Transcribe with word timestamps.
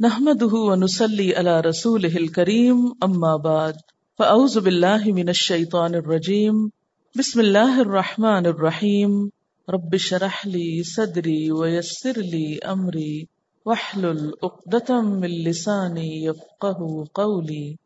نحمده 0.00 0.54
ونسلي 0.54 1.36
على 1.36 1.60
رسوله 1.60 2.16
الكريم، 2.16 2.94
أما 3.04 3.36
بعد، 3.36 3.74
فأعوذ 4.18 4.60
بالله 4.60 5.12
من 5.12 5.28
الشيطان 5.28 5.94
الرجيم. 5.94 6.70
بسم 7.16 7.40
الله 7.40 7.80
الرحمن 7.80 8.46
الرحيم. 8.46 9.30
رب 9.70 9.94
اشرح 9.94 10.46
لي 10.46 10.82
صدري 10.82 11.52
ويسر 11.52 12.12
لي 12.12 12.58
أمري. 12.58 13.28
واحلل 13.64 14.34
عقدة 14.44 15.00
من 15.00 15.28
لساني 15.44 16.24
يفقه 16.24 17.06
قولي. 17.14 17.76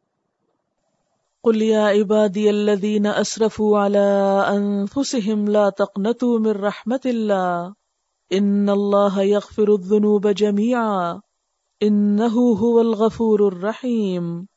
قل 1.42 1.62
يا 1.62 1.80
عبادي 1.80 2.50
الذين 2.50 3.06
أسرفوا 3.06 3.78
على 3.78 4.44
أنفسهم 4.56 5.48
لا 5.48 5.70
تقنطوا 5.70 6.38
من 6.38 6.50
رحمة 6.50 7.00
الله. 7.06 7.74
إن 8.32 8.70
الله 8.70 9.22
يغفر 9.22 9.74
الذنوب 9.74 10.26
جميعا. 10.26 11.20
إنه 11.82 12.34
هو 12.52 12.80
الغفور 12.80 13.48
الرحيم. 13.48 14.48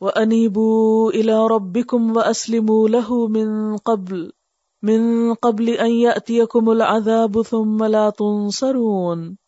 وأنيبوا 0.00 1.10
إلى 1.10 1.46
ربكم 1.46 2.16
وأسلموا 2.16 2.88
له 2.88 3.28
من 3.28 3.76
قبل 3.76 4.32
من 4.82 5.34
قبل 5.34 5.68
أن 5.68 5.90
يأتيكم 5.90 6.70
العذاب 6.70 7.42
ثم 7.42 7.84
لا 7.84 8.10
تنصرون. 8.10 9.38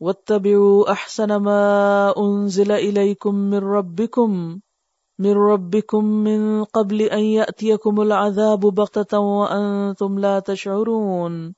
واتبعوا 0.00 0.92
أحسن 0.92 1.36
ما 1.36 2.14
أنزل 2.18 2.72
إليكم 2.72 3.34
من 3.34 3.58
ربكم 3.58 4.60
من 5.18 5.32
ربكم 5.32 6.04
من 6.04 6.64
قبل 6.64 7.02
أن 7.02 7.18
يأتيكم 7.18 8.00
العذاب 8.00 8.60
بغتة 8.60 9.18
وأنتم 9.18 10.18
لا 10.18 10.40
تشعرون. 10.40 11.54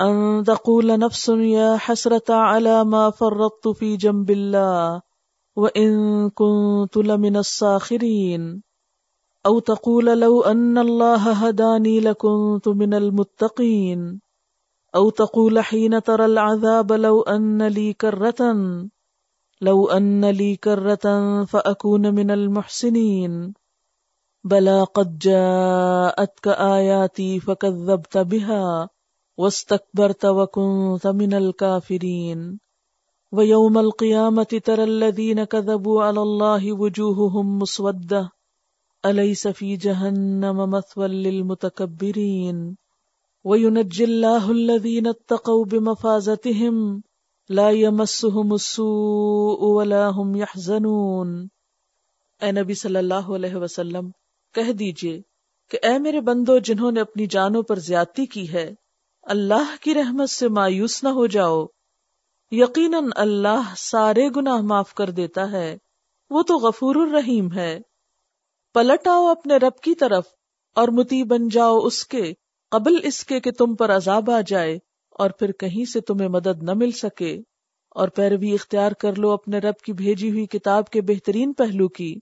أن 0.00 0.44
تقول 0.46 0.98
نفس 0.98 1.28
يا 1.28 1.76
حسرة 1.76 2.34
على 2.34 2.84
ما 2.84 3.10
فرطت 3.10 3.68
في 3.68 3.96
جنب 3.96 4.30
الله 4.30 5.02
وإن 5.56 6.30
كنت 6.30 6.96
لمن 6.96 7.36
الساخرين 7.36 8.62
أو 9.46 9.58
تقول 9.58 10.20
لو 10.20 10.42
أن 10.42 10.78
الله 10.78 11.32
هداني 11.32 12.00
لكنت 12.00 12.68
من 12.68 12.94
المتقين 12.94 14.20
أو 14.94 15.10
تقول 15.10 15.60
حين 15.60 16.02
ترى 16.02 16.24
العذاب 16.24 16.92
لو 16.92 17.22
أن 17.22 17.62
لي 17.62 17.92
كرة 17.92 18.40
لو 19.60 19.88
أن 19.88 20.24
لي 20.24 20.56
كرة 20.56 21.06
فأكون 21.44 22.14
من 22.14 22.30
المحسنين 22.30 23.54
بلى 24.44 24.82
قد 24.82 25.18
جاءتك 25.18 26.48
آياتي 26.48 27.40
فكذبت 27.40 28.18
بها 28.18 28.88
واستكبرت 29.40 30.26
من 31.06 31.34
الكافرين 31.34 32.60
ويوم 33.32 33.78
القيامة 33.78 34.60
ترى 34.64 34.84
الذين 34.84 35.44
كذبوا 35.44 36.02
على 36.02 36.22
الله 36.22 36.72
وجوههم 36.72 37.58
مسودة 37.58 38.30
أليس 39.04 39.48
في 39.48 39.76
جهنم 39.76 40.70
مثوى 40.70 41.08
للمتكبرين 41.08 42.76
وينجي 43.44 44.04
الله 44.04 44.50
الذين 44.50 45.06
اتقوا 45.06 45.64
بمفازتهم 45.64 47.02
لا 47.50 47.70
يمسهم 47.70 48.52
السوء 48.52 49.64
ولا 49.64 50.08
هم 50.08 50.34
يحزنون 50.34 51.48
اے 52.40 52.52
نبی 52.52 52.74
صلی 52.74 52.96
اللہ 52.96 53.30
علیہ 53.34 53.56
وسلم، 53.56 54.10
کہہ 54.54 54.72
دیجیے 54.72 55.20
کہ 55.70 55.78
اے 55.82 55.98
میرے 55.98 56.20
بندو 56.20 56.58
جنہوں 56.58 56.92
نے 56.92 57.00
اپنی 57.00 57.26
جانوں 57.26 57.62
پر 57.62 57.78
زیادتی 57.78 58.26
کی 58.26 58.52
ہے 58.52 58.74
اللہ 59.32 59.76
کی 59.80 59.94
رحمت 59.94 60.30
سے 60.30 60.48
مایوس 60.48 61.04
نہ 61.04 61.08
ہو 61.08 61.26
جاؤ۔ 61.26 61.66
یقیناً 62.50 63.04
اللہ 63.16 63.74
سارے 63.76 64.28
گناہ 64.36 64.56
معاف 64.56 64.94
کر 64.94 65.10
دیتا 65.10 65.52
ہے۔ 65.52 65.76
وہ 66.30 66.42
تو 66.42 66.56
غفور 66.56 66.94
الرحیم 66.94 67.52
ہے۔ 67.52 67.78
پلٹ 68.74 69.08
آؤ 69.08 69.26
اپنے 69.26 69.56
رب 69.56 69.78
کی 69.82 69.94
طرف 69.94 70.24
اور 70.74 70.88
متی 70.88 71.24
بن 71.24 71.48
جاؤ 71.48 71.78
اس 71.78 72.06
کے 72.06 72.32
قبل 72.70 72.96
اس 73.02 73.24
کے 73.24 73.40
کہ 73.40 73.50
تم 73.50 73.76
پر 73.76 73.96
عذاب 73.96 74.30
آ 74.30 74.40
جائے 74.46 74.78
اور 75.10 75.30
پھر 75.30 75.52
کہیں 75.52 75.84
سے 75.84 76.00
تمہیں 76.00 76.28
مدد 76.28 76.62
نہ 76.62 76.70
مل 76.74 76.90
سکے۔ 76.90 77.42
اور 77.90 78.08
پیروی 78.08 78.54
اختیار 78.54 78.92
کر 78.92 79.14
لو 79.18 79.30
اپنے 79.30 79.58
رب 79.58 79.76
کی 79.76 79.92
بھیجی 79.92 80.30
ہوئی 80.30 80.46
کتاب 80.46 80.90
کے 80.90 81.00
بہترین 81.00 81.52
پہلو 81.52 81.88
کی۔ 81.88 82.14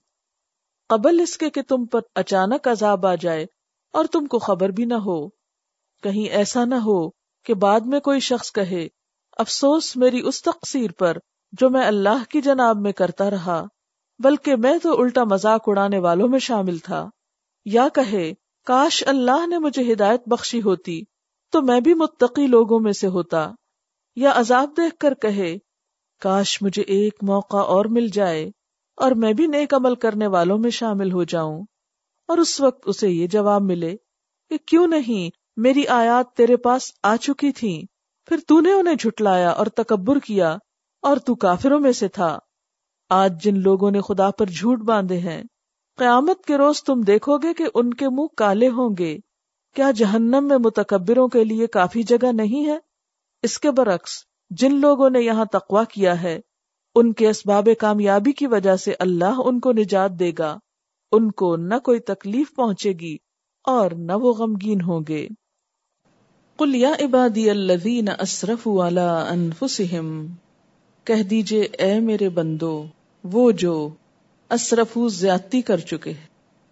قبل 0.87 1.19
اس 1.19 1.37
کے 1.37 1.49
کہ 1.49 1.61
تم 1.61 1.85
پر 1.85 1.99
اچانک 2.15 2.67
عذاب 2.67 3.05
آ 3.05 3.15
جائے 3.15 3.45
اور 3.93 4.05
تم 4.05 4.25
کو 4.25 4.39
خبر 4.39 4.69
بھی 4.69 4.85
نہ 4.85 4.93
ہو۔ 4.93 5.38
کہیں 6.03 6.29
ایسا 6.29 6.65
نہ 6.65 6.75
ہو 6.75 7.09
کہ 7.43 7.53
بعد 7.53 7.79
میں 7.79 7.99
کوئی 7.99 8.19
شخص 8.19 8.51
کہے، 8.51 8.87
افسوس 9.37 9.97
میری 9.97 10.21
اس 10.25 10.41
تقصیر 10.41 10.91
پر 10.91 11.17
جو 11.51 11.69
میں 11.69 11.85
اللہ 11.85 12.23
کی 12.29 12.41
جناب 12.41 12.77
میں 12.77 12.91
کرتا 12.91 13.29
رہا، 13.29 13.65
بلکہ 14.19 14.55
میں 14.55 14.77
تو 14.83 15.01
الٹا 15.01 15.23
مذاق 15.23 15.63
اڑانے 15.67 15.99
والوں 15.99 16.27
میں 16.27 16.39
شامل 16.39 16.77
تھا۔ 16.77 17.09
یا 17.65 17.87
کہے، 17.93 18.33
کاش 18.65 19.03
اللہ 19.07 19.47
نے 19.47 19.57
مجھے 19.57 19.93
ہدایت 19.93 20.21
بخشی 20.25 20.61
ہوتی، 20.61 21.01
تو 21.51 21.61
میں 21.61 21.81
بھی 21.81 21.93
متقی 21.93 22.47
لوگوں 22.47 22.79
میں 22.79 22.91
سے 22.91 23.07
ہوتا۔ 23.07 23.51
یا 24.15 24.31
عذاب 24.35 24.69
دیکھ 24.77 24.95
کر 24.97 25.13
کہے، 25.13 25.57
کاش 26.21 26.61
مجھے 26.61 26.81
ایک 26.81 27.15
موقع 27.21 27.57
اور 27.57 27.85
مل 27.85 28.07
جائے، 28.07 28.51
اور 28.95 29.11
میں 29.11 29.33
بھی 29.33 29.47
نیک 29.47 29.73
عمل 29.73 29.95
کرنے 29.95 30.27
والوں 30.27 30.57
میں 30.57 30.69
شامل 30.69 31.11
ہو 31.11 31.23
جاؤں۔ 31.23 31.65
اور 32.27 32.37
اس 32.37 32.61
وقت 32.61 32.83
اسے 32.85 33.09
یہ 33.09 33.27
جواب 33.27 33.61
ملے 33.61 33.95
کہ 34.49 34.57
کیوں 34.57 34.87
نہیں 34.87 35.48
میری 35.59 35.87
آیات 35.87 36.33
تیرے 36.33 36.57
پاس 36.57 36.91
آ 37.03 37.15
چکی 37.15 37.51
تھی 37.51 37.81
پھر 38.27 38.37
تو 38.47 38.59
نے 38.59 38.71
انہیں 38.71 38.95
جھٹلایا 38.95 39.49
اور 39.49 39.65
تکبر 39.65 40.19
کیا، 40.19 40.57
اور 41.03 41.17
تو 41.17 41.35
کافروں 41.35 41.79
میں 41.79 41.91
سے 41.91 42.07
تھا۔ 42.07 42.37
آج 43.09 43.43
جن 43.43 43.59
لوگوں 43.59 43.91
نے 43.91 44.01
خدا 44.01 44.29
پر 44.31 44.45
جھوٹ 44.45 44.79
باندھے 44.79 45.17
ہیں، 45.17 45.41
قیامت 45.99 46.45
کے 46.45 46.57
روز 46.57 46.83
تم 46.83 47.01
دیکھو 47.01 47.37
گے 47.37 47.53
کہ 47.53 47.65
ان 47.73 47.93
کے 47.93 48.09
منہ 48.09 48.27
کالے 48.37 48.69
ہوں 48.69 48.95
گے۔ 48.99 49.17
کیا 49.75 49.91
جہنم 49.91 50.47
میں 50.47 50.57
متکبروں 50.57 51.27
کے 51.27 51.43
لیے 51.43 51.67
کافی 51.67 52.03
جگہ 52.03 52.31
نہیں 52.31 52.65
ہے؟ 52.65 52.77
اس 53.43 53.59
کے 53.59 53.71
برعکس، 53.71 54.11
جن 54.49 54.79
لوگوں 54.79 55.09
نے 55.09 55.21
یہاں 55.21 55.45
تقوا 55.45 55.83
کیا 55.83 56.21
ہے، 56.21 56.39
ان 56.95 57.13
کے 57.13 57.29
اسباب 57.29 57.69
کامیابی 57.79 58.31
کی 58.31 58.47
وجہ 58.47 58.75
سے 58.75 58.93
اللہ 58.99 59.41
ان 59.45 59.59
کو 59.59 59.71
نجات 59.71 60.11
دے 60.11 60.31
گا۔ 60.39 60.57
ان 61.11 61.31
کو 61.31 61.55
نہ 61.55 61.79
کوئی 61.83 61.99
تکلیف 61.99 62.55
پہنچے 62.55 62.91
گی 62.91 63.15
اور 63.65 63.91
نہ 63.91 64.13
وہ 64.15 64.33
غمگین 64.33 64.81
ہوں 64.81 65.01
گے۔ 65.07 65.27
قل 66.59 66.75
یا 66.75 66.91
عبادی 66.99 67.49
الذین 67.49 68.09
اسرفوا 68.19 68.87
علی 68.87 69.25
انفسہم، 69.29 70.27
کہہ 71.03 71.23
دیجیے 71.23 71.61
اے 71.61 71.99
میرے 71.99 72.29
بندو، 72.29 72.85
وہ 73.23 73.51
جو 73.51 73.89
اسرفو 74.49 75.07
زیادتی 75.07 75.61
کر 75.61 75.77
چکے 75.77 76.13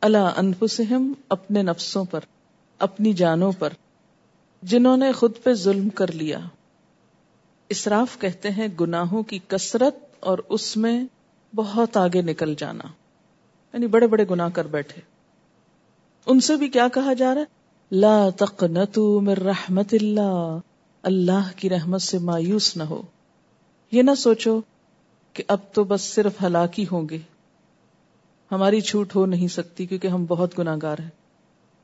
اللہ 0.01 0.17
انفسہم 0.17 1.13
اپنے 1.29 1.61
نفسوں 1.61 2.05
پر، 2.05 2.19
اپنی 2.79 3.13
جانوں 3.13 3.51
پر، 3.59 3.69
جنہوں 4.63 4.97
نے 4.97 5.11
خود 5.11 5.31
پہ 5.43 5.53
ظلم 5.53 5.89
کر 5.89 6.11
لیا۔ 6.11 6.39
اسراف 7.69 8.19
کہتے 8.19 8.49
ہیں 8.49 8.67
گناہوں 8.81 9.23
کی 9.23 9.39
کثرت 9.47 9.95
اور 10.19 10.37
اس 10.49 10.77
میں 10.77 11.03
بہت 11.55 11.97
آگے 11.97 12.21
نکل 12.21 12.55
جانا۔ 12.57 12.83
یعنی 13.73 13.87
بڑے 13.87 14.07
بڑے 14.07 14.25
گناہ 14.29 14.49
کر 14.49 14.67
بیٹھے۔ 14.67 15.01
ان 16.25 16.39
سے 16.39 16.55
بھی 16.55 16.69
کیا 16.69 16.87
کہا 16.87 17.13
جا 17.13 17.33
رہا 17.33 17.41
ہے؟ 17.41 17.56
لا 17.91 18.29
تقنطو 18.29 19.19
من 19.21 19.33
رحمت 19.33 19.93
اللہ 19.93 20.57
اللہ 21.03 21.49
کی 21.55 21.69
رحمت 21.69 22.01
سے 22.01 22.17
مایوس 22.19 22.77
نہ 22.77 22.83
ہو۔ 22.83 23.01
یہ 23.91 24.01
نہ 24.01 24.15
سوچو 24.17 24.59
کہ 25.33 25.43
اب 25.47 25.59
تو 25.73 25.83
بس 25.83 26.01
صرف 26.01 26.41
ہلاکی 26.43 26.85
ہوں 26.91 27.09
گے۔ 27.09 27.17
ہماری 28.51 28.81
چھوٹ 28.81 29.15
ہو 29.15 29.25
نہیں 29.25 29.47
سکتی 29.47 29.85
کیونکہ 29.85 30.07
ہم 30.07 30.25
بہت 30.25 30.59
گناگار 30.59 30.99
ہیں۔ 30.99 31.09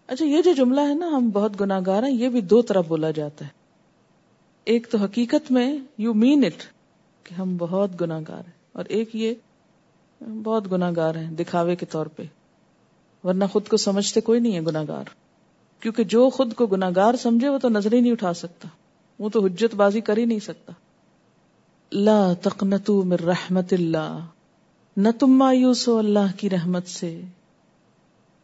اچھا 0.07 0.25
یہ 0.25 0.41
جو 0.41 0.53
جملہ 0.53 0.81
ہے 0.81 0.93
نا، 0.93 1.07
ہم 1.07 1.29
بہت 1.29 1.59
گناگار 1.61 2.03
ہیں، 2.03 2.11
یہ 2.11 2.29
بھی 2.29 2.41
دو 2.41 2.61
طرح 2.61 2.81
بولا 2.87 3.11
جاتا 3.11 3.45
ہے۔ 3.45 3.49
ایک 4.63 4.91
تو 4.91 4.97
حقیقت 4.97 5.51
میں 5.51 5.77
یو 5.97 6.13
مین 6.13 6.45
اٹ 6.45 6.63
کہ 7.23 7.33
ہم 7.33 7.57
بہت 7.57 7.99
گناگار 8.01 8.37
ہیں، 8.37 8.57
اور 8.71 8.85
ایک 8.85 9.15
یہ 9.15 9.33
بہت 10.43 10.71
گناگار 10.71 11.15
ہیں 11.15 11.31
دکھاوے 11.31 11.75
کے 11.75 11.85
طور 11.85 12.05
پہ۔ 12.05 12.23
ورنہ 13.23 13.45
خود 13.51 13.67
کو 13.67 13.77
سمجھتے 13.77 14.21
کوئی 14.21 14.39
نہیں 14.39 14.55
ہے 14.55 14.61
گناگار 14.61 15.22
کیونکہ 15.83 16.03
جو 16.03 16.29
خود 16.29 16.53
کو 16.53 16.65
گناگار 16.65 17.13
سمجھے 17.15 17.49
وہ 17.49 17.57
تو 17.57 17.69
نظر 17.69 17.93
ہی 17.93 17.99
نہیں 18.01 18.11
اٹھا 18.11 18.33
سکتا، 18.33 18.67
وہ 19.19 19.29
تو 19.29 19.45
حجت 19.45 19.75
بازی 19.75 20.01
کر 20.01 20.17
ہی 20.17 20.25
نہیں 20.25 20.39
سکتا۔ 20.39 20.73
لا 21.91 22.33
تقنطو 22.41 23.03
من 23.03 23.15
رحمت 23.15 23.73
اللہ، 23.73 24.19
نہ 24.97 25.09
تم 25.19 25.27
مایوس 25.27 25.87
ہو 25.87 25.97
اللہ 25.97 26.31
کی 26.37 26.49
رحمت 26.49 26.87
سے۔ 26.87 27.21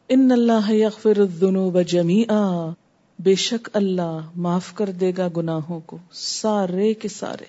ان 0.09 0.31
اللہ 0.31 0.71
یغفر 0.71 1.17
الذنوب 1.17 1.81
جمیعا، 1.81 2.73
بے 3.19 3.35
شک 3.35 3.69
اللہ 3.73 4.19
معاف 4.35 4.73
کر 4.73 4.91
دے 4.91 5.11
گا 5.17 5.27
گناہوں 5.37 5.79
کو 5.85 5.97
سارے 6.11 6.93
کے 6.93 7.07
سارے۔ 7.07 7.45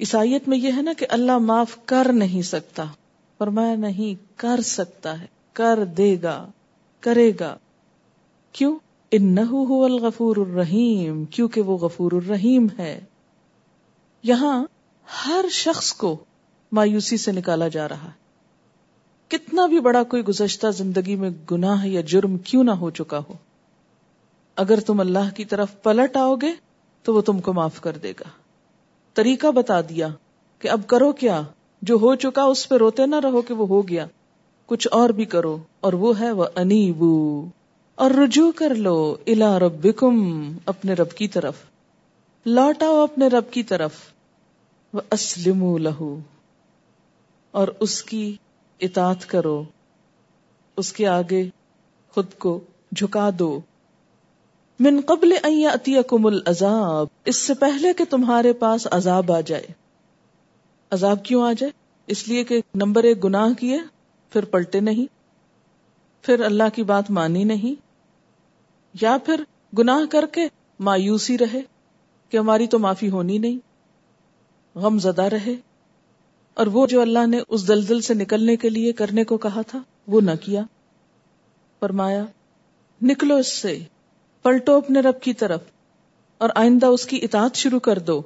عیسائیت 0.00 0.48
میں 0.48 0.58
یہ 0.58 0.72
ہے 0.76 0.82
نا 0.82 0.92
کہ 0.98 1.06
اللہ 1.08 1.38
معاف 1.38 1.76
کر 1.84 2.12
نہیں 2.12 2.42
سکتا، 2.42 2.84
فرمایا 3.38 3.74
نہیں، 3.74 4.14
کر 4.36 4.60
سکتا 4.60 5.20
ہے، 5.20 5.26
کر 5.52 5.84
دے 5.84 6.16
گا، 6.22 6.46
کرے 7.00 7.32
گا۔ 7.40 7.56
کیوں؟ 8.52 8.78
انہو 9.10 9.64
هو 9.68 9.84
الغفور 9.84 10.36
الرحیم، 10.36 11.24
کیونکہ 11.24 11.60
وہ 11.60 11.78
غفور 11.78 12.12
الرحیم 12.12 12.66
ہے۔ 12.78 13.00
یہاں 14.22 14.64
ہر 15.26 15.44
شخص 15.50 15.92
کو 15.92 16.16
مایوسی 16.72 17.16
سے 17.16 17.32
نکالا 17.32 17.68
جا 17.68 17.88
رہا 17.88 18.04
ہے۔ 18.04 18.22
کتنا 19.28 19.66
بھی 19.66 19.80
بڑا 19.80 20.02
کوئی 20.02 20.24
گزشتہ 20.24 20.66
زندگی 20.70 21.16
میں 21.16 21.30
گناہ 21.50 21.86
یا 21.86 22.00
جرم 22.00 22.38
کیوں 22.38 22.64
نہ 22.64 22.70
ہو 22.70 22.90
چکا 22.90 23.18
ہو۔ 23.18 23.32
اگر 24.56 24.80
تم 24.80 25.00
اللہ 25.00 25.34
کی 25.36 25.44
طرف 25.44 25.82
پلٹ 25.82 26.16
آؤ 26.16 26.34
گے 26.34 26.52
تو 27.02 27.14
وہ 27.14 27.20
تم 27.20 27.40
کو 27.40 27.52
معاف 27.52 27.80
کر 27.80 27.96
دے 28.02 28.10
گا۔ 28.10 28.28
طریقہ 29.14 29.46
بتا 29.46 29.80
دیا 29.80 30.08
کہ 30.58 30.68
اب 30.68 30.80
کرو 30.86 31.12
کیا؟ 31.12 31.42
جو 31.82 31.94
ہو 31.94 32.14
چکا 32.14 32.42
اس 32.42 32.68
پہ 32.68 32.74
روتے 32.74 33.06
نہ 33.06 33.16
رہو 33.16 33.42
کہ 33.42 33.54
وہ 33.54 33.68
ہو 33.68 33.88
گیا۔ 33.88 34.06
کچھ 34.66 34.88
اور 34.90 35.10
بھی 35.10 35.24
کرو 35.24 35.58
اور 35.80 35.92
وہ 35.92 36.20
ہے 36.20 36.32
وہ 36.32 36.44
انیبو 36.56 37.46
اور 38.02 38.10
رجوع 38.10 38.52
کر 38.52 38.74
لو 38.74 39.16
الا 39.26 39.58
ربکم 39.58 40.12
اپنے 40.66 40.92
رب 40.92 41.10
کی 41.10 41.28
طرف۔ 41.28 41.54
لوٹاؤ 42.46 43.02
اپنے 43.02 43.26
رب 43.26 43.52
کی 43.52 43.62
طرف۔ 43.62 43.92
وہ 44.92 45.00
اسلم 45.10 45.76
لہو 45.76 46.18
اور 47.50 47.68
اس 47.80 48.02
کی 48.02 48.36
اطاعت 48.80 49.26
کرو۔ 49.26 49.64
اس 50.76 50.92
کے 50.92 51.08
آگے 51.08 51.48
خود 52.08 52.26
کو 52.38 52.60
جھکا 52.96 53.30
دو۔ 53.38 53.60
من 54.80 55.00
قبل 55.06 55.32
یاتیکم 55.48 56.26
العذاب۔ 56.26 57.06
اس 57.24 57.36
سے 57.36 57.54
پہلے 57.54 57.94
کہ 57.94 58.04
تمہارے 58.10 58.52
پاس 58.52 58.88
عذاب 58.90 59.32
آ 59.32 59.40
جائے۔ 59.40 59.66
عذاب 60.90 61.24
کیوں 61.24 61.42
آ 61.42 61.52
جائے؟ 61.52 61.72
اس 62.06 62.28
لیے 62.28 62.44
کہ 62.44 62.60
نمبر 62.74 63.04
ایک 63.04 63.24
گناہ 63.24 63.52
کیے، 63.52 63.78
پھر 64.30 64.44
پلٹے 64.44 64.80
نہیں۔ 64.80 65.06
پھر 66.22 66.40
اللہ 66.40 66.68
کی 66.74 66.82
بات 66.82 67.10
مانی 67.10 67.44
نہیں۔ 67.44 67.91
یا 69.00 69.16
پھر 69.24 69.44
گناہ 69.78 70.10
کر 70.10 70.24
کے 70.32 70.48
مایوسی 70.80 71.38
رہے 71.38 71.60
کہ 72.28 72.36
ہماری 72.36 72.66
تو 72.66 72.78
معافی 72.78 73.10
ہونی 73.10 73.38
نہیں، 73.38 73.58
غم 74.78 74.98
زدہ 74.98 75.22
رہے۔ 75.22 75.54
اور 76.54 76.66
وہ 76.66 76.86
جو 76.86 77.00
اللہ 77.00 77.26
نے 77.26 77.40
اس 77.48 77.68
دلدل 77.68 78.00
سے 78.00 78.14
نکلنے 78.14 78.56
کے 78.56 78.68
لیے 78.68 78.92
کرنے 78.92 79.24
کو 79.24 79.36
کہا 79.36 79.62
تھا، 79.62 79.78
وہ 80.06 80.20
نہ 80.20 80.30
کیا۔ 80.40 80.62
فرمایا، 81.80 82.24
نکلو 83.02 83.36
اس 83.36 83.52
سے، 83.52 83.78
پلٹو 84.42 84.76
اپنے 84.76 85.00
رب 85.00 85.20
کی 85.20 85.32
طرف 85.32 85.60
اور 86.38 86.50
آئندہ 86.54 86.86
اس 86.86 87.06
کی 87.06 87.18
اطاعت 87.22 87.54
شروع 87.54 87.78
کر 87.78 87.98
دو۔ 87.98 88.22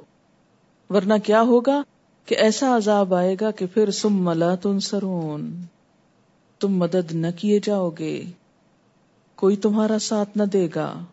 ورنہ 0.89 1.13
کیا 1.23 1.41
ہوگا 1.41 1.81
کہ 2.25 2.35
ایسا 2.35 2.77
عذاب 2.77 3.13
آئے 3.13 3.35
گا 3.41 3.51
کہ 3.51 3.65
پھر 3.65 3.91
سم 3.91 4.25
ملا 4.25 4.55
تن 4.55 4.79
سرون 4.79 5.61
تم 6.59 6.77
مدد 6.77 7.11
نہ 7.11 7.27
کیے 7.35 7.59
جاؤ 7.63 7.89
گے۔ 7.89 8.23
کوئی 9.37 9.55
تمہارا 9.55 9.99
ساتھ 9.99 10.37
نہ 10.37 10.43
دے 10.43 10.67
گا۔ 10.75 11.03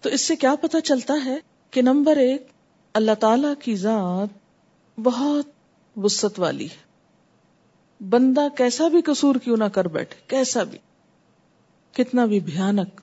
تو 0.00 0.08
اس 0.08 0.20
سے 0.20 0.36
کیا 0.36 0.54
پتا 0.60 0.80
چلتا 0.80 1.14
ہے 1.24 1.36
کہ 1.70 1.82
نمبر 1.82 2.16
ایک، 2.16 2.46
اللہ 2.94 3.14
تعالی 3.20 3.48
کی 3.62 3.76
ذات 3.76 4.28
بہت 5.00 5.46
وسط 5.96 6.40
والی 6.40 6.64
ہے۔ 6.64 6.84
بندہ 8.04 8.48
کیسا 8.56 8.88
بھی 8.88 9.02
قصور 9.02 9.34
کیوں 9.34 9.56
نہ 9.56 9.64
کر 9.64 9.88
بیٹھے، 9.88 10.20
کیسا 10.26 10.62
بھی۔ 10.62 10.78
کتنا 11.92 12.24
بھی 12.24 12.40
بھیانک، 12.40 13.00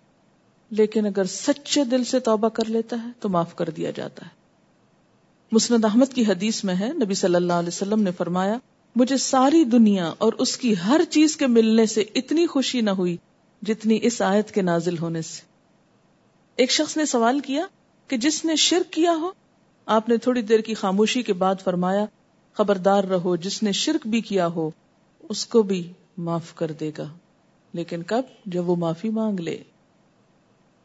لیکن 0.70 1.06
اگر 1.06 1.24
سچے 1.24 1.84
دل 1.84 2.04
سے 2.04 2.20
توبہ 2.20 2.50
کر 2.50 2.66
لیتا 2.66 2.96
ہے 3.04 3.10
تو 3.20 3.30
معاف 3.30 3.56
کر 3.56 3.70
دیا 3.70 3.92
جاتا 3.92 4.26
ہے۔ 4.26 4.32
مسند 5.52 5.86
احمد 5.86 6.14
کی 6.14 6.26
حدیث 6.26 6.64
میں 6.64 6.76
ہے، 6.76 6.92
نبی 6.94 7.14
صلی 7.14 7.36
اللہ 7.36 7.54
علیہ 7.54 7.68
وسلم 7.68 8.02
نے 8.02 8.12
فرمایا، 8.12 8.58
مجھے 8.96 9.18
ساری 9.18 9.64
دنیا 9.64 10.14
اور 10.18 10.34
اس 10.34 10.58
کی 10.58 10.76
ہر 10.86 11.02
چیز 11.10 11.38
کے 11.38 11.48
ملنے 11.48 11.86
سے 11.86 12.04
اتنی 12.16 12.48
خوشی 12.48 12.82
نہ 12.82 12.90
ہوئی 12.90 13.18
جتنی 13.62 14.00
اس 14.02 14.22
آیت 14.22 14.52
کے 14.52 14.62
نازل 14.62 14.98
ہونے 14.98 15.22
سے۔ 15.22 15.42
ایک 16.56 16.72
شخص 16.72 16.98
نے 16.98 17.06
سوال 17.06 17.40
کیا 17.40 17.66
کہ 18.08 18.18
جس 18.18 18.46
نے 18.46 18.56
شرک 18.56 18.94
کیا 18.94 19.12
ہو، 19.12 19.32
آپ 19.86 20.10
نے 20.10 20.18
تھوڑی 20.18 20.42
دیر 20.42 20.60
کی 20.60 20.74
خاموشی 20.74 21.24
کے 21.24 21.34
بعد 21.34 21.56
فرمایا، 21.64 22.06
خبردار 22.54 23.04
رہو، 23.04 23.36
جس 23.36 23.64
نے 23.64 23.72
شرک 23.72 24.08
بھی 24.08 24.22
کیا 24.22 24.48
ہو، 24.48 24.70
اس 25.30 25.46
کو 25.46 25.62
بھی 25.62 25.94
معاف 26.18 26.56
کر 26.56 26.72
دے 26.72 26.92
گا۔ 26.98 27.08
لیکن 27.74 28.04
کب؟ 28.04 28.22
جب 28.46 28.70
وہ 28.70 28.76
معافی 28.76 29.10
مانگ 29.10 29.40
لے۔ 29.40 29.58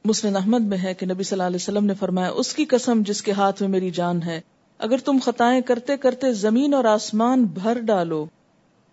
مسلم 0.05 0.37
احمد 0.37 0.61
میں 0.61 0.78
ہے 0.78 0.94
کہ 0.94 1.06
نبی 1.06 1.23
صلی 1.23 1.34
اللہ 1.34 1.46
علیہ 1.46 1.56
وسلم 1.56 1.84
نے 1.84 1.94
فرمایا، 1.94 2.28
اس 2.28 2.55
کی 2.55 2.64
قسم 2.64 3.02
جس 3.06 3.23
کے 3.23 3.32
ہاتھ 3.32 3.62
میں 3.62 3.70
میری 3.70 3.90
جان 3.90 4.23
ہے، 4.23 4.40
اگر 4.78 4.99
تم 4.99 5.19
خطائیں 5.23 5.61
کرتے 5.61 5.96
کرتے 5.96 6.32
زمین 6.32 6.75
اور 6.75 6.84
آسمان 6.84 7.44
بھر 7.44 7.81
ڈالو، 7.81 8.26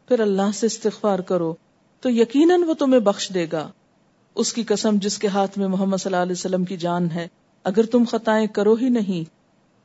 پھر 0.08 0.20
اللہ 0.20 0.52
سے 0.54 0.66
استغفار 0.66 1.20
کرو۔ 1.20 1.54
تو 2.04 2.10
یقیناً 2.10 2.64
وہ 2.64 2.74
تمہیں 2.74 3.00
بخش 3.00 3.32
دے 3.34 3.48
گا۔ 3.52 3.72
اس 4.36 4.54
کی 4.54 4.64
قسم 4.64 4.96
جس 5.02 5.20
کے 5.20 5.28
ہاتھ 5.28 5.58
میں 5.60 5.68
محمد 5.68 5.98
صلی 5.98 6.14
اللہ 6.14 6.24
علیہ 6.24 6.32
وسلم 6.32 6.66
کی 6.66 6.78
جان 6.78 7.12
ہے، 7.12 7.28
اگر 7.64 7.86
تم 7.86 8.04
خطائیں 8.10 8.48
کرو 8.48 8.74
ہی 8.74 8.90
نہیں، 8.90 9.36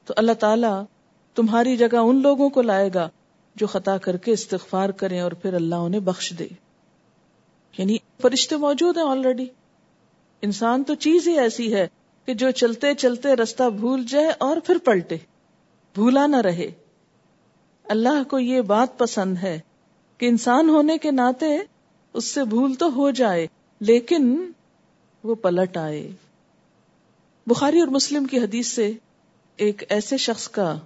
تو 0.06 0.15
اللہ 0.17 0.32
تعالی 0.32 0.67
تمہاری 1.35 1.76
جگہ 1.76 1.97
ان 1.97 2.23
لوگوں 2.23 2.49
کو 2.49 2.62
لائے 2.62 2.91
گا 2.94 3.09
جو 3.55 3.67
خطا 3.67 3.99
کر 3.99 4.17
کے 4.17 4.32
استغفار 4.32 4.88
کریں 4.88 5.20
اور 5.20 5.32
پھر 5.32 5.55
اللہ 5.55 5.75
انہیں 5.75 6.00
بخش 6.00 6.32
دے۔ 6.38 6.49
یعنی 7.79 7.97
فرشتے 8.23 8.56
موجود 8.56 8.97
ہیں 8.97 9.05
آلریڈی 9.05 9.47
انسان 10.43 10.85
تو 10.85 10.94
چیز 10.94 11.29
ہی 11.29 11.38
ایسی 11.38 11.75
ہے 11.75 11.88
کہ 12.25 12.35
جو 12.35 12.50
چلتے 12.50 12.94
چلتے 12.94 13.37
رستہ 13.37 13.71
بھول 13.71 14.05
جائے 14.05 14.32
اور 14.38 14.56
پھر 14.64 14.79
پلٹے۔ 14.79 15.17
بھولا 15.94 16.26
نہ 16.26 16.37
رہے۔ 16.37 16.71
اللہ 17.85 18.23
کو 18.31 18.38
یہ 18.38 18.61
بات 18.61 18.99
پسند 18.99 19.37
ہے 19.43 19.61
کہ 20.19 20.26
انسان 20.26 20.69
ہونے 20.69 20.99
کے 20.99 21.11
ناطے 21.11 21.59
اس 22.13 22.25
سے 22.25 22.45
بھول 22.45 22.75
تو 22.75 22.93
ہو 22.95 23.11
جائے، 23.11 23.47
لیکن 23.81 24.53
وہ 25.25 25.35
پلٹ 25.35 25.77
آئے۔ 25.77 26.11
بخاری 27.47 27.81
اور 27.81 27.89
مسلم 27.89 28.25
کی 28.25 28.39
حدیث 28.39 28.69
سے 28.69 28.93
ایک 29.57 29.85
ایسے 29.89 30.17
شخص 30.17 30.49
کا 30.49 30.79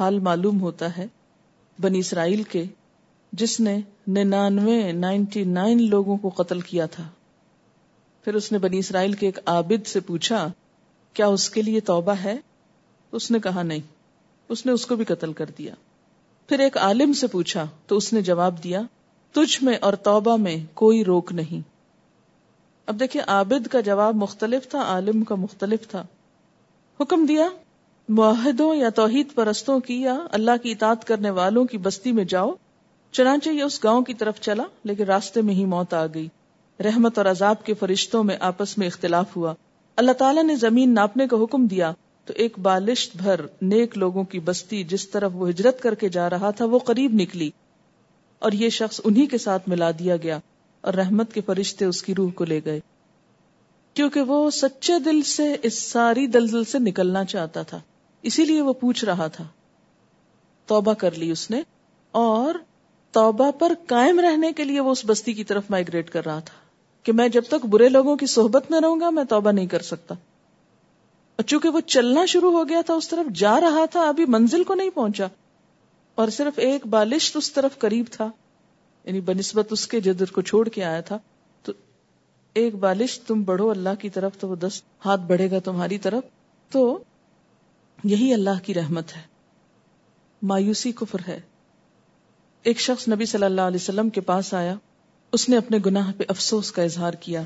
حال 0.00 0.18
معلوم 0.18 0.60
ہوتا 0.60 0.96
ہے، 0.96 1.06
بنی 1.80 1.98
اسرائیل 1.98 2.42
کے، 2.42 2.64
جس 3.32 3.60
نے 3.60 3.80
ننانوے 4.06 4.92
نائنٹی 4.92 5.44
نائن 5.44 5.88
لوگوں 5.88 6.16
کو 6.16 6.28
قتل 6.28 6.60
کیا 6.60 6.86
تھا۔ 6.86 7.08
پھر 8.24 8.34
اس 8.34 8.52
نے 8.52 8.58
بنی 8.58 8.78
اسرائیل 8.78 9.12
کے 9.12 9.26
ایک 9.26 9.38
عابد 9.46 9.86
سے 9.86 10.00
پوچھا، 10.00 10.52
کیا 11.12 11.26
اس 11.26 11.50
کے 11.50 11.62
لیے 11.62 11.80
توبہ 11.80 12.12
ہے؟ 12.12 12.36
اس 13.12 13.30
نے 13.30 13.38
کہا، 13.38 13.62
نہیں۔ 13.62 13.80
اس 14.48 14.66
نے 14.66 14.72
اس 14.72 14.86
کو 14.86 14.96
بھی 14.96 15.04
قتل 15.04 15.32
کر 15.32 15.46
دیا۔ 15.58 15.74
پھر 16.48 16.58
ایک 16.58 16.78
عالم 16.78 17.12
سے 17.12 17.26
پوچھا، 17.26 17.66
تو 17.86 17.96
اس 17.96 18.12
نے 18.12 18.22
جواب 18.22 18.64
دیا 18.64 18.82
تجھ 19.32 19.64
میں 19.64 19.78
اور 19.80 19.92
توبہ 19.92 20.36
میں 20.36 20.56
کوئی 20.74 21.04
روک 21.04 21.32
نہیں۔ 21.32 21.68
اب 22.86 23.00
دیکھیں، 23.00 23.22
عابد 23.26 23.66
کا 23.66 23.80
جواب 23.80 24.14
مختلف 24.14 24.68
تھا، 24.68 24.82
عالم 24.82 25.24
کا 25.24 25.34
مختلف 25.34 25.88
تھا۔ 25.88 26.06
حکم 27.00 27.26
دیا 27.26 27.48
معاہدوں 28.08 28.74
یا 28.74 28.88
توحید 28.88 29.34
پرستوں 29.34 29.80
کی 29.80 30.00
یا 30.00 30.18
اللہ 30.30 30.50
کی 30.62 30.70
اطاعت 30.70 31.04
کرنے 31.04 31.30
والوں 31.30 31.64
کی 31.64 31.78
بستی 31.78 32.12
میں 32.12 32.24
جاؤ۔ 32.24 32.52
چنانچہ 33.12 33.50
یہ 33.50 33.62
اس 33.62 33.84
گاؤں 33.84 34.02
کی 34.02 34.14
طرف 34.14 34.40
چلا، 34.40 34.64
لیکن 34.84 35.04
راستے 35.04 35.42
میں 35.42 35.54
ہی 35.54 35.64
موت 35.64 35.94
آ 35.94 36.06
گئی۔ 36.06 36.28
رحمت 36.80 37.18
اور 37.18 37.26
عذاب 37.26 37.64
کے 37.64 37.74
فرشتوں 37.74 38.24
میں 38.24 38.36
آپس 38.40 38.78
میں 38.78 38.86
اختلاف 38.86 39.36
ہوا۔ 39.36 39.54
اللہ 39.96 40.12
تعالیٰ 40.12 40.44
نے 40.44 40.56
زمین 40.56 40.94
ناپنے 40.94 41.26
کا 41.26 41.36
حکم 41.42 41.66
دیا۔ 41.66 41.92
تو 42.24 42.32
ایک 42.36 42.58
بالشت 42.58 43.16
بھر 43.16 43.40
نیک 43.62 43.98
لوگوں 43.98 44.24
کی 44.24 44.40
بستی 44.40 44.84
جس 44.84 45.08
طرف 45.08 45.30
وہ 45.34 45.48
ہجرت 45.48 45.80
کر 45.80 45.94
کے 45.94 46.08
جا 46.08 46.30
رہا 46.30 46.50
تھا، 46.50 46.64
وہ 46.64 46.78
قریب 46.78 47.10
نکلی۔ 47.14 47.50
اور 48.40 48.52
یہ 48.52 48.68
شخص 48.68 49.00
انہی 49.04 49.26
کے 49.26 49.38
ساتھ 49.38 49.68
ملا 49.68 49.90
دیا 49.90 50.16
گیا 50.16 50.38
اور 50.80 50.94
رحمت 50.94 51.32
کے 51.32 51.40
فرشتے 51.40 51.84
اس 51.84 52.02
کی 52.02 52.14
روح 52.14 52.30
کو 52.30 52.44
لے 52.44 52.60
گئے۔ 52.64 52.80
کیونکہ 53.94 54.22
وہ 54.22 54.50
سچے 54.50 54.98
دل 54.98 55.22
سے 55.22 55.56
اس 55.62 55.82
ساری 55.82 56.26
دلدل 56.26 56.64
سے 56.64 56.78
نکلنا 56.78 57.24
چاہتا 57.24 57.62
تھا، 57.62 57.80
اسی 58.22 58.44
لیے 58.44 58.60
وہ 58.60 58.72
پوچھ 58.72 59.04
رہا 59.04 59.26
تھا۔ 59.26 59.44
توبہ 60.66 60.92
کر 60.94 61.10
لی 61.10 61.30
اس 61.30 61.50
نے 61.50 61.62
اور 62.10 62.54
توبہ 63.12 63.50
پر 63.50 63.72
قائم 63.86 64.20
رہنے 64.20 64.52
کے 64.52 64.64
لیے 64.64 64.80
وہ 64.80 64.90
اس 64.90 65.02
بستی 65.06 65.32
کی 65.32 65.44
طرف 65.44 65.62
مائگریٹ 65.70 66.10
کر 66.10 66.24
رہا 66.24 66.38
تھا 66.38 66.54
کہ 67.02 67.12
میں 67.12 67.28
جب 67.28 67.42
تک 67.48 67.66
برے 67.66 67.88
لوگوں 67.88 68.16
کی 68.16 68.26
صحبت 68.26 68.70
میں 68.70 68.80
رہوں 68.80 69.00
گا، 69.00 69.10
میں 69.10 69.24
توبہ 69.24 69.50
نہیں 69.50 69.66
کر 69.66 69.82
سکتا۔ 69.82 70.14
اور 71.36 71.42
چونکہ 71.42 71.68
وہ 71.68 71.80
چلنا 71.80 72.24
شروع 72.24 72.52
ہو 72.52 72.68
گیا 72.68 72.80
تھا، 72.86 72.94
اس 72.94 73.08
طرف 73.08 73.32
جا 73.32 73.60
رہا 73.60 73.84
تھا، 73.84 74.08
ابھی 74.08 74.26
منزل 74.26 74.64
کو 74.64 74.74
نہیں 74.74 74.90
پہنچا۔ 74.90 75.26
اور 76.20 76.28
صرف 76.28 76.58
ایک 76.58 76.86
بالشت 76.86 77.36
اس 77.36 77.52
طرف 77.52 77.78
قریب 77.78 78.04
تھا 78.10 78.30
یعنی 79.04 79.20
بنسبت 79.20 79.66
اس 79.70 79.86
کے 79.86 80.00
جدر 80.00 80.30
کو 80.30 80.40
چھوڑ 80.40 80.68
کے 80.68 80.84
آیا 80.84 81.00
تھا، 81.00 81.18
تو 81.62 81.72
ایک 82.54 82.74
بالش 82.74 83.20
تم 83.20 83.42
بڑھو 83.42 83.70
اللہ 83.70 83.88
کی 83.98 84.10
طرف 84.10 84.38
تو 84.38 84.48
وہ 84.48 84.56
دس 84.56 84.82
ہاتھ 85.04 85.20
بڑھے 85.20 85.50
گا 85.50 85.58
تمہاری 85.58 85.98
طرف، 85.98 86.22
تو 86.70 87.02
یہی 88.04 88.34
اللہ 88.34 88.58
کی 88.62 88.74
رحمت 88.74 89.16
ہے۔ 89.16 89.22
مایوسی 90.42 90.92
کفر 90.92 91.18
ہے۔ 91.28 91.40
ایک 92.62 92.80
شخص 92.80 93.08
نبی 93.08 93.24
صلی 93.26 93.44
اللہ 93.44 93.60
علیہ 93.60 93.78
وسلم 93.82 94.10
کے 94.10 94.20
پاس 94.20 94.54
آیا، 94.54 94.74
اس 95.32 95.48
نے 95.48 95.56
اپنے 95.56 95.78
گناہ 95.86 96.12
پہ 96.16 96.24
افسوس 96.28 96.72
کا 96.72 96.82
اظہار 96.82 97.12
کیا۔ 97.12 97.42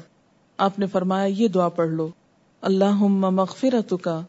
آپ 0.56 0.78
نے 0.78 0.86
فرمایا، 0.86 1.24
یہ 1.24 1.48
دعا 1.48 1.68
پڑھ 1.68 1.90
لو۔ 1.90 2.08
اللہ 2.60 2.94
مغفرت 2.94 3.94
کا 4.02 4.20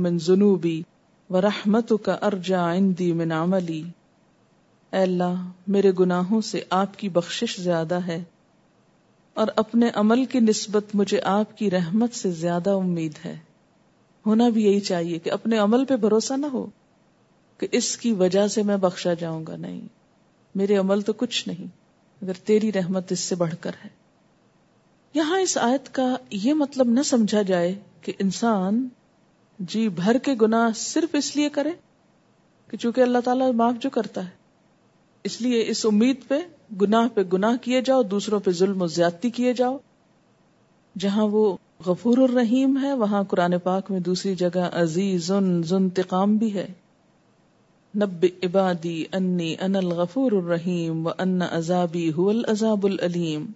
من 0.00 0.18
جنوبی 0.18 0.80
و 0.80 0.91
رحمت 1.40 1.92
کا 2.02 2.18
ارجا 2.22 2.74
عندی 2.74 3.12
من 3.12 3.32
عملی۔ 3.32 3.82
اے 4.92 5.02
اللہ، 5.02 5.50
میرے 5.66 5.92
گناہوں 6.00 6.40
سے 6.40 6.60
آپ 6.70 6.98
کی 6.98 7.08
بخشش 7.08 7.60
زیادہ 7.60 7.94
ہے 7.94 8.24
اور 9.34 9.46
اپنے 9.56 9.90
عمل 9.94 10.24
کی 10.24 10.40
نسبت 10.40 10.84
مجھے 10.94 11.20
آپ 11.24 11.58
کی 11.58 11.70
رحمت 11.70 12.14
سے 12.14 12.30
زیادہ 12.30 12.70
امید 12.70 13.12
ہے۔ 13.24 13.38
ہونا 14.26 14.48
بھی 14.48 14.64
یہی 14.64 14.80
چاہیے 14.80 15.18
کہ 15.18 15.30
اپنے 15.30 15.58
عمل 15.58 15.84
پہ 15.84 15.96
بھروسہ 15.96 16.34
نہ 16.34 16.46
ہو 16.46 16.66
کہ 17.58 17.68
اس 17.72 17.96
کی 17.96 18.12
وجہ 18.12 18.46
سے 18.46 18.62
میں 18.62 18.76
بخشا 18.76 19.14
جاؤں 19.14 19.46
گا۔ 19.46 19.56
نہیں، 19.56 19.80
میرے 20.54 20.76
عمل 20.76 21.00
تو 21.00 21.12
کچھ 21.12 21.48
نہیں 21.48 21.66
اگر 22.22 22.32
تیری 22.32 22.72
رحمت 22.72 23.12
اس 23.12 23.20
سے 23.20 23.34
بڑھ 23.34 23.54
کر 23.60 23.70
ہے۔ 23.84 23.88
یہاں 25.14 25.40
اس 25.40 25.58
آیت 25.58 25.94
کا 25.94 26.16
یہ 26.30 26.54
مطلب 26.54 26.88
نہ 26.88 27.02
سمجھا 27.02 27.42
جائے 27.42 27.74
کہ 28.00 28.12
انسان 28.18 28.88
جی 29.58 29.88
بھر 29.88 30.18
کے 30.18 30.34
گناہ 30.40 30.70
صرف 30.76 31.14
اس 31.14 31.36
لیے 31.36 31.48
کرے 31.48 31.70
کہ 32.68 32.76
چونکہ 32.76 33.00
اللہ 33.00 33.18
تعالیٰ 33.24 33.52
معاف 33.52 33.74
جو 33.80 33.90
کرتا 33.90 34.24
ہے۔ 34.24 34.30
اس 35.24 35.40
لیے 35.40 35.64
اس 35.68 35.86
امید 35.86 36.16
پہ 36.28 36.34
گناہ 36.80 37.08
پہ 37.14 37.20
گناہ 37.32 37.56
کیے 37.56 37.80
جاؤ، 37.80 38.02
دوسروں 38.02 38.40
پہ 38.40 38.50
ظلم 38.50 38.82
و 38.82 38.86
زیادتی 38.86 39.30
کیے 39.30 39.52
جاؤ۔ 39.52 39.76
جہاں 40.98 41.28
وہ 41.28 41.56
غفور 41.86 42.18
الرحیم 42.18 42.78
ہے، 42.82 42.92
وہاں 42.92 43.22
قرآن 43.22 43.58
پاک 43.58 43.90
میں 43.90 44.00
دوسری 44.00 44.34
جگہ 44.34 44.68
عزیز 44.72 45.32
انتقام 45.32 46.36
بھی 46.36 46.54
ہے۔ 46.54 46.66
نب 47.96 48.26
عبادی 48.42 49.04
انی 49.12 49.54
ان 49.60 49.76
الغفور 49.76 50.32
الرحیم 50.32 51.06
و 51.06 51.10
ان 51.18 51.42
عذابی 51.42 52.12
هو 52.18 52.28
العذاب 52.28 52.84
العلیم۔ 52.84 53.46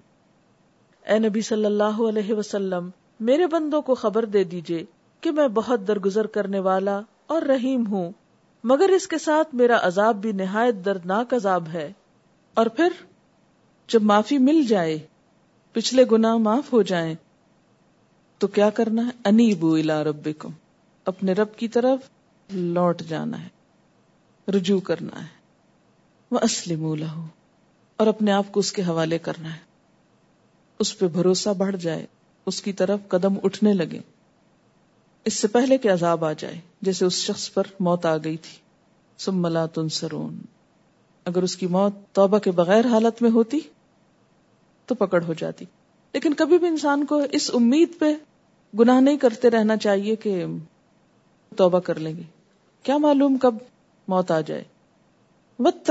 اے 1.07 1.19
نبی 1.19 1.41
صلی 1.41 1.65
اللہ 1.65 2.03
علیہ 2.09 2.35
وسلم، 2.35 2.88
میرے 3.21 3.47
بندوں 3.47 3.83
کو 3.83 3.95
خبر 3.95 4.25
دے 4.25 4.45
دیجیے 4.45 4.85
کہ 5.20 5.30
میں 5.30 5.49
بہت 5.49 5.88
درگزر 5.88 6.26
کرنے 6.26 6.58
والا 6.58 7.00
اور 7.26 7.42
رحیم 7.42 7.87
ہوں، 7.87 8.12
مگر 8.64 8.88
اس 8.88 9.08
کے 9.08 9.18
ساتھ 9.18 9.54
میرا 9.54 9.78
عذاب 9.82 10.16
بھی 10.16 10.32
نہایت 10.32 10.75
دردناک 10.85 11.35
عذاب 11.35 11.68
ہے۔ 11.68 11.92
اور 12.54 12.66
پھر 12.66 12.88
جب 13.88 14.02
معافی 14.02 14.38
مل 14.38 14.62
جائے، 14.62 14.99
پچھلے 15.73 16.04
گناہ 16.12 16.37
معاف 16.37 16.73
ہو 16.73 16.82
جائیں، 16.82 17.14
تو 18.38 18.46
کیا 18.46 18.70
کرنا 18.70 19.02
ہے؟ 19.04 19.11
انیبو 19.25 19.75
الا 19.75 20.04
ربکم، 20.04 20.50
اپنے 21.04 21.32
رب 21.32 21.56
کی 21.56 21.68
طرف 21.68 21.99
لوٹ 22.52 23.02
جانا 23.02 23.44
ہے، 23.44 23.49
رجوع 24.52 24.80
کرنا 24.80 25.23
ہے 25.23 25.37
وہ 26.30 26.38
اسلم 26.42 26.94
اور 27.96 28.06
اپنے 28.06 28.32
آپ 28.32 28.52
کو 28.52 28.61
اس 28.61 28.73
کے 28.73 28.82
حوالے 28.82 29.18
کرنا 29.18 29.54
ہے۔ 29.54 29.66
اس 30.78 30.99
پہ 30.99 31.08
بھروسہ 31.08 31.50
بڑھ 31.50 31.76
جائے، 31.76 32.06
اس 32.46 32.62
کی 32.62 32.73
طرف 32.73 33.00
قدم 33.08 33.35
اٹھنے 33.42 33.73
لگے۔ 33.73 34.00
اس 35.26 35.35
سے 35.35 35.49
پہلے 35.49 35.78
کہ 35.78 35.92
عذاب 35.92 36.25
آ 36.25 36.33
جائے، 36.33 36.61
جیسے 36.83 37.04
اس 37.04 37.12
شخص 37.12 37.52
پر 37.52 37.62
موت 37.80 38.06
آ 38.06 38.16
گئی 38.16 38.37
تھی۔ 38.37 38.59
سم 39.18 39.42
ملا 39.42 39.66
تنسرون 39.66 40.38
اگر 41.25 41.42
اس 41.42 41.56
کی 41.56 41.66
موت 41.66 41.92
توبہ 42.12 42.38
کے 42.38 42.50
بغیر 42.50 42.87
حالت 42.87 43.23
میں 43.23 43.30
ہوتی، 43.30 43.59
تو 44.87 44.95
پکڑ 44.95 45.23
ہو 45.23 45.33
جاتی۔ 45.33 45.64
لیکن 46.12 46.35
کبھی 46.35 46.59
بھی 46.59 46.66
انسان 46.66 47.04
کو 47.04 47.23
اس 47.33 47.50
امید 47.54 47.88
پہ 47.99 48.14
گناہ 48.78 49.00
نہیں 49.00 49.16
کرتے 49.16 49.50
رہنا 49.50 49.76
چاہیے 49.76 50.16
کہ 50.16 50.45
توبہ 51.56 51.78
کر 51.78 51.99
لیں 51.99 52.16
گے۔ 52.16 52.23
کیا 52.83 52.99
معلوم 52.99 53.37
کب 53.37 53.54
موت 54.09 54.30
آ 54.30 54.40
جائے؟ 54.40 54.64
وت 55.59 55.90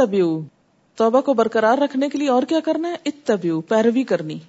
توبہ 0.96 1.22
کو 1.22 1.34
برقرار 1.34 1.78
رکھنے 1.78 2.10
کے 2.10 2.18
لیے 2.18 2.30
اور 2.30 2.44
کیا 2.44 2.60
کرنا 2.60 2.90
ہے؟ 2.90 2.96
اتبیو 3.06 3.62
پیروی 3.62 4.04
کرنی۔ 4.04 4.40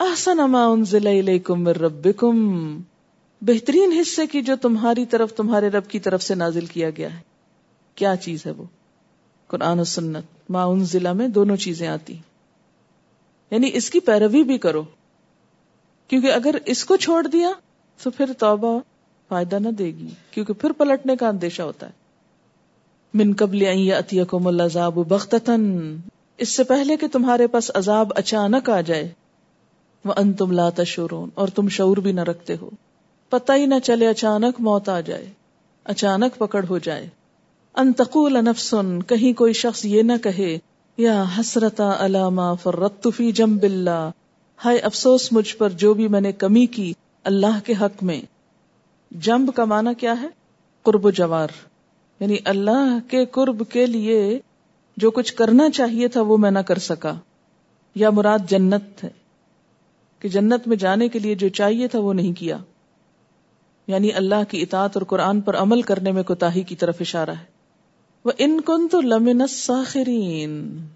احسن 0.00 0.40
اما 0.40 0.66
انزل 0.66 1.06
الیکم 1.06 1.60
من 1.60 1.70
ربکم۔ 1.70 2.78
بہترین 3.42 3.92
حصے 4.00 4.26
کی 4.26 4.42
جو 4.42 4.56
تمہاری 4.56 5.06
طرف، 5.06 5.34
تمہارے 5.34 5.68
رب 5.68 5.88
کی 5.88 6.00
طرف 6.00 6.22
سے 6.22 6.34
نازل 6.34 6.66
کیا 6.66 6.90
گیا 6.90 7.14
ہے۔ 7.14 7.20
کیا 7.94 8.16
چیز 8.16 8.46
ہے 8.46 8.50
وہ؟ 8.50 8.64
قرآن 9.46 9.80
و 9.80 9.84
سنت۔ 9.84 10.24
ما 10.48 10.64
انزلہ 10.64 11.12
میں 11.12 11.28
دونوں 11.28 11.56
چیزیں 11.56 11.88
آتی۔ 11.88 12.16
یعنی 13.50 13.70
اس 13.74 13.90
کی 13.90 14.00
پیروی 14.00 14.42
بھی 14.42 14.58
کرو۔ 14.58 14.82
کیونکہ 16.08 16.32
اگر 16.32 16.54
اس 16.66 16.84
کو 16.84 16.96
چھوڑ 16.96 17.26
دیا 17.26 17.50
تو 18.02 18.10
پھر 18.10 18.32
توبہ 18.38 18.78
فائدہ 19.28 19.58
نہ 19.58 19.68
دے 19.68 19.86
گی۔ 19.86 20.08
کیونکہ 20.30 20.52
پھر 20.52 20.72
پلٹنے 20.72 21.16
کا 21.16 21.28
اندیشہ 21.28 21.62
ہوتا 21.62 21.86
ہے۔ 21.86 21.92
من 23.14 23.34
قبل 23.34 23.92
اتیکم 23.98 24.46
العذاب 24.46 24.94
بغتتن 25.08 25.96
اس 26.36 26.48
سے 26.48 26.64
پہلے 26.64 26.96
کہ 26.96 27.08
تمہارے 27.08 27.46
پاس 27.46 27.70
عذاب 27.74 28.12
اچانک 28.16 28.70
آ 28.70 28.80
جائے۔ 28.80 29.12
وہ 30.04 30.12
ان 30.16 30.32
تم 30.32 30.50
لاتا 30.50 30.84
شورون 30.84 31.28
اور 31.34 31.48
تم 31.48 31.68
شعور 31.68 31.96
بھی 31.96 32.12
نہ 32.12 32.20
رکھتے 32.20 32.56
ہو۔ 32.60 32.70
پتہ 33.28 33.52
ہی 33.52 33.66
نہ 33.66 33.74
چلے 33.84 34.08
اچانک 34.08 34.60
موت 34.60 34.88
آ 34.88 35.00
جائے، 35.00 35.30
اچانک 35.84 36.38
پکڑ 36.38 36.64
ہو 36.68 36.78
جائے۔ 36.78 37.08
انتقول 37.74 38.44
نفسن، 38.44 39.02
کہیں 39.02 39.32
کوئی 39.32 39.52
شخص 39.52 39.84
یہ 39.84 40.02
نہ 40.02 40.12
کہے، 40.22 40.58
یا 40.96 41.24
حسرتا 41.40 42.06
علامہ 42.06 42.54
فرت 42.62 43.08
فی 43.16 43.32
جم 43.32 43.56
بلّہ 43.56 44.10
ہائے 44.64 44.78
افسوس، 44.78 45.32
مجھ 45.32 45.56
پر 45.56 45.70
جو 45.70 45.94
بھی 45.94 46.08
میں 46.08 46.20
نے 46.20 46.32
کمی 46.32 46.66
کی 46.66 46.92
اللہ 47.24 47.66
کے 47.66 47.74
حق 47.80 48.02
میں۔ 48.02 48.22
جمب 49.10 49.50
کا 49.54 49.64
معنی 49.64 49.90
کیا 49.98 50.22
ہے؟ 50.22 50.28
قرب 50.82 51.06
و 51.06 51.10
جوار۔ 51.10 51.48
یعنی 52.20 52.36
اللہ 52.44 52.98
کے 53.08 53.24
قرب 53.24 53.62
کے 53.68 53.86
لیے 53.86 54.38
جو 54.96 55.10
کچھ 55.10 55.34
کرنا 55.34 55.70
چاہیے 55.70 56.08
تھا 56.08 56.22
وہ 56.22 56.36
میں 56.36 56.50
نہ 56.50 56.58
کر 56.58 56.78
سکا۔ 56.78 57.12
یا 57.94 58.10
مراد 58.10 58.38
جنت 58.48 59.04
ہے، 59.04 59.10
کہ 60.18 60.28
جنت 60.28 60.68
میں 60.68 60.76
جانے 60.76 61.08
کے 61.08 61.18
لیے 61.18 61.34
جو 61.34 61.48
چاہیے 61.48 61.88
تھا 61.88 61.98
وہ 61.98 62.12
نہیں 62.12 62.32
کیا۔ 62.32 62.58
یعنی 63.88 64.12
اللہ 64.12 64.44
کی 64.48 64.62
اطاعت 64.62 64.96
اور 64.96 65.02
قرآن 65.02 65.40
پر 65.40 65.56
عمل 65.56 65.82
کرنے 65.82 66.12
میں 66.12 66.22
کوتا 66.22 66.50
کی 66.50 66.76
طرف 66.76 66.96
اشارہ 67.00 67.30
ہے۔ 67.30 67.44
وہ 68.24 68.32
ان 68.38 68.60
کن 68.60 68.88
تو 68.88 69.00
لمن 69.00 69.46
ساخرین 69.46 70.86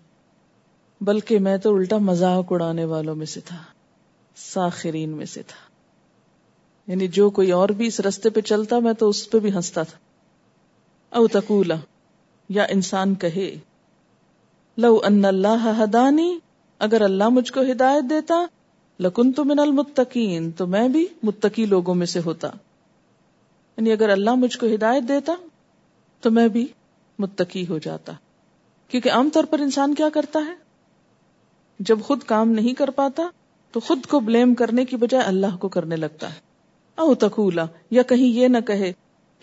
بلکہ 1.00 1.38
میں 1.38 1.56
تو 1.56 1.74
الٹا 1.74 1.98
مذاق 1.98 2.52
اڑانے 2.52 2.84
والوں 2.84 3.14
میں 3.14 3.26
سے 3.26 3.40
تھا، 3.40 3.56
ساخرین 4.36 5.10
میں 5.10 5.26
سے 5.26 5.42
تھا۔ 5.42 5.72
یعنی 6.90 7.08
جو 7.08 7.30
کوئی 7.30 7.52
اور 7.52 7.68
بھی 7.68 7.86
اس 7.86 8.00
رستے 8.00 8.30
پہ 8.30 8.40
چلتا، 8.40 8.78
میں 8.78 8.92
تو 8.92 9.08
اس 9.08 9.30
پہ 9.30 9.38
بھی 9.38 9.52
ہنستا 9.52 9.82
تھا۔ 9.82 9.98
او 11.16 11.28
تکولا 11.28 11.76
یا 12.48 12.62
انسان 12.62 13.14
کہے، 13.14 13.54
لو 14.78 15.00
ان 15.04 15.24
اللہ 15.24 15.74
ہدانی، 15.80 16.38
اگر 16.78 17.00
اللہ 17.00 17.28
مجھ 17.28 17.52
کو 17.52 17.60
ہدایت 17.60 18.10
دیتا 18.10 18.46
لکن 19.00 19.32
تو 19.32 19.44
من 19.44 19.58
المتقین، 19.58 20.50
تو 20.50 20.66
میں 20.66 20.88
بھی 20.88 21.06
متقی 21.22 21.66
لوگوں 21.66 21.94
میں 21.94 22.06
سے 22.06 22.20
ہوتا۔ 22.24 22.48
یعنی 23.76 23.92
اگر 23.92 24.08
اللہ 24.08 24.34
مجھ 24.34 24.58
کو 24.58 24.66
ہدایت 24.66 25.02
دیتا 25.08 25.32
تو 26.20 26.30
میں 26.30 26.48
بھی 26.48 26.66
متقی 27.18 27.66
ہو 27.68 27.78
جاتا۔ 27.78 28.12
کیونکہ 28.88 29.10
عام 29.10 29.30
طور 29.32 29.44
پر 29.44 29.58
انسان 29.58 29.94
کیا 29.94 30.08
کرتا 30.08 30.38
ہے؟ 30.46 30.54
جب 31.78 31.98
خود 32.00 32.22
کام 32.22 32.48
نہیں 32.48 32.74
کر 32.74 32.90
پاتا 32.90 33.22
تو 33.72 33.80
خود 33.80 34.06
کو 34.06 34.20
بلیم 34.20 34.54
کرنے 34.54 34.84
کی 34.84 34.96
بجائے 34.96 35.24
اللہ 35.24 35.56
کو 35.56 35.68
کرنے 35.68 35.96
لگتا 35.96 36.34
ہے۔ 36.34 36.38
او 36.94 37.14
تکولا 37.14 37.66
یا 37.90 38.02
کہیں 38.02 38.26
یہ 38.26 38.48
نہ 38.48 38.58
کہے 38.66 38.92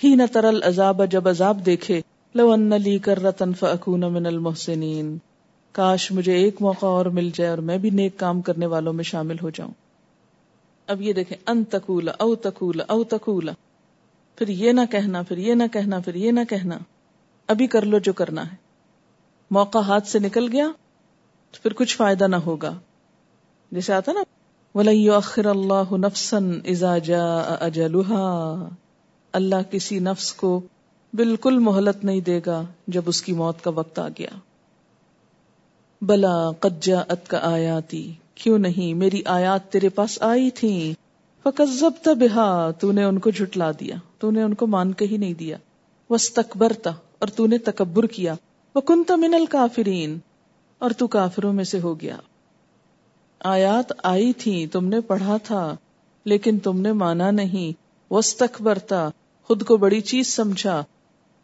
ہی 0.04 0.16
نہ 0.16 0.24
ترل 0.34 0.64
عذاب، 0.64 1.02
جب 1.12 1.28
عذاب 1.28 1.66
دیکھے، 1.66 2.02
لو 2.36 2.52
ان 2.52 2.70
لی 2.70 2.98
کر 2.98 3.24
رتن 3.24 3.54
فکون 3.54 4.00
من 4.00 4.26
المحسنین۔ 4.26 5.18
کاش 5.72 6.12
مجھے 6.12 6.34
ایک 6.34 6.62
موقع 6.62 6.86
اور 6.86 7.06
مل 7.06 7.30
جائے 7.34 7.50
اور 7.50 7.58
میں 7.58 7.78
بھی 7.78 7.90
نیک 7.90 8.18
کام 8.18 8.42
کرنے 8.42 8.66
والوں 8.66 8.94
میں 8.94 9.04
شامل 9.04 9.36
ہو 9.42 9.50
جاؤں۔ 9.50 9.72
اب 10.88 11.02
یہ 11.02 11.14
دیکھیں، 11.14 11.38
ان 11.48 11.64
تکولا 11.64 12.12
او 12.20 12.36
تکولا 12.36 12.84
او 12.88 13.04
تکولا 13.04 13.52
پھر 14.40 14.48
یہ 14.48 14.72
نہ 14.72 14.82
کہنا، 14.92 15.22
پھر 15.22 15.38
یہ 15.38 15.54
نہ 15.54 15.64
کہنا، 15.74 16.00
پھر 16.00 16.16
یہ 16.16 16.32
نہ 16.32 16.40
کہنا۔ 16.50 16.78
ابھی 17.48 17.68
کر 17.68 17.86
لو 17.86 18.00
جو 18.00 18.14
کرنا 18.14 18.52
ہے۔ 18.52 18.56
موقع 19.52 19.78
ہاتھ 19.78 20.08
سے 20.08 20.20
نکل 20.20 20.52
گیا 20.52 20.68
تو 21.52 21.58
پھر 21.64 21.74
کچھ 21.74 21.98
فائدہ 21.98 22.28
نہ 22.28 22.36
ہوگا۔ 22.36 22.80
جیسے 23.72 23.94
آتا 23.94 24.12
نا 24.12 24.24
اخر 25.16 25.46
اللہ 25.46 25.94
نفسن 25.94 26.60
جا 27.04 27.38
اجلحا 27.60 28.68
اللہ 29.34 29.72
کسی 29.72 30.00
نفس 30.00 30.34
کو 30.34 30.62
بالکل 31.14 31.60
مہلت 31.60 32.06
نہیں 32.06 32.22
دے 32.22 32.42
گا 32.46 32.64
جب 32.88 33.02
اس 33.06 33.22
کی 33.22 33.34
موت 33.34 33.64
کا 33.64 33.72
وقت 33.72 34.00
آ 34.00 34.08
گیا۔ 34.08 34.38
بلا 36.02 36.52
قجا 36.60 37.00
ات 37.10 37.28
کا 37.28 37.40
آیاتی۔ 37.44 38.14
کیوں 38.36 38.60
نہیں؟ 38.60 38.94
میری 38.94 39.22
آیات 39.26 39.72
تیرے 39.72 39.90
پاس 39.90 40.22
آئی 40.22 40.50
تھی 40.50 40.94
فکزب 41.44 42.08
بہا 42.20 42.72
تو 42.72 42.92
نے 42.92 43.04
ان 43.04 43.20
کو 43.20 43.30
جھٹلا 43.30 43.72
دیا 43.80 43.96
تو 44.18 44.32
نے 44.32 44.42
ان 44.44 44.54
کو 44.54 44.68
مان 44.68 44.94
کے 44.94 45.06
ہی 45.06 45.18
نہیں 45.18 45.34
دیا۔ 45.34 45.58
وس 46.10 46.34
تکبرتا 46.34 46.90
اور 47.20 47.28
تو 47.28 47.48
نے 47.48 47.58
تکبر 47.58 48.06
کیا۔ 48.06 48.34
وہ 48.76 48.82
کنتا 48.82 49.16
من 49.16 49.34
الکافرین 49.34 50.18
اور 50.78 50.92
تو 50.92 51.08
کافروں 51.08 51.54
میں 51.54 51.64
سے 51.64 51.80
ہو 51.80 52.00
گیا۔ 52.02 52.18
آیات 53.44 53.92
آئی 54.04 54.34
تھی 54.34 54.68
تم 54.68 54.86
نے 54.86 55.02
پڑھا 55.02 55.38
تھا، 55.38 55.76
لیکن 56.26 56.60
تم 56.60 56.82
نے 56.82 56.92
مانا 56.94 57.32
نہیں۔ 57.32 57.72
وسط 58.14 58.44
برتا 58.62 59.10
خود 59.44 59.64
کو 59.64 59.78
بڑی 59.78 60.02
چیز 60.02 60.28
سمجھا، 60.28 60.84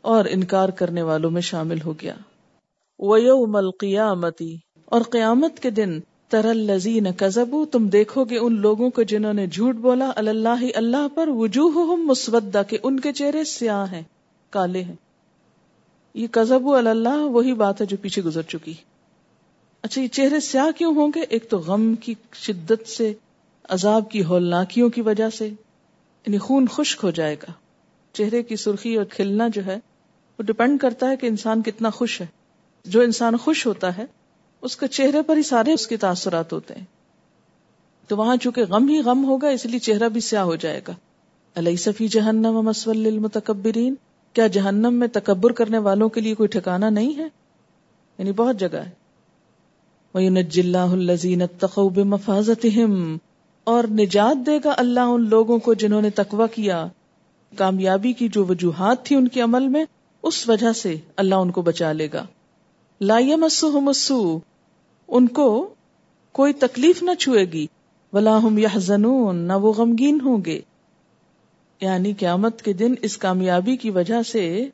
اور 0.01 0.25
انکار 0.29 0.69
کرنے 0.69 1.01
والوں 1.01 1.31
میں 1.31 1.41
شامل 1.41 1.81
ہو 1.81 1.93
گیا۔ 2.01 2.15
ویوم 2.99 3.55
القیامتی 3.55 4.55
اور 4.85 5.01
قیامت 5.01 5.59
کے 5.59 5.69
دن 5.69 5.99
ترل 6.35 6.57
لذین 6.57 7.07
کزبو 7.17 7.65
تم 7.65 7.87
دیکھو 7.87 8.23
گے 8.23 8.37
ان 8.37 8.61
لوگوں 8.61 8.89
کو 8.89 9.03
جنہوں 9.03 9.33
نے 9.33 9.47
جھوٹ 9.47 9.75
بولا، 9.75 10.11
اللہ 10.15 10.65
اللہ 10.75 11.07
پر 11.15 11.27
وجوہ 11.27 11.95
مسودہ 11.95 12.61
کہ 12.67 12.77
ان 12.83 12.99
کے 12.99 13.13
چہرے 13.13 13.43
سیاہ 13.43 13.91
ہیں، 13.91 14.01
کالے 14.49 14.83
ہیں۔ 14.83 14.95
یہ 16.13 16.27
کزبو 16.27 16.75
اللہ، 16.75 17.17
وہی 17.17 17.53
بات 17.53 17.81
ہے 17.81 17.85
جو 17.85 17.97
پیچھے 18.01 18.21
گزر 18.21 18.41
چکی۔ 18.41 18.73
اچھا 19.81 20.01
یہ 20.01 20.07
چہرے 20.07 20.39
سیاہ 20.39 20.77
کیوں 20.77 20.95
ہوں 20.95 21.11
گے؟ 21.15 21.21
ایک 21.29 21.49
تو 21.49 21.57
غم 21.57 21.95
کی 21.95 22.13
شدت 22.33 22.89
سے، 22.89 23.13
عذاب 23.69 24.11
کی 24.11 24.23
ہولناکیوں 24.23 24.89
کی 24.89 25.01
وجہ 25.01 25.29
سے۔ 25.29 25.47
یعنی 26.25 26.37
خون 26.37 26.67
خشک 26.67 26.99
ہو 27.03 27.11
جائے 27.11 27.35
گا۔ 27.43 27.51
چہرے 28.13 28.43
کی 28.43 28.55
سرخی 28.55 28.95
اور 28.95 29.05
کھلنا 29.05 29.47
جو 29.47 29.65
ہے، 29.65 29.75
وہ 30.39 30.43
ڈپینڈ 30.43 30.79
کرتا 30.79 31.09
ہے 31.09 31.17
کہ 31.17 31.27
انسان 31.27 31.61
کتنا 31.61 31.89
خوش 31.89 32.21
ہے۔ 32.21 32.27
جو 32.85 33.01
انسان 33.01 33.37
خوش 33.37 33.67
ہوتا 33.67 33.97
ہے 33.97 34.05
اس 34.65 34.77
کے 34.77 34.87
چہرے 34.87 35.21
پر 35.21 35.37
ہی 35.37 35.43
سارے 35.43 35.73
اس 35.73 35.87
کے 35.87 35.97
تاثرات 35.97 36.53
ہوتے 36.53 36.73
ہیں۔ 36.73 36.85
تو 38.07 38.17
وہاں 38.17 38.35
چونکہ 38.35 38.63
غم 38.69 38.87
ہی 38.89 38.99
غم 38.99 39.25
ہوگا، 39.25 39.47
اس 39.47 39.65
لیے 39.65 39.79
چہرہ 39.79 40.09
بھی 40.09 40.21
سیاہ 40.21 40.43
ہو 40.43 40.55
جائے 40.55 40.81
گا۔ 40.87 40.93
علیہ 41.55 41.75
صفی 41.75 42.07
جہنم 42.07 42.61
مسول 42.61 43.05
المتکبرین 43.05 43.95
کیا 44.33 44.47
جہنم 44.47 44.93
میں 44.93 45.07
تکبر 45.07 45.51
کرنے 45.51 45.77
والوں 45.77 46.09
کے 46.09 46.21
لیے 46.21 46.35
کوئی 46.35 46.47
ٹھکانا 46.47 46.89
نہیں 46.89 47.17
ہے؟ 47.17 47.27
یعنی 48.17 48.31
بہت 48.31 48.59
جگہ 48.59 48.75
ہے۔ 48.75 48.89
وَيُنَجِّ 50.13 50.63
اللَّهُ 50.63 50.97
الَّذِينَ 50.97 51.43
اتَّقَوْا 51.43 51.93
بِمَفَازَتِهِمْ۔ 51.93 53.17
اور 53.63 53.83
نجات 53.83 54.45
دے 54.45 54.59
گا 54.63 54.73
اللہ 54.77 54.99
ان 54.99 55.29
لوگوں 55.29 55.59
کو 55.59 55.73
جنہوں 55.73 56.01
نے 56.01 56.09
تقوی 56.09 56.45
کیا۔ 56.53 56.87
کامیابی 57.57 58.13
کی 58.13 58.27
جو 58.27 58.45
وجوہات 58.45 59.05
تھی 59.05 59.15
ان 59.15 59.27
کے 59.27 59.41
عمل 59.41 59.67
میں، 59.67 59.85
اس 60.23 60.49
وجہ 60.49 60.71
سے 60.71 60.95
اللہ 61.17 61.35
ان 61.35 61.51
کو 61.51 61.61
بچا 61.61 61.91
لے 61.91 62.07
گا۔ 62.13 62.25
لا 63.01 63.19
يمسهم 63.19 63.87
السوء۔ 63.87 64.54
ان 65.07 65.27
کو 65.27 65.73
کوئی 66.31 66.53
تکلیف 66.53 67.03
نہ 67.03 67.11
چھوئے 67.19 67.45
گی۔ 67.45 67.67
ولا 68.13 68.39
هم 68.39 68.57
يحزنون، 68.57 69.35
نہ 69.35 69.53
وہ 69.53 69.73
غمگین 69.73 70.19
ہوں 70.21 70.45
گے۔ 70.45 70.61
یعنی 71.81 72.13
قیامت 72.13 72.61
کے 72.61 72.73
دن 72.73 72.93
اس 73.01 73.17
کامیابی 73.17 73.77
کی 73.77 73.89
وجہ 73.89 74.21
سے 74.21 74.69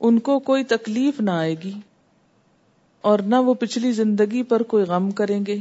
ان 0.00 0.18
کو 0.18 0.38
کوئی 0.38 0.64
تکلیف 0.64 1.20
نہ 1.20 1.30
آئے 1.30 1.54
گی۔ 1.64 1.72
اور 3.00 3.18
نہ 3.18 3.36
وہ 3.36 3.54
پچھلی 3.54 3.92
زندگی 3.92 4.42
پر 4.42 4.62
کوئی 4.62 4.84
غم 4.84 5.10
کریں 5.10 5.46
گے۔ 5.46 5.56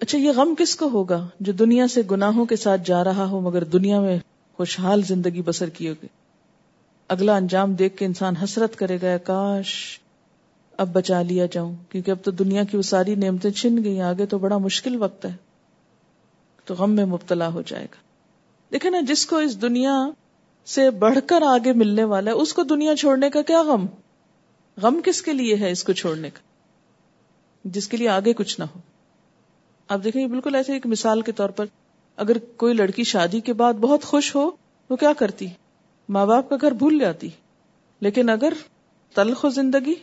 اچھا 0.00 0.18
یہ 0.18 0.30
غم 0.30 0.54
کس 0.58 0.76
کو 0.76 0.88
ہوگا 0.88 1.28
جو 1.40 1.52
دنیا 1.52 1.88
سے 1.88 2.02
گناہوں 2.10 2.44
کے 2.44 2.56
ساتھ 2.56 2.80
جا 2.84 3.04
رہا 3.04 3.24
ہو 3.30 3.40
مگر 3.40 3.64
دنیا 3.64 4.00
میں 4.00 4.18
خوشحال 4.56 5.02
زندگی 5.02 5.42
بسر 5.42 5.68
کی 5.68 5.88
ہوگی 5.88 6.06
اگلا 7.08 7.36
انجام 7.36 7.74
دیکھ 7.74 7.96
کے 7.96 8.04
انسان 8.04 8.36
حسرت 8.36 8.76
کرے 8.76 8.98
گا 9.02 9.18
کاش 9.18 10.00
اب 10.76 10.92
بچا 10.92 11.22
لیا 11.22 11.46
جاؤں، 11.46 11.74
کیونکہ 11.88 12.10
اب 12.10 12.16
تو 12.24 12.30
دنیا 12.30 12.64
کی 12.64 12.76
وہ 12.76 12.82
ساری 12.82 13.14
نعمتیں 13.14 13.50
چھن 13.50 13.84
گئی 13.84 14.00
آگے 14.00 14.26
تو 14.26 14.38
بڑا 14.38 14.58
مشکل 14.58 15.02
وقت 15.02 15.24
ہے۔ 15.24 15.32
تو 16.64 16.74
غم 16.74 16.90
میں 16.90 17.04
مبتلا 17.04 17.48
ہو 17.48 17.62
جائے 17.62 17.84
گا۔ 17.84 17.96
دیکھیں 18.72 18.90
نا، 18.90 19.00
جس 19.00 19.26
کو 19.26 19.36
اس 19.36 19.62
دنیا 19.62 20.10
سے 20.66 20.90
بڑھ 20.90 21.18
کر 21.26 21.42
آگے 21.42 21.72
ملنے 21.72 22.04
والا 22.04 22.30
ہے، 22.30 22.36
اس 22.36 22.52
کو 22.52 22.62
دنیا 22.62 22.96
چھوڑنے 22.96 23.30
کا 23.30 23.42
کیا 23.42 23.62
غم؟ 23.62 23.86
غم 24.82 25.00
کس 25.04 25.22
کے 25.22 25.32
لیے 25.32 25.56
ہے 25.56 25.70
اس 25.70 25.84
کو 25.84 25.92
چھوڑنے 25.92 26.30
کا؟ 26.30 26.38
جس 27.64 27.88
کے 27.88 27.96
لیے 27.96 28.08
آگے 28.08 28.32
کچھ 28.32 28.60
نہ 28.60 28.64
ہو۔ 28.64 28.80
آپ 29.88 30.00
دیکھیں 30.04 30.26
بالکل 30.26 30.54
ایسے 30.54 30.72
ایک 30.72 30.86
مثال 30.86 31.22
کے 31.22 31.32
طور 31.32 31.50
پر، 31.50 31.64
اگر 32.16 32.36
کوئی 32.38 32.74
لڑکی 32.74 33.04
شادی 33.04 33.40
کے 33.40 33.52
بعد 33.52 33.74
بہت 33.74 34.04
خوش 34.04 34.34
ہو 34.34 34.50
تو 34.88 34.96
کیا 34.96 35.12
کرتی؟ 35.12 35.46
ماں 36.08 36.26
باپ 36.26 36.48
کا 36.48 36.56
گھر 36.60 36.72
بھول 36.72 36.98
جاتی۔ 36.98 37.28
لیکن 38.00 38.30
اگر 38.30 38.52
تلخ 39.14 39.44
ہو 39.44 39.50
زندگی 39.50 39.94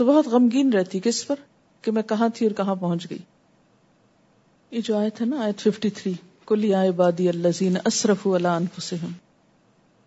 تو 0.00 0.06
بہت 0.06 0.26
غمگین 0.26 0.72
رہتی 0.72 1.00
کس 1.00 1.26
پر؟ 1.26 1.34
کہ 1.82 1.92
میں 1.92 2.02
کہاں 2.02 2.28
تھی 2.34 2.46
اور 2.46 2.54
کہاں 2.54 2.74
پہنچ 2.74 3.10
گئی۔ 3.10 3.18
یہ 4.70 4.80
جو 4.84 4.96
آیت 4.96 5.20
ہے 5.20 5.26
نا، 5.26 5.40
آیت 5.40 5.68
53 5.68 6.12
کلی 6.46 6.74
آئے 6.74 6.90
بادی 6.90 7.28
اللہ 7.28 7.78
اسرف 7.84 8.26
اللہ 8.26 8.58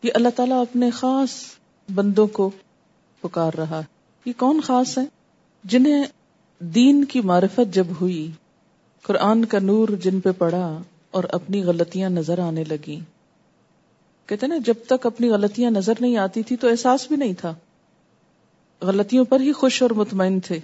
یہ 0.04 0.12
اللہ 0.14 0.30
تعالیٰ 0.36 0.62
اپنے 0.62 0.90
خاص 0.90 1.30
بندوں 1.96 2.28
کو 2.28 2.50
پکار 3.22 3.54
رہا 3.54 3.82
یہ 4.26 4.34
کون 4.38 4.62
خاص 4.62 4.98
ہے 4.98 5.04
جنہیں 5.64 6.04
دین 6.60 7.06
کی 7.06 7.22
معرفت 7.22 7.74
جب 7.74 7.88
ہوئی، 8.02 8.32
قرآن 9.02 9.46
کا 9.46 9.60
نور 9.60 9.90
جن 9.90 10.20
پہ 10.20 10.32
پڑا 10.32 10.78
اور 11.12 11.24
اپنی 11.24 11.64
غلطیاں 11.64 12.10
نظر 12.10 12.40
آنے 12.40 12.64
لگی 12.64 13.00
کہتے 14.26 14.48
نا، 14.48 14.56
جب 14.66 14.76
تک 14.88 15.06
اپنی 15.06 15.30
غلطیاں 15.30 15.72
نظر 15.72 15.94
نہیں 16.00 16.18
آتی 16.18 16.44
تھی 16.44 16.56
تو 16.56 16.70
احساس 16.70 17.08
بھی 17.08 17.16
نہیں 17.16 17.34
تھا۔ 17.34 17.54
غلطیوں 18.82 19.26
پر 19.26 19.40
ہی 19.40 19.52
خوش 19.52 19.82
اور 19.82 19.90
مطمئن 19.90 20.40
تھے۔ 20.40 20.60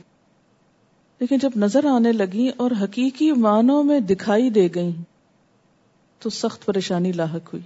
لیکن 1.19 1.37
جب 1.37 1.50
نظر 1.55 1.85
آنے 1.85 2.11
لگی 2.11 2.50
اور 2.57 2.72
حقیقی 2.83 3.31
معنوں 3.31 3.83
میں 3.83 4.00
دکھائی 4.00 4.50
دے 4.50 4.67
گئی 4.75 4.91
تو 6.19 6.29
سخت 6.29 6.65
پریشانی 6.65 7.11
لاحق 7.11 7.53
ہوئی۔ 7.53 7.63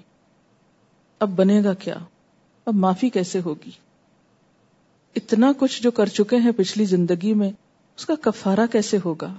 اب 1.19 1.29
بنے 1.29 1.63
گا 1.63 1.73
کیا؟ 1.73 1.95
اب 2.65 2.73
معافی 2.73 3.09
کیسے 3.09 3.39
ہوگی؟ 3.45 3.71
اتنا 5.15 5.51
کچھ 5.57 5.83
جو 5.83 5.91
کر 5.91 6.05
چکے 6.05 6.35
ہیں 6.35 6.51
پچھلی 6.57 6.85
زندگی 6.85 7.33
میں، 7.33 7.49
اس 7.97 8.05
کا 8.05 8.13
کفارہ 8.21 8.65
کیسے 8.71 8.97
ہوگا؟ 9.05 9.33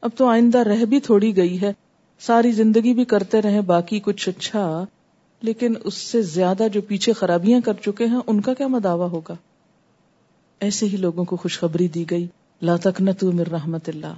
اب 0.00 0.10
تو 0.16 0.26
آئندہ 0.26 0.58
رہ 0.58 0.84
بھی 0.84 1.00
تھوڑی 1.00 1.36
گئی 1.36 1.60
ہے۔ 1.60 1.72
ساری 2.20 2.52
زندگی 2.52 2.94
بھی 2.94 3.04
کرتے 3.04 3.42
رہے 3.42 3.60
باقی 3.60 4.00
کچھ 4.00 4.28
اچھا 4.28 4.84
لیکن 5.42 5.74
اس 5.84 5.94
سے 5.94 6.22
زیادہ 6.22 6.66
جو 6.72 6.82
پیچھے 6.82 7.12
خرابیاں 7.12 7.60
کر 7.60 7.72
چکے 7.72 8.06
ہیں، 8.06 8.20
ان 8.26 8.40
کا 8.40 8.54
کیا 8.54 8.66
مداوع 8.66 9.08
ہوگا؟ 9.08 9.34
ایسے 10.64 10.86
ہی 10.86 10.96
لوگوں 10.96 11.24
کو 11.24 11.36
خوشخبری 11.36 11.88
دی 11.88 12.04
گئی، 12.10 12.26
لا 12.62 12.76
تک 12.76 13.00
نہ 13.00 13.10
رحمت 13.52 13.88
اللہ۔ 13.88 14.14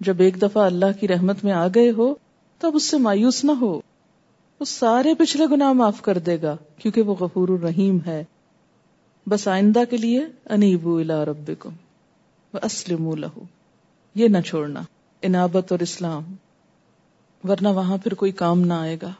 جب 0.00 0.20
ایک 0.20 0.42
دفعہ 0.42 0.64
اللہ 0.64 1.00
کی 1.00 1.08
رحمت 1.08 1.44
میں 1.44 1.52
آ 1.52 1.66
گئے 1.74 1.90
ہو، 1.90 2.14
تب 2.58 2.70
اس 2.74 2.82
سے 2.82 2.98
مایوس 2.98 3.44
نہ 3.44 3.52
ہو۔ 3.52 3.80
وہ 4.60 4.64
سارے 4.64 5.14
پچھلے 5.14 5.46
گناہ 5.46 5.72
معاف 5.72 6.02
کر 6.02 6.18
دے 6.18 6.42
گا، 6.42 6.56
کیونکہ 6.76 7.02
وہ 7.02 7.14
غفور 7.14 7.48
الرحیم 7.48 7.98
ہے۔ 8.06 8.24
بس 9.28 9.48
آئندہ 9.48 9.80
کے 9.90 9.96
لیے 9.96 10.24
انیبو 10.50 10.98
الا 10.98 11.24
ربکم 11.24 11.70
اسلم 12.62 13.14
لہو 13.14 13.40
یہ 14.14 14.28
نہ 14.28 14.38
چھوڑنا، 14.46 14.80
انابت 15.22 15.72
اور 15.72 15.80
اسلام۔ 15.80 16.22
ورنہ 17.48 17.68
وہاں 17.68 17.98
پھر 17.98 18.14
کوئی 18.14 18.32
کام 18.32 18.60
نہ 18.60 18.72
آئے 18.72 18.96
گا۔ 19.02 19.10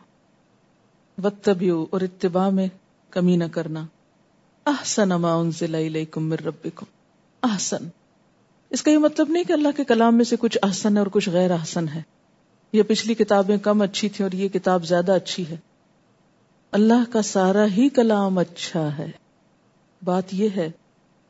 وقت 1.23 1.49
اور 1.91 2.01
اتباع 2.01 2.51
میں 2.51 2.69
کمی 3.11 3.37
نہ 3.37 3.45
کرنا۔ 3.53 3.87
احسن 4.69 5.09
ما 5.09 5.41
انزل 5.41 5.75
الیکم 5.75 6.25
من 6.25 6.37
ربکم. 6.45 6.87
احسن. 7.43 7.89
اس 8.71 8.83
کا 8.83 8.91
یہ 8.91 8.99
مطلب 8.99 9.31
نہیں 9.31 9.45
کہ 9.45 9.53
اللہ 9.53 9.69
کے 9.77 9.85
کلام 9.85 10.17
میں 10.17 10.25
سے 10.25 10.37
کچھ 10.37 10.59
احسن 10.63 10.95
ہے 10.95 10.99
اور 10.99 11.07
کچھ 11.07 11.29
غیر 11.29 11.51
احسن 11.51 11.89
ہے. 11.89 12.03
یہ 12.73 12.83
پچھلی 12.83 13.15
کتابیں 13.15 13.57
کم 13.57 13.83
اچھی 13.83 14.09
تھیں 14.09 14.27
اور 14.27 14.33
یہ 14.33 14.49
کتاب 14.49 14.85
زیادہ 14.85 15.13
اچھی 15.13 15.45
ہے. 15.51 15.57
اللہ 16.71 17.13
کا 17.13 17.23
سارا 17.23 17.67
ہی 17.77 17.89
کلام 17.89 18.39
اچھا 18.39 18.99
ہے. 18.99 19.11
بات 20.05 20.35
یہ 20.35 20.49
ہے 20.57 20.71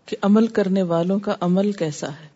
کہ 0.07 0.17
عمل 0.23 0.47
کرنے 0.47 0.83
والوں 0.83 1.19
کا 1.19 1.35
عمل 1.41 1.73
کیسا 1.73 2.09
ہے؟ 2.09 2.29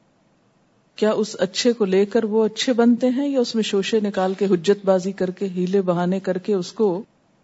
کیا 0.97 1.11
اس 1.11 1.37
اچھے 1.39 1.73
کو 1.73 1.85
لے 1.85 2.07
کر 2.07 2.25
وہ 2.25 2.45
اچھے 2.45 2.73
بنتے 2.73 3.09
ہیں 3.09 3.29
یا 3.29 3.41
اس 3.41 3.55
میں 3.55 3.63
شوشے 3.63 4.01
نکال 4.01 4.35
کے 4.35 4.45
حجت 4.45 4.85
بازی 4.85 5.13
کر 5.13 5.31
کے 5.31 5.49
ہیلے 5.49 5.83
بہانے 5.83 6.21
کر 6.21 6.39
کے 6.39 6.55
اس 6.55 6.73
کو 6.73 7.03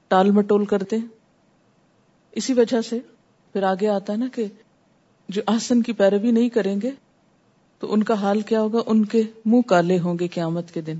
ٹال 0.08 0.30
مٹول 0.30 0.64
کرتے 0.64 0.96
ہیں؟ 0.96 1.06
اسی 2.32 2.52
وجہ 2.52 2.80
سے 2.80 2.98
پھر 3.58 3.66
آگے 3.66 3.88
آتا 3.88 4.12
ہے 4.12 4.18
نا 4.18 4.26
کہ 4.34 4.46
جو 5.28 5.42
آسن 5.46 5.82
کی 5.82 5.92
پیروی 5.92 6.30
نہیں 6.30 6.48
کریں 6.48 6.80
گے، 6.82 6.90
تو 7.78 7.92
ان 7.92 8.02
کا 8.02 8.14
حال 8.14 8.40
کیا 8.40 8.60
ہوگا؟ 8.60 8.78
ان 8.86 9.04
کے 9.04 9.22
منہ 9.44 9.60
کالے 9.60 9.98
ہوں 9.98 10.18
گے 10.18 10.28
قیامت 10.28 10.74
کے 10.74 10.80
دن۔ 10.80 10.98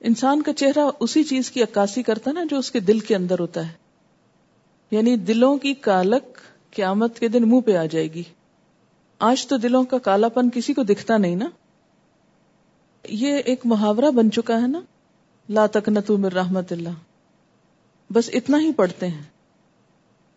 انسان 0.00 0.42
کا 0.42 0.52
چہرہ 0.52 0.90
اسی 1.00 1.24
چیز 1.24 1.50
کی 1.50 1.62
عکاسی 1.62 2.02
کرتا 2.02 2.32
نا 2.32 2.44
جو 2.50 2.58
اس 2.58 2.70
کے 2.70 2.80
دل 2.80 2.98
کے 2.98 3.16
اندر 3.16 3.38
ہوتا 3.38 3.68
ہے۔ 3.68 3.72
یعنی 4.90 5.16
دلوں 5.16 5.56
کی 5.56 5.74
کالک 5.74 6.38
قیامت 6.70 7.18
کے 7.18 7.28
دن 7.28 7.48
منہ 7.48 7.60
پہ 7.60 7.76
آ 7.76 7.84
جائے 7.84 8.12
گی۔ 8.12 8.22
آج 9.18 9.46
تو 9.46 9.56
دلوں 9.56 9.84
کا 9.84 9.98
کالا 9.98 10.28
پن 10.28 10.50
کسی 10.50 10.74
کو 10.74 10.82
دکھتا 10.82 11.16
نہیں 11.16 11.36
نا۔ 11.36 11.48
یہ 13.08 13.32
ایک 13.44 13.60
محاورہ 13.64 14.10
بن 14.10 14.30
چکا 14.30 14.62
ہے 14.62 14.66
نا۔ 14.66 14.80
لا 15.48 15.66
تک 15.66 16.10
من 16.10 16.24
رحمت 16.24 16.72
اللہ۔ 16.72 16.94
بس 18.12 18.30
اتنا 18.32 18.60
ہی 18.60 18.72
پڑھتے 18.72 19.08
ہیں۔ 19.08 19.22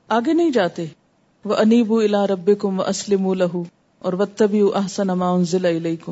آگے 0.07 0.33
نہیں 0.33 0.49
جاتے۔ 0.49 0.85
وہ 1.45 1.55
انیب 1.55 1.93
الا 1.93 2.27
رب 2.27 2.51
کم 2.59 2.79
و 2.79 2.83
اسلم 2.83 3.33
لہو 3.33 3.63
اور 3.99 4.13
و 4.13 4.25
تبی 4.25 4.61
احسن 4.61 5.09
علیکم 5.65 6.11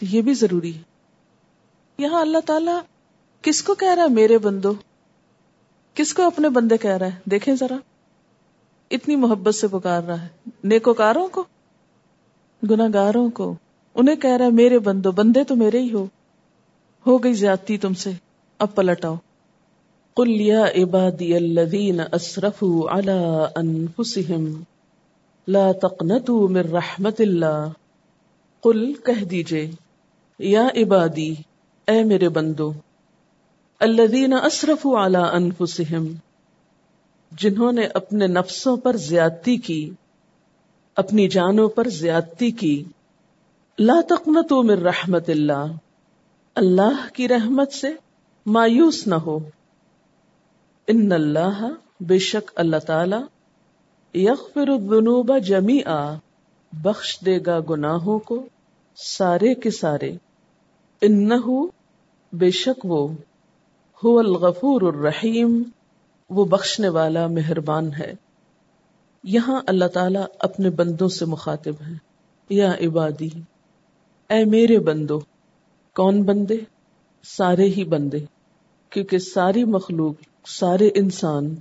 یہ 0.00 0.22
بھی 0.22 0.34
ضروری 0.34 0.76
ہے۔ 0.76 0.82
یہاں 1.98 2.20
اللہ 2.20 2.38
تعالی 2.46 2.70
کس 3.42 3.62
کو 3.62 3.74
کہہ 3.74 3.94
رہا 3.94 4.02
ہے؟ 4.02 4.08
میرے 4.08 4.38
بندو۔ 4.38 4.72
کس 5.94 6.14
کو 6.14 6.22
اپنے 6.22 6.48
بندے 6.48 6.76
کہہ 6.76 6.90
رہا 6.90 7.06
ہے؟ 7.06 7.20
دیکھیں 7.24 7.54
ذرا۔ 7.54 7.76
اتنی 8.90 9.16
محبت 9.16 9.54
سے 9.54 9.68
پکار 9.68 10.02
رہا 10.02 10.22
ہے۔ 10.22 10.28
نیکوکاروں 10.64 11.28
کو 11.28 11.44
گناگاروں 12.70 13.30
کو۔ 13.30 13.54
انہیں 13.94 14.16
کہہ 14.16 14.36
رہا 14.36 14.44
ہے، 14.44 14.50
میرے 14.50 14.78
بندو، 14.78 15.12
بندے 15.12 15.44
تو 15.44 15.56
میرے 15.56 15.78
ہی 15.78 15.92
ہو۔ 15.92 16.06
ہو 17.06 17.18
گئی 17.18 17.32
زیادتی 17.32 17.78
تم 17.78 17.94
سے۔ 17.94 18.10
اب 18.58 18.74
پلٹ 18.74 19.04
آؤ۔ 19.04 19.14
قل 20.16 20.40
یا 20.40 20.64
عبادی 20.64 21.34
الذین 21.34 22.00
اسرفوا 22.12 22.98
علی 22.98 23.46
انفسهم 23.56 24.62
لا 25.48 25.72
تقنطوا 25.72 26.48
من 26.48 26.70
رحمت 26.72 27.20
اللہ 27.20 27.68
قل 28.60 28.92
کہہ 28.94 29.24
دیجیے، 29.24 29.70
یا 30.38 30.68
عبادی، 30.76 31.34
اے 31.88 32.04
میرے 32.04 32.28
بندو، 32.28 32.72
الذین 33.78 34.32
اسرفوا 34.32 35.06
علی 35.06 35.22
انفسهم 35.32 36.12
جنہوں 37.38 37.72
نے 37.72 37.86
اپنے 37.94 38.26
نفسوں 38.26 38.76
پر 38.76 38.96
زیادتی 38.96 39.56
کی، 39.56 39.90
اپنی 40.94 41.28
جانوں 41.28 41.68
پر 41.68 41.88
زیادتی 41.88 42.50
کی، 42.50 42.84
لا 43.78 44.00
تقنطوا 44.08 44.62
من 44.62 44.82
رحمت 44.82 45.28
اللہ 45.28 45.66
اللہ 46.54 47.08
کی 47.14 47.28
رحمت 47.28 47.72
سے 47.72 47.88
مایوس 48.46 49.06
نہ 49.06 49.14
ہو۔ 49.14 49.38
ان 50.92 51.12
اللہ 51.12 51.68
بے 52.00 52.18
شک 52.18 52.50
اللہ 52.56 52.76
تعالی 52.76 53.16
یغفر 54.14 54.68
الذنوب 54.68 55.38
جمیعا، 55.46 56.14
بخش 56.72 57.18
دے 57.26 57.38
گا 57.46 57.60
گناہوں 57.70 58.18
کو 58.18 58.46
سارے 58.96 59.54
کے 59.54 59.70
سارے۔ 59.70 60.12
انہو 61.02 61.66
بے 62.32 62.50
شک 62.50 62.84
وہ 62.84 63.08
هو 64.04 64.18
الغفور 64.18 64.82
الرحیم، 64.82 65.62
وہ 66.30 66.44
بخشنے 66.44 66.88
والا 66.88 67.26
مہربان 67.26 67.90
ہے۔ 67.94 68.12
یہاں 69.24 69.60
اللہ 69.66 69.84
تعالیٰ 69.84 70.24
اپنے 70.38 70.70
بندوں 70.70 71.08
سے 71.08 71.24
مخاطب 71.24 71.74
ہے۔ 71.86 71.92
یا 72.50 72.72
عبادی، 72.80 73.30
اے 74.28 74.44
میرے 74.44 74.78
بندو، 74.78 75.20
کون 75.94 76.22
بندے؟ 76.22 76.56
سارے 77.24 77.64
ہی 77.64 77.84
بندے، 77.84 78.18
کیونکہ 78.90 79.18
ساری 79.18 79.64
مخلوق 79.64 80.14
سارے 80.46 80.90
انسان 80.94 81.54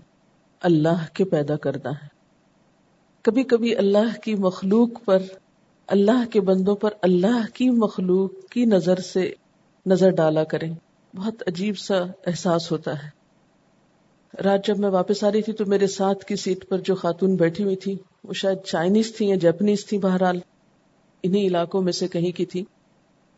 اللہ 0.61 1.05
کے 1.13 1.25
پیدا 1.25 1.55
کردہ 1.55 1.89
ہے 1.89 2.07
کبھی 3.21 3.43
کبھی 3.43 3.75
اللہ 3.75 4.19
کی 4.23 4.35
مخلوق 4.35 4.89
پر، 5.05 5.19
اللہ 5.87 6.31
کے 6.31 6.41
بندوں 6.41 6.75
پر 6.75 6.89
اللہ 7.01 7.45
کی 7.53 7.69
مخلوق 7.69 8.31
کی 8.51 8.65
نظر 8.65 8.95
سے 8.95 9.33
نظر 9.85 10.09
ڈالا 10.09 10.43
کریں۔ 10.43 10.73
بہت 11.15 11.43
عجیب 11.47 11.77
سا 11.77 11.95
احساس 12.27 12.71
ہوتا 12.71 13.03
ہے۔ 13.03 13.09
رات 14.43 14.67
جب 14.67 14.79
میں 14.79 14.89
واپس 14.89 15.23
آ 15.23 15.31
رہی 15.31 15.41
تھی 15.41 15.53
تو 15.53 15.65
میرے 15.65 15.87
ساتھ 15.87 16.25
کی 16.25 16.35
سیٹ 16.35 16.67
پر 16.67 16.77
جو 16.77 16.95
خاتون 16.95 17.35
بیٹھی 17.35 17.63
ہوئی 17.63 17.75
تھی، 17.75 17.97
وہ 18.23 18.33
شاید 18.33 18.57
چائنیز 18.65 19.15
تھی 19.15 19.27
یا 19.29 19.35
جیپنیز 19.35 19.85
تھی 19.85 19.97
بہرحال۔ 19.97 20.39
انہی 21.23 21.47
علاقوں 21.47 21.81
میں 21.81 21.91
سے 21.91 22.07
کہیں 22.07 22.31
کی 22.31 22.45
تھی۔ 22.45 22.65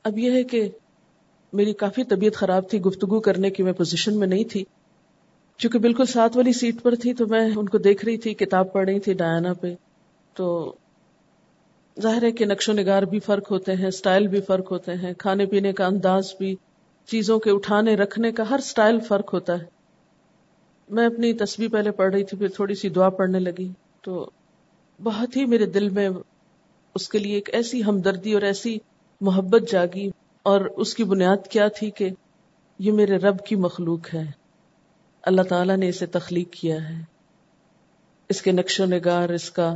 اب 0.04 0.18
یہ 0.18 0.32
ہے 0.32 0.44
کہ 0.44 0.70
میری 1.54 1.74
کافی 1.74 2.04
طبیعت 2.04 2.36
خراب 2.36 2.70
تھی، 2.70 2.82
گفتگو 2.82 3.20
کرنے 3.20 3.50
کی 3.50 3.64
میں 3.64 3.74
پوزیشن 3.74 4.20
میں 4.20 4.28
نہیں 4.28 4.44
تھی۔ 4.44 4.64
چونکہ 5.62 5.80
بالکل 5.80 6.06
ساتھ 6.06 6.38
والی 6.38 6.54
سیٹ 6.54 6.76
پر 6.82 6.96
تھی 6.96 7.14
تو 7.14 7.28
میں 7.28 7.50
ان 7.56 7.70
کو 7.70 7.78
دیکھ 7.78 8.06
رہی 8.06 8.18
تھی، 8.18 8.34
کتاب 8.34 8.74
پڑھ 8.74 8.90
رہی 8.90 9.00
تھی 9.00 9.14
ڈایانا 9.14 9.54
پہ۔ 9.54 9.76
تو 10.34 10.76
ظاہر 12.02 12.24
ہے 12.24 12.32
کہ 12.32 12.46
نقش 12.46 12.70
و 12.70 12.74
نگار 12.74 13.04
بھی 13.04 13.20
فرق 13.20 13.52
ہوتے 13.52 13.76
ہیں، 13.76 13.90
سٹائل 13.90 14.28
بھی 14.28 14.42
فرق 14.42 14.72
ہوتے 14.72 14.94
ہیں، 14.94 15.14
کھانے 15.14 15.46
پینے 15.46 15.74
کا 15.74 15.86
انداز 15.86 16.34
بھی، 16.38 16.56
چیزوں 17.06 17.40
کے 17.40 17.52
اٹھانے، 17.52 17.96
رکھنے 17.96 18.32
کا 18.32 18.50
ہر 18.50 18.60
سٹائل 18.64 19.00
فرق 19.00 19.34
ہوتا 19.34 19.60
ہے۔ 19.60 19.66
میں 20.90 21.06
اپنی 21.06 21.34
تصویر 21.34 21.70
پہلے 21.70 21.92
پڑھ 21.92 22.14
رہی 22.14 22.24
تھی، 22.24 22.38
پھر 22.38 22.48
تھوڑی 22.48 22.76
سی 22.76 22.90
دعا 22.90 23.10
پڑھنے 23.10 23.40
لگی۔ 23.40 23.72
تو 24.02 24.30
بہت 25.04 25.38
ہی 25.38 25.46
میرے 25.46 25.66
دل 25.66 25.90
میں 25.90 26.10
اس 26.96 27.10
کے 27.10 27.20
لیے 27.20 27.36
ایک 27.36 27.50
ایسی 27.54 27.84
ہمدردی 27.84 28.34
اور 28.34 28.42
ایسی 28.42 28.78
محبت 29.22 29.72
جاگی۔ 29.72 30.10
اور 30.44 30.62
اس 30.62 30.96
کی 30.96 31.04
بنیاد 31.04 31.48
کیا 31.48 31.68
تھی 31.68 31.92
کہ 31.92 32.10
یہ 32.80 32.92
میرے 32.92 33.18
رب 33.18 33.46
کی 33.46 33.56
مخلوق 33.56 34.14
ہے۔ 34.14 34.41
اللہ 35.24 35.42
تعالیٰ 35.42 35.78
نے 35.78 35.90
اسے 35.90 36.06
تخلیق 36.06 36.54
کیا 36.54 36.90
ہے۔ 36.90 37.04
اس 38.30 38.42
کے 38.42 38.52
نقش 38.52 38.80
و 38.80 38.86
نگار، 38.86 39.30
اس 39.30 39.52
کا 39.52 39.76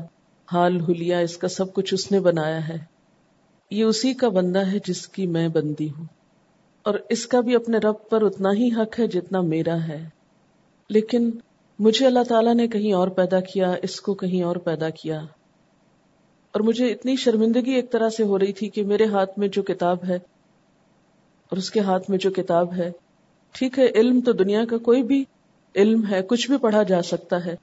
حال، 0.52 0.82
حلیہ، 0.82 1.16
اس 1.16 1.38
کا 1.38 1.48
سب 1.48 1.74
کچھ 1.74 1.94
اس 1.94 2.12
نے 2.12 2.20
بنایا 2.20 2.68
ہے۔ 2.68 2.78
یہ 3.72 3.84
اسی 3.84 4.14
کا 4.14 4.30
بندہ 4.30 4.72
ہے 4.72 4.78
جس 4.88 5.08
کی 5.08 5.28
میں 5.28 5.48
بندی 5.48 5.90
ہوں۔ 5.90 6.06
اور 6.84 6.94
اس 7.10 7.28
کا 7.28 7.40
بھی 7.40 7.56
اپنے 7.56 7.78
رب 7.78 8.10
پر 8.10 8.22
اتنا 8.22 8.50
ہی 8.54 8.70
حق 8.78 9.00
ہے 9.00 9.08
جتنا 9.08 9.42
میرا 9.42 9.88
ہے۔ 9.88 10.10
لیکن 10.90 11.32
مجھے 11.80 12.08
اللہ 12.08 12.24
تعالیٰ 12.30 12.56
نے 12.56 12.68
کہیں 12.68 12.94
اور 12.94 13.08
پیدا 13.08 13.40
کیا، 13.40 13.74
اس 13.82 14.02
کو 14.02 14.14
کہیں 14.14 14.44
اور 14.44 14.56
پیدا 14.56 14.90
کیا۔ 14.90 15.20
اور 16.52 16.60
مجھے 16.60 16.88
اتنی 16.88 17.16
شرمندگی 17.16 17.72
ایک 17.72 17.92
طرح 17.92 18.10
سے 18.10 18.24
ہو 18.24 18.40
رہی 18.40 18.54
تھی 18.54 18.70
کہ 18.70 18.84
میرے 18.84 19.06
ہاتھ 19.06 19.40
میں 19.40 19.48
جو 19.48 19.64
کتاب 19.64 19.98
ہے 20.08 20.16
اور 21.50 21.58
اس 21.58 21.72
کے 21.72 21.80
ہاتھ 21.80 22.10
میں 22.10 22.18
جو 22.18 22.32
کتاب 22.32 22.74
ہے، 22.74 22.92
ٹھیک 23.52 23.80
ہے، 23.80 23.86
علم 23.96 24.22
تو 24.22 24.32
دنیا 24.32 24.66
کا 24.66 24.78
کوئی 24.78 25.04
بھی 25.04 25.24
علم 25.76 26.02
ہے، 26.10 26.22
کچھ 26.22 26.52
بھی 26.52 26.58
پڑھا 26.58 26.84
جا 26.84 27.02
سکتا 27.02 27.46
ہے۔ 27.46 27.56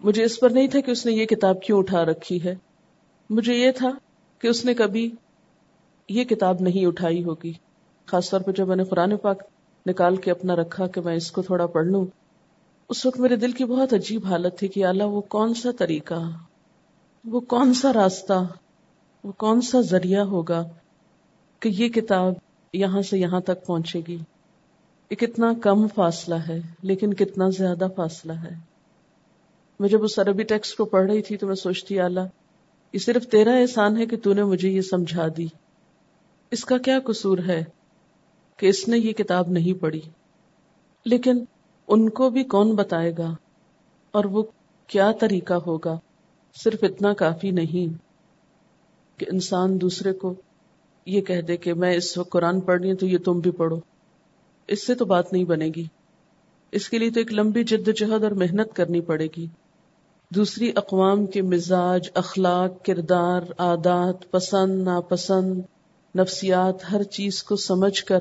مجھے 0.00 0.24
اس 0.24 0.40
پر 0.40 0.50
نہیں 0.50 0.66
تھا 0.66 0.80
کہ 0.80 0.90
اس 0.90 1.06
نے 1.06 1.12
یہ 1.12 1.24
کتاب 1.24 1.62
کیوں 1.62 1.78
اٹھا 1.78 2.04
رکھی 2.04 2.44
ہے۔ 2.44 2.54
مجھے 3.30 3.54
یہ 3.54 3.70
تھا 3.70 3.90
کہ 4.38 4.48
اس 4.48 4.64
نے 4.64 4.74
کبھی 4.74 5.10
یہ 6.08 6.24
کتاب 6.24 6.60
نہیں 6.60 6.86
اٹھائی 6.86 7.24
ہوگی۔ 7.24 7.52
خاص 8.06 8.30
طور 8.30 8.40
پہ 8.40 8.50
جب 8.52 8.68
میں 8.68 8.76
نے 8.76 8.84
قرآن 8.84 9.16
پاک 9.16 9.42
نکال 9.86 10.16
کے 10.16 10.30
اپنا 10.30 10.56
رکھا 10.56 10.86
کہ 10.86 11.00
میں 11.00 11.14
اس 11.14 11.30
کو 11.30 11.42
تھوڑا 11.42 11.66
پڑھ 11.66 11.86
لوں، 11.86 12.06
اس 12.88 13.06
وقت 13.06 13.20
میرے 13.20 13.36
دل 13.36 13.52
کی 13.52 13.64
بہت 13.64 13.94
عجیب 13.94 14.26
حالت 14.26 14.58
تھی 14.58 14.68
کہ 14.68 14.84
اللہ، 14.84 15.04
وہ 15.04 15.20
کون 15.20 15.54
سا 15.54 15.70
طریقہ؟ 15.78 16.30
وہ 17.24 17.40
کون 17.40 17.74
سا 17.74 17.92
راستہ؟ 17.92 18.46
وہ 19.24 19.32
کون 19.32 19.60
سا 19.60 19.80
ذریعہ 19.80 20.22
ہوگا 20.22 20.64
کہ 21.60 21.68
یہ 21.68 21.88
کتاب 21.88 22.32
یہاں 22.72 23.02
سے 23.02 23.18
یہاں 23.18 23.40
تک 23.40 23.66
پہنچے 23.66 24.00
گی؟ 24.08 24.18
یہ 25.14 25.26
کتنا 25.26 25.52
کم 25.62 25.88
فاصلہ 25.88 26.34
ہے، 26.34 26.60
لیکن 26.82 27.14
کتنا 27.14 27.48
زیادہ 27.48 27.86
فاصلہ 27.96 28.32
ہے۔ 28.32 28.54
میں 29.80 29.88
جب 29.88 30.04
اس 30.04 30.18
عربی 30.18 30.42
ٹیکسٹ 30.42 30.76
کو 30.76 30.84
پڑھ 30.84 31.10
رہی 31.10 31.22
تھی 31.22 31.36
تو 31.36 31.46
میں 31.46 31.54
سوچتی 31.54 32.00
اللہ، 32.00 32.20
یہ 32.92 32.98
صرف 32.98 33.26
تیرا 33.26 33.52
احسان 33.52 33.96
ہے 33.96 34.06
کہ 34.06 34.16
تو 34.16 34.32
نے 34.32 34.44
مجھے 34.44 34.68
یہ 34.68 34.80
سمجھا 34.80 35.26
دی۔ 35.36 35.46
اس 36.50 36.64
کا 36.64 36.78
کیا 36.78 36.98
قصور 37.04 37.38
ہے 37.38 37.64
کہ 38.56 38.66
اس 38.66 38.88
نے 38.88 38.98
یہ 38.98 39.12
کتاب 39.12 39.48
نہیں 39.48 39.80
پڑھی؟ 39.80 40.00
لیکن 41.04 41.44
ان 41.88 42.08
کو 42.10 42.30
بھی 42.30 42.44
کون 42.44 42.74
بتائے 42.74 43.12
گا؟ 43.18 43.34
اور 44.10 44.24
وہ 44.24 44.42
کیا 44.86 45.12
طریقہ 45.20 45.54
ہوگا؟ 45.54 45.98
صرف 46.64 46.78
اتنا 46.82 47.12
کافی 47.12 47.50
نہیں 47.50 47.98
کہ 49.20 49.26
انسان 49.32 49.80
دوسرے 49.80 50.12
کو 50.12 50.34
یہ 51.06 51.20
کہہ 51.20 51.40
دے 51.40 51.56
کہ 51.56 51.74
میں 51.74 51.94
اس 51.94 52.18
وقت 52.18 52.30
قرآن 52.30 52.60
پڑھ 52.60 52.80
رہی 52.80 52.90
ہوں 52.90 52.96
تو 52.96 53.06
یہ 53.06 53.18
تم 53.18 53.40
بھی 53.40 53.50
پڑھو۔ 53.50 53.80
اس 54.68 54.86
سے 54.86 54.94
تو 54.94 55.04
بات 55.04 55.32
نہیں 55.32 55.44
بنے 55.44 55.70
گی۔ 55.76 55.84
اس 56.72 56.88
کے 56.88 56.98
لیے 56.98 57.10
تو 57.10 57.20
ایک 57.20 57.32
لمبی 57.32 57.64
جد 57.64 57.88
جہد 57.96 58.24
اور 58.24 58.30
محنت 58.30 58.76
کرنی 58.76 59.00
پڑے 59.00 59.26
گی۔ 59.36 59.46
دوسری، 60.30 60.72
اقوام 60.76 61.26
کے 61.26 61.42
مزاج، 61.42 62.08
اخلاق، 62.14 62.84
کردار، 62.84 63.40
عادات، 63.58 64.30
پسند، 64.30 64.82
ناپسند، 64.82 65.60
نفسیات، 66.16 66.92
ہر 66.92 67.02
چیز 67.02 67.42
کو 67.42 67.56
سمجھ 67.56 68.04
کر 68.04 68.18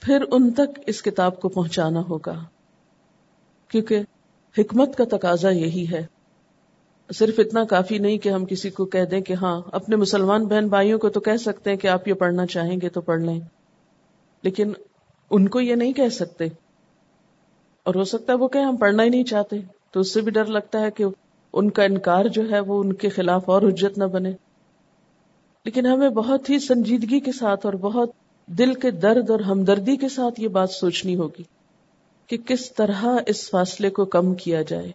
پھر 0.00 0.24
ان 0.30 0.50
تک 0.50 0.80
اس 0.86 1.02
کتاب 1.02 1.40
کو 1.40 1.48
پہنچانا 1.48 2.00
ہوگا۔ 2.08 2.44
کیونکہ 3.68 4.00
حکمت 4.58 4.96
کا 4.96 5.04
تقاضا 5.16 5.50
یہی 5.50 5.86
ہے۔ 5.90 6.06
صرف 7.14 7.34
اتنا 7.38 7.64
کافی 7.64 7.98
نہیں 7.98 8.18
کہ 8.18 8.28
ہم 8.28 8.46
کسی 8.46 8.70
کو 8.70 8.84
کہہ 8.84 9.04
دیں 9.04 9.20
کہ 9.20 9.32
ہاں 9.32 9.62
اپنے 9.72 9.96
مسلمان 9.96 10.46
بہن 10.46 10.68
بھائیوں 10.68 10.98
کو 10.98 11.08
تو 11.08 11.20
کہہ 11.20 11.36
سکتے 11.36 11.70
ہیں 11.70 11.76
کہ 11.76 11.86
آپ 11.86 12.08
یہ 12.08 12.14
پڑھنا 12.14 12.46
چاہیں 12.46 12.80
گے 12.82 12.88
تو 12.88 13.00
پڑھ 13.00 13.20
لیں۔ 13.20 13.40
لیکن 14.42 14.72
ان 15.30 15.48
کو 15.48 15.60
یہ 15.60 15.74
نہیں 15.74 15.92
کہہ 15.92 16.08
سکتے۔ 16.08 16.44
اور 17.84 17.94
ہو 17.94 18.04
سکتا 18.04 18.32
ہے 18.32 18.38
وہ 18.38 18.48
کہ 18.48 18.58
ہم 18.58 18.76
پڑھنا 18.76 19.02
ہی 19.02 19.08
نہیں 19.08 19.24
چاہتے۔ 19.24 19.56
تو 19.90 20.00
اس 20.00 20.14
سے 20.14 20.20
بھی 20.20 20.32
ڈر 20.32 20.44
لگتا 20.44 20.80
ہے 20.80 20.90
کہ 20.90 21.04
ان 21.52 21.70
کا 21.70 21.82
انکار 21.82 22.24
جو 22.24 22.50
ہے 22.50 22.60
وہ 22.60 22.80
ان 22.80 22.92
کے 22.92 23.08
خلاف 23.08 23.50
اور 23.50 23.62
حجت 23.62 23.98
نہ 23.98 24.04
بنے۔ 24.04 24.32
لیکن 25.64 25.86
ہمیں 25.86 26.08
بہت 26.08 26.50
ہی 26.50 26.58
سنجیدگی 26.58 27.20
کے 27.20 27.32
ساتھ 27.32 27.66
اور 27.66 27.74
بہت 27.74 28.10
دل 28.46 28.74
کے 28.74 28.90
درد 28.90 29.30
اور 29.30 29.40
ہمدردی 29.40 29.96
کے 29.96 30.08
ساتھ 30.08 30.40
یہ 30.40 30.48
بات 30.48 30.70
سوچنی 30.70 31.16
ہوگی 31.16 31.42
کہ 32.26 32.36
کس 32.36 32.72
طرح 32.72 33.04
اس 33.26 33.50
فاصلے 33.50 33.90
کو 33.90 34.04
کم 34.04 34.34
کیا 34.34 34.62
جائے۔ 34.62 34.92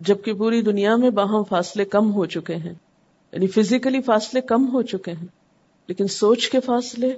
جبکہ 0.00 0.32
پوری 0.32 0.62
دنیا 0.62 0.96
میں 0.96 1.10
باہم 1.10 1.42
فاصلے 1.44 1.84
کم 1.84 2.14
ہو 2.14 2.26
چکے 2.26 2.54
ہیں۔ 2.54 2.74
یعنی 3.32 3.46
فزیکلی 3.46 4.00
فاصلے 4.00 4.40
کم 4.40 4.72
ہو 4.72 4.82
چکے 4.82 5.12
ہیں۔ 5.12 5.26
لیکن 5.88 6.06
سوچ 6.06 6.48
کے 6.50 6.60
فاصلے 6.60 7.12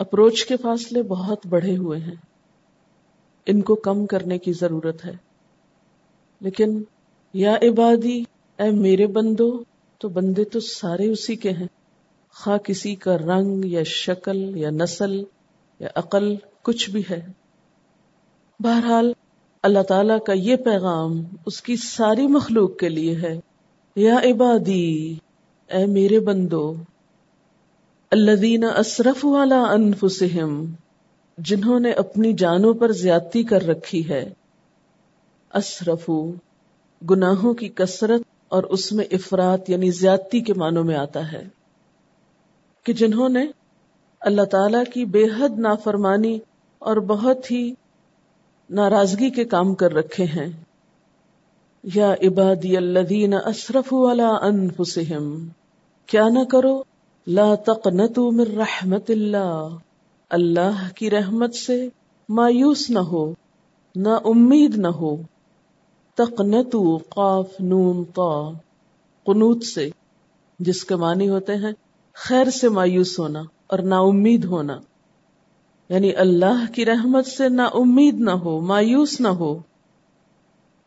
اپروچ 0.00 0.44
کے 0.44 0.56
فاصلے 0.56 1.02
بہت 1.02 1.46
بڑھے 1.46 1.76
ہوئے 1.76 2.00
ہیں۔ 2.00 2.14
ان 3.46 3.60
کو 3.60 3.74
کم 3.74 4.06
کرنے 4.06 4.38
کی 4.38 4.52
ضرورت 4.52 5.04
ہے۔ 5.04 5.12
لیکن 6.40 6.82
یا 7.34 7.54
عبادی، 7.62 8.22
اے 8.58 8.70
میرے 8.70 9.06
بندو، 9.06 9.64
تو 9.98 10.08
بندے 10.08 10.44
تو 10.44 10.60
سارے 10.60 11.10
اسی 11.10 11.36
کے 11.36 11.50
ہیں۔ 11.50 11.66
خواہ 12.34 12.58
کسی 12.58 12.94
کا 12.94 13.18
رنگ 13.18 13.64
یا 13.64 13.82
شکل 13.82 14.56
یا 14.56 14.70
نسل 14.70 15.22
یا 15.80 15.88
عقل 15.94 16.36
کچھ 16.62 16.90
بھی 16.90 17.02
ہے۔ 17.10 17.26
بہرحال، 18.60 19.12
اللہ 19.62 19.82
تعالی 19.82 20.14
کا 20.26 20.32
یہ 20.32 20.56
پیغام 20.56 21.22
اس 21.46 21.62
کی 21.62 21.76
ساری 21.76 22.26
مخلوق 22.26 22.78
کے 22.78 22.88
لیے 22.88 23.16
ہے۔ 23.16 23.40
یا 23.96 24.14
عبادی، 24.14 25.14
اے 25.66 25.86
میرے 25.86 26.20
بندو 26.20 26.74
اللہ 28.12 28.64
اسرف 28.78 29.24
والا 29.24 29.60
انفسہم، 29.62 30.64
جنہوں 31.38 31.78
نے 31.80 31.90
اپنی 31.92 32.32
جانوں 32.32 32.72
پر 32.74 32.92
زیادتی 32.92 33.42
کر 33.42 33.66
رکھی 33.66 34.08
ہے 34.08 34.22
اسرف 35.54 36.10
گناہوں 37.02 37.54
کی 37.54 37.68
کثرت 37.68 38.22
اور 38.48 38.62
اس 38.62 38.92
میں 38.92 39.04
افراد 39.10 39.68
یعنی 39.68 39.90
زیادتی 39.90 40.40
کے 40.40 40.54
معنوں 40.54 40.84
میں 40.84 40.96
آتا 40.96 41.32
ہے، 41.32 41.42
کہ 42.86 42.92
جنہوں 42.92 43.28
نے 43.28 43.46
اللہ 44.20 44.44
تعالی 44.44 44.84
کی 44.94 45.04
بے 45.04 45.24
حد 45.38 45.58
نافرمانی 45.58 46.38
اور 46.78 46.96
بہت 46.96 47.50
ہی 47.50 47.62
ناراضگی 48.70 49.30
کے 49.30 49.44
کام 49.44 49.74
کر 49.74 49.92
رکھے 49.92 50.24
ہیں۔ 50.24 50.50
یا 51.84 52.14
عبادی 52.22 52.76
الذین 52.76 53.34
اسرفوا 53.34 54.12
علی 54.12 54.30
انفسہم، 54.42 55.48
کیا 56.08 56.28
نہ 56.28 56.44
کرو 56.44 56.82
لا 57.26 57.54
تقنطوا 57.54 58.30
من 58.30 58.58
رحمت 58.58 59.10
اللہ۔ 59.10 59.68
اللہ 60.30 60.88
کی 60.94 61.10
رحمت 61.10 61.54
سے 61.54 61.88
مایوس 62.28 62.90
نہ 62.90 62.98
ہو 62.98 63.34
نہ 63.96 64.08
امید 64.24 64.76
نہ 64.76 64.86
ہو۔ 64.86 65.16
تقنتو 66.14 66.96
قاف 66.96 67.46
نون 67.60 68.04
تا 68.04 68.50
قنوت 69.26 69.64
سے، 69.64 69.90
جس 70.58 70.84
کے 70.84 70.96
معنی 70.96 71.28
ہوتے 71.28 71.54
ہیں 71.54 71.72
خیر 72.14 72.50
سے 72.50 72.68
مایوس 72.68 73.18
ہونا 73.18 73.40
اور 73.66 73.78
نا 73.78 73.98
امید 73.98 74.44
ہونا۔ 74.44 74.78
یعنی 75.88 76.14
اللہ 76.16 76.72
کی 76.74 76.84
رحمت 76.84 77.26
سے 77.26 77.48
نا 77.48 77.64
امید 77.64 78.20
نہ 78.20 78.30
ہو، 78.30 78.60
مایوس 78.60 79.20
نہ 79.20 79.28
ہو۔ 79.28 79.58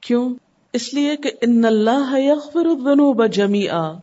کیوں؟ 0.02 0.34
اس 0.74 0.94
لیے 0.94 1.16
کہ 1.16 1.32
ان 1.42 1.66
اللہ 1.66 2.20
یغفر 2.20 2.66
الذنوب 2.66 3.28
جمیعا۔ 3.28 3.94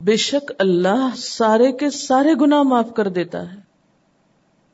بے 0.00 0.16
شک 0.16 0.52
اللہ 0.58 1.08
سارے 1.16 1.72
کے 1.72 1.90
سارے 1.90 2.28
گناہ 2.40 2.62
معاف 2.62 2.94
کر 2.94 3.08
دیتا 3.08 3.52
ہے۔ 3.52 3.58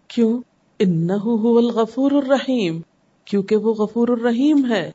کیوں؟ 0.09 0.41
انہو 0.79 1.51
هو 1.51 1.59
الغفور 1.59 2.11
الرحیم، 2.11 2.81
کیونکہ 3.25 3.57
وہ 3.57 3.75
غفور 3.75 4.09
الرحیم 4.09 4.71
ہے۔ 4.71 4.91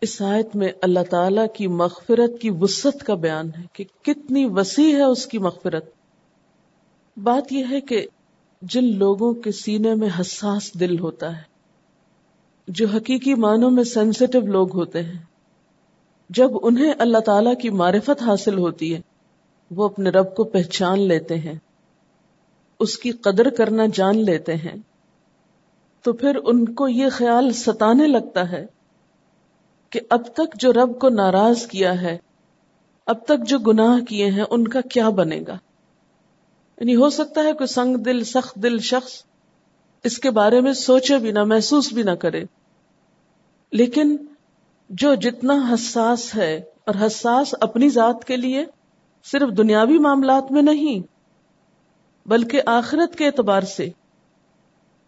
اس 0.00 0.22
آیت 0.22 0.56
میں 0.56 0.68
اللہ 0.82 1.00
تعالی 1.10 1.40
کی 1.54 1.66
مغفرت 1.66 2.40
کی 2.40 2.50
وسط 2.50 3.02
کا 3.02 3.14
بیان 3.14 3.48
ہے 3.48 3.62
کہ 3.72 3.84
کتنی 4.02 4.46
وسیع 4.46 4.96
ہے 4.96 5.02
اس 5.02 5.26
کی 5.26 5.38
مغفرت۔ 5.38 5.84
بات 7.16 7.52
یہ 7.52 7.64
ہے 7.70 7.80
کہ 7.80 8.06
جن 8.62 8.96
لوگوں 8.96 9.34
کے 9.34 9.52
سینے 9.52 9.94
میں 9.94 10.08
حساس 10.20 10.80
دل 10.80 10.98
ہوتا 10.98 11.36
ہے، 11.36 11.42
جو 12.68 12.86
حقیقی 12.86 13.34
معنوں 13.34 13.70
میں 13.70 13.84
سینسٹیو 13.84 14.40
لوگ 14.40 14.76
ہوتے 14.76 15.02
ہیں 15.02 15.35
جب 16.30 16.50
انہیں 16.62 16.92
اللہ 16.98 17.18
تعالی 17.18 17.54
کی 17.54 17.70
معرفت 17.70 18.22
حاصل 18.22 18.58
ہوتی 18.58 18.94
ہے، 18.94 19.00
وہ 19.70 19.84
اپنے 19.84 20.10
رب 20.10 20.34
کو 20.34 20.44
پہچان 20.44 21.00
لیتے 21.00 21.38
ہیں، 21.38 21.54
اس 22.80 22.98
کی 22.98 23.10
قدر 23.10 23.50
کرنا 23.50 23.86
جان 23.94 24.24
لیتے 24.24 24.54
ہیں، 24.54 24.76
تو 26.02 26.12
پھر 26.12 26.36
ان 26.44 26.64
کو 26.74 26.88
یہ 26.88 27.08
خیال 27.08 27.52
ستانے 27.52 28.06
لگتا 28.06 28.50
ہے 28.50 28.66
کہ 29.90 30.00
اب 30.10 30.26
تک 30.34 30.60
جو 30.60 30.72
رب 30.72 30.98
کو 30.98 31.08
ناراض 31.08 31.66
کیا 31.66 32.00
ہے، 32.00 32.16
اب 33.06 33.24
تک 33.24 33.46
جو 33.46 33.58
گناہ 33.58 34.04
کیے 34.04 34.30
ہیں، 34.30 34.44
ان 34.50 34.68
کا 34.68 34.80
کیا 34.80 35.08
بنے 35.08 35.40
گا؟ 35.46 35.58
یعنی 36.78 36.96
ہو 36.96 37.10
سکتا 37.10 37.42
ہے 37.44 37.52
کوئی 37.52 37.66
سنگ 37.66 37.96
دل، 37.96 38.24
سخت 38.24 38.54
دل 38.54 38.78
شخص 38.78 39.22
اس 40.04 40.18
کے 40.18 40.30
بارے 40.30 40.60
میں 40.60 40.72
سوچے 40.72 41.18
بھی 41.18 41.30
نہ، 41.30 41.44
محسوس 41.44 41.92
بھی 41.92 42.02
نہ 42.02 42.10
کرے، 42.10 42.44
لیکن 43.72 44.16
جو 44.88 45.14
جتنا 45.14 45.74
حساس 45.74 46.34
ہے 46.34 46.62
اور 46.84 47.06
حساس 47.06 47.54
اپنی 47.60 47.88
ذات 47.88 48.24
کے 48.24 48.36
لیے 48.36 48.64
صرف 49.24 49.56
دنیاوی 49.56 49.98
معاملات 49.98 50.52
میں 50.52 50.62
نہیں، 50.62 51.06
بلکہ 52.28 52.62
آخرت 52.66 53.16
کے 53.16 53.26
اعتبار 53.26 53.60
سے 53.60 53.90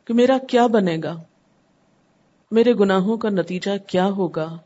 کہ 0.04 0.14
میرا 0.14 0.38
کیا 0.38 0.66
بنے 0.66 0.98
گا، 1.02 1.22
میرے 2.50 2.74
گناہوں 2.74 3.16
کا 3.16 3.28
نتیجہ 3.28 3.88
کیا 3.88 4.06
ہوگا۔ 4.06 4.58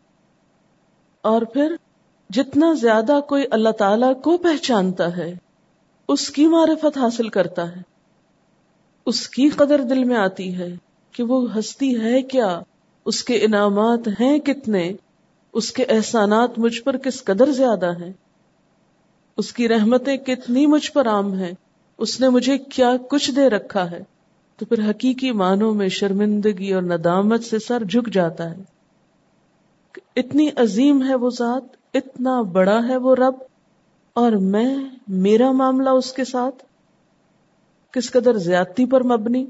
اور 1.22 1.42
پھر 1.42 1.76
جتنا 2.30 2.72
زیادہ 2.72 3.20
کوئی 3.28 3.44
اللہ 3.50 3.68
تعالی 3.68 4.14
کو 4.22 4.36
پہچانتا 4.36 5.16
ہے، 5.16 5.34
اس 6.08 6.30
کی 6.30 6.46
معرفت 6.46 6.98
حاصل 6.98 7.28
کرتا 7.28 7.76
ہے۔ 7.76 7.82
اس 9.06 9.28
کی 9.28 9.48
قدر 9.48 9.82
دل 9.82 10.04
میں 10.04 10.16
آتی 10.16 10.56
ہے 10.56 10.76
کہ 11.12 11.22
وہ 11.22 11.58
ہستی 11.58 12.00
ہے 12.00 12.22
کیا؟ 12.22 12.60
اس 13.04 13.24
کے 13.24 13.36
انعامات 13.36 14.08
ہیں 14.20 14.38
کتنے؟ 14.38 14.92
اس 15.52 15.72
کے 15.72 15.84
احسانات 15.84 16.58
مجھ 16.58 16.82
پر 16.82 16.96
کس 16.96 17.24
قدر 17.24 17.52
زیادہ 17.52 17.92
ہیں؟ 17.98 18.12
اس 19.36 19.52
کی 19.52 19.68
رحمتیں 19.68 20.16
کتنی 20.16 20.66
مجھ 20.66 20.92
پر 20.92 21.08
عام 21.08 21.34
ہیں؟ 21.34 21.52
اس 21.98 22.20
نے 22.20 22.28
مجھے 22.28 22.58
کیا 22.58 22.96
کچھ 23.10 23.30
دے 23.30 23.50
رکھا 23.50 23.90
ہے؟ 23.90 24.04
تو 24.56 24.66
پھر 24.66 24.90
حقیقی 24.90 25.32
معنوں 25.32 25.74
میں 25.74 25.88
شرمندگی 25.88 26.72
اور 26.72 26.82
ندامت 26.82 27.44
سے 27.44 27.58
سر 27.58 27.84
جھک 27.84 28.08
جاتا 28.12 28.50
ہے۔ 28.50 28.62
اتنی 30.16 30.48
عظیم 30.56 31.02
ہے 31.08 31.14
وہ 31.14 31.30
ذات، 31.30 31.62
اتنا 31.94 32.42
بڑا 32.42 32.80
ہے 32.88 32.96
وہ 32.96 33.14
رب، 33.14 33.34
اور 34.12 34.32
میں، 34.32 34.76
میرا 35.08 35.52
معاملہ 35.52 35.90
اس 35.90 36.12
کے 36.12 36.24
ساتھ؟ 36.24 36.64
کس 37.92 38.10
قدر 38.10 38.38
زیادتی 38.38 38.86
پر 38.86 39.02
مبنی؟ 39.02 39.46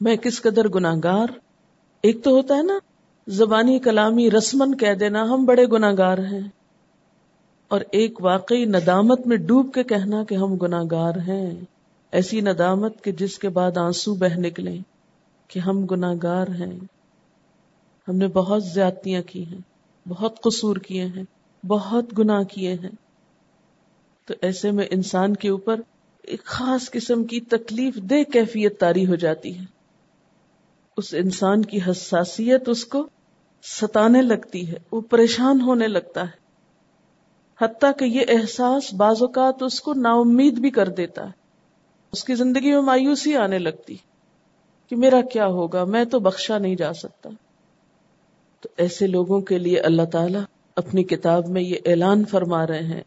میں 0.00 0.16
کس 0.16 0.42
قدر 0.42 0.68
گناگار 0.68 1.26
ایک 2.02 2.24
تو 2.24 2.30
ہوتا 2.30 2.56
ہے 2.56 2.62
نا، 2.62 2.78
زبانی 3.26 3.78
کلامی 3.78 4.30
رسمن 4.30 4.76
کہہ 4.76 4.94
دینا، 4.94 5.22
ہم 5.22 5.44
بڑے 5.44 5.66
گناگار 5.66 6.18
ہیں۔ 6.18 6.48
اور 7.68 7.80
ایک 7.92 8.24
واقعی 8.24 8.64
ندامت 8.64 9.26
میں 9.26 9.36
ڈوب 9.36 9.74
کے 9.74 9.82
کہنا 9.82 10.24
کہ 10.24 10.34
ہم 10.34 10.56
گناگار 10.56 11.12
ہیں۔ 11.28 11.60
ایسی 12.12 12.40
ندامت 12.40 13.04
کہ 13.04 13.12
جس 13.12 13.38
کے 13.38 13.48
بعد 13.48 13.76
آنسو 13.76 14.14
بہ 14.14 14.38
نکلیں 14.38 14.78
کہ 15.48 15.58
ہم 15.58 15.86
گناگار 15.86 16.46
ہیں۔ 16.48 16.78
ہم 18.08 18.16
نے 18.16 18.26
بہت 18.26 18.64
زیادتیاں 18.64 19.22
کی 19.22 19.44
ہیں، 19.44 19.58
بہت 20.08 20.42
قصور 20.42 20.76
کیے 20.76 21.04
ہیں، 21.04 21.24
بہت 21.66 22.18
گناہ 22.18 22.42
کیے 22.42 22.74
ہیں۔ 22.74 22.90
تو 24.26 24.34
ایسے 24.40 24.70
میں 24.70 24.86
انسان 24.90 25.34
کے 25.34 25.48
اوپر 25.48 25.80
ایک 26.22 26.44
خاص 26.44 26.90
قسم 26.90 27.24
کی 27.24 27.40
تکلیف 27.40 27.96
دہ 27.96 28.30
کیفیت 28.32 28.80
تاری 28.80 29.06
ہو 29.06 29.14
جاتی 29.14 29.58
ہے۔ 29.58 29.81
اس 30.96 31.14
انسان 31.14 31.64
کی 31.64 31.78
حساسیت 31.90 32.68
اس 32.68 32.84
کو 32.84 33.06
ستانے 33.62 34.22
لگتی 34.22 34.68
ہے، 34.68 34.76
وہ 34.92 35.00
پریشان 35.00 35.60
ہونے 35.60 35.88
لگتا 35.88 36.22
ہے۔ 36.22 36.42
حتیٰ 37.64 37.90
کہ 37.98 38.04
یہ 38.04 38.20
احساس 38.28 38.94
بعض 38.94 39.22
اوقات 39.22 39.62
اس 39.62 39.80
کو 39.80 39.94
نا 39.94 40.12
امید 40.12 40.58
بھی 40.58 40.70
کر 40.70 40.88
دیتا 40.88 41.26
ہے۔ 41.26 41.30
اس 42.12 42.24
کی 42.24 42.34
زندگی 42.34 42.72
میں 42.72 42.80
مایوسی 42.80 43.36
آنے 43.36 43.58
لگتی 43.58 43.96
کہ 44.90 44.96
میرا 44.96 45.20
کیا 45.20 45.46
ہوگا، 45.46 45.84
میں 45.84 46.04
تو 46.04 46.18
بخشا 46.18 46.58
نہیں 46.58 46.74
جا 46.74 46.92
سکتا۔ 46.92 47.30
تو 48.60 48.68
ایسے 48.76 49.06
لوگوں 49.06 49.40
کے 49.40 49.58
لیے 49.58 49.80
اللہ 49.80 50.02
تعالی 50.02 50.38
اپنی 50.76 51.04
کتاب 51.04 51.48
میں 51.48 51.62
یہ 51.62 51.76
اعلان 51.86 52.24
فرما 52.24 52.66
رہے 52.66 52.82
ہیں۔ 52.82 53.02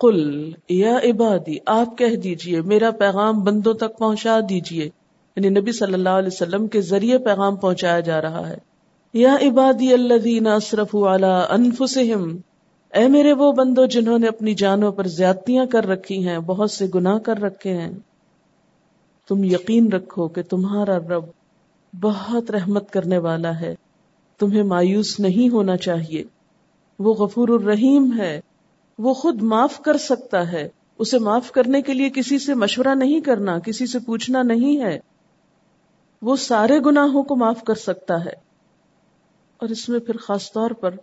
کل 0.00 0.52
یا 0.68 0.96
عبادی، 0.96 1.56
آپ 1.66 1.98
کہہ 1.98 2.16
دیجیے، 2.16 2.60
میرا 2.60 2.90
پیغام 2.90 3.44
بندوں 3.44 3.74
تک 3.74 3.98
پہنچا 3.98 4.40
دیجیے۔ 4.48 4.90
یعنی 5.36 5.60
نبی 5.60 5.72
صلی 5.72 5.94
اللہ 5.94 6.08
علیہ 6.08 6.30
وسلم 6.32 6.66
کے 6.66 6.80
ذریعے 6.80 7.18
پیغام 7.18 7.56
پہنچایا 7.56 8.00
جا 8.00 8.22
رہا 8.22 8.48
ہے۔ 8.48 8.58
یا 9.12 9.36
عبادی 9.42 9.92
اللہ 9.92 10.48
اسرف 10.48 10.96
انفسہم، 11.50 12.36
اے 12.94 13.08
میرے 13.08 13.32
وہ 13.32 13.52
بندو 13.52 13.86
جنہوں 13.86 14.18
نے 14.18 14.26
اپنی 14.26 14.54
جانوں 14.54 14.92
پر 14.92 15.06
زیادتیاں 15.06 15.66
کر 15.66 15.86
رکھی 15.86 16.28
ہیں، 16.28 16.38
بہت 16.38 16.70
سے 16.70 16.86
گناہ 16.94 17.18
کر 17.18 17.38
رکھے 17.38 17.72
ہیں۔ 17.72 17.92
تم 19.28 19.44
یقین 19.44 19.92
رکھو 19.92 20.28
کہ 20.28 20.42
تمہارا 20.42 20.98
رب 20.98 21.24
بہت 22.00 22.50
رحمت 22.50 22.90
کرنے 22.90 23.18
والا 23.18 23.60
ہے۔ 23.60 23.74
تمہیں 24.38 24.62
مایوس 24.62 25.20
نہیں 25.20 25.48
ہونا 25.48 25.76
چاہیے۔ 25.76 26.24
وہ 26.98 27.14
غفور 27.14 27.48
الرحیم 27.48 28.18
ہے۔ 28.18 28.40
وہ 28.98 29.14
خود 29.14 29.42
معاف 29.42 29.80
کر 29.80 29.96
سکتا 29.96 30.52
ہے۔ 30.52 30.68
اسے 30.98 31.18
معاف 31.18 31.52
کرنے 31.52 31.82
کے 31.82 31.94
لیے 31.94 32.10
کسی 32.10 32.38
سے 32.38 32.54
مشورہ 32.54 32.94
نہیں 32.94 33.20
کرنا، 33.20 33.58
کسی 33.58 33.86
سے 33.86 33.98
پوچھنا 33.98 34.42
نہیں 34.42 34.82
ہے۔ 34.82 34.98
وہ 36.22 36.36
سارے 36.36 36.78
گناہوں 36.78 37.22
کو 37.22 37.36
معاف 37.36 37.62
کر 37.62 37.74
سکتا 37.74 38.24
ہے۔ 38.24 38.32
اور 39.56 39.68
اس 39.68 39.88
میں 39.88 40.00
پھر 40.00 40.16
خاص 40.16 40.52
طور 40.52 40.70
پر 40.70 40.94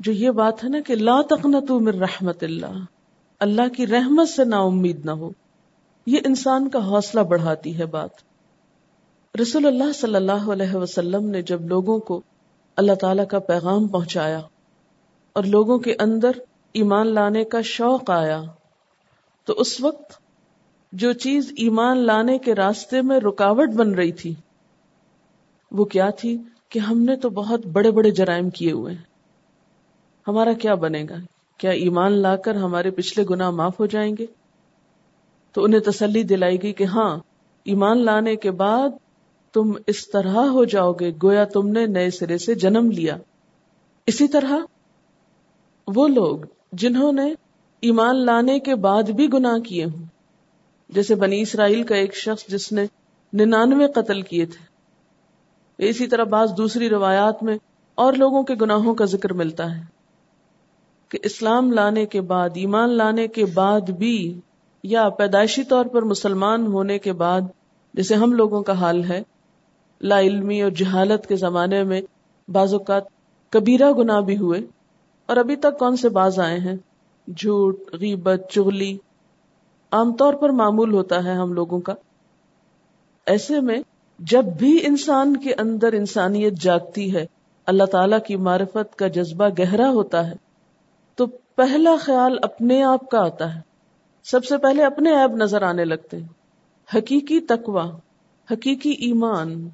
جو 0.00 0.12
یہ 0.12 0.30
بات 0.30 0.64
ہے 0.64 0.68
نا 0.68 0.78
کہ 0.80 0.94
لا 0.94 1.22
تقنطو 1.22 1.80
من 1.80 1.98
رحمت 1.98 2.42
اللہ 2.42 2.84
اللہ 3.40 3.68
کی 3.76 3.86
رحمت 3.86 4.28
سے 4.28 4.44
نا 4.44 4.58
امید 4.58 5.04
نہ 5.04 5.10
ہو۔ 5.10 5.30
یہ 6.06 6.18
انسان 6.24 6.68
کا 6.68 6.78
حوصلہ 6.78 7.20
بڑھاتی 7.20 7.78
ہے 7.78 7.86
بات۔ 7.86 8.10
رسول 9.40 9.66
اللہ 9.66 9.92
صلی 9.94 10.14
اللہ 10.14 10.50
علیہ 10.52 10.74
وسلم 10.74 11.30
نے 11.30 11.42
جب 11.42 11.62
لوگوں 11.62 11.98
کو 11.98 12.22
اللہ 12.76 12.92
تعالی 12.94 13.22
کا 13.30 13.38
پیغام 13.38 13.88
پہنچایا 13.88 14.40
اور 15.32 15.44
لوگوں 15.44 15.78
کے 15.78 15.94
اندر 15.98 16.30
ایمان 16.72 17.06
لانے 17.06 17.44
کا 17.44 17.60
شوق 17.60 18.10
آیا، 18.10 18.42
تو 19.44 19.52
اس 19.52 19.80
وقت 19.80 20.12
جو 20.92 21.12
چیز 21.12 21.52
ایمان 21.56 21.98
لانے 21.98 22.38
کے 22.38 22.54
راستے 22.54 23.02
میں 23.02 23.20
رکاوٹ 23.20 23.68
بن 23.68 23.94
رہی 23.94 24.12
تھی 24.12 24.34
وہ 25.70 25.84
کیا 25.84 26.10
تھی 26.10 26.38
کہ 26.68 26.78
ہم 26.78 27.02
نے 27.02 27.16
تو 27.16 27.30
بہت 27.30 27.66
بڑے 27.66 27.90
بڑے 27.90 28.10
جرائم 28.10 28.50
کیے 28.50 28.72
ہوئے 28.72 28.94
ہیں۔ 28.94 29.02
ہمارا 30.28 30.52
کیا 30.52 30.74
بنے 30.74 31.04
گا؟ 31.08 31.14
کیا 31.58 31.70
ایمان 31.70 32.12
لا 32.12 32.36
کر 32.36 32.54
ہمارے 32.54 32.90
پچھلے 32.90 33.24
گنا 33.30 33.50
معاف 33.50 33.80
ہو 33.80 33.86
جائیں 33.86 34.16
گے؟ 34.18 34.26
تو 35.52 35.64
انہیں 35.64 35.80
تسلی 35.80 36.22
دلائی 36.22 36.62
گئی 36.62 36.72
کہ 36.72 36.84
ہاں 36.84 37.18
ایمان 37.64 38.04
لانے 38.04 38.36
کے 38.36 38.50
بعد 38.50 38.88
تم 39.52 39.72
اس 39.86 40.10
طرح 40.10 40.36
ہو 40.36 40.64
جاؤ 40.64 40.92
گے، 40.92 41.12
گویا 41.22 41.44
تم 41.44 41.68
نے 41.68 41.86
نئے 41.86 42.10
سرے 42.10 42.38
سے 42.38 42.54
جنم 42.54 42.90
لیا۔ 42.90 43.16
اسی 44.06 44.28
طرح 44.28 44.58
وہ 45.94 46.08
لوگ 46.08 46.38
جنہوں 46.72 47.12
نے 47.12 47.34
ایمان 47.80 48.16
لانے 48.16 48.58
کے 48.58 48.74
بعد 48.74 49.02
بھی 49.02 49.32
گناہ 49.32 49.58
کیے 49.58 49.84
ہوں۔ 49.84 50.04
جیسے 50.88 51.14
بنی 51.14 51.40
اسرائیل 51.40 51.82
کا 51.82 51.94
ایک 51.96 52.16
شخص 52.16 52.46
جس 52.46 52.72
نے 52.72 52.86
ننانوے 53.32 53.86
قتل 53.86 54.22
کیے 54.22 54.46
تھے۔ 54.46 54.77
اسی 55.78 56.06
طرح 56.06 56.24
بعض 56.24 56.52
دوسری 56.56 56.88
روایات 56.88 57.42
میں 57.42 57.58
اور 57.94 58.12
لوگوں 58.12 58.42
کے 58.42 58.54
گناہوں 58.54 58.94
کا 58.94 59.04
ذکر 59.04 59.32
ملتا 59.32 59.76
ہے 59.76 59.82
کہ 61.08 61.18
اسلام 61.22 61.72
لانے 61.72 62.06
کے 62.06 62.20
بعد، 62.20 62.48
ایمان 62.54 62.90
لانے 62.90 63.28
کے 63.28 63.44
بعد 63.44 63.80
بھی 63.80 64.40
یا 64.82 65.08
پیدائشی 65.08 65.64
طور 65.64 65.86
پر 65.86 66.02
مسلمان 66.02 66.66
ہونے 66.66 66.98
کے 66.98 67.12
بعد، 67.12 67.40
جیسے 67.94 68.14
ہم 68.14 68.32
لوگوں 68.32 68.62
کا 68.62 68.72
حال 68.72 69.04
ہے، 69.04 69.22
لا 70.00 70.20
علمی 70.20 70.62
اور 70.62 70.70
جہالت 70.70 71.26
کے 71.26 71.36
زمانے 71.36 71.82
میں 71.82 72.00
بعض 72.48 72.72
اوقات 72.72 73.02
کبیرہ 73.50 73.92
گناہ 73.92 74.20
بھی 74.20 74.36
ہوئے 74.36 74.60
اور 75.26 75.36
ابھی 75.36 75.56
تک 75.56 75.78
کون 75.78 75.96
سے 75.96 76.08
باز 76.08 76.40
آئے 76.40 76.58
ہیں؟ 76.58 76.76
جھوٹ، 77.36 77.76
غیبت، 77.92 78.40
چغلی، 78.50 78.98
عام 79.92 80.16
طور 80.16 80.34
پر 80.34 80.48
معمول 80.48 80.92
ہوتا 80.92 81.24
ہے 81.24 81.32
ہم 81.32 81.52
لوگوں 81.52 81.80
کا۔ 81.80 81.94
ایسے 83.26 83.60
میں 83.60 83.78
جب 84.18 84.44
بھی 84.44 84.86
انسان 84.86 85.36
کے 85.36 85.54
اندر 85.54 85.92
انسانیت 85.92 86.52
جاگتی 86.52 87.14
ہے، 87.14 87.26
اللہ 87.66 87.84
تعالی 87.84 88.16
کی 88.26 88.36
معرفت 88.36 88.96
کا 88.96 89.08
جذبہ 89.08 89.48
گہرا 89.58 89.90
ہوتا 89.90 90.26
ہے، 90.26 90.34
تو 91.14 91.26
پہلا 91.26 91.96
خیال 92.00 92.38
اپنے 92.42 92.82
آپ 92.82 93.10
کا 93.10 93.24
آتا 93.24 93.54
ہے۔ 93.54 93.60
سب 94.24 94.44
سے 94.44 94.58
پہلے 94.58 94.84
اپنے 94.84 95.12
عیب 95.12 95.36
نظر 95.36 95.62
آنے 95.62 95.84
لگتے 95.84 96.16
ہیں۔ 96.16 96.28
حقیقی 96.94 97.40
تقوی، 97.40 97.90
حقیقی 98.50 98.90
ایمان۔ 98.90 99.68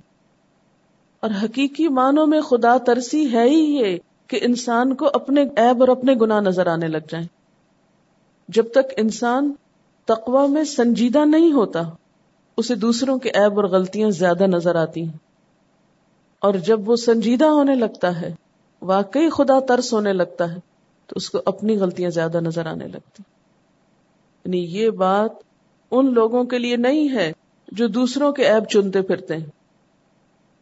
اور 1.21 1.31
حقیقی 1.43 1.89
معنوں 1.89 2.27
میں 2.27 2.41
خدا 2.41 2.77
ترسی 2.77 3.33
ہے 3.33 3.43
ہی 3.43 3.79
یہ 3.79 3.99
کہ 4.27 4.39
انسان 4.43 4.95
کو 4.95 5.11
اپنے 5.15 5.43
عیب 5.43 5.81
اور 5.81 5.89
اپنے 5.89 6.15
گناہ 6.21 6.41
نظر 6.41 6.67
آنے 6.67 6.89
لگ 6.89 6.99
جائیں۔ 7.09 7.27
جب 8.49 8.71
تک 8.71 8.93
انسان 8.97 9.53
تقوی 10.05 10.49
میں 10.49 10.65
سنجیدہ 10.65 11.25
نہیں 11.25 11.53
ہوتا 11.53 11.81
اسے 12.57 12.75
دوسروں 12.75 13.19
کے 13.19 13.29
عیب 13.29 13.57
اور 13.57 13.65
غلطیاں 13.65 14.11
زیادہ 14.11 14.47
نظر 14.47 14.75
آتی 14.77 15.03
ہیں۔ 15.03 15.19
اور 16.41 16.55
جب 16.55 16.89
وہ 16.89 16.97
سنجیدہ 16.97 17.45
ہونے 17.45 17.75
لگتا 17.75 18.21
ہے، 18.21 18.35
واقعی 18.83 19.29
خدا 19.29 19.61
ترس 19.61 19.93
ہونے 19.93 20.13
لگتا 20.13 20.53
ہے، 20.53 20.59
تو 21.07 21.13
اس 21.17 21.31
کو 21.31 21.39
اپنی 21.45 21.79
غلطیاں 21.79 22.11
زیادہ 22.11 22.41
نظر 22.41 22.67
آنے 22.67 22.87
لگتی 22.87 23.23
یعنی 24.45 24.59
یہ 24.59 24.91
بات 24.91 25.31
ان 25.91 26.15
لوگوں 26.15 26.45
کے 26.45 26.59
لیے 26.59 26.77
نہیں 26.77 27.09
ہے 27.09 27.33
جو 27.73 27.87
دوسروں 27.87 28.33
کے 28.33 28.47
عیب 28.47 28.65
چنتے 28.65 29.03
پھرتے 29.03 29.37
ہیں، 29.37 29.47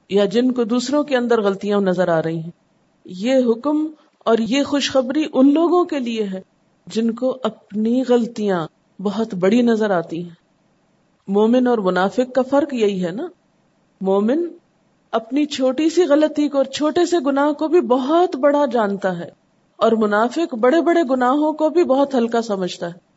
یا 0.09 0.25
جن 0.25 0.53
کو 0.53 0.65
دوسروں 0.65 1.05
کے 1.05 1.17
اندر 1.17 1.41
غلطیاں 1.43 1.81
نظر 1.81 2.09
آ 2.09 2.23
رہی 2.23 2.39
ہیں۔ 2.39 2.51
یہ 3.05 3.35
حکم 3.37 3.87
اور 4.19 4.39
یہ 4.39 4.63
خوشخبری 4.63 5.25
ان 5.33 5.55
لوگوں 5.55 5.85
کے 5.85 5.99
لیے 5.99 6.25
ہے 6.25 6.41
جن 6.87 7.13
کو 7.13 7.39
اپنی 7.43 8.03
غلطیاں 8.09 8.67
بہت 9.03 9.35
بڑی 9.35 9.63
نظر 9.63 9.91
آتی 9.91 10.25
ہیں۔ 10.25 10.42
مومن 11.29 11.67
اور 11.67 11.79
منافق 11.79 12.35
کا 12.35 12.43
فرق 12.43 12.75
یہی 12.75 13.05
ہے 13.05 13.11
نا۔ 13.11 13.27
مومن 14.01 14.49
اپنی 15.11 15.47
چھوٹی 15.47 15.91
سی 15.91 16.03
غلطی 16.05 16.49
کو 16.49 16.57
اور 16.57 16.65
چھوٹے 16.65 17.07
سے 17.07 17.17
گناہ 17.27 17.53
کو 17.53 17.69
بھی 17.69 17.81
بہت 17.81 18.37
بڑا 18.37 18.67
جانتا 18.67 19.19
ہے 19.19 19.31
اور 19.77 19.93
منافق 19.93 20.55
بڑے 20.55 20.81
بڑے 20.81 21.01
گناہوں 21.11 21.53
کو 21.53 21.69
بھی 21.69 21.85
بہت 21.85 22.15
ہلکا 22.15 22.43
سمجھتا 22.43 22.87
ہے۔ 22.87 23.13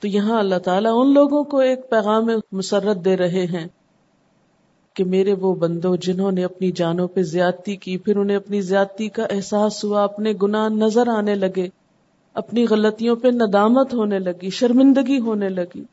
تو 0.00 0.08
یہاں 0.08 0.38
اللہ 0.38 0.58
تعالیٰ 0.58 0.92
ان 0.94 1.14
لوگوں 1.14 1.44
کو 1.44 1.58
ایک 1.58 1.90
پیغام 1.90 2.28
مسرت 2.52 3.04
دے 3.04 3.16
رہے 3.16 3.44
ہیں 3.44 3.68
کہ 4.94 5.04
میرے 5.04 5.32
وہ 5.32 5.54
بندو 5.54 5.96
جنہوں 5.96 6.32
نے 6.32 6.44
اپنی 6.44 6.72
جانوں 6.72 7.08
پہ 7.08 7.22
زیادتی 7.22 7.76
کی، 7.76 7.96
پھر 7.96 8.16
انہیں 8.16 8.36
اپنی 8.36 8.60
زیادتی 8.60 9.08
کا 9.08 9.24
احساس 9.30 9.84
ہوا، 9.84 10.04
اپنے 10.04 10.32
گناہ 10.42 10.68
نظر 10.68 11.08
آنے 11.08 11.34
لگے، 11.34 11.68
اپنی 12.34 12.66
غلطیوں 12.70 13.16
پہ 13.16 13.28
ندامت 13.28 13.94
ہونے 13.94 14.18
لگی، 14.18 14.50
شرمندگی 14.50 15.18
ہونے 15.18 15.48
لگی۔ 15.48 15.84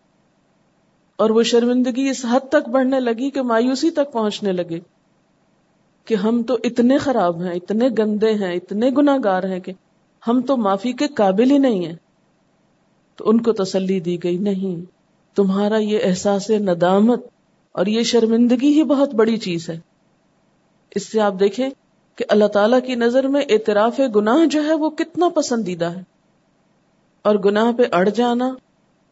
اور 1.17 1.29
وہ 1.29 1.43
شرمندگی 1.43 2.09
اس 2.09 2.25
حد 2.31 2.49
تک 2.49 2.69
بڑھنے 2.69 2.99
لگی 2.99 3.29
کہ 3.29 3.41
مایوسی 3.41 3.89
تک 3.89 4.11
پہنچنے 4.11 4.51
لگے 4.51 4.79
کہ 6.05 6.15
ہم 6.15 6.43
تو 6.43 6.57
اتنے 6.63 6.97
خراب 6.97 7.43
ہیں، 7.43 7.53
اتنے 7.53 7.89
گندے 7.97 8.33
ہیں، 8.33 8.53
اتنے 8.53 8.89
گناگار 8.97 9.43
ہیں 9.43 9.59
کہ 9.59 9.71
ہم 10.27 10.41
تو 10.41 10.57
معافی 10.57 10.91
کے 10.93 11.07
قابل 11.07 11.51
ہی 11.51 11.57
نہیں 11.57 11.85
ہیں۔ 11.85 11.95
تو 13.15 13.29
ان 13.29 13.41
کو 13.41 13.51
تسلی 13.51 13.99
دی 13.99 14.23
گئی، 14.23 14.37
نہیں، 14.37 14.91
تمہارا 15.35 15.77
یہ 15.77 15.99
احساس 16.03 16.49
ندامت 16.49 17.25
اور 17.71 17.85
یہ 17.85 18.03
شرمندگی 18.03 18.73
ہی 18.73 18.83
بہت 18.83 19.13
بڑی 19.13 19.37
چیز 19.37 19.69
ہے۔ 19.69 19.79
اس 20.95 21.11
سے 21.11 21.21
آپ 21.21 21.33
دیکھیں 21.39 21.69
کہ 22.15 22.25
اللہ 22.29 22.45
تعالی 22.45 22.77
کی 22.87 22.95
نظر 22.95 23.27
میں 23.27 23.41
اعتراف 23.49 24.01
گناہ 24.15 24.45
جو 24.45 24.63
ہے 24.63 24.73
وہ 24.73 24.89
کتنا 24.89 25.29
پسندیدہ 25.29 25.85
ہے۔ 25.85 26.03
اور 27.21 27.35
گناہ 27.35 27.71
پہ 27.71 27.83
اڑ 27.91 28.09
جانا 28.09 28.55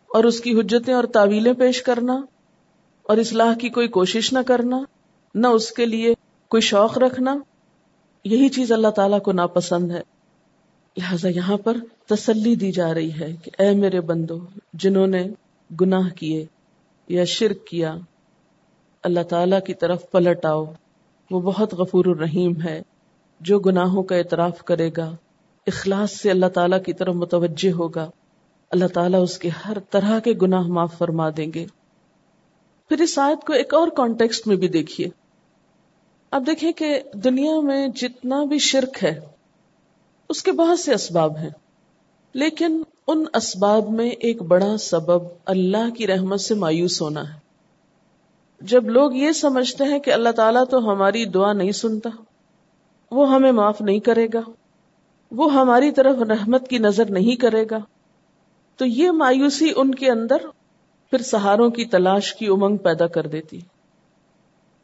اور 0.07 0.23
اس 0.23 0.39
کی 0.39 0.59
حجتیں 0.59 0.93
اور 0.93 1.03
تعویلیں 1.03 1.53
پیش 1.53 1.81
کرنا 1.81 2.25
اور 3.03 3.17
اصلاح 3.17 3.53
کی 3.53 3.69
کوئی 3.69 3.87
کوشش 3.87 4.33
نہ 4.33 4.39
کرنا، 4.47 4.83
نہ 5.35 5.47
اس 5.47 5.71
کے 5.71 5.85
لیے 5.85 6.13
کوئی 6.47 6.61
شوق 6.61 6.97
رکھنا، 6.97 7.37
یہی 8.23 8.49
چیز 8.49 8.71
اللہ 8.71 8.87
تعالیٰ 8.87 9.21
کو 9.21 9.31
ناپسند 9.31 9.91
ہے۔ 9.91 10.01
لہذا 10.97 11.29
یہاں 11.29 11.57
پر 11.57 11.77
تسلی 12.05 12.55
دی 12.55 12.71
جا 12.71 12.93
رہی 12.93 13.19
ہے 13.19 13.35
کہ 13.43 13.51
اے 13.59 13.71
میرے 13.71 14.01
بندو، 14.01 14.39
جنہوں 14.73 15.07
نے 15.07 15.27
گناہ 15.81 16.09
کیے 16.09 16.45
یا 17.07 17.23
شرک 17.23 17.65
کیا، 17.65 17.95
اللہ 19.03 19.23
تعالی 19.29 19.55
کی 19.65 19.73
طرف 19.73 20.11
پلٹ 20.11 20.45
آؤ۔ 20.45 20.65
وہ 21.31 21.39
بہت 21.39 21.73
غفور 21.73 22.05
الرحیم 22.05 22.61
ہے، 22.61 22.81
جو 23.39 23.59
گناہوں 23.59 24.03
کا 24.03 24.15
اعتراف 24.15 24.63
کرے 24.63 24.89
گا، 24.97 25.15
اخلاص 25.67 26.11
سے 26.11 26.31
اللہ 26.31 26.45
تعالیٰ 26.45 26.83
کی 26.83 26.93
طرف 26.93 27.15
متوجہ 27.15 27.71
ہوگا۔ 27.71 28.09
اللہ 28.75 28.87
تعالیٰ 28.87 29.21
اس 29.21 29.37
کے 29.37 29.49
ہر 29.49 29.79
طرح 29.79 30.19
کے 30.19 30.33
گناہ 30.41 30.61
معاف 30.61 30.97
فرما 30.97 31.29
دیں 31.37 31.53
گے۔ 31.53 31.65
پھر 32.89 33.01
اس 33.01 33.19
آیت 33.19 33.45
کو 33.45 33.53
ایک 33.53 33.73
اور 33.73 33.87
کانٹیکسٹ 33.87 34.47
میں 34.47 34.55
بھی 34.55 34.67
دیکھیے۔ 34.67 35.09
اب 36.31 36.47
دیکھیں 36.47 36.71
کہ 36.71 36.99
دنیا 37.13 37.59
میں 37.59 37.87
جتنا 37.87 38.43
بھی 38.43 38.57
شرک 38.57 39.03
ہے، 39.03 39.19
اس 40.29 40.43
کے 40.43 40.51
بہت 40.51 40.79
سے 40.79 40.93
اسباب 40.93 41.37
ہیں۔ 41.37 41.49
لیکن 42.33 42.83
ان 43.07 43.25
اسباب 43.33 43.89
میں 43.89 44.09
ایک 44.09 44.41
بڑا 44.41 44.77
سبب 44.77 45.21
اللہ 45.45 45.89
کی 45.89 46.07
رحمت 46.07 46.39
سے 46.39 46.53
مایوس 46.53 47.01
ہونا 47.01 47.33
ہے۔ 47.33 47.39
جب 48.61 48.89
لوگ 48.89 49.13
یہ 49.13 49.31
سمجھتے 49.31 49.83
ہیں 49.83 49.99
کہ 49.99 50.11
اللہ 50.11 50.29
تعالیٰ 50.29 50.63
تو 50.69 50.91
ہماری 50.91 51.25
دعا 51.25 51.53
نہیں 51.53 51.71
سنتا، 51.71 52.09
وہ 53.11 53.33
ہمیں 53.33 53.51
معاف 53.51 53.81
نہیں 53.81 53.99
کرے 53.99 54.27
گا، 54.33 54.41
وہ 55.31 55.53
ہماری 55.53 55.91
طرف 55.91 56.15
رحمت 56.21 56.67
کی 56.67 56.77
نظر 56.77 57.11
نہیں 57.11 57.35
کرے 57.35 57.65
گا 57.71 57.77
تو 58.77 58.85
یہ 58.85 59.11
مایوسی 59.11 59.71
ان 59.75 59.95
کے 59.95 60.11
اندر 60.11 60.37
پھر 61.09 61.17
سہاروں 61.17 61.69
کی 61.69 61.85
تلاش 61.85 62.35
کی 62.35 62.47
امنگ 62.47 62.77
پیدا 62.77 63.07
کر 63.07 63.27
دیتی 63.27 63.59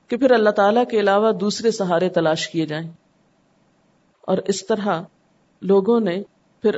کہ 0.08 0.17
پھر 0.17 0.32
اللہ 0.32 0.49
تعالی 0.49 0.80
کے 0.91 0.99
علاوہ 0.99 1.32
دوسرے 1.32 1.71
سہارے 1.71 2.10
تلاش 2.10 2.47
کیے 2.49 2.65
جائیں۔ 2.65 2.89
اور 4.21 4.38
اس 4.38 4.65
طرح 4.65 5.01
لوگوں 5.62 5.99
نے 5.99 6.23
پھر 6.62 6.77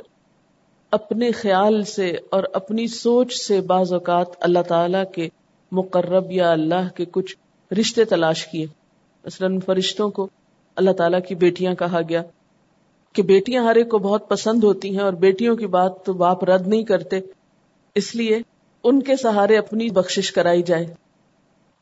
اپنے 0.92 1.32
خیال 1.32 1.84
سے 1.84 2.18
اور 2.32 2.44
اپنی 2.54 2.88
سوچ 2.88 3.34
سے 3.34 3.62
بعض 3.62 3.94
اوقات 3.94 4.28
اللہ 4.40 4.62
تعالی 4.68 4.98
کے 5.16 5.30
مقرب 5.72 6.32
یا 6.32 6.52
اللہ 6.52 6.96
کے 6.96 7.06
کچھ 7.06 7.38
رشتے 7.80 8.06
تلاش 8.06 8.48
کیے۔ 8.48 8.66
مثلاً 9.26 9.60
فرشتوں 9.60 10.10
کو 10.10 10.28
اللہ 10.76 10.92
تعالیٰ 10.92 11.20
کی 11.28 11.36
بیٹیاں 11.36 11.76
کہا 11.76 12.00
گیا۔ 12.10 12.24
کہ 13.14 13.24
بیٹیاں 13.24 13.64
ہر 13.64 13.76
ایک 13.76 13.90
کو 13.90 13.98
بہت 13.98 14.30
پسند 14.30 14.64
ہوتی 14.64 14.98
ہیں 14.98 15.04
اور 15.04 15.14
بیٹیوں 15.14 15.56
کی 15.56 15.68
بات 15.68 16.06
تو 16.06 16.14
باپ 16.14 16.44
رد 16.44 16.68
نہیں 16.68 16.84
کرتے۔ 16.84 17.20
اس 17.96 18.16
لیے 18.16 18.40
ان 18.84 19.04
کے 19.04 19.16
سہارے 19.16 19.58
اپنی 19.58 19.90
بخشش 19.90 20.32
کرائی 20.32 20.64
جائے۔ 20.64 20.86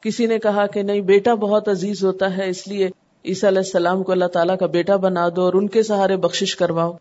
کسی 0.02 0.26
نے 0.26 0.39
کہا 0.39 0.67
کہ 0.67 0.82
نہیں، 0.82 1.02
بیٹا 1.02 1.34
بہت 1.34 1.67
عزیز 1.67 2.04
ہوتا 2.04 2.38
ہے، 2.38 2.50
اس 2.50 2.67
لیے 2.67 2.89
عیسیٰ 3.26 3.50
علیہ 3.50 3.60
السلام 3.60 4.04
کو 4.04 4.12
اللہ 4.12 4.26
تعالیٰ 4.26 4.58
کا 4.58 4.65
بیٹا 4.65 4.96
بنا 4.96 5.30
دو 5.36 5.41
اور 5.41 5.54
ان 5.54 5.67
کے 5.67 5.84
سہارے 5.84 6.17
بخشش 6.17 6.56
کرواؤ۔ 6.56 6.91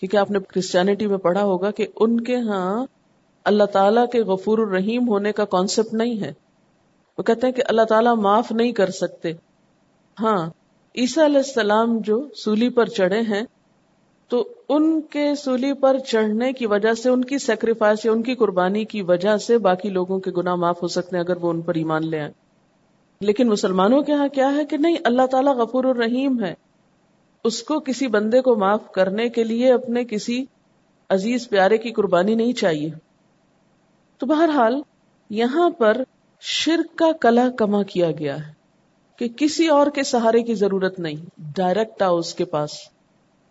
کیونکہ 0.00 0.16
آپ 0.16 0.30
نے 0.30 0.38
کرسچینٹی 0.48 1.06
میں 1.06 1.18
پڑھا 1.18 1.42
ہوگا 1.42 1.70
کہ 1.70 1.86
ان 1.96 2.20
کے 2.20 2.36
ہاں 2.36 2.86
اللہ 3.44 3.64
تعالیٰ 3.64 4.06
کے 4.12 4.20
غفور 4.22 4.58
الرحیم 4.58 5.08
ہونے 5.08 5.32
کا 5.32 5.44
کانسیپٹ 5.44 5.94
نہیں 5.94 6.20
ہے۔ 6.20 6.32
وہ 7.18 7.22
کہتے 7.22 7.46
ہیں 7.46 7.54
کہ 7.54 7.62
اللہ 7.66 7.82
تعالیٰ 7.82 8.16
معاف 8.16 8.52
نہیں 8.52 8.72
کر 8.72 8.90
سکتے۔ 8.90 9.32
ہاں 10.20 10.50
عیسیٰ 10.96 11.24
علیہ 11.24 11.36
السلام 11.36 11.98
جو 11.98 12.28
سولی 12.36 12.68
پر 12.68 12.86
چڑھے 12.86 13.20
ہیں، 13.20 13.42
تو 14.28 14.48
ان 14.68 15.00
کے 15.00 15.34
سولی 15.34 15.72
پر 15.72 15.98
چڑھنے 15.98 16.52
کی 16.52 16.66
وجہ 16.66 16.92
سے، 16.92 17.10
ان 17.10 17.24
کی 17.24 17.38
سیکریفائس 17.38 18.04
یا 18.04 18.12
ان 18.12 18.22
کی 18.22 18.34
قربانی 18.34 18.84
کی 18.84 19.02
وجہ 19.02 19.36
سے 19.36 19.58
باقی 19.58 19.88
لوگوں 19.88 20.18
کے 20.18 20.30
گناہ 20.30 20.54
معاف 20.54 20.82
ہو 20.82 20.88
سکتے 20.88 21.16
ہیں 21.16 21.24
اگر 21.24 21.36
وہ 21.36 21.50
ان 21.50 21.60
پر 21.60 21.74
ایمان 21.74 22.10
لے 22.10 22.20
آئیں۔ 22.20 22.32
لیکن 23.20 23.48
مسلمانوں 23.48 24.02
کے 24.02 24.12
ہاں 24.12 24.28
کیا 24.28 24.54
ہے 24.54 24.64
کہ 24.64 24.76
نہیں، 24.76 24.96
اللہ 25.04 25.26
تعالیٰ 25.26 25.54
غفور 25.54 25.84
الرحیم 25.84 26.44
ہے۔ 26.44 26.54
اس 27.44 27.62
کو 27.62 27.80
کسی 27.80 28.06
بندے 28.06 28.40
کو 28.40 28.56
معاف 28.56 28.92
کرنے 28.92 29.28
کے 29.28 29.44
لیے 29.44 29.72
اپنے 29.72 30.04
کسی 30.04 30.44
عزیز 31.10 31.48
پیارے 31.48 31.78
کی 31.78 31.92
قربانی 31.92 32.34
نہیں 32.34 32.52
چاہیے۔ 32.52 32.90
تو 34.18 34.26
بہرحال، 34.26 34.82
یہاں 35.30 35.70
پر 35.70 35.96
شرک 36.40 36.98
کا 36.98 37.12
کلا 37.20 37.50
کما 37.50 37.82
کیا 37.82 38.10
گیا 38.10 38.46
ہے۔ 38.46 38.56
کہ 39.16 39.28
کسی 39.36 39.68
اور 39.68 39.86
کے 39.86 40.02
سہارے 40.02 40.42
کی 40.42 40.54
ضرورت 40.54 40.98
نہیں۔ 40.98 41.16
ڈائریکٹ 41.38 42.02
آؤ 42.02 42.18
اس 42.18 42.34
کے 42.34 42.44
پاس۔ 42.44 42.70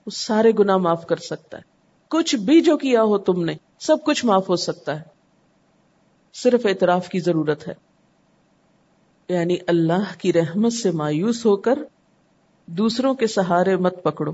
وہ 0.05 0.11
سارے 0.11 0.51
گنا 0.59 0.78
معاف 0.78 1.07
کر 1.07 1.16
سکتا 1.16 1.57
ہے۔ 1.57 1.63
کچھ 2.07 2.36
بھی 2.36 2.61
جو 2.61 2.78
کیا 2.78 3.03
ہو 3.03 3.18
تم 3.18 3.43
نے، 3.45 3.53
سب 3.80 3.97
کچھ 4.05 4.26
معاف 4.26 4.49
ہو 4.49 4.55
سکتا 4.55 4.99
ہے۔ 4.99 5.03
صرف 6.34 6.66
اعتراف 6.66 7.09
کی 7.09 7.20
ضرورت 7.20 7.68
ہے۔ 7.68 7.74
یعنی 9.30 9.57
اللہ 9.68 10.13
کی 10.18 10.34
رحمت 10.34 10.74
سے 10.74 10.91
مایوس 10.91 11.45
ہو 11.45 11.55
کر 11.55 11.80
دوسروں 12.66 13.13
کے 13.13 13.28
سہارے 13.28 13.76
مت 13.76 14.03
پکڑو۔ 14.03 14.32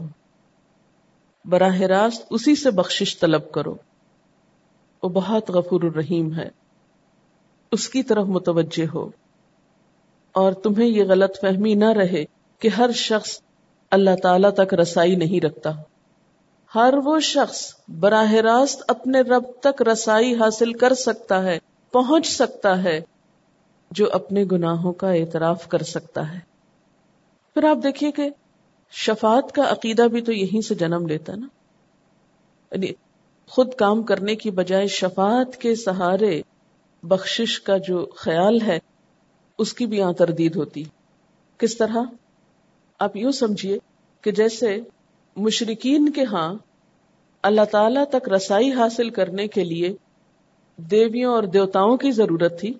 براہ 1.45 1.81
راست 1.81 2.25
اسی 2.29 2.55
سے 2.55 2.71
بخشش 2.71 3.19
طلب 3.19 3.51
کرو۔ 3.51 3.75
وہ 5.03 5.09
بہت 5.09 5.49
غفور 5.49 5.81
الرحیم 5.81 6.33
ہے۔ 6.35 6.49
اس 7.71 7.89
کی 7.89 8.03
طرف 8.03 8.25
متوجہ 8.25 8.85
ہو۔ 8.93 9.20
اور 10.31 10.53
تمہیں 10.53 10.87
یہ 10.87 11.03
غلط 11.03 11.41
فہمی 11.41 11.73
نہ 11.73 11.91
رہے 11.91 12.25
کہ 12.59 12.67
ہر 12.67 12.91
شخص 12.91 13.39
اللہ 13.91 14.09
تعالی 14.23 14.47
تک 14.57 14.73
رسائی 14.73 15.15
نہیں 15.15 15.45
رکھتا۔ 15.45 15.71
ہر 16.75 16.93
وہ 17.05 17.19
شخص 17.19 17.75
براہ 17.99 18.33
راست 18.33 18.83
اپنے 18.87 19.21
رب 19.21 19.43
تک 19.61 19.81
رسائی 19.81 20.35
حاصل 20.35 20.73
کر 20.73 20.93
سکتا 20.93 21.43
ہے، 21.43 21.59
پہنچ 21.91 22.27
سکتا 22.27 22.83
ہے، 22.83 23.01
جو 23.91 24.07
اپنے 24.11 24.45
گناہوں 24.51 24.93
کا 24.93 25.11
اعتراف 25.11 25.67
کر 25.67 25.81
سکتا 25.81 26.33
ہے۔ 26.33 26.39
پھر 27.53 27.63
آپ 27.63 27.77
دیکھیے 27.83 28.11
کہ 28.11 28.29
شفاعت 28.91 29.51
کا 29.51 29.71
عقیدہ 29.71 30.01
بھی 30.01 30.21
تو 30.21 30.31
یہیں 30.31 30.61
سے 30.61 30.75
جنم 30.75 31.07
لیتا 31.07 31.35
نا۔ 31.35 31.47
یعنی 32.71 32.87
خود 33.47 33.73
کام 33.73 34.03
کرنے 34.03 34.35
کی 34.35 34.51
بجائے 34.51 34.87
شفاعت 34.87 35.57
کے 35.57 35.75
سہارے 35.75 36.41
بخشش 37.03 37.61
کا 37.61 37.77
جو 37.77 38.05
خیال 38.05 38.61
ہے 38.61 38.79
اس 39.61 39.73
کی 39.73 39.85
بھی 39.85 39.97
یہاں 39.97 40.13
تردید 40.13 40.55
ہوتی۔ 40.55 40.83
کس 41.57 41.77
طرح؟ 41.77 41.97
آپ 42.99 43.17
یوں 43.17 43.31
سمجھیے 43.31 43.77
کہ 44.21 44.31
جیسے 44.31 44.79
مشرقین 45.35 46.11
کے 46.11 46.23
ہاں 46.23 46.53
اللہ 47.43 47.65
تعالی 47.71 47.99
تک 48.09 48.29
رسائی 48.29 48.71
حاصل 48.71 49.09
کرنے 49.09 49.47
کے 49.47 49.63
لیے 49.63 49.93
دیویوں 50.77 51.33
اور 51.33 51.43
دیوتاؤں 51.43 51.97
کی 51.97 52.11
ضرورت 52.11 52.59
تھی، 52.59 52.73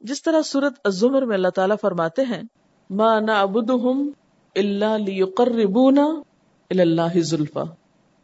جس 0.00 0.22
طرح 0.22 0.42
سورت 0.42 0.72
الزمر 0.84 1.22
میں 1.22 1.36
اللہ 1.36 1.48
تعالیٰ 1.48 1.76
فرماتے 1.80 2.22
ہیں، 2.22 2.42
ما 2.90 3.20
نعبدہم 3.20 4.10
الا 4.54 4.96
لیقربونا 4.96 6.06
اللہ 6.70 7.20
زلفا 7.20 7.62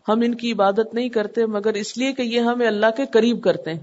ہم 0.09 0.21
ان 0.21 0.35
کی 0.35 0.53
عبادت 0.53 0.95
نہیں 0.95 1.09
کرتے، 1.09 1.47
مگر 1.47 1.75
اس 1.75 1.99
لیے 1.99 2.13
کہ 2.13 2.23
یہ 2.23 2.41
ہمیں 2.41 2.67
اللہ 2.67 2.87
کے 2.97 3.03
قریب 3.07 3.43
کرتے 3.43 3.75
ہیں۔ 3.75 3.81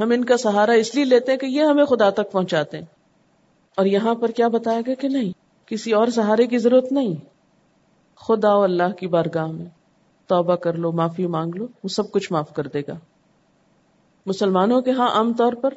ہم 0.00 0.10
ان 0.10 0.24
کا 0.24 0.36
سہارا 0.36 0.72
اس 0.72 0.94
لیے 0.94 1.04
لیتے 1.04 1.32
ہیں 1.32 1.38
کہ 1.38 1.46
یہ 1.46 1.62
ہمیں 1.62 1.84
خدا 1.84 2.10
تک 2.10 2.32
پہنچاتے 2.32 2.78
ہیں۔ 2.78 2.97
اور 3.78 3.86
یہاں 3.86 4.14
پر 4.14 4.30
کیا 4.30 4.48
بتایا 4.48 4.80
گیا 4.86 4.94
کہ 4.94 5.08
نہیں؟ 5.08 5.32
کسی 5.66 5.92
اور 5.92 6.06
سہارے 6.06 6.46
کی 6.46 6.58
ضرورت 6.58 6.92
نہیں۔ 6.92 7.14
خدا 8.16 8.54
و 8.54 8.62
اللہ 8.62 8.92
کی 8.98 9.06
بارگاہ 9.06 9.46
میں۔ 9.46 9.66
توبہ 10.26 10.56
کر 10.56 10.72
لو، 10.72 10.92
معافی 10.92 11.26
مانگ 11.26 11.50
لو، 11.54 11.66
وہ 11.84 11.88
سب 11.88 12.10
کچھ 12.10 12.32
معاف 12.32 12.54
کر 12.54 12.66
دے 12.66 12.80
گا۔ 12.80 12.92
مسلمانوں 14.26 14.80
کے 14.80 14.90
ہاں 14.90 15.08
عام 15.08 15.32
طور 15.32 15.52
پر 15.52 15.74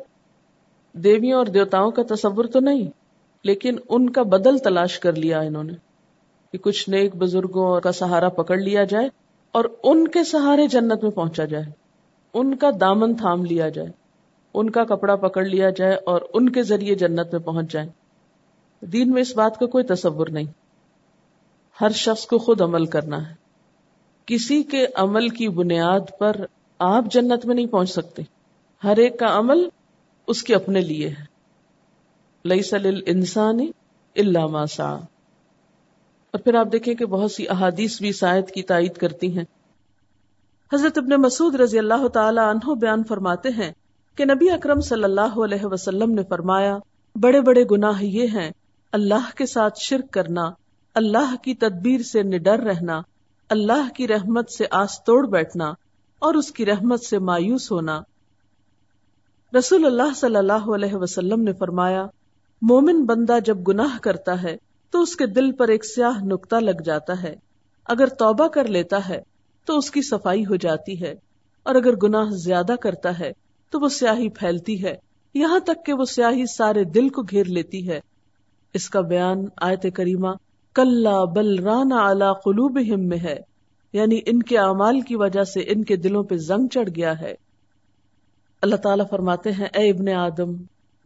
دیویوں 0.94 1.38
اور 1.38 1.46
دیوتاؤں 1.46 1.92
کا 1.92 2.02
تصور 2.16 2.46
تو 2.46 2.60
نہیں، 2.60 2.90
لیکن 3.44 3.78
ان 3.90 4.10
کا 4.10 4.24
بدل 4.24 4.58
تلاش 4.58 5.00
کر 5.00 5.16
لیا 5.16 5.40
انہوں 5.40 5.64
نے 5.64 5.74
کہ 6.52 6.58
کچھ 6.58 6.90
نیک 6.90 7.16
بزرگوں 7.16 7.80
کا 7.82 7.92
سہارا 7.92 8.30
پکڑ 8.30 8.58
لیا 8.58 8.84
جائے 8.84 9.10
اور 9.52 9.66
ان 9.84 10.08
کے 10.08 10.24
سہارے 10.24 10.68
جنت 10.68 11.04
میں 11.04 11.12
پہنچا 11.12 11.46
جائے، 11.46 11.66
ان 12.34 12.56
کا 12.56 12.70
دامن 12.82 13.16
تھام 13.16 13.46
لیا 13.46 13.70
جائے۔ 13.70 14.01
ان 14.54 14.70
کا 14.70 14.84
کپڑا 14.84 15.16
پکڑ 15.16 15.46
لیا 15.46 15.70
جائے 15.70 15.96
اور 16.06 16.22
ان 16.34 16.50
کے 16.50 16.64
ذریعے 16.64 16.96
جنت 16.96 17.28
میں 17.32 17.40
پہنچ 17.40 17.72
جائے 17.72 17.90
دین 18.86 19.12
میں 19.12 19.22
اس 19.22 19.36
بات 19.36 19.60
کا 19.60 19.66
کوئی 19.66 19.84
تصور 19.84 20.28
نہیں۔ 20.28 20.46
ہر 21.82 21.90
شخص 21.90 22.26
کو 22.26 22.38
خود 22.38 22.62
عمل 22.62 22.86
کرنا 22.86 23.30
ہے۔ 23.30 23.36
کسی 24.26 24.64
کے 24.64 24.88
عمل 24.96 25.30
کی 25.30 25.50
بنیاد 25.50 26.00
پر 26.20 26.36
آپ 26.80 27.04
جنت 27.12 27.46
میں 27.46 27.56
نہیں 27.56 27.66
پہنچ 27.66 27.90
سکتے۔ 27.90 28.22
ہر 28.84 28.98
ایک 28.98 29.20
کا 29.20 29.40
عمل 29.40 29.70
اس 30.28 30.44
کے 30.44 30.56
اپنے 30.56 30.82
لیے 30.82 31.10
ہے۔ 31.10 31.24
لئی 32.46 32.62
سل 32.62 33.00
انسانی 33.06 33.72
اللہ 34.16 34.48
ماسا 34.48 34.90
اور 36.32 36.40
پھر 36.40 36.56
آپ 36.56 36.68
دیکھیں 36.72 36.96
کہ 36.96 37.06
بہت 37.06 37.32
سی 37.32 37.50
احادیث 37.50 38.02
بھی 38.02 38.12
سائد 38.12 38.50
کی 38.50 38.64
تائید 38.64 38.94
کرتی 38.94 39.38
ہیں۔ 39.38 39.46
حضرت 40.74 40.98
ابن 40.98 41.22
مسعود 41.22 41.56
رضی 41.56 41.80
اللہ 41.80 42.08
تعالی 42.08 42.50
عنہ 42.50 42.76
بیان 42.76 43.04
فرماتے 43.04 43.50
ہیں 43.50 43.72
کہ 44.18 44.26
نبی 44.26 44.50
اکرم 44.50 44.80
صلی 44.80 45.04
اللہ 45.04 45.38
علیہ 45.44 45.66
وسلم 45.66 46.12
نے 46.12 46.22
فرمایا، 46.30 46.78
بڑے 47.16 47.42
بڑے 47.42 47.64
گناہ 47.72 48.04
یہ 48.04 48.28
ہیں، 48.28 48.50
اللہ 48.94 49.30
کے 49.36 49.46
ساتھ 49.46 49.80
شرک 49.80 50.12
کرنا، 50.14 50.50
اللہ 50.96 51.36
کی 51.44 51.54
تدبیر 51.56 52.02
سے 52.02 52.24
نڈر 52.24 52.60
رہنا، 52.60 53.02
اللہ 53.50 53.90
کی 53.96 54.08
رحمت 54.08 54.52
سے 54.52 54.66
آس 54.72 55.04
توڑ 55.04 55.26
بیٹھنا، 55.28 55.74
اور 56.22 56.34
اس 56.34 56.52
کی 56.52 56.66
رحمت 56.66 57.04
سے 57.04 57.20
مایوس 57.20 57.72
ہونا۔ 57.72 58.00
رسول 59.54 59.86
اللہ 59.86 60.14
صلی 60.16 60.36
اللہ 60.36 60.70
علیہ 60.76 60.96
وسلم 60.96 61.42
نے 61.42 61.54
فرمایا، 61.54 62.06
مومن 62.62 63.04
بندہ 63.06 63.38
جب 63.46 63.68
گناہ 63.68 63.98
کرتا 64.02 64.42
ہے، 64.44 64.56
تو 64.94 65.02
اس 65.02 65.16
کے 65.16 65.26
دل 65.26 65.52
پر 65.52 65.68
ایک 65.68 65.86
سیاہ 65.86 66.24
نکتا 66.24 66.60
لگ 66.60 66.82
جاتا 66.86 67.22
ہے۔ 67.24 67.36
اگر 67.86 68.08
توبہ 68.08 68.48
کر 68.48 68.68
لیتا 68.68 69.08
ہے، 69.10 69.22
تو 69.68 69.78
اس 69.78 69.92
کی 69.92 70.02
صفائی 70.02 70.46
ہو 70.46 70.56
جاتی 70.56 71.02
ہے، 71.02 71.14
اور 71.66 71.76
اگر 71.76 71.96
گناہ 71.96 72.30
زیادہ 72.30 72.76
کرتا 72.82 73.20
ہے 73.20 73.32
تو 73.72 73.80
وہ 73.80 73.90
سیاہی 73.90 74.30
پھیلتی 74.30 74.84
ہے۔ 74.84 74.96
یہاں 75.34 75.60
تک 75.60 75.86
کہ 75.86 75.94
وہ 75.94 76.06
سیاہی 76.06 76.46
سارے 76.46 76.84
دل 76.84 77.10
کو 77.10 77.22
گھیر 77.22 77.46
لیتی 77.46 77.90
ہے۔ 77.90 78.00
اس 78.74 78.90
کا 78.90 79.02
بیان 79.02 79.46
آیت 79.62 79.86
کریمہ 79.96 80.30
کل 80.76 81.08
بل 81.36 81.60
رانا 81.60 81.96
اعلی 81.96 82.34
قلوب 82.46 82.80
میں 82.98 83.18
ہے۔ 83.18 83.40
یعنی 83.94 84.20
ان 84.26 84.44
کے 84.44 84.58
اعمال 84.58 85.00
کی 85.00 85.16
وجہ 85.16 85.44
سے 85.44 85.60
ان 85.60 85.84
کے 85.84 85.96
دلوں 85.96 86.24
پہ 86.24 86.36
زنگ 86.36 86.68
چڑھ 86.68 86.90
گیا 86.96 87.20
ہے۔ 87.20 87.34
اللہ 88.62 88.76
تعالیٰ 88.76 89.06
فرماتے 89.10 89.52
ہیں، 89.52 89.66
اے 89.66 89.90
ابن 89.90 90.10
آدم، 90.10 90.52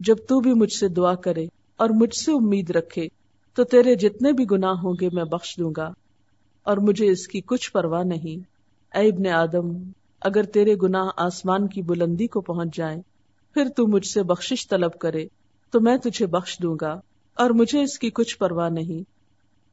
جب 0.00 0.16
تو 0.28 0.40
بھی 0.40 0.54
مجھ 0.54 0.72
سے 0.72 0.88
دعا 0.88 1.14
کرے 1.14 1.46
اور 1.76 1.90
مجھ 1.90 2.16
سے 2.16 2.32
امید 2.32 2.70
رکھے، 2.70 3.08
تو 3.54 3.64
تیرے 3.64 3.94
جتنے 3.94 4.32
بھی 4.32 4.44
گناہ 4.50 4.70
ہوں 4.70 4.94
گے 5.00 5.08
میں 5.12 5.24
بخش 5.24 5.56
دوں 5.58 5.72
گا، 5.76 5.90
اور 6.62 6.76
مجھے 6.76 7.10
اس 7.10 7.28
کی 7.28 7.40
کچھ 7.40 7.72
پرواہ 7.72 8.02
نہیں۔ 8.02 8.56
اے 8.98 9.08
ابن 9.08 9.26
آدم 9.26 9.90
اگر 10.20 10.42
تیرے 10.42 10.74
گناہ 10.82 11.08
آسمان 11.16 11.68
کی 11.68 11.82
بلندی 11.82 12.26
کو 12.26 12.40
پہنچ 12.40 12.76
جائیں، 12.76 13.02
پھر 13.54 13.68
تو 13.76 13.86
مجھ 13.86 14.06
سے 14.06 14.22
بخشش 14.22 14.68
طلب 14.68 14.98
کرے، 14.98 15.26
تو 15.70 15.80
میں 15.80 15.96
تجھے 15.96 16.26
بخش 16.26 16.58
دوں 16.62 16.76
گا، 16.80 17.00
اور 17.34 17.50
مجھے 17.50 17.82
اس 17.82 17.98
کی 17.98 18.10
کچھ 18.10 18.38
پرواہ 18.38 18.68
نہیں۔ 18.68 19.10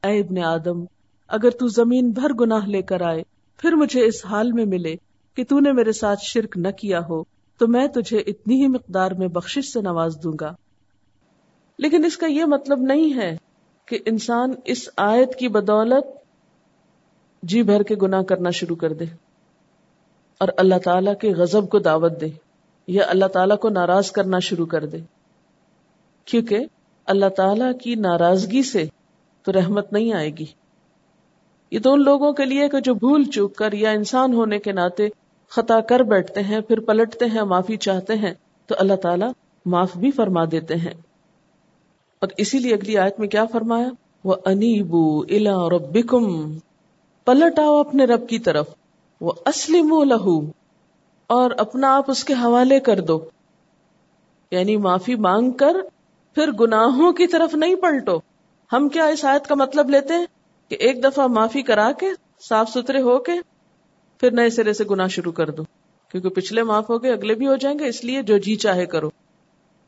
اے 0.08 0.20
ابن 0.20 0.44
آدم، 0.44 0.84
اگر 1.28 1.50
تو 1.50 1.68
زمین 1.68 2.12
بھر 2.12 2.34
گناہ 2.34 2.66
لے 2.66 2.82
کر 2.82 3.02
آئے، 3.02 3.24
پھر 3.58 3.72
مجھے 3.72 4.06
اس 4.06 4.26
حال 4.26 4.52
میں 4.52 4.66
ملے 4.66 4.96
کہ 5.36 5.44
تو 5.44 5.60
نے 5.60 5.72
میرے 5.72 5.92
ساتھ 5.92 6.20
شرک 6.22 6.58
نہ 6.58 6.68
کیا 6.68 7.00
ہو، 7.00 7.24
تو 7.58 7.68
میں 7.68 7.88
تجھے 7.88 8.18
اتنی 8.18 8.62
ہی 8.62 8.68
مقدار 8.68 9.12
میں 9.12 9.28
بخشش 9.28 9.74
سے 9.74 9.82
نواز 9.82 10.18
دوں 10.24 10.34
گا۔ 10.42 10.54
لیکن 11.78 12.06
اس 12.06 12.18
کا 12.18 12.28
یہ 12.28 12.46
مطلب 12.46 12.80
نہیں 12.82 13.18
ہے 13.18 13.38
کہ 13.86 14.00
انسان 14.06 14.52
اس 14.66 14.90
آیت 14.98 15.36
کی 15.36 15.48
بدولت 15.48 16.06
جی 17.44 17.64
بھر 17.64 17.84
کے 17.84 17.96
گناہ 18.02 18.22
کرنا 18.22 18.50
شروع 18.50 18.76
کر 18.76 18.94
دے۔ 18.94 19.06
اور 20.40 20.48
اللہ 20.58 20.76
تعالی 20.84 21.12
کے 21.22 21.30
غضب 21.30 21.70
کو 21.70 21.80
دعوت 21.80 22.22
دے 22.22 22.28
یا 22.88 23.04
اللہ 23.08 23.26
تعالیٰ 23.26 23.58
کو 23.58 23.70
ناراض 23.70 24.12
کرنا 24.12 24.40
شروع 24.40 24.66
کر 24.66 24.86
دے۔ 24.86 24.98
کیونکہ 26.26 26.58
اللہ 27.06 27.30
تعالی 27.30 27.78
کی 27.84 27.96
ناراضگی 27.96 28.64
سے 28.64 28.86
تو 29.44 29.52
رحمت 29.52 29.94
نہیں 29.94 30.14
آئے 30.14 30.30
گی۔ 30.30 30.46
یہ 31.72 31.80
تو 31.80 31.94
ان 31.94 32.04
لوگوں 32.04 32.34
کے 32.34 32.46
لیے 32.46 32.70
کہ 32.70 32.80
جو 32.80 32.94
بھول 32.94 33.24
چوک 33.24 33.56
کر 33.56 33.74
یا 33.74 33.90
انسان 33.90 34.34
ہونے 34.34 34.60
کے 34.60 34.72
ناطے 34.72 35.08
خطا 35.50 35.80
کر 35.80 36.00
بیٹھتے 36.00 36.42
ہیں، 36.42 36.62
پھر 36.62 36.80
پلٹتے 36.80 37.26
ہیں، 37.26 37.42
معافی 37.42 37.78
چاہتے 37.78 38.14
ہیں، 38.14 38.34
تو 38.68 38.76
اللہ 38.80 38.94
تعالیٰ 38.94 39.32
معاف 39.66 39.98
بھی 39.98 40.12
فرما 40.12 40.46
دیتے 40.52 40.76
ہیں۔ 40.76 40.94
اور 42.20 42.30
اسی 42.38 42.60
لیے 42.60 42.74
اگلی 42.74 42.98
آیت 42.98 43.20
میں 43.20 43.28
کیا 43.28 43.46
فرمایا؟ 43.46 43.88
وہ 44.24 44.36
انیبو 44.46 45.22
الا 45.22 45.70
ربکم 45.70 46.58
پلٹ 47.26 47.60
آؤ 47.60 47.76
اپنے 47.76 48.06
رب 48.06 48.30
کی 48.30 48.40
طرف۔ 48.40 48.70
وہ 49.24 49.32
اسلم 49.46 50.04
لہو 50.04 50.52
اور 51.28 51.52
اپنا 51.58 51.96
آپ 51.96 52.12
اس 52.12 52.24
کے 52.24 52.34
حوالے 52.34 52.80
کر 52.80 53.00
دو۔ 53.00 53.26
یعنی 54.52 54.78
معافی 54.78 55.16
مانگ 55.16 55.52
کر 55.52 55.76
پھر 56.36 56.52
گناہوں 56.52 57.14
کی 57.14 57.28
طرف 57.28 57.56
نہیں 57.56 57.76
پلٹو۔ 57.76 58.18
ہم 58.74 58.90
کیا 58.90 59.06
اس 59.06 59.26
آیت 59.26 59.48
کا 59.48 59.56
مطلب 59.56 59.90
لیتے 59.90 60.14
ہیں 60.14 60.26
کہ 60.70 60.76
ایک 60.76 61.04
دفعہ 61.04 61.28
معافی 61.28 61.62
کرا 61.62 61.92
کے، 61.92 62.08
صاف 62.50 62.70
ستھرے 62.70 63.02
ہو 63.02 63.20
کے، 63.20 63.32
پھر 64.20 64.32
نئے 64.32 64.50
سرے 64.50 64.74
سے 64.74 64.84
گنا 64.92 65.08
شروع 65.08 65.32
کر 65.32 65.50
دو۔ 65.50 65.64
کیونکہ 66.12 66.30
پچھلے 66.30 66.64
معاف 66.64 66.90
ہو 66.90 67.04
گئے، 67.04 67.12
اگلے 67.12 67.34
بھی 67.34 67.48
ہو 67.48 67.56
جائیں 67.56 67.80
گے، 67.80 67.88
اس 67.88 68.04
لیے 68.04 68.22
جو 68.22 68.38
جی 68.38 68.56
چاہے 68.56 68.86
کرو۔ 68.86 69.10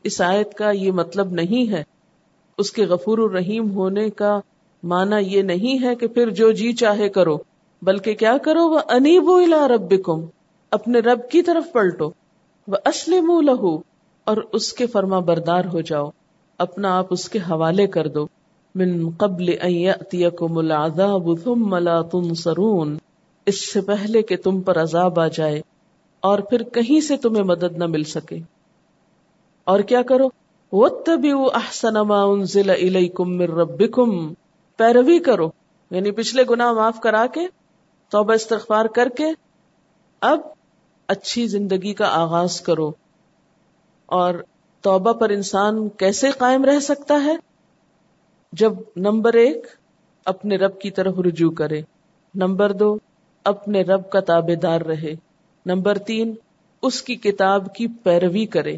اس 0.02 0.20
آیت 0.20 0.54
کا 0.54 0.70
یہ 0.70 0.92
مطلب 0.92 1.32
نہیں 1.32 1.72
ہے۔ 1.72 1.82
اس 2.58 2.72
کے 2.72 2.84
غفور 2.84 3.18
الرحیم 3.18 3.70
ہونے 3.70 4.10
کا 4.10 4.40
معنی 4.82 5.16
یہ 5.20 5.42
نہیں 5.42 5.82
ہے 5.82 5.94
کہ 5.94 6.06
پھر 6.06 6.30
جو 6.30 6.52
جی 6.52 6.72
چاہے 6.72 7.08
کرو۔ 7.08 7.38
بلکہ 7.82 8.14
کیا 8.14 8.38
کرو، 8.38 8.68
وہ 8.68 8.80
انیب 8.88 9.30
رب 9.68 10.10
اپنے 10.70 10.98
رب 10.98 11.28
کی 11.28 11.42
طرف 11.42 11.72
پلٹو، 11.72 12.10
وہ 12.68 12.76
اسلم 12.84 13.40
لہو، 13.40 13.76
اور 14.24 14.36
اس 14.52 14.72
کے 14.72 14.86
فرما 14.86 15.18
بردار 15.18 15.64
ہو 15.64 15.80
جاؤ، 15.80 16.10
اپنا 16.58 16.98
آپ 16.98 17.06
اس 17.10 17.28
کے 17.28 17.38
حوالے 17.38 17.86
کر 17.86 18.08
دو۔ 18.08 18.26
من 18.74 19.10
قبل 19.10 19.54
ان 19.62 19.70
یأتیکم 19.70 20.58
العذاب 20.58 21.28
ثم 21.44 21.74
لا 21.74 22.02
تنصرون، 22.02 22.96
اس 23.46 23.72
سے 23.72 23.80
پہلے 23.80 24.22
کہ 24.22 24.36
تم 24.36 24.60
پر 24.60 24.82
عذاب 24.82 25.20
آ 25.20 25.26
جائے، 25.28 25.60
اور 26.20 26.38
پھر 26.38 26.62
کہیں 26.62 27.00
سے 27.00 27.16
تمہیں 27.16 27.44
مدد 27.44 27.76
نہ 27.76 27.86
مل 27.86 28.04
سکے۔ 28.04 28.38
اور 29.64 29.80
کیا 29.80 30.02
کرو؟ 30.02 30.28
احسن 31.54 31.94
ما 31.94 32.22
انزل 32.22 32.70
الیکم 32.70 33.36
من 33.36 33.42
ربکم 33.42 34.34
پیروی 34.76 35.18
کرو 35.18 35.50
یعنی 35.90 36.10
پچھلے 36.10 36.42
گناہ 36.50 36.72
معاف 36.72 37.00
کرا 37.00 37.26
کے 37.26 37.40
توبہ 38.10 38.32
استغفار 38.32 38.84
کر 38.84 39.08
کے 39.08 39.24
اب 40.20 40.40
اچھی 41.08 41.46
زندگی 41.46 41.94
کا 41.94 42.08
آغاز 42.22 42.60
کرو۔ 42.60 42.92
اور 44.06 44.34
توبہ 44.80 45.12
پر 45.12 45.30
انسان 45.30 45.88
کیسے 45.88 46.30
قائم 46.30 46.64
رہ 46.64 46.80
سکتا 46.80 47.24
ہے؟ 47.24 47.36
جب 48.52 48.72
نمبر 48.96 49.34
ایک، 49.34 49.66
اپنے 50.24 50.56
رب 50.56 50.80
کی 50.80 50.90
طرف 50.90 51.18
رجوع 51.18 51.50
کرے۔ 51.50 51.82
نمبر 52.34 52.72
دو، 52.72 52.96
اپنے 53.44 53.82
رب 53.82 54.10
کا 54.10 54.20
تابے 54.20 54.54
دار 54.54 54.80
رہے۔ 54.80 55.14
نمبر 55.66 55.98
تین، 55.98 56.34
اس 56.82 57.02
کی 57.02 57.14
کتاب 57.14 57.74
کی 57.74 57.86
پیروی 57.86 58.46
کرے۔ 58.46 58.76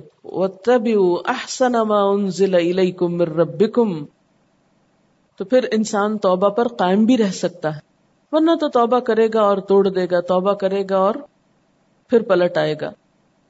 احسن 1.25 1.73
ما 1.73 2.03
انزل 2.03 2.55
الیکم 2.55 3.13
من 3.13 3.21
ربکم 3.21 4.05
تو 5.37 5.45
پھر 5.45 5.69
انسان 5.73 6.19
توبہ 6.19 6.49
پر 6.49 6.69
قائم 6.69 7.05
بھی 7.05 7.19
رہ 7.19 7.33
سکتا 7.33 7.77
ہے۔ 7.77 7.88
ورنہ 8.33 8.51
تو 8.61 8.69
توبہ 8.69 8.99
کرے 8.99 9.29
گا 9.35 9.41
اور 9.41 9.59
توڑ 9.59 9.89
دے 9.89 10.07
گا، 10.11 10.21
توبہ 10.21 10.53
کرے 10.53 10.85
گا 10.91 10.99
اور 10.99 11.15
پھر 12.11 12.23
پلٹ 12.23 12.57
آئے 12.57 12.75
گا۔ 12.81 12.91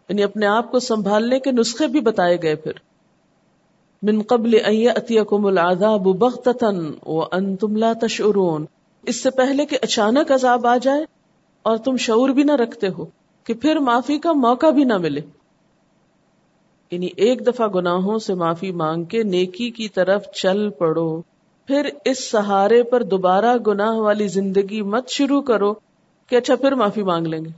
یعنی 0.08 0.22
اپنے 0.22 0.46
آپ 0.46 0.70
کو 0.70 0.78
سنبھالنے 0.78 1.40
کے 1.40 1.50
نسخے 1.50 1.86
بھی 1.86 2.00
بتائے 2.00 2.42
گئے 2.42 2.54
پھر۔ 2.54 2.72
من 4.02 4.22
قبل 4.22 4.58
اتیکم 4.96 5.46
العذاب 5.46 6.00
بغتتا 6.00 6.70
وانتم 7.06 7.76
لا 7.76 7.92
تشعرون۔ 8.00 8.64
اس 9.02 9.22
سے 9.22 9.30
پہلے 9.30 9.66
کہ 9.66 9.78
اچانک 9.82 10.32
عذاب 10.32 10.66
آ 10.66 10.76
جائے 10.76 11.04
اور 11.62 11.76
تم 11.76 11.96
شعور 11.96 12.28
بھی 12.28 12.42
نہ 12.42 12.52
رکھتے 12.52 12.88
ہو 12.88 13.04
کہ 13.44 13.54
پھر 13.54 13.76
معافی 13.76 14.18
کا 14.18 14.32
موقع 14.32 14.70
بھی 14.70 14.84
نہ 14.84 14.98
ملے۔ 14.98 15.20
یعنی 16.90 17.08
ایک 17.16 17.46
دفعہ 17.46 17.68
گناہوں 17.68 18.18
سے 18.18 18.34
معافی 18.34 18.72
مانگ 18.72 19.04
کے 19.04 19.22
نیکی 19.22 19.70
کی 19.70 19.88
طرف 19.88 20.24
چل 20.32 20.70
پڑو۔ 20.70 21.20
پھر 21.68 21.88
اس 22.04 22.30
سہارے 22.30 22.82
پر 22.82 23.02
دوبارہ 23.02 23.56
گناہ 23.66 23.90
والی 23.90 24.28
زندگی 24.28 24.82
مت 24.82 25.08
شروع 25.08 25.42
کرو 25.42 25.74
کہ 26.26 26.36
اچھا 26.36 26.56
پھر 26.56 26.72
معافی 26.72 27.02
مانگ 27.02 27.26
لیں 27.26 27.44
گے۔ 27.44 27.50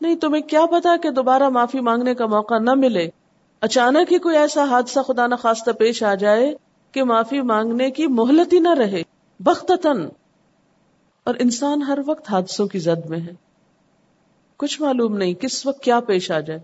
نہیں، 0.00 0.16
تمہیں 0.16 0.42
کیا 0.42 0.66
پتا 0.66 0.96
کہ 1.02 1.10
دوبارہ 1.10 1.48
معافی 1.48 1.80
مانگنے 1.80 2.14
کا 2.14 2.26
موقع 2.26 2.58
نہ 2.58 2.70
ملے۔ 2.74 3.08
اچانک 3.60 4.12
ہی 4.12 4.18
کوئی 4.18 4.36
ایسا 4.36 4.64
حادثہ 4.64 5.00
خدا 5.00 5.26
نخواستہ 5.26 5.70
پیش 5.70 6.02
آ 6.02 6.14
جائے 6.14 6.54
کہ 6.92 7.04
معافی 7.04 7.40
مانگنے 7.40 7.90
کی 7.90 8.06
مہلت 8.06 8.52
ہی 8.52 8.58
نہ 8.58 8.74
رہے۔ 8.74 9.02
بختتن 9.40 10.08
اور 11.24 11.34
انسان 11.38 11.82
ہر 11.82 11.98
وقت 12.06 12.30
حادثوں 12.30 12.66
کی 12.66 12.78
زد 12.78 13.06
میں 13.06 13.20
ہے۔ 13.20 13.32
کچھ 14.56 14.82
معلوم 14.82 15.16
نہیں 15.16 15.34
کس 15.34 15.66
وقت 15.66 15.82
کیا 15.82 16.00
پیش 16.00 16.30
آ 16.30 16.40
جائے۔ 16.40 16.60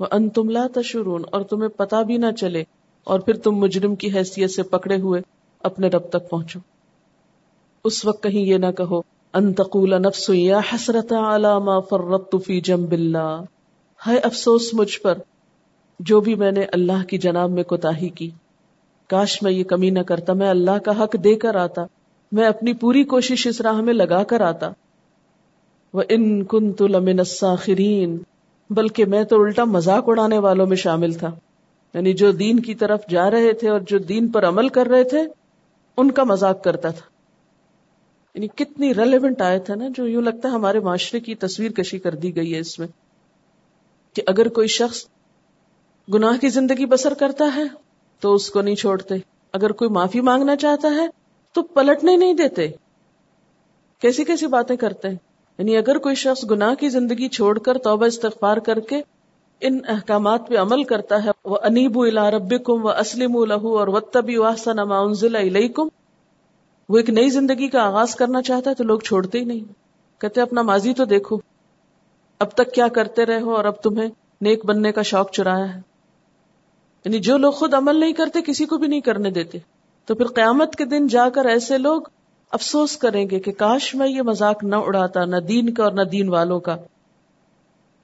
وہ 0.00 0.06
ان 0.10 0.28
تم 0.28 0.48
لا 0.48 0.66
تشرون 0.74 1.22
اور 1.32 1.40
تمہیں 1.40 1.68
پتا 1.68 2.02
بھی 2.02 2.16
نہ 2.16 2.30
چلے 2.30 2.64
اور 3.04 3.20
پھر 3.20 3.36
تم 3.36 3.52
مجرم 3.52 3.94
کی 3.94 4.14
حیثیت 4.14 4.50
سے 4.50 4.62
پکڑے 4.62 4.96
ہوئے۔ 4.96 5.20
اپنے 5.62 5.88
رب 5.88 6.08
تک 6.08 6.30
پہنچو۔ 6.30 6.58
اس 7.84 8.04
وقت 8.04 8.22
کہیں 8.22 8.42
یہ 8.42 8.56
نہ 8.56 8.70
کہو، 8.76 9.00
ان 9.34 9.52
تقول 9.52 10.02
نفس 10.02 10.30
یا 10.34 10.58
حسرت 10.58 11.12
ما 11.64 11.80
فرطت 11.80 12.36
فی 12.46 12.60
جنب 12.60 12.92
اللہ۔ 12.92 13.40
ہے 14.06 14.18
افسوس 14.18 14.74
مجھ 14.74 15.00
پر، 15.00 15.14
جو 16.00 16.20
بھی 16.20 16.34
میں 16.34 16.52
نے 16.52 16.60
اللہ 16.72 17.04
کی 17.08 17.18
جناب 17.18 17.50
میں 17.50 17.62
کوتاہی 17.62 18.08
کی۔ 18.08 18.30
کاش 19.08 19.42
میں 19.42 19.52
یہ 19.52 19.64
کمی 19.64 19.90
نہ 19.90 19.98
کرتا، 19.98 20.32
میں 20.32 20.50
اللہ 20.50 20.78
کا 20.78 21.04
حق 21.04 21.16
دے 21.24 21.34
کر 21.34 21.54
آتا۔ 21.54 21.84
میں 22.32 22.46
اپنی 22.46 22.72
پوری 22.72 23.04
کوشش 23.04 23.46
اس 23.46 23.60
راہ 23.60 23.80
میں 23.80 23.94
لگا 23.94 24.22
کر 24.22 24.40
آتا۔ 24.40 24.70
وہ 25.92 26.02
ان 26.08 26.44
کن 26.44 26.72
تو 26.72 26.86
لمن 26.86 27.20
بلکہ 28.70 29.04
میں 29.04 29.24
تو 29.24 29.42
الٹا 29.42 29.64
مذاق 29.64 30.04
اڑانے 30.06 30.38
والوں 30.38 30.66
میں 30.66 30.76
شامل 30.76 31.12
تھا۔ 31.12 31.30
یعنی 31.94 32.12
جو 32.12 32.32
دین 32.32 32.60
کی 32.60 32.74
طرف 32.74 33.00
جا 33.08 33.30
رہے 33.30 33.52
تھے 33.52 33.70
اور 33.70 33.80
جو 33.80 33.98
دین 33.98 34.28
پر 34.28 34.48
عمل 34.48 34.68
کر 34.68 34.86
رہے 34.86 35.04
تھے 35.04 35.37
ان 35.98 36.10
کا 36.10 36.24
مذاق 36.24 36.64
کرتا 36.64 36.90
تھا۔ 36.90 37.06
یعنی 38.34 38.48
کتنی 38.48 38.94
ریلیونٹ 38.94 39.42
آئے 39.42 39.58
تھا 39.58 39.74
نا 39.74 39.84
جو 39.94 40.06
یوں 40.06 40.22
لگتا 40.22 40.48
ہے 40.48 40.52
ہمارے 40.52 40.80
معاشرے 40.80 41.20
کی 41.20 41.34
تصویر 41.34 41.70
کشی 41.70 41.98
کر 41.98 42.14
دی 42.14 42.36
گئی 42.36 42.54
ہے 42.54 42.58
اس 42.58 42.78
میں۔ 42.78 42.88
کہ 44.12 44.22
اگر 44.26 44.48
کوئی 44.48 44.68
شخص 44.68 45.06
گناہ 46.14 46.36
کی 46.36 46.48
زندگی 46.48 46.86
بسر 46.86 47.14
کرتا 47.14 47.44
ہے 47.56 47.62
تو 48.20 48.34
اس 48.34 48.50
کو 48.50 48.62
نہیں 48.62 48.74
چھوڑتے۔ 48.74 49.14
اگر 49.52 49.72
کوئی 49.72 49.90
معافی 49.90 50.20
مانگنا 50.20 50.56
چاہتا 50.56 50.88
ہے 50.88 51.06
تو 51.52 51.62
پلٹنے 51.62 52.16
نہیں 52.16 52.34
دیتے۔ 52.34 52.68
کیسی 53.98 54.24
کیسی 54.24 54.46
باتیں 54.46 54.76
کرتے 54.76 55.08
ہیں۔ 55.08 55.16
یعنی 55.58 55.76
اگر 55.76 55.98
کوئی 55.98 56.14
شخص 56.14 56.44
گناہ 56.50 56.74
کی 56.74 56.88
زندگی 56.88 57.28
چھوڑ 57.28 57.58
کر 57.58 57.78
توبہ 57.78 58.06
استغفار 58.06 58.56
کر 58.56 58.80
کے 58.80 59.02
ان 59.60 59.78
احکامات 59.88 60.48
پہ 60.48 60.56
عمل 60.56 60.84
کرتا 60.84 61.24
ہے۔ 61.24 61.30
وہ 61.44 61.58
انیب 61.62 62.00
الا 62.00 62.30
رب 62.30 62.64
کم 62.64 62.84
و 62.84 62.88
اسلم 62.88 63.36
الح 63.36 63.54
اور 63.54 63.88
وطبی 63.88 64.36
واحسن 64.36 64.78
انزل 64.78 65.36
الیکم 65.36 65.88
وہ 66.88 66.96
ایک 66.96 67.10
نئی 67.10 67.30
زندگی 67.30 67.68
کا 67.68 67.82
آغاز 67.82 68.14
کرنا 68.14 68.42
چاہتا 68.42 68.70
ہے 68.70 68.74
تو 68.74 68.84
لوگ 68.84 69.00
چھوڑتے 69.00 69.38
ہی 69.38 69.44
نہیں۔ 69.44 69.72
کہتے 70.20 70.40
اپنا 70.40 70.62
ماضی 70.62 70.94
تو 70.94 71.04
دیکھو۔ 71.04 71.36
اب 72.38 72.50
تک 72.50 72.74
کیا 72.74 72.88
کرتے 72.88 73.26
رہے 73.26 73.40
ہو 73.40 73.56
اور 73.56 73.64
اب 73.64 73.82
تمہیں 73.82 74.08
نیک 74.40 74.64
بننے 74.64 74.92
کا 74.92 75.02
شوق 75.02 75.30
چرایا 75.30 75.74
ہے۔ 75.74 75.80
یعنی 77.04 77.18
جو 77.18 77.36
لوگ 77.38 77.52
خود 77.52 77.74
عمل 77.74 78.00
نہیں 78.00 78.12
کرتے، 78.12 78.42
کسی 78.46 78.64
کو 78.64 78.78
بھی 78.78 78.86
نہیں 78.86 79.00
کرنے 79.00 79.30
دیتے۔ 79.30 79.58
تو 80.06 80.14
پھر 80.14 80.26
قیامت 80.26 80.76
کے 80.76 80.84
دن 80.84 81.06
جا 81.06 81.28
کر 81.28 81.44
ایسے 81.44 81.78
لوگ 81.78 82.02
افسوس 82.50 82.96
کریں 82.96 83.30
گے 83.30 83.40
کہ 83.40 83.52
کاش 83.52 83.94
میں 83.94 84.08
یہ 84.08 84.22
مذاق 84.22 84.64
نہ 84.64 84.76
اڑاتا، 84.76 85.24
نہ 85.24 85.36
دین 85.36 85.74
کا 85.74 85.84
اور 85.84 85.92
نہ 85.92 86.02
دین 86.02 86.28
والوں 86.28 86.60
کا۔ 86.60 86.76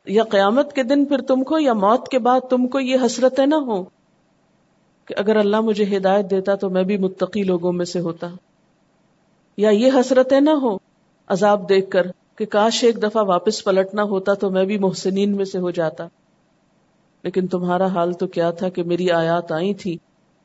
یا 0.07 0.24
قیامت 0.24 0.72
کے 0.72 0.82
دن 0.82 1.05
پھر 1.05 1.20
تم 1.20 1.42
کو 1.42 1.59
یا 1.59 1.72
موت 1.72 2.09
کے 2.09 2.18
بعد 2.18 2.40
تم 2.50 2.66
کو 2.68 2.80
یہ 2.80 3.05
حسرتیں 3.05 3.44
نہ 3.46 3.55
ہو 3.66 3.82
کہ 5.09 5.14
اگر 5.18 5.36
اللہ 5.36 5.61
مجھے 5.61 5.84
ہدایت 5.96 6.30
دیتا 6.30 6.55
تو 6.55 6.70
میں 6.70 6.82
بھی 6.82 6.96
متقی 6.96 7.42
لوگوں 7.42 7.72
میں 7.72 7.84
سے 7.84 8.00
ہوتا 8.00 8.28
یا 9.59 9.70
یہ 9.70 9.98
حسرتیں 10.00 10.40
نہ 10.40 10.50
ہو 10.62 10.76
عذاب 11.28 11.68
دیکھ 11.68 11.90
کر 11.90 12.07
کہ 12.36 12.44
کاش 12.46 12.82
ایک 12.84 13.02
دفعہ 13.02 13.24
واپس 13.24 13.62
پلٹنا 13.64 14.02
ہوتا 14.02 14.34
تو 14.34 14.50
میں 14.50 14.64
بھی 14.64 14.78
محسنین 14.78 15.36
میں 15.36 15.44
سے 15.44 15.59
ہو 15.59 15.70
جاتا 15.70 16.07
لیکن 17.24 17.46
تمہارا 17.46 17.86
حال 17.86 18.12
تو 18.12 18.26
کیا 18.26 18.50
تھا 18.50 18.68
کہ 18.68 18.82
میری 18.82 19.11
آیات 19.11 19.52
آئی 19.52 19.74
تھی 19.74 19.96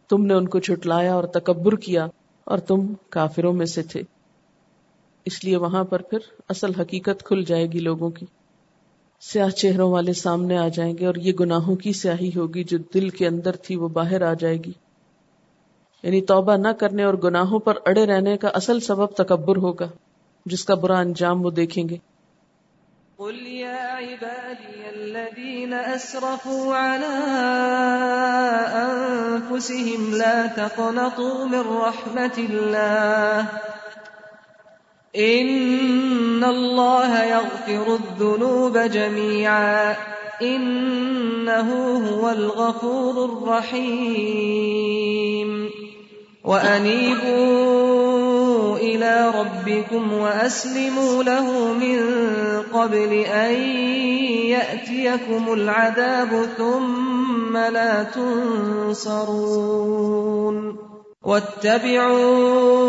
تم 0.10 0.26
نے 0.26 0.34
ان 0.34 0.48
کو 0.48 0.60
چھٹلایا 0.60 1.14
اور 1.14 1.24
تکبر 1.24 1.76
کیا 1.76 2.08
اور 2.48 2.58
تم 2.58 2.86
کافروں 3.10 3.54
میں 3.54 3.66
سے 3.66 3.84
تھے 3.84 4.02
اس 5.26 5.44
لیے 5.44 5.58
وہاں 5.58 5.84
پر 5.84 6.02
پھر 6.02 6.20
اصل 6.50 6.80
حقیقت 6.80 7.24
کھل 7.24 7.44
جائے 7.44 7.66
گی 7.66 7.80
لوگوں 7.80 8.10
کی 8.10 8.26
سیاہ 9.22 9.50
چہروں 9.50 9.92
والے 9.92 10.14
سامنے 10.14 10.58
آ 10.58 10.68
جائیں 10.68 10.98
گے 10.98 11.06
اور 11.06 11.16
یہ 11.16 11.34
گناہوں 11.40 11.76
کی 11.76 11.94
سیاہی 11.94 12.32
ہوگی 12.36 12.64
جو 12.64 12.78
دل 12.94 13.10
کے 13.10 13.28
اندر 13.28 13.56
تھی 13.56 13.76
وہ 13.76 13.88
باہر 13.88 14.22
آ 14.22 14.34
جائے 14.34 14.58
گی۔ 14.58 14.72
یعنی 16.04 16.22
توبہ 16.22 16.56
نہ 16.56 16.68
کرنے 16.68 17.04
اور 17.04 17.14
گناہوں 17.14 17.60
پر 17.60 17.74
اڑے 17.86 18.06
رہنے 18.06 18.38
کا 18.38 18.48
اصل 18.48 18.80
سبب 18.80 19.06
تکبر 19.06 19.58
ہوگا، 19.58 19.88
جس 20.46 20.66
کا 20.66 20.76
برا 20.76 21.00
انجام 21.00 21.46
وہ 21.46 21.52
دیکھیں 21.52 21.90
گے۔ 21.90 21.98
قل 23.18 23.48
يا 23.48 23.98
عبادي 23.98 24.82
الذين 24.96 25.74
أسرفوا 25.96 26.76
على 26.76 27.16
أنفسهم 28.74 30.16
لا 30.16 30.46
تقنطوا 30.56 31.46
من 31.46 31.62
رحمة 31.68 32.46
الله 32.50 33.42
ان 35.16 36.44
اللہ 36.44 37.14
يغفر 37.30 37.96
الذنوب 37.96 38.78
جميعا 38.78 39.96
انه 40.42 41.70
هو 42.10 42.30
الغفور 42.30 43.26
الرحيم 43.26 44.70
وانيبوا 46.44 47.90
الى 48.78 49.32
ربكم 49.36 50.14
واسلموا 50.14 51.24
له 51.24 51.74
من 51.74 52.00
قبل 52.74 53.14
ان 53.14 53.54
ياتيكم 54.54 55.54
العذاب 55.54 56.48
ثم 56.58 57.58
لا 57.58 58.04
تنصرون 58.04 59.50
واتبعوا 61.24 62.89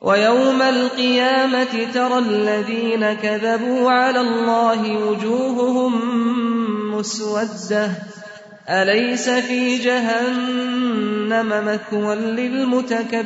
ويوم 0.00 0.62
القيامة 0.62 1.92
ترى 1.94 2.18
الذين 2.18 3.12
كذبوا 3.12 3.90
على 3.90 4.20
الله 4.20 5.06
وجوههم 5.06 5.92
مسودة. 6.94 7.90
أليس 8.68 9.28
في 9.28 9.78
جهنم 9.78 11.48
مثوى 11.48 12.14
للمتكبرين؟ 12.14 13.20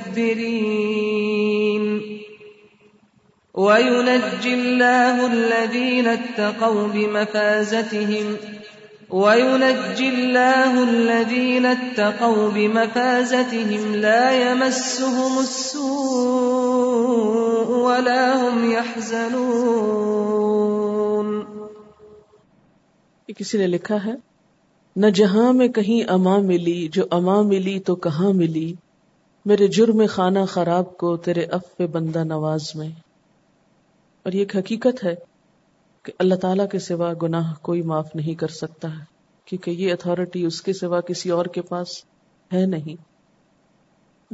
وينجي 3.54 4.54
الله 4.54 5.26
الذين 5.26 6.06
اتقوا 6.06 6.88
بمفازتهم 6.88 8.36
وينجي 8.36 8.63
الله 9.16 10.82
الذين 10.88 11.66
اتقوا 11.66 12.50
بمفازتهم 12.54 13.94
لا 13.94 14.30
يمسهم 14.30 15.38
السوء 15.38 15.84
ولا 17.76 18.50
هم 18.50 18.72
يحزنون۔ 18.72 19.44
کسی 23.36 23.58
نے 23.58 23.66
لکھا 23.66 23.96
ہے؟ 24.04 24.12
نہ 24.96 25.06
جہاں 25.06 25.52
میں 25.52 25.68
کہیں 25.68 26.10
اما 26.10 26.38
ملی، 26.38 26.88
جو 26.88 27.04
اما 27.10 27.42
ملی 27.42 27.78
تو 27.78 27.94
کہاں 27.94 28.32
ملی؟ 28.32 28.74
میرے 29.44 29.66
جرم 29.66 30.02
خانہ 30.08 30.44
خراب 30.48 30.96
کو 30.96 31.16
تیرے 31.16 31.42
اف 31.44 31.80
بندہ 31.80 32.24
نواز 32.24 32.62
میں۔ 32.74 32.88
اور 34.22 34.32
یہ 34.32 34.38
ایک 34.38 34.56
حقیقت 34.56 35.04
ہے 35.04 35.33
کہ 36.04 36.12
اللہ 36.18 36.34
تعالیٰ 36.34 36.68
کے 36.68 36.78
سوا 36.78 37.12
گناہ 37.22 37.54
کوئی 37.62 37.82
معاف 37.82 38.08
نہیں 38.14 38.34
کر 38.34 38.48
سکتا 38.48 38.92
ہے، 38.92 39.04
کیونکہ 39.44 39.70
یہ 39.70 39.92
اتھارٹی 39.92 40.44
اس 40.44 40.62
کے 40.62 40.72
سوا 40.72 41.00
کسی 41.00 41.30
اور 41.30 41.46
کے 41.46 41.62
پاس 41.62 41.88
ہے 42.52 42.66
نہیں۔ 42.66 43.14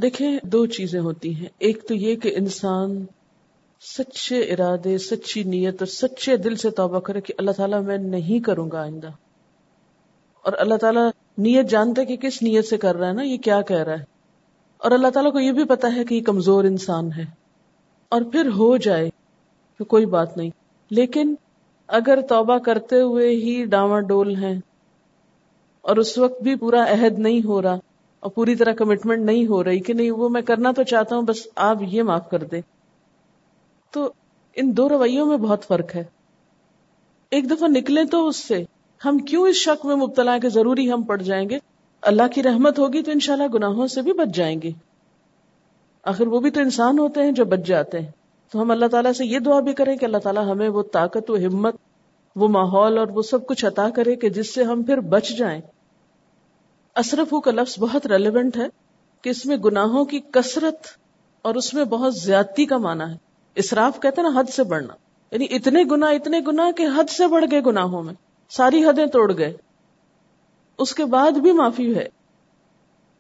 دیکھیں، 0.01 0.39
دو 0.43 0.67
چیزیں 0.67 1.01
ہوتی 1.01 1.35
ہیں۔ 1.35 1.47
ایک 1.59 1.89
تو 1.89 1.95
یہ 1.95 2.17
کہ 2.17 2.35
انسان 2.37 3.07
سچے 3.81 4.41
ارادے، 4.41 4.99
سچی 4.99 5.43
نیت 5.43 5.75
اور 5.83 5.87
سچے 5.87 6.37
دل 6.37 6.57
سے 6.57 6.71
توبہ 6.71 7.01
کرے 7.01 7.21
کہ 7.21 7.35
اللہ 7.39 7.51
تعالیٰ 7.51 7.83
میں 7.83 7.99
نہیں 7.99 8.41
کروں 8.41 8.71
گا 8.71 8.81
آئندہ۔ 8.81 9.09
اور 10.43 10.53
اللہ 10.59 10.75
تعالیٰ 10.75 11.11
نیت 11.39 11.71
جانتے 11.71 12.05
کہ 12.05 12.17
کس 12.17 12.43
نیت 12.43 12.65
سے 12.65 12.79
کر 12.79 12.97
رہا 12.97 13.09
ہے 13.09 13.13
نا، 13.13 13.23
یہ 13.23 13.37
کیا 13.37 13.63
کہہ 13.63 13.77
رہا 13.77 13.99
ہے۔ 13.99 14.05
اور 14.79 14.91
اللہ 14.91 15.09
تعالیٰ 15.09 15.33
کو 15.33 15.41
یہ 15.41 15.53
بھی 15.53 15.65
پتا 15.65 15.89
ہے 15.97 16.05
کہ 16.05 16.15
یہ 16.15 16.23
کمزور 16.23 16.65
انسان 16.65 17.13
ہے۔ 17.13 17.25
اور 18.09 18.23
پھر 18.23 18.47
ہو 18.47 18.77
جائے 18.77 19.11
تو 19.79 19.85
کوئی 19.85 20.07
بات 20.07 20.37
نہیں۔ 20.37 20.51
لیکن 20.91 21.35
اگر 21.91 22.21
توبہ 22.29 22.59
کرتے 22.59 23.01
ہوئے 23.01 23.29
ہی 23.29 23.65
ڈاواں 23.65 24.01
ڈول 24.01 24.37
ہیں 24.37 24.61
اور 25.81 25.97
اس 25.97 26.19
وقت 26.19 26.43
بھی 26.43 26.55
پورا 26.55 26.85
عہد 26.91 27.19
نہیں 27.19 27.47
ہو 27.47 27.63
رہا 27.63 27.77
اور 28.21 28.31
پوری 28.31 28.55
طرح 28.55 28.73
کمٹمنٹ 28.73 29.23
نہیں 29.23 29.47
ہو 29.47 29.65
رہی 29.65 29.81
کہ 29.81 29.93
نہیں 29.93 30.11
وہ 30.11 30.29
میں 30.29 30.43
کرنا 30.43 30.73
تو 30.73 30.83
چاہتا 30.83 31.17
ہوں، 31.17 31.23
بس 31.23 31.49
آپ 31.57 31.77
یہ 31.81 32.03
معاف 32.03 32.31
کر 32.31 32.45
دیں۔ 32.45 32.61
تو 33.91 34.13
ان 34.57 34.77
دو 34.77 34.89
رویوں 34.89 35.27
میں 35.27 35.37
بہت 35.37 35.65
فرق 35.65 35.97
ہے۔ 35.97 36.05
ایک 37.31 37.51
دفعہ 37.51 37.69
نکلے 37.69 38.05
تو 38.05 38.29
اس 38.29 38.37
سے 38.37 38.65
ہم 39.05 39.19
کیوں 39.19 39.49
اس 39.49 39.57
شک 39.57 39.87
میں 39.87 39.97
مبتلا 39.97 40.39
کہ 40.39 40.49
ضروری 40.49 40.93
ہم 40.93 41.03
پڑ 41.03 41.23
جائیں 41.23 41.49
گے؟ 41.49 41.59
اللہ 42.03 42.23
کی 42.35 42.43
رحمت 42.43 42.79
ہوگی 42.79 43.03
تو 43.03 43.11
انشاءاللہ 43.11 43.47
گناہوں 43.55 43.87
سے 43.87 44.03
بھی 44.03 44.13
بچ 44.13 44.35
جائیں 44.35 44.61
گے۔ 44.63 44.71
آخر 46.03 46.27
وہ 46.27 46.41
بھی 46.41 46.51
تو 46.51 46.61
انسان 46.61 46.99
ہوتے 46.99 47.23
ہیں 47.23 47.33
جو 47.33 47.45
بچ 47.45 47.67
جاتے 47.67 48.01
ہیں۔ 48.01 48.11
تو 48.51 48.63
ہم 48.63 48.71
اللہ 48.71 48.87
تعالیٰ 48.87 49.13
سے 49.13 49.27
یہ 49.27 49.39
دعا 49.39 49.61
بھی 49.61 49.73
کریں 49.73 49.97
کہ 49.97 50.05
اللہ 50.05 50.19
تعالیٰ 50.19 50.51
ہمیں 50.51 50.69
وہ 50.69 50.83
طاقت 50.83 51.31
و 51.31 51.37
ہمت، 51.37 51.75
وہ 52.37 52.49
ماحول 52.49 52.99
اور 52.99 53.07
وہ 53.07 53.23
سب 53.23 53.47
کچھ 53.47 53.65
عطا 53.65 53.91
کرے 53.91 54.17
کہ 54.17 54.29
جس 54.29 54.55
سے 54.55 54.63
ہم 54.63 54.83
پھر 54.83 55.01
بچ 55.01 55.29
جائیں۔ 55.29 55.61
اصرف 56.95 57.35
کا 57.45 57.51
لفظ 57.51 57.79
بہت 57.79 58.07
ریلیونٹ 58.07 58.57
ہے 58.57 58.67
کہ 59.23 59.31
اس 59.31 59.47
میں 59.47 59.57
گناہوں 59.57 60.05
کی 60.05 60.21
کثرت 60.33 60.77
اور 61.43 61.55
اس 61.55 61.75
میں 61.75 61.85
بہت 61.85 62.15
زیادتی 62.15 62.67
کا 62.67 62.77
معنی 62.77 63.13
ہے۔ 63.13 63.17
اسراف 63.55 64.01
کہتے 64.01 64.21
ہیں 64.21 64.29
نا، 64.29 64.41
حد 64.41 64.49
سے 64.49 64.63
بڑھنا۔ 64.65 64.95
یعنی 65.31 65.47
اتنے 65.51 65.85
گنا 65.91 66.07
اتنے 66.07 66.41
گنا 66.47 66.71
کہ 66.77 66.87
حد 66.97 67.11
سے 67.11 67.27
بڑھ 67.27 67.45
گئے 67.51 67.61
گناہوں 67.67 68.03
میں۔ 68.03 68.15
ساری 68.49 68.85
حدیں 68.85 69.07
توڑ 69.07 69.39
گئے۔ 69.39 69.57
اس 70.79 70.95
کے 70.95 71.05
بعد 71.05 71.31
بھی 71.31 71.53
معافی 71.53 71.95
ہے۔ 71.95 72.09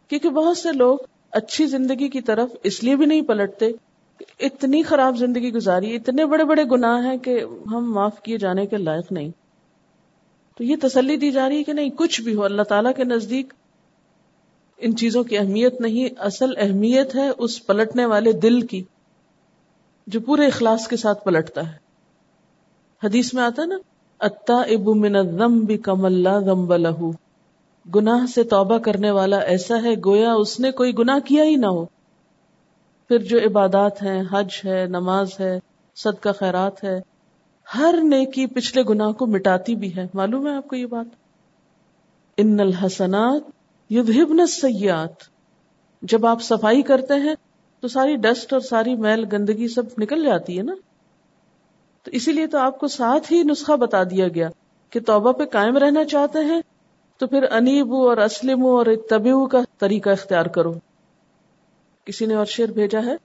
کیونکہ 0.08 0.28
بہت 0.28 0.56
سے 0.56 0.72
لوگ 0.72 0.98
اچھی 1.30 1.66
زندگی 1.66 2.08
کی 2.08 2.20
طرف 2.20 2.48
اس 2.62 2.84
لیے 2.84 2.96
بھی 2.96 3.06
نہیں 3.06 3.22
پلٹتے 3.22 3.72
اتنی 4.38 4.82
خراب 4.82 5.16
زندگی 5.16 5.52
گزاری، 5.52 5.96
اتنے 5.96 6.26
بڑے 6.26 6.44
بڑے 6.44 6.64
گناہ 6.64 7.04
ہیں 7.04 7.16
کہ 7.16 7.44
ہم 7.66 7.92
معاف 7.92 8.22
کیے 8.22 8.38
جانے 8.38 8.66
کے 8.66 8.76
لائق 8.76 9.12
نہیں۔ 9.12 9.30
تو 10.58 10.64
یہ 10.64 10.76
تسلی 10.82 11.16
دی 11.16 11.30
جا 11.30 11.48
رہی 11.48 11.58
ہے 11.58 11.62
کہ 11.62 11.72
نہیں؟ 11.72 11.90
کچھ 11.90 12.20
بھی 12.20 12.34
ہو، 12.34 12.44
اللہ 12.44 12.62
تعالیٰ 12.62 12.92
کے 12.96 13.04
نزدیک 13.04 13.54
ان 14.78 14.96
چیزوں 14.96 15.24
کی 15.24 15.38
اہمیت 15.38 15.80
نہیں، 15.80 16.20
اصل 16.20 16.50
اہمیت 16.56 17.14
ہے 17.14 17.30
اس 17.38 17.66
پلٹنے 17.66 18.04
والے 18.04 18.32
دل 18.32 18.60
کی، 18.60 18.84
جو 20.06 20.20
پورے 20.20 20.46
اخلاص 20.46 20.88
کے 20.88 20.96
ساتھ 20.96 21.24
پلٹتا 21.24 21.72
ہے۔ 21.72 21.76
حدیث 23.04 23.34
میں 23.34 23.42
آتا 23.42 23.62
ہے 23.62 23.66
نا 23.66 23.76
اتا 24.20 24.54
ابو 24.54 24.94
من 24.94 25.58
بھی 25.58 25.78
کم 25.78 26.04
اللہ 26.04 26.72
لہو۔ 26.74 27.12
گناہ 27.94 28.26
سے 28.26 28.42
توبہ 28.42 28.78
کرنے 28.78 29.10
والا 29.10 29.38
ایسا 29.38 29.82
ہے، 29.82 29.94
گویا 30.06 30.32
اس 30.32 30.60
نے 30.60 30.70
کوئی 30.70 30.98
گناہ 30.98 31.18
کیا 31.18 31.44
ہی 31.44 31.54
نہ 31.54 31.66
ہو۔ 31.66 31.86
پھر 33.11 33.18
جو 33.18 33.38
عبادات 33.38 34.02
ہیں، 34.02 34.22
حج 34.32 34.48
ہے، 34.64 34.86
نماز 34.86 35.28
ہے، 35.40 35.58
صدقہ، 35.96 36.28
خیرات 36.38 36.84
ہے، 36.84 37.00
ہر 37.74 37.94
نیکی 38.02 38.46
پچھلے 38.46 38.82
گناہ 38.88 39.12
کو 39.12 39.26
مٹاتی 39.26 39.74
بھی 39.74 39.96
ہے۔ 39.96 40.06
معلوم 40.14 40.46
ہے 40.46 40.54
آپ 40.54 40.68
کو 40.68 40.76
یہ 40.76 40.86
بات؟ 40.86 41.06
ان 42.36 42.61
الحسنات 42.61 43.42
یذہبن 43.92 44.40
السیئات۔ 44.40 45.12
جب 46.02 46.26
آپ 46.26 46.42
صفائی 46.42 46.82
کرتے 46.82 47.14
ہیں 47.14 47.34
تو 47.80 47.88
ساری 47.88 48.16
ڈسٹ 48.16 48.52
اور 48.52 48.61
ساری 48.61 48.94
میل 48.94 49.24
گندگی 49.32 49.68
سب 49.68 49.82
نکل 49.98 50.24
جاتی 50.24 50.58
ہے 50.58 50.62
نا؟ 50.62 50.74
تو 52.02 52.11
اسی 52.11 52.32
لیے 52.32 52.46
تو 52.46 52.58
آپ 52.58 52.78
کو 52.78 52.88
ساتھ 52.88 53.32
ہی 53.32 53.42
نسخہ 53.42 53.72
بتا 53.72 54.02
دیا 54.02 54.28
گیا 54.28 54.48
کہ 54.90 55.00
توبہ 55.00 55.32
پہ 55.32 55.44
قائم 55.44 55.76
رہنا 55.76 56.04
چاہتے 56.04 56.44
ہیں 56.44 56.61
تو 57.18 57.26
پھر 57.26 57.42
انیبو 57.50 58.08
اور 58.08 58.16
اسلم 58.16 58.66
اور 58.66 58.86
اتبعو 58.86 59.46
کا 59.46 59.58
طریقہ 59.78 60.11
اختیار 60.11 60.46
کرو۔ 60.46 60.74
کسی 62.11 62.26
نے 62.26 62.34
اور 62.34 62.46
شیر 62.46 62.66
بھیجا 62.66 63.00
ہے؟ 63.06 63.16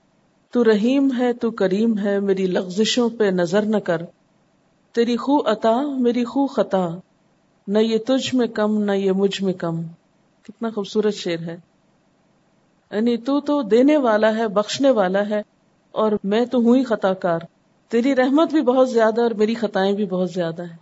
تو 0.50 0.64
رحیم 0.64 1.08
ہے، 1.18 1.32
تو 1.32 1.50
کریم 1.50 1.98
ہے، 1.98 2.20
میری 2.20 2.46
لغزشوں 2.46 3.10
پہ 3.10 3.24
نظر 3.24 3.62
نہ 3.62 3.76
کر۔ 3.76 4.02
تیری 4.92 5.16
خو 5.16 5.38
عطا، 5.38 5.80
میری 5.98 6.24
خو 6.24 6.46
خطا۔ 6.46 6.88
نہ 7.68 7.78
یہ 7.78 7.98
تجھ 8.06 8.34
میں 8.34 8.46
کم، 8.46 8.84
نہ 8.84 8.92
یہ 8.92 9.12
مجھ 9.12 9.42
میں 9.42 9.52
کم۔ 9.52 9.82
کتنا 10.42 10.70
خوبصورت 10.70 11.14
شیر 11.14 11.38
ہے۔ 11.38 11.56
یعنی 12.90 13.16
تو 13.16 13.40
تو 13.40 13.62
دینے 13.62 13.96
والا 13.96 14.36
ہے، 14.36 14.48
بخشنے 14.48 14.90
والا 14.90 15.28
ہے، 15.28 15.42
اور 15.92 16.12
میں 16.24 16.44
تو 16.44 16.58
ہوں 16.58 16.76
ہی 16.76 16.84
خطا 16.84 17.14
کار 17.14 17.40
تیری 17.88 18.16
رحمت 18.16 18.50
بھی 18.50 18.62
بہت 18.62 18.90
زیادہ 18.90 19.20
اور 19.20 19.30
میری 19.30 19.54
خطائیں 19.54 19.92
بھی 19.92 20.04
بہت 20.04 20.30
زیادہ 20.30 20.62
ہیں۔ 20.62 20.76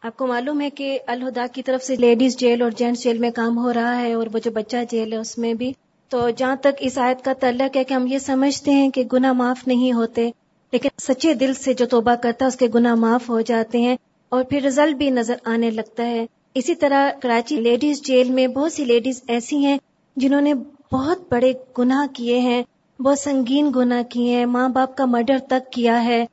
آپ 0.00 0.16
کو 0.16 0.26
معلوم 0.26 0.60
ہے 0.60 0.70
کہ 0.70 0.98
الہدا 1.06 1.46
کی 1.52 1.62
طرف 1.62 1.84
سے 1.84 1.96
لیڈیز 1.96 2.36
جیل 2.38 2.62
اور 2.62 2.70
جینٹس 2.70 3.02
جیل 3.02 3.18
میں 3.18 3.30
کام 3.30 3.58
ہو 3.58 3.72
رہا 3.72 4.00
ہے 4.00 4.12
اور 4.12 4.26
وہ 4.32 4.38
جو 4.44 4.50
بچہ 4.50 4.76
جیل 4.90 5.12
ہے، 5.12 5.18
اس 5.18 5.38
میں 5.38 5.54
بھی 5.54 5.72
تو 6.08 6.30
جہاں 6.30 6.56
تک 6.56 6.66
اس 6.78 6.98
آیت 6.98 7.24
کا 7.24 7.32
تعلق 7.32 7.76
ہے 7.76 7.84
کہ 7.84 7.94
ہم 7.94 8.06
یہ 8.06 8.18
سمجھتے 8.18 8.70
ہیں 8.70 8.90
کہ 8.90 9.04
گناہ 9.12 9.32
معاف 9.32 9.66
نہیں 9.66 9.92
ہوتے، 9.92 10.30
لیکن 10.72 10.88
سچے 11.02 11.34
دل 11.34 11.54
سے 11.54 11.74
جو 11.74 11.86
توبہ 11.86 12.14
کرتا 12.14 12.44
ہے، 12.44 12.48
اس 12.48 12.56
کے 12.56 12.68
گناہ 12.74 12.94
معاف 12.94 13.28
ہو 13.28 13.40
جاتے 13.40 13.78
ہیں 13.78 13.96
اور 14.28 14.44
پھر 14.44 14.62
رزلٹ 14.62 14.96
بھی 14.96 15.10
نظر 15.10 15.34
آنے 15.44 15.70
لگتا 15.70 16.06
ہے۔ 16.06 16.26
اسی 16.54 16.74
طرح 16.74 17.10
کراچی 17.22 17.56
لیڈیز 17.56 18.02
جیل 18.02 18.30
میں 18.30 18.46
بہت 18.46 18.72
سی 18.72 18.84
لیڈیز 18.84 19.22
ایسی 19.28 19.56
ہیں 19.56 19.78
جنہوں 20.16 20.40
نے 20.40 20.54
بہت 20.92 21.32
بڑے 21.32 21.52
گناہ 21.78 22.06
کیے 22.14 22.38
ہیں، 22.38 22.62
بہت 23.00 23.18
سنگین 23.18 23.70
گناہ 23.76 24.02
کیے 24.02 24.36
ہیں، 24.36 24.46
ماں 24.46 24.68
باپ 24.68 24.96
کا 24.96 25.04
مرڈر 25.04 25.38
تک 25.48 25.72
کیا 25.72 26.04
ہے۔ 26.04 26.26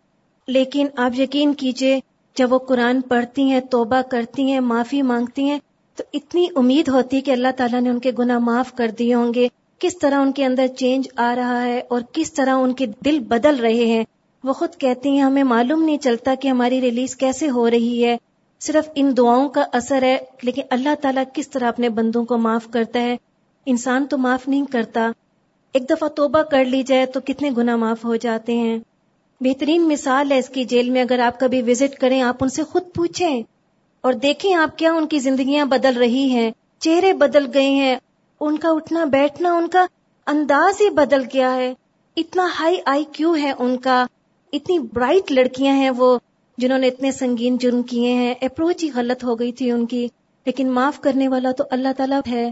لیکن 0.47 0.87
آپ 0.97 1.19
یقین 1.19 1.53
کیجیے، 1.53 1.99
جب 2.35 2.53
وہ 2.53 2.59
قرآن 2.59 3.01
پڑھتی 3.01 3.43
ہیں، 3.43 3.59
توبہ 3.59 4.01
کرتی 4.11 4.51
ہیں، 4.51 4.59
معافی 4.59 5.01
مانگتی 5.01 5.43
ہیں، 5.43 5.59
تو 5.95 6.03
اتنی 6.13 6.45
امید 6.55 6.87
ہوتی 6.87 7.21
کہ 7.21 7.31
اللہ 7.31 7.47
تعالیٰ 7.57 7.81
نے 7.81 7.89
ان 7.89 7.99
کے 7.99 8.11
گناہ 8.19 8.39
معاف 8.39 8.73
کر 8.73 8.91
دیے 8.99 9.13
ہوں 9.13 9.33
گے۔ 9.33 9.47
کس 9.85 9.97
طرح 9.97 10.15
ان 10.15 10.31
کے 10.31 10.45
اندر 10.45 10.67
چینج 10.67 11.07
آ 11.15 11.35
رہا 11.35 11.65
ہے 11.65 11.81
اور 11.87 12.01
کس 12.11 12.33
طرح 12.33 12.55
ان 12.55 12.73
کے 12.73 12.85
دل 13.05 13.19
بدل 13.19 13.55
رہے 13.55 13.85
ہیں۔ 13.85 14.03
وہ 14.43 14.53
خود 14.53 14.69
کہتی 14.77 15.09
ہیں، 15.09 15.21
ہمیں 15.21 15.43
معلوم 15.43 15.83
نہیں 15.83 15.97
چلتا 15.97 16.35
کہ 16.41 16.47
ہماری 16.47 16.81
ریلیز 16.81 17.15
کیسے 17.15 17.49
ہو 17.49 17.69
رہی 17.69 18.05
ہے۔ 18.05 18.17
صرف 18.59 18.89
ان 18.95 19.17
دعاؤں 19.17 19.49
کا 19.49 19.65
اثر 19.73 20.03
ہے، 20.03 20.17
لیکن 20.41 20.61
اللہ 20.69 20.89
تعالیٰ 21.01 21.23
کس 21.33 21.49
طرح 21.49 21.67
اپنے 21.67 21.89
بندوں 21.89 22.25
کو 22.25 22.37
معاف 22.37 22.67
کرتا 22.71 23.01
ہے؟ 23.01 23.17
انسان 23.65 24.05
تو 24.05 24.17
معاف 24.17 24.47
نہیں 24.47 24.65
کرتا۔ 24.71 25.11
ایک 25.73 25.89
دفعہ 25.89 26.07
توبہ 26.07 26.41
کر 26.41 26.65
لی 26.65 26.83
جائے 26.83 27.05
تو 27.05 27.19
کتنے 27.25 27.49
گنا 27.57 27.75
معاف 27.75 28.05
ہو 28.05 28.15
جاتے 28.15 28.53
ہیں۔ 28.53 28.79
بہترین 29.41 29.87
مثال 29.87 30.31
ہے 30.31 30.39
اس 30.39 30.49
کی 30.49 30.63
جیل 30.63 30.89
میں، 30.89 31.01
اگر 31.01 31.19
آپ 31.19 31.39
کبھی 31.39 31.61
وزٹ 31.61 31.99
کریں، 31.99 32.21
آپ 32.21 32.35
ان 32.41 32.49
سے 32.49 32.63
خود 32.63 32.83
پوچھیں 32.95 33.43
اور 34.01 34.13
دیکھیں 34.13 34.53
آپ 34.53 34.77
کیا 34.77 34.93
ان 34.93 35.07
کی 35.07 35.19
زندگیاں 35.19 35.65
بدل 35.65 35.97
رہی 35.97 36.29
ہیں۔ 36.29 36.51
چہرے 36.79 37.13
بدل 37.13 37.45
گئے 37.53 37.69
ہیں۔ 37.69 37.95
ان 38.39 38.57
کا 38.57 38.69
اٹھنا 38.69 39.05
بیٹھنا 39.05 39.53
ان 39.53 39.67
کا 39.67 39.85
انداز 40.27 40.81
ہی 40.81 40.89
بدل 40.89 41.21
گیا 41.33 41.55
ہے۔ 41.55 41.73
اتنا 42.15 42.47
ہائی 42.59 42.77
آئی 42.85 43.03
کیو 43.11 43.35
ہے 43.35 43.51
ان 43.59 43.77
کا۔ 43.77 44.05
اتنی 44.53 44.79
برائٹ 44.79 45.31
لڑکیاں 45.31 45.75
ہیں 45.75 45.89
وہ 45.97 46.19
جنہوں 46.57 46.79
نے 46.79 46.87
اتنے 46.87 47.11
سنگین 47.11 47.57
جرم 47.57 47.83
کیے 47.83 48.13
ہیں۔ 48.13 48.33
اپروچ 48.41 48.83
ہی 48.83 48.89
غلط 48.95 49.23
ہو 49.23 49.39
گئی 49.39 49.51
تھی 49.51 49.71
ان 49.71 49.85
کی۔ 49.85 50.07
لیکن 50.45 50.71
معاف 50.71 50.99
کرنے 50.99 51.27
والا 51.27 51.51
تو 51.51 51.63
اللہ 51.71 51.87
تعالیٰ 51.97 52.19
ہے۔ 52.27 52.51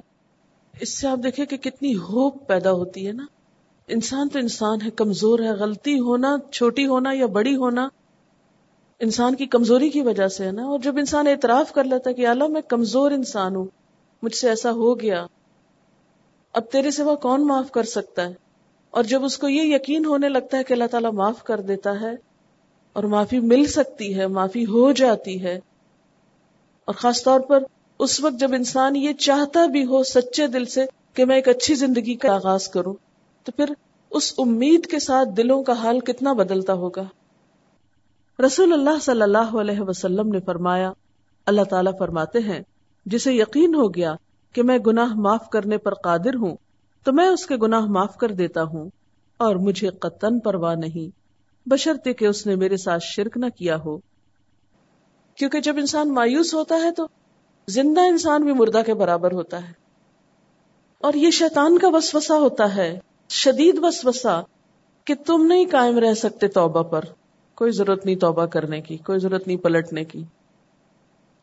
اس 0.79 0.99
سے 0.99 1.07
آپ 1.07 1.17
دیکھیں 1.23 1.45
کہ 1.45 1.57
کتنی 1.57 1.95
ہوپ 1.95 2.47
پیدا 2.47 2.71
ہوتی 2.71 3.07
ہے 3.07 3.11
نا۔ 3.11 3.25
انسان 3.88 4.29
تو 4.29 4.39
انسان 4.39 4.81
ہے، 4.86 4.91
کمزور 4.91 5.39
ہے، 5.39 5.49
غلطی 5.49 5.99
ہونا، 5.99 6.36
چھوٹی 6.51 6.88
ہونا 6.88 7.09
یا 7.13 7.25
بڑی 7.25 7.55
ہونا 7.55 7.88
انسان 8.99 9.36
کی 9.36 9.45
کمزوری 9.45 9.89
کی 9.89 10.01
وجہ 10.01 10.27
سے 10.27 10.45
ہے 10.45 10.51
نا۔ 10.51 10.63
اور 10.65 10.79
جب 10.79 10.97
انسان 10.97 11.27
اعتراف 11.27 11.73
کر 11.73 11.84
لیتا 11.84 12.09
ہے 12.09 12.15
کہ 12.15 12.27
اللہ 12.27 12.47
میں 12.47 12.61
کمزور 12.61 13.11
انسان 13.11 13.55
ہوں، 13.55 13.65
مجھ 14.23 14.36
سے 14.36 14.49
ایسا 14.49 14.71
ہو 14.71 14.99
گیا۔ 14.99 15.25
اب 16.54 16.64
تیرے 16.72 16.91
سوا 16.91 17.16
کون 17.22 17.45
معاف 17.47 17.72
کر 17.72 17.84
سکتا 17.89 18.28
ہے؟ 18.30 18.34
اور 18.93 19.04
جب 19.04 19.24
اس 19.26 19.38
کو 19.38 19.49
یہ 19.49 19.76
یقین 19.76 20.06
ہونے 20.06 20.30
لگتا 20.30 20.58
ہے 20.58 20.64
کہ 20.64 20.74
اللہ 20.74 20.88
تعالیٰ 20.91 21.12
معاف 21.14 21.43
کر 21.43 21.62
دیتا 21.62 21.99
ہے 22.01 22.12
اور 22.95 23.04
معافی 23.04 23.39
مل 23.41 23.66
سکتی 23.66 24.16
ہے، 24.18 24.28
معافی 24.28 24.66
ہو 24.66 24.91
جاتی 24.91 25.41
ہے، 25.43 25.56
اور 26.88 26.95
خاص 26.95 27.24
طور 27.24 27.39
پر 27.39 27.64
اس 27.99 28.20
وقت 28.20 28.39
جب 28.39 28.54
انسان 28.54 28.95
یہ 28.95 29.14
چاہتا 29.20 29.66
بھی 29.66 29.84
ہو 29.86 30.04
سچے 30.04 30.47
دل 30.47 30.66
سے 30.66 30.86
کہ 31.14 31.26
میں 31.26 31.36
ایک 31.36 31.47
اچھی 31.47 31.76
زندگی 31.76 32.16
کا 32.16 32.34
آغاز 32.34 32.68
کروں، 32.68 32.93
تو 33.45 33.51
پھر 33.51 33.74
اس 34.12 34.34
امید 34.38 34.86
کے 34.86 34.99
ساتھ 34.99 35.30
دلوں 35.38 35.64
کا 35.64 35.74
حال 35.74 35.99
کتنا 35.99 36.34
بدلتا 36.34 36.74
ہوگا؟ 36.74 37.04
رسول 38.39 38.74
اللہ 38.74 38.99
صلی 39.01 39.22
اللہ 39.22 39.56
علیہ 39.62 39.82
وسلم 39.82 40.28
نے 40.28 40.39
فرمایا، 40.39 40.91
اللہ 41.47 41.64
تعالیٰ 41.70 41.97
فرماتے 41.99 42.39
ہیں، 42.39 42.62
جسے 43.06 43.34
یقین 43.34 43.76
ہو 43.76 43.93
گیا 43.93 44.14
کہ 44.54 44.64
میں 44.64 44.78
گناہ 44.78 45.14
معاف 45.16 45.49
کرنے 45.49 45.78
پر 45.78 45.93
قادر 45.93 46.36
ہوں، 46.36 46.56
تو 47.04 47.14
میں 47.14 47.28
اس 47.28 47.45
کے 47.45 47.56
گناہ 47.56 47.86
معاف 47.86 48.18
کر 48.18 48.32
دیتا 48.32 48.64
ہوں 48.64 48.89
اور 49.38 49.56
مجھے 49.56 49.89
قطن 49.89 50.39
پرواہ 50.39 50.76
نہیں۔ 50.76 51.24
بشرتے 51.70 52.14
کہ 52.14 52.26
اس 52.26 52.47
نے 52.47 52.56
میرے 52.56 52.78
ساتھ 52.78 53.04
شرک 53.04 53.38
نہ 53.38 53.45
کیا 53.58 53.78
ہو۔ 53.86 53.97
کیونکہ 55.36 55.60
جب 55.60 55.78
انسان 55.78 56.14
مایوس 56.14 56.54
ہوتا 56.54 56.76
ہے 56.76 56.91
تو 56.91 57.08
زندہ 57.68 58.01
انسان 58.01 58.43
بھی 58.43 58.54
مردہ 58.54 58.82
کے 58.86 58.93
برابر 58.93 59.32
ہوتا 59.32 59.68
ہے۔ 59.68 59.74
اور 60.99 61.14
یہ 61.14 61.32
شیطان 61.32 61.78
کا 61.78 61.88
وسوسہ 61.88 62.34
ہوتا 62.34 62.76
ہے، 62.76 62.99
شدید 63.30 63.80
وسوسہ 63.82 64.43
کہ 65.06 65.16
تم 65.16 65.45
نہیں 65.45 65.66
قائم 65.72 65.97
رہ 65.97 66.14
سکتے 66.14 66.47
توبہ 66.47 66.84
پر۔ 66.84 67.01
کوئی 67.56 67.72
ضرورت 67.72 68.06
نہیں 68.06 68.16
توبہ 68.16 68.45
کرنے 68.45 68.82
کی، 68.82 68.97
کوئی 68.97 69.20
ضرورت 69.20 69.47
نہیں 69.47 69.58
پلٹنے 69.58 70.04
کی۔ 70.04 70.24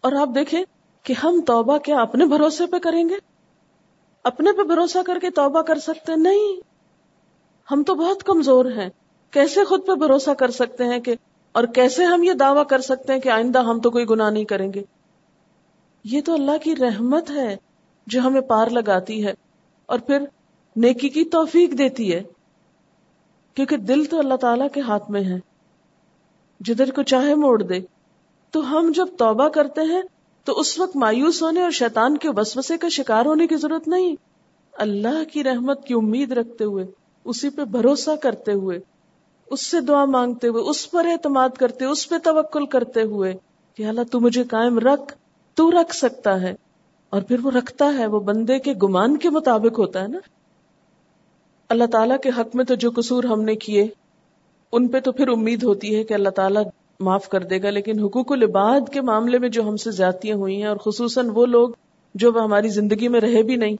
اور 0.00 0.12
آپ 0.12 0.28
دیکھیں 0.34 0.64
کہ 1.02 1.14
ہم 1.24 1.40
توبہ 1.46 1.78
کیا 1.78 2.00
اپنے 2.00 2.26
بھروسے 2.26 2.66
پہ 2.66 2.78
کریں 2.78 3.08
گے؟ 3.08 3.14
اپنے 4.24 4.52
پہ 4.52 4.62
بھروسہ 4.62 4.98
کر 5.06 5.18
کے 5.18 5.30
توبہ 5.30 5.62
کر 5.62 5.78
سکتے 5.78 6.12
نہیں۔ 6.16 6.60
ہم 7.70 7.82
تو 7.82 7.94
بہت 7.94 8.24
کمزور 8.24 8.64
ہیں۔ 8.64 8.88
کیسے 9.30 9.64
خود 9.64 9.86
پہ 9.86 9.92
بھروسہ 9.92 10.30
کر 10.30 10.50
سکتے 10.50 10.84
ہیں 10.84 10.98
کہ 10.98 11.14
اور 11.52 11.64
کیسے 11.64 12.04
ہم 12.04 12.22
یہ 12.22 12.32
دعویٰ 12.32 12.66
کر 12.66 12.80
سکتے 12.80 13.12
ہیں 13.12 13.20
کہ 13.20 13.28
آئندہ 13.28 13.58
ہم 13.58 13.80
تو 13.80 13.90
کوئی 13.90 14.04
گناہ 14.10 14.30
نہیں 14.30 14.44
کریں 14.44 14.72
گے؟ 14.72 14.82
یہ 16.04 16.20
تو 16.20 16.34
اللہ 16.34 16.58
کی 16.64 16.76
رحمت 16.76 17.30
ہے 17.30 17.56
جو 18.06 18.20
ہمیں 18.20 18.40
پار 18.40 18.66
لگاتی 18.70 19.26
ہے 19.26 19.34
اور 19.86 19.98
پھر 19.98 20.22
نیکی 20.76 21.08
کی 21.08 21.24
توفیق 21.24 21.78
دیتی 21.78 22.14
ہے۔ 22.14 22.22
کیونکہ 23.54 23.76
دل 23.76 24.04
تو 24.04 24.18
اللہ 24.18 24.34
تعالی 24.34 24.64
کے 24.72 24.80
ہاتھ 24.80 25.10
میں 25.10 25.24
ہے۔ 25.24 25.38
جدھر 26.60 26.90
کو 26.90 27.02
چاہے 27.02 27.34
موڑ 27.34 27.62
دے۔ 27.62 27.80
تو 28.50 28.78
ہم 28.78 28.92
جب 28.94 29.06
توبہ 29.18 29.48
کرتے 29.48 29.80
ہیں 29.80 30.02
تو 30.44 30.58
اس 30.58 30.78
وقت 30.78 30.96
مایوس 30.96 31.42
ہونے 31.42 31.62
اور 31.62 31.70
شیطان 31.70 32.16
کے 32.16 32.28
وسوسے 32.36 32.78
کا 32.78 32.88
شکار 32.88 33.26
ہونے 33.26 33.46
کی 33.46 33.56
ضرورت 33.56 33.88
نہیں۔ 33.88 34.16
اللہ 34.72 35.24
کی 35.32 35.44
رحمت 35.44 35.86
کی 35.86 35.94
امید 35.94 36.32
رکھتے 36.32 36.64
ہوئے، 36.64 36.86
اسی 37.24 37.50
پہ 37.50 37.64
بھروسہ 37.64 38.16
کرتے 38.16 38.52
ہوئے، 38.52 38.78
اس 39.46 39.66
سے 39.66 39.80
دعا 39.80 40.04
مانگتے 40.04 40.48
ہوئے، 40.48 40.62
اس 40.62 40.90
پر 40.90 41.06
اعتماد 41.06 41.48
کرتے، 41.48 41.84
اس 41.84 42.08
پہ 42.08 42.14
توکل 42.18 42.66
کرتے 42.66 43.02
ہوئے 43.02 43.34
کہ 43.74 43.86
اللہ 43.86 44.00
تو 44.12 44.20
مجھے 44.20 44.44
قائم 44.44 44.78
رکھ، 44.78 45.14
تو 45.54 45.70
رکھ 45.70 45.96
سکتا 45.96 46.40
ہے۔ 46.40 46.54
اور 47.10 47.22
پھر 47.22 47.36
وہ 47.42 47.50
رکھتا 47.50 47.94
ہے، 47.98 48.06
وہ 48.06 48.20
بندے 48.20 48.58
کے 48.58 48.72
گمان 48.72 49.16
کے 49.16 49.30
مطابق 49.30 49.78
ہوتا 49.78 50.02
ہے 50.02 50.08
نا۔ 50.08 50.18
اللہ 51.68 51.84
تعالیٰ 51.92 52.18
کے 52.22 52.30
حق 52.38 52.56
میں 52.56 52.64
تو 52.64 52.74
جو 52.74 52.90
قصور 52.96 53.24
ہم 53.24 53.42
نے 53.42 53.56
کیے، 53.56 53.88
ان 54.72 54.88
پہ 54.88 55.00
تو 55.00 55.12
پھر 55.12 55.28
امید 55.28 55.62
ہوتی 55.62 55.96
ہے 55.96 56.04
کہ 56.04 56.14
اللہ 56.14 56.28
تعالیٰ 56.28 56.62
معاف 57.00 57.28
کر 57.28 57.42
دے 57.42 57.62
گا، 57.62 57.70
لیکن 57.70 58.00
حقوق 58.00 58.32
العباد 58.32 58.88
کے 58.92 59.00
معاملے 59.00 59.38
میں 59.38 59.48
جو 59.48 59.62
ہم 59.62 59.76
سے 59.76 59.90
زیادتیاں 59.90 60.36
ہوئی 60.36 60.56
ہیں، 60.56 60.66
اور 60.66 60.76
خصوصاً 60.76 61.28
وہ 61.34 61.46
لوگ 61.46 61.70
جو 62.14 62.30
ہماری 62.30 62.68
زندگی 62.68 63.08
میں 63.08 63.20
رہے 63.20 63.42
بھی 63.42 63.56
نہیں۔ 63.56 63.76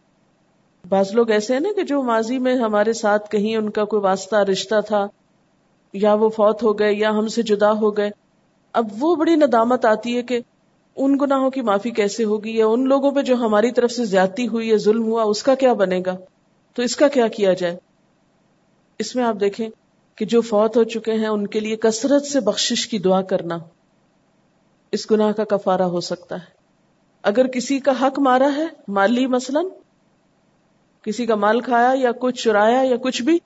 بعض 0.84 1.12
لوگ 1.14 1.30
ایسے 1.30 1.52
ہیں 1.52 1.60
نا 1.60 1.68
کہ 1.76 1.82
جو 1.82 2.02
ماضی 2.02 2.38
میں 2.38 2.54
ہمارے 2.56 2.92
ساتھ 2.92 3.30
کہیں 3.30 3.56
ان 3.56 3.70
کا 3.70 3.84
کوئی 3.84 4.02
واسطہ، 4.02 4.36
رشتہ 4.36 4.80
تھا، 4.86 5.06
یا 5.94 6.14
وہ 6.14 6.28
فوت 6.28 6.62
ہو 6.62 6.78
گئے، 6.78 6.92
یا 6.92 7.10
ہم 7.10 7.28
سے 7.28 7.42
جدا 7.42 7.72
ہو 7.72 7.96
گئے۔ 7.96 8.10
اب 8.72 8.88
وہ 8.98 9.14
بڑی 9.16 9.34
ندامت 9.34 9.84
آتی 9.84 10.16
ہے 10.16 10.22
کہ 10.22 10.40
ان 10.96 11.16
گناہوں 11.20 11.50
کی 11.50 11.60
معافی 11.60 11.90
کیسے 11.90 12.24
ہوگی، 12.24 12.56
یا 12.56 12.66
ان 12.66 12.88
لوگوں 12.88 13.10
پہ 13.10 13.22
جو 13.22 13.34
ہماری 13.34 13.70
طرف 13.70 13.90
سے 13.90 14.04
زیادتی 14.04 14.48
ہوئی 14.48 14.68
یا 14.68 14.76
ظلم 14.76 15.04
ہوا، 15.04 15.22
اس 15.22 15.42
کا 15.42 15.54
کیا 15.54 15.72
بنے 15.72 16.00
گا؟ 16.06 16.16
تو 16.76 16.82
اس 16.82 16.96
کا 16.96 17.08
کیا 17.08 17.28
کیا 17.28 17.52
جائے؟ 17.52 17.76
اس 18.98 19.16
میں 19.16 19.24
آپ 19.24 19.40
دیکھیں 19.40 19.68
کہ 20.20 20.26
جو 20.26 20.40
فوت 20.40 20.76
ہو 20.76 20.84
چکے 20.84 21.12
ہیں، 21.12 21.26
ان 21.26 21.46
کے 21.46 21.60
لیے 21.60 21.76
کثرت 21.76 22.26
سے 22.26 22.40
بخشش 22.40 22.88
کی 22.88 22.98
دعا 22.98 23.22
کرنا۔ 23.22 23.58
اس 24.92 25.10
گناہ 25.10 25.32
کا 25.32 25.44
کفارہ 25.44 25.82
ہو 25.82 26.00
سکتا 26.00 26.36
ہے۔ 26.36 26.44
اگر 27.22 27.46
کسی 27.46 27.78
کا 27.78 27.92
حق 28.00 28.18
مارا 28.18 28.48
ہے 28.56 28.66
مالی 28.88 29.26
مثلا، 29.26 29.60
کسی 31.02 31.26
کا 31.26 31.34
مال 31.34 31.60
کھایا 31.60 31.94
یا 31.94 32.10
کچھ 32.20 32.42
چرایا 32.42 32.82
یا 32.82 32.96
کچھ 32.96 33.22
بھی، 33.22 33.38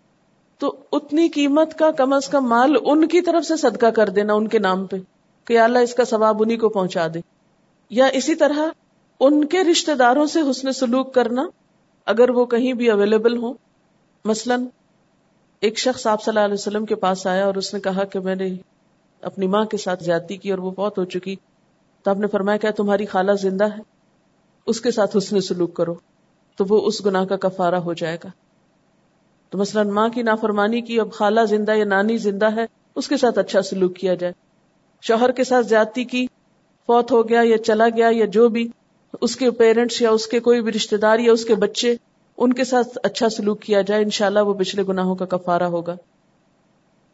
تو 0.59 0.77
اتنی 0.93 1.29
قیمت 1.29 1.79
کا 1.79 1.91
کم 1.91 2.13
از 2.13 2.29
کم 2.29 2.49
مال 2.49 2.77
ان 2.85 3.09
کی 3.09 3.21
طرف 3.21 3.45
سے 3.47 3.57
صدقہ 3.57 3.87
کر 3.87 4.09
دینا 4.09 4.33
ان 4.33 4.49
کے 4.49 4.59
نام 4.59 4.87
پہ 4.87 4.97
کہ 5.45 5.59
اللہ 5.59 5.79
اس 5.79 5.95
کا 5.95 6.05
ثواب 6.05 6.43
انہیں 6.43 6.59
کو 6.59 6.69
پہنچا 6.69 7.07
دے۔ 7.15 7.21
یا 7.91 8.07
اسی 8.07 8.35
طرح 8.35 8.69
ان 9.21 9.45
کے 9.45 9.65
رشتہ 9.65 9.93
داروں 9.93 10.27
سے 10.27 10.41
حسن 10.51 10.73
سلوک 10.73 11.15
کرنا، 11.15 11.47
اگر 12.07 12.31
وہ 12.31 12.47
کہیں 12.47 12.73
بھی 12.73 12.91
اویلیبل 12.91 13.37
ہوں، 13.37 13.55
مثلا 14.25 14.57
ایک 15.65 15.79
شخص 15.79 16.07
آپ 16.07 16.23
صلی 16.23 16.33
اللہ 16.37 16.45
علیہ 16.45 16.55
وسلم 16.55 16.87
کے 16.87 16.95
پاس 16.95 17.27
آیا 17.27 17.45
اور 17.45 17.55
اس 17.55 17.75
نے 17.75 17.81
کہا 17.81 18.05
کہ 18.05 18.21
میں 18.21 18.35
نے 18.35 18.49
اپنی 19.23 19.47
ماں 19.47 19.65
کے 19.65 19.77
ساتھ 19.77 20.05
زیادتی 20.05 20.37
کی 20.37 20.51
اور 20.51 20.59
وہ 20.59 20.71
بہت 20.71 20.99
ہو 20.99 21.05
چکی 21.05 21.37
تو 22.03 22.11
آپ 22.11 22.17
نے 22.17 22.27
فرمایا 22.27 22.57
کہ 22.57 22.71
تمہاری 22.71 23.07
خالہ 23.07 23.33
زندہ 23.33 23.65
ہے، 23.65 23.81
اس 24.67 24.81
کے 24.81 24.91
ساتھ 24.91 25.17
حسن 25.17 25.41
سلوک 25.41 25.75
کرو 25.75 25.95
تو 26.57 26.65
وہ 26.69 26.87
اس 26.87 27.07
گناہ 27.07 27.25
کا 27.25 27.37
کفارہ 27.37 27.75
ہو 27.75 27.93
جائے 27.93 28.17
گا۔ 28.25 28.29
تو 29.51 29.59
مثلا 29.59 29.83
ماں 29.83 30.09
کی 30.09 30.23
نافرمانی 30.23 30.81
کی، 30.81 31.01
اب 31.01 31.13
خالہ 31.13 31.41
زندہ 31.49 31.73
یا 31.75 31.85
نانی 31.85 32.17
زندہ 32.17 32.57
ہے، 32.57 32.67
اس 32.95 33.09
کے 33.09 33.17
ساتھ 33.17 33.39
اچھا 33.39 33.63
سلوک 33.63 33.97
کیا 33.97 34.15
جائے۔ 34.15 34.33
شوہر 35.03 35.33
کے 35.33 35.45
ساتھ 35.45 35.67
زیادتی 35.67 36.05
کی، 36.05 36.27
فوت 36.87 37.13
ہو 37.13 37.29
گیا 37.29 37.41
یا 37.45 37.59
چلا 37.59 37.89
گیا 37.89 38.09
یا 38.11 38.25
جو 38.25 38.49
بھی، 38.49 38.69
اس 39.21 39.37
کے 39.37 39.51
پیرنٹس 39.51 40.03
یا 40.03 40.11
اس 40.11 40.27
کے 40.27 40.41
کوئی 40.41 40.63
بھی 40.63 40.73
رشتے 40.73 40.97
دار 40.97 41.19
یا 41.19 41.33
اس 41.33 41.45
کے 41.45 41.55
بچے 41.55 41.95
ان 42.37 42.53
کے 42.53 42.65
ساتھ 42.65 42.99
اچھا 43.03 43.29
سلوک 43.29 43.63
کیا 43.63 43.81
جائے، 43.83 44.03
انشاءاللہ 44.03 44.41
وہ 44.41 44.55
پچھلے 44.55 44.83
گناہوں 44.89 45.15
کا 45.15 45.25
کفارہ 45.25 45.63
ہوگا۔ 45.63 45.97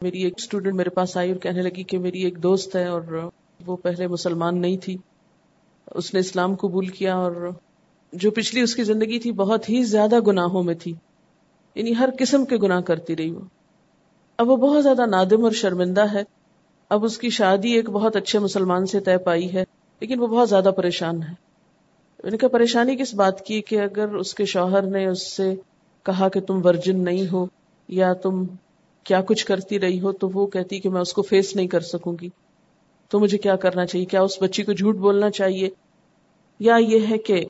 میری 0.01 0.23
ایک 0.23 0.35
اسٹوڈینٹ 0.37 0.75
میرے 0.77 0.91
پاس 0.91 1.17
آئی 1.17 1.31
اور 1.31 1.39
کہنے 1.39 1.63
لگی 1.63 1.83
کہ 1.83 1.99
میری 1.99 2.23
ایک 2.23 2.43
دوست 2.43 2.77
ہے 2.77 2.87
اور 2.87 3.29
وہ 3.67 3.77
پہلے 3.77 4.07
مسلمان 4.07 4.61
نہیں 4.61 4.77
تھی۔ 4.77 4.97
اس 5.95 6.15
نے 6.15 6.21
اسلام 6.21 6.55
قبول 6.55 6.87
کیا 6.87 7.17
اور 7.17 7.51
جو 8.13 8.31
پچھلی 8.31 8.61
اس 8.61 8.75
کی 8.75 8.83
زندگی 8.85 9.19
تھی 9.19 9.33
بہت 9.33 9.71
ہی 9.71 9.85
زیادہ 9.85 10.21
گناہوں 10.21 10.63
میں 10.63 10.75
تھی۔ 10.75 10.95
یعنی 11.75 11.97
ہر 11.99 12.09
قسم 12.19 12.45
کے 12.45 12.57
گناہ 12.57 12.81
کرتی 12.81 13.17
رہی 13.17 13.31
وہ۔ 13.31 13.41
اب 14.39 14.49
وہ 14.51 14.57
بہت 14.57 14.83
زیادہ 14.83 15.07
نادم 15.07 15.45
اور 15.45 15.53
شرمندہ 15.53 16.13
ہے۔ 16.13 16.23
اب 16.89 17.05
اس 17.05 17.19
کی 17.19 17.31
شادی 17.31 17.71
ایک 17.73 17.91
بہت 17.91 18.17
اچھے 18.17 18.39
مسلمان 18.39 18.87
سے 18.87 19.01
طے 19.01 19.19
پائی 19.19 19.55
ہے، 19.55 19.65
لیکن 20.01 20.21
وہ 20.21 20.27
بہت 20.27 20.49
زیادہ 20.49 20.71
پریشان 20.77 21.23
ہے۔ 21.23 21.50
نے 22.25 22.37
کہا 22.37 22.49
پریشانی 22.49 22.97
کس 22.97 23.15
بات 23.15 23.45
کی 23.45 23.61
کہ 23.63 23.81
اگر 23.81 24.15
اس 24.15 24.35
کے 24.35 24.45
شوہر 24.45 24.83
نے 24.83 25.07
اس 25.07 25.33
سے 25.33 25.55
کہا 26.03 26.29
کہ 26.29 26.41
تم 26.41 26.61
ورجن 26.65 27.05
نہیں 27.05 27.33
ہو 27.33 27.47
یا 27.89 28.13
تم 28.13 28.45
کیا 29.05 29.21
کچھ 29.21 29.47
کرتی 29.47 29.81
رہی 29.81 30.01
ہو 30.01 30.13
تو 30.13 30.31
وہ 30.35 30.47
کہتی 30.47 30.79
کہ 30.79 30.91
میں 30.91 31.01
اس 31.01 31.13
کو 31.13 31.23
فیس 31.23 31.57
نہیں 31.57 31.67
کر 31.67 31.81
سکوں 31.81 32.17
گی۔ 32.21 32.29
تو 33.09 33.21
مجھے 33.21 33.39
کیا 33.39 33.57
کرنا 33.57 33.87
چاہیے؟ 33.87 34.07
کیا 34.07 34.23
اس 34.23 34.43
بچی 34.43 34.63
کو 34.63 34.73
جھوٹ 34.73 34.97
بولنا 34.97 35.31
چاہیے؟ 35.31 35.71
یا 36.59 36.77
یہ 36.77 37.07
ہے 37.11 37.19
کہ 37.19 37.45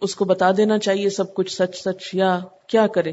اس 0.00 0.14
کو 0.14 0.24
بتا 0.24 0.50
دینا 0.56 0.78
چاہیے 0.78 1.10
سب 1.10 1.34
کچھ 1.34 1.52
سچ 1.52 1.76
سچ 1.76 2.14
یا 2.14 2.40
کیا 2.66 2.86
کرے؟ 2.86 3.12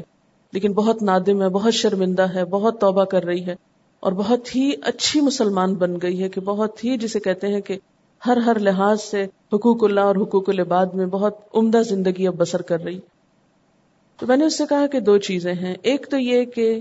لیکن 0.52 0.72
بہت 0.72 1.02
نادم 1.02 1.42
ہے، 1.42 1.48
بہت 1.48 1.74
شرمندہ 1.74 2.34
ہے، 2.34 2.44
بہت 2.44 2.80
توبہ 2.80 3.04
کر 3.04 3.24
رہی 3.24 3.46
ہے 3.46 3.54
اور 4.00 4.12
بہت 4.12 4.56
ہی 4.56 4.72
اچھی 4.82 5.20
مسلمان 5.20 5.74
بن 5.74 5.96
گئی 6.02 6.22
ہے 6.22 6.28
کہ 6.28 6.40
بہت 6.40 6.84
ہی 6.84 6.96
جسے 6.96 7.20
کہتے 7.20 7.46
ہیں 7.46 7.60
کہ 7.60 7.78
ہر 8.26 8.36
ہر 8.36 8.58
لحاظ 8.58 9.02
سے 9.02 9.24
حقوق 9.24 9.84
اللہ 9.84 10.00
اور 10.00 10.16
حقوق 10.16 10.48
العباد 10.48 10.86
میں 10.86 11.06
بہت 11.06 11.36
عمدہ 11.54 11.82
زندگی 11.82 12.26
اب 12.26 12.34
بسر 12.34 12.62
کر 12.62 12.80
رہی۔ 12.80 13.00
تو 14.16 14.26
میں 14.26 14.36
نے 14.36 14.44
اس 14.44 14.58
سے 14.58 14.64
کہا 14.68 14.86
کہ 14.86 15.00
دو 15.00 15.18
چیزیں 15.18 15.54
ہیں۔ 15.54 15.74
ایک 15.82 16.10
تو 16.10 16.18
یہ 16.18 16.44
کہ 16.44 16.80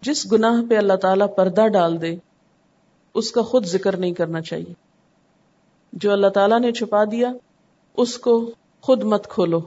جس 0.00 0.32
گناہ 0.32 0.70
پہ 0.70 0.76
اللہ 0.76 0.92
تعالیٰ 0.92 1.34
پردہ 1.36 1.68
ڈال 1.68 2.02
دے، 2.02 2.16
اس 3.14 3.30
کا 3.30 3.42
خود 3.42 3.66
ذکر 3.66 3.96
نہیں 3.96 4.12
کرنا 4.12 4.40
چاہیے۔ 4.40 4.74
جو 5.92 6.12
اللہ 6.12 6.26
تعالیٰ 6.26 6.60
نے 6.60 6.72
چھپا 6.72 7.04
دیا، 7.04 7.32
اس 7.96 8.18
کو 8.18 8.50
خود 8.80 9.02
مت 9.02 9.26
کھولو۔ 9.26 9.60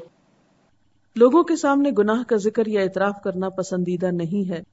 لوگوں 1.16 1.44
کے 1.44 1.56
سامنے 1.56 1.92
گناہ 1.98 2.24
کا 2.24 2.36
ذکر 2.36 2.68
یا 2.68 2.82
اعتراف 2.82 3.22
کرنا 3.24 3.50
پسندیدہ 3.50 4.06
نہیں 4.06 4.50
ہے۔ 4.50 4.64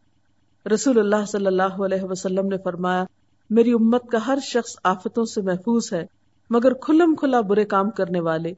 رسول 0.75 0.99
اللہ 0.99 1.27
صلی 1.29 1.47
اللہ 1.47 1.85
علیہ 1.85 2.03
وسلم 2.03 2.47
نے 2.47 2.57
فرمایا، 2.65 3.05
میری 3.51 3.73
امت 3.73 4.07
کا 4.11 4.19
ہر 4.27 4.39
شخص 4.43 4.77
آفتوں 4.85 5.25
سے 5.25 5.41
محفوظ 5.41 5.93
ہے۔ 5.93 6.16
مگر 6.51 6.75
کھلم 6.75 7.15
کھلا 7.15 7.41
برے 7.41 7.65
کام 7.65 7.91
کرنے 7.91 8.21
والے۔ 8.21 8.53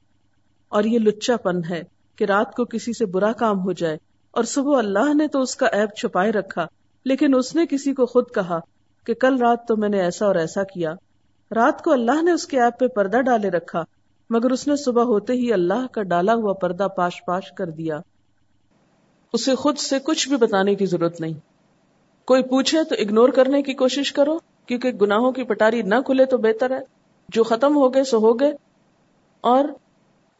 اور 0.68 0.84
یہ 0.84 0.98
لچا 0.98 1.36
پن 1.36 1.64
ہے 1.70 1.82
کہ 2.16 2.24
رات 2.24 2.54
کو 2.54 2.64
کسی 2.64 2.92
سے 2.92 3.06
برا 3.06 3.32
کام 3.32 3.60
ہو 3.60 3.72
جائے۔ 3.72 3.96
اور 4.30 4.44
صبح 4.44 4.78
اللہ 4.78 5.14
نے 5.14 5.28
تو 5.28 5.40
اس 5.40 5.56
کا 5.56 5.66
عیب 5.72 5.96
چھپائے 5.96 6.32
رکھا، 6.32 6.66
لیکن 7.04 7.34
اس 7.34 7.54
نے 7.54 7.66
کسی 7.70 7.94
کو 7.94 8.06
خود 8.06 8.24
کہا 8.34 8.60
کہ 9.06 9.14
کل 9.14 9.38
رات 9.38 9.68
تو 9.68 9.76
میں 9.76 9.88
نے 9.88 10.00
ایسا 10.00 10.26
اور 10.26 10.34
ایسا 10.34 10.62
کیا۔ 10.62 10.92
رات 11.54 11.84
کو 11.84 11.92
اللہ 11.92 12.22
نے 12.22 12.32
اس 12.32 12.46
کے 12.46 12.62
ایپ 12.62 12.78
پہ 12.78 12.86
پردہ 12.86 13.20
ڈالے 13.20 13.48
رکھا، 13.48 13.84
مگر 14.30 14.50
اس 14.50 14.68
نے 14.68 14.76
صبح 14.76 15.02
ہوتے 15.02 15.32
ہی 15.32 15.52
اللہ 15.52 15.86
کا 15.92 16.02
ڈالا 16.02 16.34
ہوا 16.34 16.52
پردہ 16.52 16.86
پاش 16.96 17.24
پاش 17.26 17.52
کر 17.52 17.70
دیا۔ 17.70 18.00
اسے 19.32 19.54
خود 19.54 19.78
سے 19.78 19.98
کچھ 19.98 20.28
بھی 20.28 20.36
بتانے 20.36 20.74
کی 20.74 20.86
ضرورت 20.86 21.20
نہیں۔ 21.20 21.34
کوئی 22.26 22.42
پوچھے 22.42 22.84
تو 22.84 22.94
اگنور 22.98 23.28
کرنے 23.28 23.62
کی 23.62 23.74
کوشش 23.74 24.12
کرو، 24.12 24.38
کیونکہ 24.66 24.90
گناہوں 24.92 25.32
کی 25.32 25.42
پٹاری 25.42 25.82
نہ 25.82 25.94
کھلے 26.06 26.24
تو 26.24 26.38
بہتر 26.38 26.70
ہے۔ 26.70 26.97
جو 27.28 27.42
ختم 27.44 27.76
ہو 27.76 27.94
گئے 27.94 28.04
سو 28.04 28.18
ہو 28.18 28.40
گئے 28.40 28.52
اور 29.40 29.64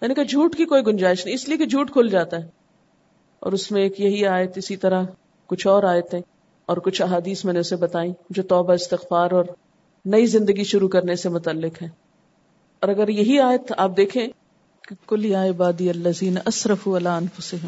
یعنی 0.02 0.14
کہ 0.14 0.24
جھوٹ 0.24 0.56
کی 0.56 0.64
کوئی 0.64 0.86
گنجائش 0.86 1.24
نہیں، 1.24 1.34
اس 1.34 1.48
لیے 1.48 1.58
کہ 1.58 1.66
جھوٹ 1.66 1.90
کھل 1.90 2.08
جاتا 2.08 2.36
ہے۔ 2.36 2.48
اور 3.40 3.52
اس 3.52 3.70
میں 3.70 3.82
ایک 3.82 4.00
یہی 4.00 4.26
آیت 4.26 4.56
اسی 4.56 4.76
طرح 4.76 5.02
کچھ 5.46 5.66
اور 5.66 5.82
آیتیں 5.82 6.20
اور 6.66 6.76
کچھ 6.76 7.02
احادیث 7.02 7.44
میں 7.44 7.52
نے 7.52 7.60
اسے 7.60 7.76
بتائی 7.76 8.12
جو 8.30 8.42
توبہ، 8.42 8.72
استغفار 8.72 9.30
اور 9.30 9.44
نئی 10.04 10.26
زندگی 10.26 10.64
شروع 10.64 10.88
کرنے 10.88 11.16
سے 11.16 11.28
متعلق 11.28 11.82
ہے 11.82 11.88
اور 12.82 12.88
اگر 12.88 13.08
یہی 13.08 13.38
آیت 13.40 13.72
آپ 13.76 13.96
دیکھیں 13.96 14.26
کہ 14.88 14.94
کل 15.06 15.52
بادی 15.52 15.90
اللہ 15.90 16.38
اسرف 16.46 16.88
اللہ 16.88 17.66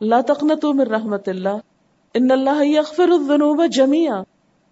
لا 0.00 0.20
تقنطوا 0.20 0.72
من 0.72 0.86
رحمت 0.86 1.28
اللہ، 1.28 1.58
ان 2.14 2.30
اللہ 2.30 2.64
یغفر 2.64 3.08
الذنوب 3.08 3.62
جميعا 3.72 4.22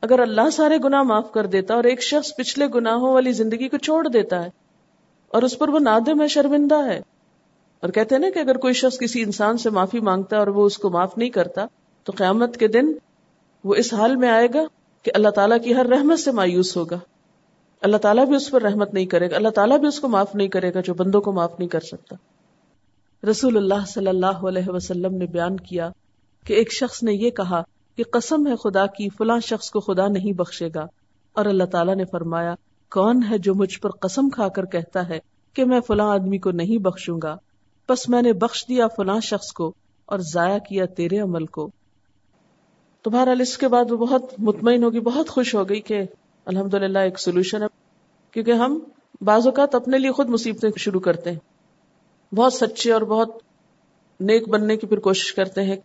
اگر 0.05 0.19
اللہ 0.19 0.51
سارے 0.51 0.79
گناہ 0.85 1.03
معاف 1.03 1.33
کر 1.33 1.47
دیتا 1.47 1.75
اور 1.75 1.85
ایک 1.85 2.03
شخص 2.03 2.37
پچھلے 2.37 2.67
گناہوں 2.75 3.13
والی 3.13 3.33
زندگی 3.33 3.69
کو 3.69 3.77
چھوڑ 3.77 4.09
دیتا 4.09 4.45
ہے 4.45 4.51
اور 5.29 5.43
اس 5.43 5.59
پر 5.59 5.69
وہ 5.69 5.79
نادم 5.79 6.23
ہے، 6.23 6.29
شرمندہ 6.29 6.87
ہے۔ 6.87 7.01
اور 7.81 7.91
کہتے 7.91 8.15
ہیں 8.15 8.23
نا 8.23 8.31
کہ 8.35 8.39
اگر 8.39 8.57
کوئی 8.57 8.75
شخص 8.75 8.99
کسی 8.99 9.23
انسان 9.23 9.59
سے 9.59 9.71
معافی 9.71 10.01
مانگتا 10.01 10.37
ہے 10.37 10.39
اور 10.39 10.47
وہ 10.47 10.67
اس 10.67 10.79
کو 10.79 10.91
معاف 10.91 11.19
نہیں 11.19 11.29
کرتا، 11.29 11.67
تو 12.05 12.13
قیامت 12.17 12.57
کے 12.57 12.69
دن 12.69 12.93
وہ 13.65 13.75
اس 13.75 13.95
حال 13.95 14.17
میں 14.17 14.29
آئے 14.29 14.49
گا 14.55 14.63
کہ 15.03 15.11
اللہ 15.15 15.29
تعالیٰ 15.29 15.57
کی 15.65 15.75
ہر 15.75 15.87
رحمت 15.87 16.19
سے 16.19 16.31
مایوس 16.31 16.77
ہوگا۔ 16.77 16.99
اللہ 17.83 17.97
تعالیٰ 17.97 18.27
بھی 18.27 18.35
اس 18.35 18.51
پر 18.51 18.63
رحمت 18.63 18.95
نہیں 18.95 19.07
کرے 19.07 19.31
گا، 19.31 19.37
اللہ 19.37 19.49
تعالیٰ 19.49 19.79
بھی 19.79 19.89
اس 19.89 20.01
کو 20.01 20.09
معاف 20.09 20.35
نہیں 20.35 20.49
کرے 20.49 20.75
گا 20.75 20.81
جو 20.81 20.95
بندوں 20.95 21.21
کو 21.21 21.33
معاف 21.33 21.59
نہیں 21.59 21.69
کر 21.69 21.81
سکتا۔ 21.81 22.17
رسول 23.31 23.57
اللہ 23.57 23.87
صلی 23.87 24.07
اللہ 24.07 24.27
علیہ 24.27 24.69
وسلم 24.69 25.15
نے 25.15 25.27
بیان 25.27 25.57
کیا 25.57 25.91
کہ 26.47 26.53
ایک 26.53 26.73
شخص 26.73 27.03
نے 27.03 27.13
یہ 27.13 27.31
کہا 27.31 27.63
کہ 27.97 28.05
قسم 28.13 28.47
ہے 28.47 28.57
خدا 28.57 28.87
کی، 28.87 29.09
فلاں 29.09 29.41
شخص 29.41 29.71
کو 29.71 29.81
خدا 29.81 30.09
نہیں 30.09 30.33
بخشے 30.33 30.69
گا۔ 30.75 30.87
اور 31.33 31.45
اللہ 31.45 31.65
تعالیٰ 31.65 31.95
نے 31.95 32.05
فرمایا، 32.05 32.55
کون 32.91 33.23
ہے 33.31 33.39
جو 33.39 33.55
مجھ 33.55 33.81
پر 33.81 33.91
قسم 33.91 34.29
کھا 34.29 34.49
کر 34.49 34.65
کہتا 34.65 35.09
ہے 35.09 35.19
کہ 35.53 35.65
میں 35.65 35.81
فلاں 35.81 36.09
آدمی 36.09 36.39
کو 36.39 36.51
نہیں 36.51 36.79
بخشوں 36.79 37.19
گا؟ 37.23 37.37
بس 37.89 38.09
میں 38.09 38.23
نے 38.23 38.33
بخش 38.33 38.65
دیا 38.69 38.89
فلاں 38.89 39.21
شخص 39.21 39.53
کو 39.53 39.73
اور 40.07 40.19
ضائع 40.19 40.59
کیا 40.59 40.87
تیرے 40.87 41.19
عمل 41.19 41.47
کو۔ 41.47 41.71
تو 43.03 43.11
بہرحال 43.11 43.41
اس 43.41 43.59
کے 43.59 43.69
بعد 43.69 43.91
وہ 43.91 43.97
بہت 43.97 44.23
مطمئن 44.39 44.85
ہوگی، 44.85 45.01
بہت 45.01 45.29
خوش 45.29 45.55
ہو 45.55 45.69
گئی 45.69 45.81
کہ 45.81 46.03
الحمد 46.47 46.75
للہ 46.75 46.99
ایک 46.99 47.21
سولوشن 47.21 47.63
ہے۔ 47.63 47.67
کیونکہ 48.31 48.53
ہم 48.53 48.79
بعض 49.21 49.47
اوقات 49.47 49.75
اپنے 49.75 49.99
لیے 49.99 50.13
خود 50.13 50.29
مصیبتیں 50.29 50.71
شروع 50.77 51.01
کرتے 51.01 51.33
ہیں۔ 51.33 51.39
بہت 52.35 52.53
سچے 52.53 52.93
اور 52.93 53.03
بہت 53.03 53.31
نیک 54.21 54.49
بننے 54.49 54.77
کی 54.77 54.87
پھر 54.87 54.99
کوشش 54.99 55.35
کرتے 55.35 55.63
ہیں۔ 55.63 55.77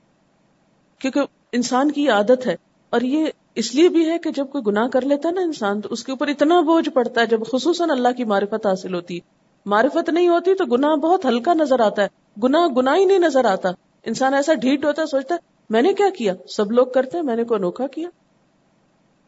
کیونکہ 1.00 1.22
انسان 1.52 1.92
کی 1.92 2.10
عادت 2.10 2.48
ہے 2.48 2.56
اور 2.90 3.02
یہ 3.02 3.26
اس 3.56 3.76
لیے 3.76 3.90
بھی 3.90 4.10
ہے 4.10 4.20
کہ 4.20 4.32
جب 4.32 4.50
کوئی 4.50 4.64
گناہ 4.68 4.88
کر 4.88 5.02
لیتا 5.02 5.30
ہے 5.30 5.34
نا 5.34 5.42
انسان، 5.42 5.82
تو 5.82 5.90
اس 5.92 6.04
کے 6.04 6.12
اوپر 6.12 6.28
اتنا 6.28 6.62
بوجھ 6.62 6.90
پڑتا 6.90 7.22
ہے، 7.22 7.26
جب 7.26 7.42
خصوصاً 7.52 7.90
اللہ 7.90 8.08
کی 8.18 8.24
معرفت 8.24 8.66
حاصل 8.66 8.94
ہوتی 8.94 9.16
ہے 9.16 9.20
معرفت 9.66 10.10
نہیں 10.10 10.28
ہوتی 10.28 10.56
تو 10.56 10.66
گناہ 10.66 10.96
بہت 10.96 11.26
ہلکا 11.26 11.54
نظر 11.54 11.80
آتا 11.80 12.04
ہے، 12.04 12.08
گناہ 12.44 12.68
گناہ 12.68 12.96
ہی 12.96 13.06
نہیں 13.06 13.20
نظر 13.20 13.46
آتا۔ 13.46 13.70
انسان 14.04 14.34
ایسا 14.34 14.54
ڈھیٹ 14.54 14.86
ہوتا 14.86 15.02
ہے، 15.02 15.08
سوچتا 15.08 15.36
ہے، 15.36 15.40
میں 15.70 15.82
نے 15.82 15.94
کیا 15.94 16.10
کیا؟ 16.18 16.34
سب 16.50 16.72
لوگ 16.72 16.88
کرتے 16.88 17.18
ہیں، 17.18 17.26
میں 17.26 17.36
نے 17.36 17.44
کوئی 17.44 17.60
انوکھا 17.60 17.88
کیا۔ 17.88 18.10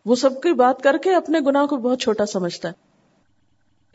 وہ 0.05 0.15
سب 0.15 0.41
کی 0.41 0.53
بات 0.53 0.81
کر 0.81 0.97
کے 0.97 1.15
اپنے 1.15 1.39
گناہ 1.39 1.65
کو 1.65 1.77
بہت 1.77 1.99
چھوٹا 1.99 2.25
سمجھتا 2.25 2.69
ہے۔ 2.69 2.73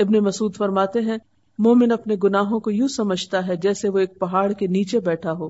ابن 0.03 0.18
مسعود 0.18 0.57
فرماتے 0.57 1.01
ہیں، 1.01 1.16
مومن 1.59 1.93
اپنے 1.93 2.16
گناہوں 2.24 2.61
کو 2.61 2.70
یوں 2.70 2.89
سمجھتا 2.89 3.47
ہے 3.47 3.57
جیسے 3.57 3.89
وہ 3.89 3.99
ایک 3.99 4.18
پہاڑ 4.18 4.53
کے 4.53 4.66
نیچے 4.66 5.01
بیٹھا 5.01 5.33
ہو 5.33 5.47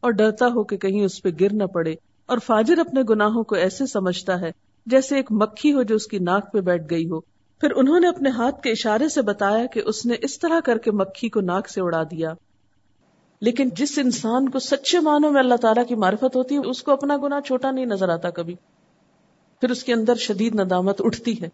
اور 0.00 0.10
ڈرتا 0.10 0.46
ہو 0.46 0.64
کہ 0.64 0.76
کہیں 0.76 1.04
اس 1.04 1.22
پہ 1.22 1.28
گر 1.40 1.52
نہ 1.52 1.64
پڑے۔ 1.64 1.94
اور 2.28 2.38
فاجر 2.38 2.78
اپنے 2.78 3.02
گناہوں 3.10 3.44
کو 3.44 3.54
ایسے 3.54 3.86
سمجھتا 3.86 4.40
ہے 4.40 4.50
جیسے 4.86 5.16
ایک 5.16 5.32
مکھی 5.32 5.72
ہو 5.72 5.82
جو 5.82 5.94
اس 5.94 6.06
کی 6.06 6.18
ناک 6.18 6.52
پہ 6.52 6.60
بیٹھ 6.60 6.82
گئی 6.90 7.10
ہو۔ 7.10 7.20
پھر 7.60 7.70
انہوں 7.76 8.00
نے 8.00 8.08
اپنے 8.08 8.28
ہاتھ 8.28 8.62
کے 8.62 8.70
اشارے 8.70 9.08
سے 9.08 9.22
بتایا 9.22 9.66
کہ 9.66 9.82
اس 9.86 10.06
نے 10.06 10.14
اس 10.22 10.38
طرح 10.38 10.60
کر 10.60 10.78
کے 10.78 10.90
مکھی 10.90 11.28
کو 11.28 11.40
ناک 11.40 11.68
سے 11.68 11.80
اڑا 11.80 12.02
دیا۔ 12.02 12.32
لیکن 13.40 13.68
جس 13.76 13.98
انسان 13.98 14.48
کو 14.48 14.58
سچے 14.58 15.00
معنوں 15.00 15.30
میں 15.30 15.40
اللہ 15.40 15.54
تعالیٰ 15.54 15.86
کی 15.86 15.94
معرفت 15.94 16.36
ہوتی 16.36 16.54
ہے، 16.54 16.70
اس 16.70 16.82
کو 16.82 16.92
اپنا 16.92 17.16
گنا 17.16 17.40
چھوٹا 17.40 17.70
نہیں 17.70 17.86
نظر 17.86 18.08
آتا 18.08 18.30
کبھی۔ 18.30 18.54
پھر 19.60 19.70
اس 19.70 19.84
کے 19.84 19.92
اندر 19.94 20.14
شدید 20.14 20.60
ندامت 20.60 21.00
اٹھتی 21.04 21.42
ہے۔ 21.42 21.48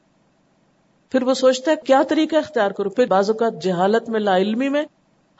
پھر 1.13 1.23
وہ 1.23 1.35
سوچتا 1.35 1.71
ہے، 1.71 1.77
کیا 1.77 2.03
طریقہ 2.09 2.37
اختیار 2.37 2.71
کرو 2.71 2.91
پھر 2.91 3.07
بعض 3.07 3.31
اوقات 3.31 3.63
جہالت 3.63 4.09
میں، 4.09 4.21
لا 4.21 4.37
علمی 4.37 4.69
میں 4.69 4.83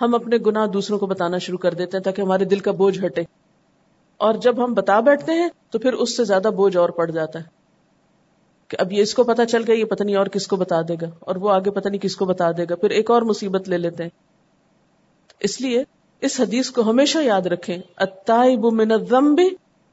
ہم 0.03 0.15
اپنے 0.15 0.37
گناہ 0.47 0.67
دوسروں 0.67 0.99
کو 0.99 1.07
بتانا 1.07 1.39
شروع 1.39 1.59
کر 1.59 1.75
دیتے 1.75 1.97
ہیں 1.97 2.05
تاکہ 2.05 2.23
ہمارے 2.23 2.45
دل 2.45 2.59
کا 2.59 2.71
بوجھ 2.73 3.05
ہٹے۔ 3.05 3.23
اور 4.17 4.35
جب 4.35 4.65
ہم 4.65 4.73
بتا 4.73 5.01
بیٹھتے 5.01 5.33
ہیں 5.33 5.49
تو 5.71 5.79
پھر 5.79 5.93
اس 5.93 6.17
سے 6.17 6.25
زیادہ 6.25 6.49
بوجھ 6.57 6.77
اور 6.77 6.89
پڑ 6.89 7.11
جاتا 7.11 7.39
ہے 7.39 7.45
کہ 8.69 8.77
اب 8.81 8.93
یہ 8.93 9.03
اس 9.03 9.15
کو 9.15 9.25
پتا 9.25 9.47
چل 9.47 9.63
گیا، 9.67 9.75
یہ 9.75 9.85
پتہ 9.85 10.03
نہیں 10.03 10.17
اور 10.17 10.27
کس 10.27 10.47
کو 10.47 10.57
بتا 10.57 10.81
دے 10.83 10.95
گا، 11.03 11.07
اور 11.21 11.37
وہ 11.37 11.51
آگے 11.51 11.71
پتہ 11.71 11.89
نہیں 11.89 12.01
کس 12.01 12.17
کو 12.17 12.25
بتا 12.25 12.51
دے 12.51 12.65
گا۔ 12.71 12.75
پھر 12.75 12.91
ایک 12.91 13.11
اور 13.11 13.23
مصیبت 13.23 13.69
لے 13.69 13.79
لیتے 13.79 14.03
ہیں۔ 14.03 14.11
اس 15.41 15.61
لیے 15.61 15.85
اس 16.21 16.41
حدیث 16.41 16.71
کو 16.71 16.83
ہمیشہ 16.83 17.19
یاد 17.19 17.43
رکھیں۔ 17.43 17.79
اتائب 17.97 18.65
من 18.73 18.93
الذنب 18.93 19.41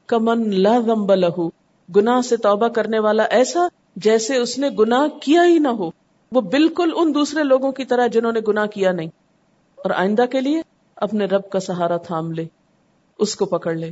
کمن 0.06 0.54
لا 0.54 0.78
ذنب 0.86 1.14
له 1.14 1.48
گناہ 1.96 2.20
سے 2.20 2.36
توبہ 2.36 2.68
کرنے 2.68 2.98
والا 2.98 3.22
ایسا 3.22 3.60
جیسے 3.96 4.36
اس 4.36 4.58
نے 4.58 4.68
گناہ 4.68 5.08
کیا 5.08 5.44
ہی 5.46 5.58
نہ 5.58 5.68
ہو۔ 5.68 5.90
وہ 6.32 6.40
بالکل 6.40 6.90
ان 6.96 7.14
دوسرے 7.14 7.42
لوگوں 7.42 7.72
کی 7.72 7.84
طرح 7.84 8.06
جنہوں 8.06 8.32
نے 8.32 8.40
گناہ 8.48 8.66
کیا 8.66 8.92
نہیں۔ 8.92 9.08
اور 9.76 9.90
آئندہ 9.90 10.24
کے 10.30 10.40
لیے 10.40 10.62
اپنے 10.96 11.24
رب 11.24 11.50
کا 11.50 11.60
سہارا 11.60 11.96
تھام 11.96 12.32
لے، 12.32 12.44
اس 13.18 13.36
کو 13.36 13.46
پکڑ 13.46 13.74
لے۔ 13.74 13.90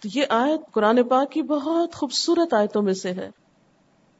تو 0.00 0.08
یہ 0.14 0.24
آیت 0.28 0.72
قرآن 0.72 1.02
پاک 1.02 1.32
کی 1.32 1.42
بہت 1.42 1.94
خوبصورت 1.94 2.54
آیتوں 2.54 2.82
میں 2.82 2.92
سے 2.92 3.10
ہے 3.12 3.30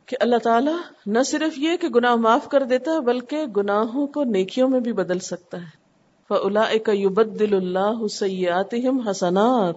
کہ 0.06 0.16
اللہ 0.20 0.36
تعالیٰ 0.36 0.76
نہ 1.06 1.22
صرف 1.22 1.58
یہ 1.58 1.76
کہ 1.76 1.88
گناہ 1.88 2.14
معاف 2.14 2.48
کر 2.48 2.62
دیتا 2.62 2.92
ہے، 2.92 3.00
بلکہ 3.00 3.44
گناہوں 3.56 4.06
کو 4.06 4.24
نیکیوں 4.24 4.68
میں 4.68 4.80
بھی 4.80 4.92
بدل 4.92 5.18
سکتا 5.18 5.58
ہے۔ 5.58 5.80
فلا 6.28 6.92
یبدل 6.92 7.54
اللہ 7.54 8.06
سیات 8.06 8.74
حسنات۔ 9.10 9.74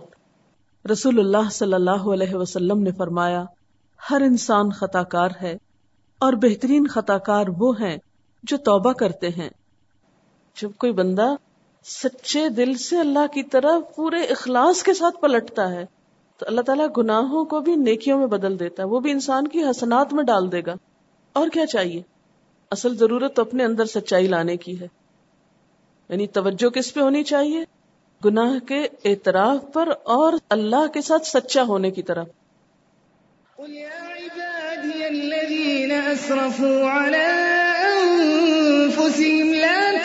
رسول 0.92 1.20
اللہ 1.20 1.50
صلی 1.52 1.74
اللہ 1.74 2.08
علیہ 2.14 2.36
وسلم 2.36 2.80
نے 2.80 2.92
فرمایا، 2.92 3.46
ہر 4.10 4.22
انسان 4.22 4.70
خطا 4.70 5.04
کار 5.04 5.30
ہے 5.42 5.58
اور 6.20 6.34
بہترین 6.34 6.88
خطا 6.88 7.18
کار 7.18 7.46
وہ 7.58 7.74
ہیں 7.80 7.98
جو 8.44 8.58
توبہ 8.58 8.94
کرتے 8.94 9.30
ہیں۔ 9.30 9.50
جب 10.62 10.70
کوئی 10.78 10.92
بندہ 10.92 11.36
سچے 11.84 12.50
دل 12.50 12.74
سے 12.74 13.00
اللہ 13.00 13.28
کی 13.34 13.44
طرف 13.44 13.96
پورے 13.96 14.24
اخلاص 14.24 14.84
کے 14.84 14.94
ساتھ 14.94 15.22
پلٹتا 15.22 15.72
ہے، 15.72 15.86
تو 16.38 16.46
اللہ 16.48 16.62
تعالیٰ 16.62 16.88
گناہوں 16.98 17.46
کو 17.46 17.60
بھی 17.60 17.76
نیکیوں 17.76 18.20
میں 18.20 18.28
بدل 18.28 18.60
دیتا 18.60 18.84
ہے، 18.84 18.88
وہ 18.88 19.00
بھی 19.00 19.12
انسان 19.12 19.48
کی 19.48 19.64
حسنات 19.64 20.14
میں 20.14 20.24
ڈال 20.24 20.52
دے 20.52 20.62
گا۔ 20.66 20.74
اور 21.34 21.48
کیا 21.48 21.66
چاہیے؟ 21.66 22.02
اصل 22.72 22.98
ضرورت 22.98 23.36
تو 23.36 23.42
اپنے 23.42 23.64
اندر 23.64 23.86
سچائی 23.86 24.28
لانے 24.28 24.58
کی 24.58 24.80
ہے۔ 24.80 24.88
یعنی 26.10 26.28
توجہ 26.28 26.70
کس 26.70 26.94
پہ 26.94 27.00
ہونی 27.02 27.24
چاہیے؟ 27.24 27.64
گناہ 28.26 28.66
کے 28.66 28.88
اعتراف 29.06 29.74
پر 29.74 29.90
اور 30.04 30.34
اللہ 30.50 30.88
کے 30.94 31.02
ساتھ 31.02 31.28
سچا 31.28 31.64
ہونے 31.64 31.92
کی 31.92 32.04
طرف۔ 32.04 32.28
أنفسهم 38.54 39.54
لا 39.54 39.93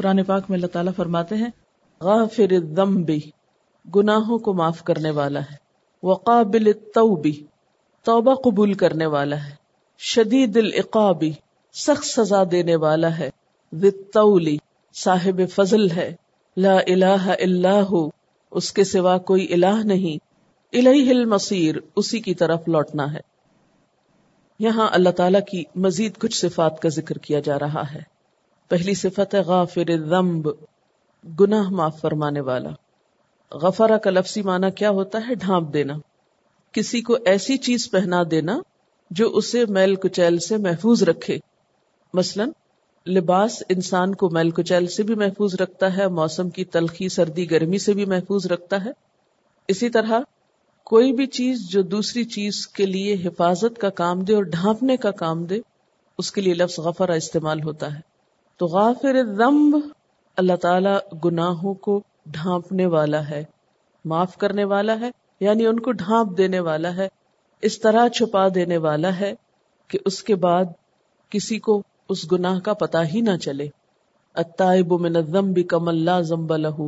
قرآن 0.00 0.24
پاک 0.24 0.42
میں 0.48 0.56
اللہ 0.56 0.66
تعالیٰ 0.66 0.92
فرماتے 0.96 1.36
ہیں، 1.36 1.50
غافر 2.00 2.52
الذنب، 2.52 3.10
گناہوں 3.96 4.38
کو 4.38 4.52
معاف 4.52 4.84
کرنے 4.84 5.10
والا 5.10 5.40
ہے۔ 5.40 5.56
وقابل 6.02 6.66
التوبی 6.66 7.46
توبہ 8.04 8.34
قبول 8.34 8.74
کرنے 8.74 9.06
والا 9.06 9.46
ہے۔ 9.46 9.54
شدید 9.98 10.56
العقابی 10.56 11.32
سخت 11.72 12.04
سزا 12.04 12.42
دینے 12.50 12.76
والا 12.76 13.18
ہے۔ 13.18 13.30
ذی 13.74 14.56
صاحب 14.94 15.40
فضل 15.54 15.90
ہے۔ 15.90 16.14
لا 16.56 16.76
الہ 16.86 17.34
الا 17.40 17.82
ہو، 17.82 18.08
اس 18.50 18.72
کے 18.72 18.84
سوا 18.84 19.18
کوئی 19.18 19.52
الہ 19.52 19.84
نہیں۔ 19.84 20.24
الیہ 20.78 21.10
المصیر، 21.10 21.74
اسی 21.96 22.20
کی 22.20 22.34
طرف 22.34 22.60
لوٹنا 22.66 23.12
ہے۔ 23.12 23.20
یہاں 24.58 24.88
اللہ 24.92 25.10
تعالیٰ 25.10 25.40
کی 25.50 25.64
مزید 25.74 26.18
کچھ 26.18 26.38
صفات 26.38 26.80
کا 26.80 26.88
ذکر 26.88 27.18
کیا 27.18 27.40
جا 27.40 27.58
رہا 27.58 27.82
ہے۔ 27.94 28.19
پہلی 28.70 28.94
صفت 28.94 29.34
ہے 29.34 29.40
غافر 29.40 29.90
الذنب، 29.90 30.48
گناہ 31.40 31.70
معاف 31.70 32.00
فرمانے 32.00 32.40
والا۔ 32.40 32.70
غفرہ 33.52 33.96
کا 33.96 34.10
لفظی 34.10 34.42
معنی 34.42 34.70
کیا 34.70 34.90
ہوتا 34.90 35.18
ہے؟ 35.28 35.34
ڈھانپ 35.34 35.72
دینا۔ 35.72 35.94
کسی 36.72 37.00
کو 37.00 37.16
ایسی 37.24 37.56
چیز 37.56 37.90
پہنا 37.90 38.22
دینا 38.30 38.60
جو 39.10 39.36
اسے 39.36 39.66
میل 39.66 39.94
کچیل 39.94 40.38
سے 40.38 40.56
محفوظ 40.56 41.02
رکھے۔ 41.02 41.38
مثلا، 42.14 42.44
لباس 43.10 43.62
انسان 43.68 44.14
کو 44.14 44.30
میل 44.30 44.50
کچیل 44.50 44.86
سے 44.86 45.02
بھی 45.02 45.14
محفوظ 45.14 45.54
رکھتا 45.54 45.96
ہے، 45.96 46.08
موسم 46.08 46.50
کی 46.50 46.64
تلخی، 46.64 47.08
سردی، 47.08 47.50
گرمی 47.50 47.78
سے 47.78 47.92
بھی 47.92 48.04
محفوظ 48.04 48.46
رکھتا 48.46 48.84
ہے۔ 48.84 48.90
اسی 49.68 49.90
طرح، 49.90 50.20
کوئی 50.84 51.12
بھی 51.12 51.26
چیز 51.26 51.68
جو 51.70 51.82
دوسری 51.82 52.24
چیز 52.24 52.66
کے 52.68 52.86
لیے 52.86 53.14
حفاظت 53.24 53.78
کا 53.78 53.90
کام 53.90 54.20
دے 54.20 54.34
اور 54.34 54.42
ڈھانپنے 54.42 54.96
کا 54.96 55.10
کام 55.10 55.44
دے، 55.44 55.60
اس 56.18 56.32
کے 56.32 56.40
لیے 56.40 56.54
لفظ 56.54 56.78
غفرہ 56.78 57.12
استعمال 57.12 57.62
ہوتا 57.62 57.94
ہے۔ 57.94 58.09
تو 58.60 58.66
غافر 58.66 59.34
ذنب 59.34 59.76
اللہ 60.36 60.56
تعالی 60.56 61.16
گناہوں 61.24 61.74
کو 61.74 62.02
ڈھانپنے 62.26 62.86
والا 62.86 63.28
ہے، 63.28 63.44
معاف 64.04 64.36
کرنے 64.36 64.64
والا 64.64 65.00
ہے 65.00 65.10
یعنی 65.40 65.66
ان 65.66 65.80
کو 65.80 65.92
ڈھانپ 65.92 66.38
دینے 66.38 66.60
والا 66.60 66.96
ہے، 66.96 67.08
اس 67.62 67.80
طرح 67.80 68.08
چھپا 68.08 68.48
دینے 68.54 68.76
والا 68.76 69.20
ہے 69.20 69.34
کہ 69.88 69.98
اس 70.06 70.22
کے 70.22 70.34
بعد 70.34 70.64
کسی 71.30 71.58
کو 71.58 71.82
اس 72.08 72.32
گناہ 72.32 72.60
کا 72.60 72.72
پتا 72.72 73.04
ہی 73.06 73.20
نہ 73.20 73.36
چلے۔ 73.36 73.68
اتائب 74.34 74.92
من 74.92 75.16
الذنب 75.16 75.58
کم 75.68 75.90
لا 75.90 76.20
ذنب 76.20 76.56
له 76.56 76.86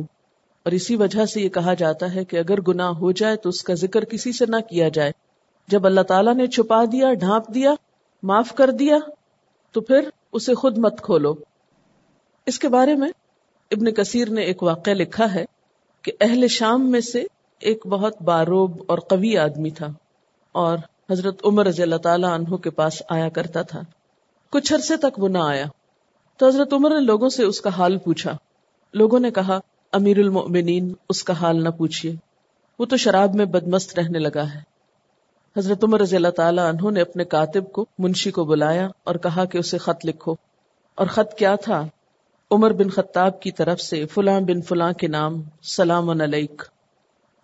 اور 0.63 0.71
اسی 0.71 0.95
وجہ 0.95 1.25
سے 1.25 1.41
یہ 1.41 1.49
کہا 1.49 1.73
جاتا 1.73 2.15
ہے 2.15 2.25
کہ 2.25 2.37
اگر 2.37 2.61
گناہ 2.61 2.89
ہو 2.89 3.11
جائے 3.11 3.35
تو 3.35 3.49
اس 3.49 3.63
کا 3.63 3.73
ذکر 3.73 4.05
کسی 4.05 4.31
سے 4.31 4.45
نہ 4.45 4.55
کیا 4.69 4.89
جائے۔ 4.89 5.11
جب 5.67 5.85
اللہ 5.85 6.01
تعالیٰ 6.01 6.35
نے 6.35 6.47
چھپا 6.47 6.85
دیا، 6.85 7.13
ڈھانپ 7.13 7.53
دیا، 7.53 7.73
معاف 8.23 8.55
کر 8.55 8.71
دیا، 8.71 8.97
تو 9.71 9.81
پھر 9.81 10.09
اسے 10.33 10.53
خود 10.53 10.77
مت 10.77 11.01
کھولو۔ 11.01 11.33
اس 12.45 12.59
کے 12.59 12.67
بارے 12.67 12.93
میں 12.95 13.09
ابن 13.71 13.93
کثیر 13.93 14.29
نے 14.29 14.41
ایک 14.41 14.63
واقعہ 14.63 14.93
لکھا 14.93 15.33
ہے 15.33 15.45
کہ 16.01 16.11
اہل 16.21 16.47
شام 16.47 16.91
میں 16.91 17.01
سے 17.01 17.23
ایک 17.59 17.87
بہت 17.87 18.21
باروب 18.21 18.83
اور 18.87 18.97
قوی 18.97 19.37
آدمی 19.37 19.69
تھا 19.69 19.87
اور 20.51 20.77
حضرت 21.11 21.45
عمر 21.45 21.65
رضی 21.65 21.81
اللہ 21.81 21.95
تعالیٰ 21.95 22.29
عنہ 22.29 22.55
کے 22.55 22.69
پاس 22.69 23.01
آیا 23.09 23.29
کرتا 23.29 23.61
تھا۔ 23.61 23.81
کچھ 24.49 24.73
عرصے 24.73 24.97
تک 24.97 25.19
وہ 25.19 25.27
نہ 25.27 25.37
آیا۔ 25.37 25.65
تو 26.37 26.47
حضرت 26.47 26.73
عمر 26.73 26.89
نے 26.89 26.99
لوگوں 26.99 27.29
سے 27.29 27.43
اس 27.43 27.61
کا 27.61 27.69
حال 27.69 27.97
پوچھا۔ 27.97 28.37
لوگوں 28.93 29.19
نے 29.19 29.31
کہا، 29.31 29.59
امیر 29.91 30.17
المؤمنین، 30.17 30.93
اس 31.09 31.23
کا 31.23 31.33
حال 31.33 31.63
نہ 31.63 31.69
پوچھیے 31.69 32.15
وہ 32.79 32.85
تو 32.85 32.97
شراب 32.97 33.35
میں 33.35 33.45
بدمست 33.45 33.99
رہنے 33.99 34.19
لگا 34.19 34.43
ہے۔ 34.55 34.61
حضرت 35.57 35.83
عمر 35.83 35.99
رضی 36.01 36.15
اللہ 36.15 36.29
تعالیٰ 36.29 36.73
عنہ 36.73 36.91
نے 36.91 37.01
اپنے 37.01 37.23
کاتب 37.23 37.71
کو، 37.71 37.85
منشی 37.99 38.31
کو 38.31 38.43
بلایا 38.45 38.87
اور 39.03 39.15
کہا 39.15 39.45
کہ 39.45 39.57
اسے 39.57 39.77
خط 39.77 40.05
لکھو۔ 40.05 40.35
اور 40.95 41.07
خط 41.07 41.33
کیا 41.33 41.55
تھا؟ 41.55 41.87
عمر 42.53 42.73
بن 42.73 42.89
خطاب 42.89 43.41
کی 43.41 43.51
طرف 43.51 43.81
سے 43.81 44.05
فلاں 44.05 44.41
بن 44.41 44.61
فلاں 44.61 44.93
کے 44.93 45.07
نام 45.07 45.41
سلام 45.63 46.09
علیک۔ 46.09 46.61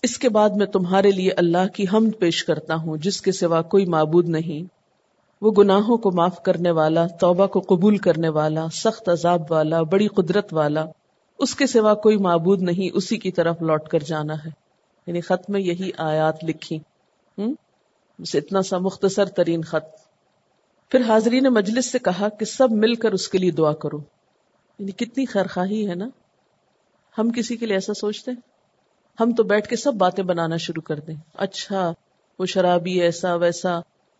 اس 0.03 0.17
کے 0.17 0.29
بعد 0.29 0.49
میں 0.49 0.65
تمہارے 0.65 1.11
لیے 1.11 1.31
اللہ 1.31 1.67
کی 1.67 1.85
حمد 1.93 2.19
پیش 2.19 2.43
کرتا 2.43 2.75
ہوں، 2.75 2.97
جس 2.97 3.21
کے 3.21 3.31
سوا 3.31 3.61
کوئی 3.61 3.85
معبود 3.85 4.29
نہیں۔ 4.29 4.67
وہ 5.41 5.51
گناہوں 5.57 5.97
کو 5.97 6.11
معاف 6.11 6.43
کرنے 6.43 6.71
والا، 6.71 7.07
توبہ 7.07 7.47
کو 7.47 7.59
قبول 7.59 7.97
کرنے 7.97 8.29
والا، 8.29 8.65
سخت 8.73 9.09
عذاب 9.09 9.41
والا، 9.49 9.81
بڑی 9.81 10.07
قدرت 10.07 10.53
والا، 10.53 10.85
اس 11.39 11.55
کے 11.55 11.67
سوا 11.67 11.93
کوئی 11.93 12.17
معبود 12.17 12.61
نہیں، 12.61 12.95
اسی 12.95 13.17
کی 13.17 13.31
طرف 13.31 13.61
لوٹ 13.61 13.87
کر 13.87 13.99
جانا 13.99 14.33
ہے۔ 14.33 14.49
یعنی 15.07 15.21
خط 15.21 15.49
میں 15.49 15.61
یہی 15.61 15.91
آیات 15.97 16.43
لکھی۔ 16.43 16.77
ہوں 17.37 17.53
بس 18.19 18.35
اتنا 18.35 18.61
سا 18.61 18.77
مختصر 18.77 19.25
ترین 19.25 19.61
خط۔ 19.61 19.99
پھر 20.91 21.01
حاضرین 21.07 21.43
مجلس 21.43 21.91
سے 21.91 21.99
کہا 21.99 22.29
کہ 22.29 22.45
سب 22.45 22.71
مل 22.71 22.95
کر 22.95 23.11
اس 23.11 23.27
کے 23.27 23.37
لیے 23.37 23.51
دعا 23.51 23.73
کرو۔ 23.73 23.97
یعنی 24.79 24.91
کتنی 24.91 25.25
خیر 25.25 25.47
خواہی 25.47 25.89
ہے 25.89 25.95
نا؟ 25.95 26.07
ہم 27.17 27.31
کسی 27.31 27.57
کے 27.57 27.65
لیے 27.65 27.75
ایسا 27.75 27.93
سوچتے 27.93 28.31
ہیں؟ 28.31 28.41
ہم 29.19 29.31
تو 29.31 29.43
بیٹھ 29.43 29.67
کے 29.67 29.75
سب 29.75 29.93
باتیں 29.93 30.23
بنانا 30.23 30.57
شروع 30.57 30.81
کر 30.81 30.99
دیں۔ 30.99 31.15
اچھا 31.33 31.93
وہ 32.39 32.45
شرابی 32.45 33.01
ایسا 33.01 33.35
ویسا۔ 33.35 33.79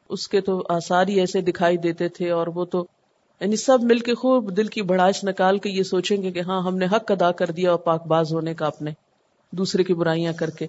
اس 0.10 0.28
کے 0.28 0.41
تو 0.41 0.64
آثار 0.70 1.07
ہی 1.07 1.20
ایسے 1.20 1.41
دکھائی 1.41 1.78
دیتے 1.78 2.10
تھے 2.10 2.32
اور 2.32 2.47
وہ 2.47 2.66
تو 2.66 2.86
یعنی 3.39 3.55
سب 3.55 3.84
مل 3.84 3.99
کے 3.99 4.14
خوب 4.14 4.57
دل 4.57 4.68
کی 4.68 4.82
بڑاش 4.82 5.24
نکال 5.24 5.57
کے 5.57 5.70
یہ 5.70 5.84
سوچیں 5.84 6.24
گے 6.24 6.32
کہ 6.32 6.39
ہاں 6.39 6.62
ہم 6.62 6.78
نے 6.78 6.86
حق 6.86 7.12
ادا 7.12 7.32
کر 7.32 7.51
دیا 7.51 7.72
اور 7.72 7.80
پاک 7.80 8.07
باز 8.07 8.34
ہونے 8.34 8.53
کا 8.53 8.66
اپنے 8.66 8.91
دوسرے 9.51 9.84
کی 9.84 9.93
برائیاں 9.93 10.34
کر 10.34 10.49
کے۔ 10.49 10.68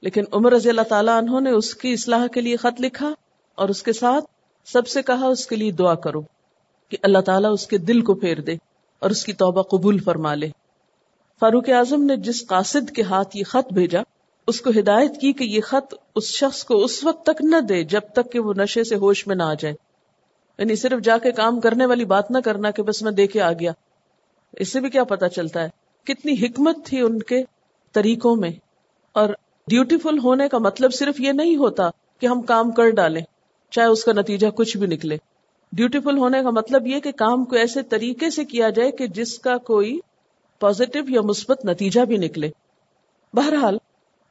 لیکن 0.00 0.24
عمر 0.32 0.52
رضی 0.52 0.68
اللہ 0.68 0.82
تعالیٰ 0.82 1.18
انہوں 1.18 1.40
نے 1.40 1.50
اس 1.50 1.74
کی 1.74 1.92
اصلاح 1.92 2.26
کے 2.26 2.40
لیے 2.40 2.56
خط 2.56 2.80
لکھا 2.80 3.14
اور 3.54 3.68
اس 3.68 3.82
کے 3.82 3.92
ساتھ 3.92 4.24
سب 4.64 4.86
سے 4.86 5.02
کہا، 5.02 5.26
اس 5.26 5.46
کے 5.46 5.56
لیے 5.56 5.72
دعا 5.72 5.94
کرو 5.94 6.20
کہ 6.88 6.96
اللہ 7.02 7.18
تعالیٰ 7.18 7.52
اس 7.52 7.66
کے 7.66 7.78
دل 7.78 8.00
کو 8.00 8.14
پھیر 8.14 8.40
دے۔ 8.40 8.56
اور 9.04 9.10
اس 9.10 9.24
کی 9.24 9.32
توبہ 9.32 9.62
قبول 9.62 9.98
فرما 9.98 10.34
لے۔ 10.34 10.48
فاروق 11.40 11.68
اعظم 11.68 12.04
نے 12.04 12.16
جس 12.16 12.46
قاصد 12.46 12.90
کے 12.90 13.02
ہاتھ 13.02 13.36
یہ 13.36 13.44
خط 13.44 13.72
بھیجا، 13.72 14.00
اس 14.46 14.60
کو 14.60 14.70
ہدایت 14.70 15.20
کی 15.20 15.32
کہ 15.32 15.44
یہ 15.44 15.60
خط 15.60 15.94
اس 16.14 16.24
شخص 16.24 16.64
کو 16.64 16.84
اس 16.84 17.04
وقت 17.04 17.26
تک 17.26 17.44
نہ 17.44 17.60
دے 17.60 17.84
جب 17.84 18.00
تک 18.12 18.32
کہ 18.32 18.38
وہ 18.38 18.54
نشے 18.56 18.84
سے 18.84 18.94
ہوش 18.94 19.26
میں 19.26 19.36
نہ 19.36 19.42
آ 19.42 19.54
جائے۔ 19.54 19.74
یعنی 20.58 20.76
صرف 20.76 21.04
جا 21.04 21.18
کے 21.18 21.32
کام 21.32 21.60
کرنے 21.60 21.86
والی 21.86 22.04
بات 22.04 22.30
نہ 22.30 22.38
کرنا 22.44 22.70
کہ 22.70 22.82
بس 22.82 23.02
میں 23.02 23.12
دیکھے 23.12 23.40
آ 23.40 23.52
گیا۔ 23.52 23.72
اس 24.52 24.72
سے 24.72 24.80
بھی 24.80 24.90
کیا 24.90 25.04
پتا 25.04 25.28
چلتا 25.28 25.62
ہے، 25.62 25.68
کتنی 26.04 26.46
حکمت 26.46 26.76
تھی 26.84 27.00
ان 27.00 27.22
کے 27.22 27.42
طریقوں 27.92 28.36
میں۔ 28.36 28.50
اور 29.12 29.28
ڈیوٹیفل 29.68 30.18
ہونے 30.18 30.48
کا 30.48 30.58
مطلب 30.58 30.94
صرف 30.94 31.20
یہ 31.20 31.32
نہیں 31.32 31.56
ہوتا 31.56 31.90
کہ 32.18 32.26
ہم 32.26 32.42
کام 32.42 32.70
کر 32.70 32.90
ڈالیں، 32.90 33.22
چاہے 33.70 33.86
اس 33.86 34.04
کا 34.04 34.12
نتیجہ 34.12 34.46
کچھ 34.46 34.76
بھی 34.76 34.86
نکلے۔ 34.86 35.16
ڈیوٹیفل 35.74 36.18
ہونے 36.18 36.42
کا 36.42 36.50
مطلب 36.50 36.86
یہ 36.86 37.00
کہ 37.00 37.12
کام 37.12 37.44
کو 37.44 37.56
ایسے 37.56 37.82
طریقے 37.82 38.30
سے 38.30 38.44
کیا 38.44 38.70
جائے 38.70 38.90
کہ 38.90 39.06
جس 39.06 39.38
کا 39.38 39.56
کوئی 39.56 40.00
پازیٹو 40.60 40.98
یا 41.08 41.20
مثبت 41.20 41.64
نتیجہ 41.64 42.00
بھی 42.00 42.16
نکلے۔ 42.16 42.50
بہرحال، 43.34 43.78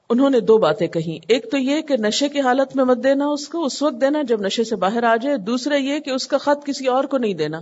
انہوں 0.10 0.30
نے 0.30 0.39
دو 0.39 0.58
باتیں 0.58 0.88
کہی 0.88 1.20
ایک 1.28 1.52
تو 1.52 1.58
یہ 1.58 1.82
کہ 1.82 1.96
نشے 2.00 2.30
کی 2.30 2.39
حالت 2.39 2.76
میں 2.76 2.86
مت 2.86 2.98
دینا 3.04 3.26
اس 3.26 3.50
کو، 3.50 3.66
اس 3.66 3.82
وقت 3.82 4.02
دینا 4.02 4.22
جب 4.22 4.41
نشے 4.41 4.64
سے 4.64 4.76
باہر 4.76 5.04
آ 5.04 5.16
جائے۔ 5.16 5.38
دوسرا 5.38 5.76
یہ 5.76 6.00
کہ 6.00 6.10
اس 6.10 6.28
کا 6.28 6.38
خط 6.38 6.66
کسی 6.66 6.88
اور 6.88 7.04
کو 7.04 7.18
نہیں 7.18 7.34
دینا۔ 7.34 7.62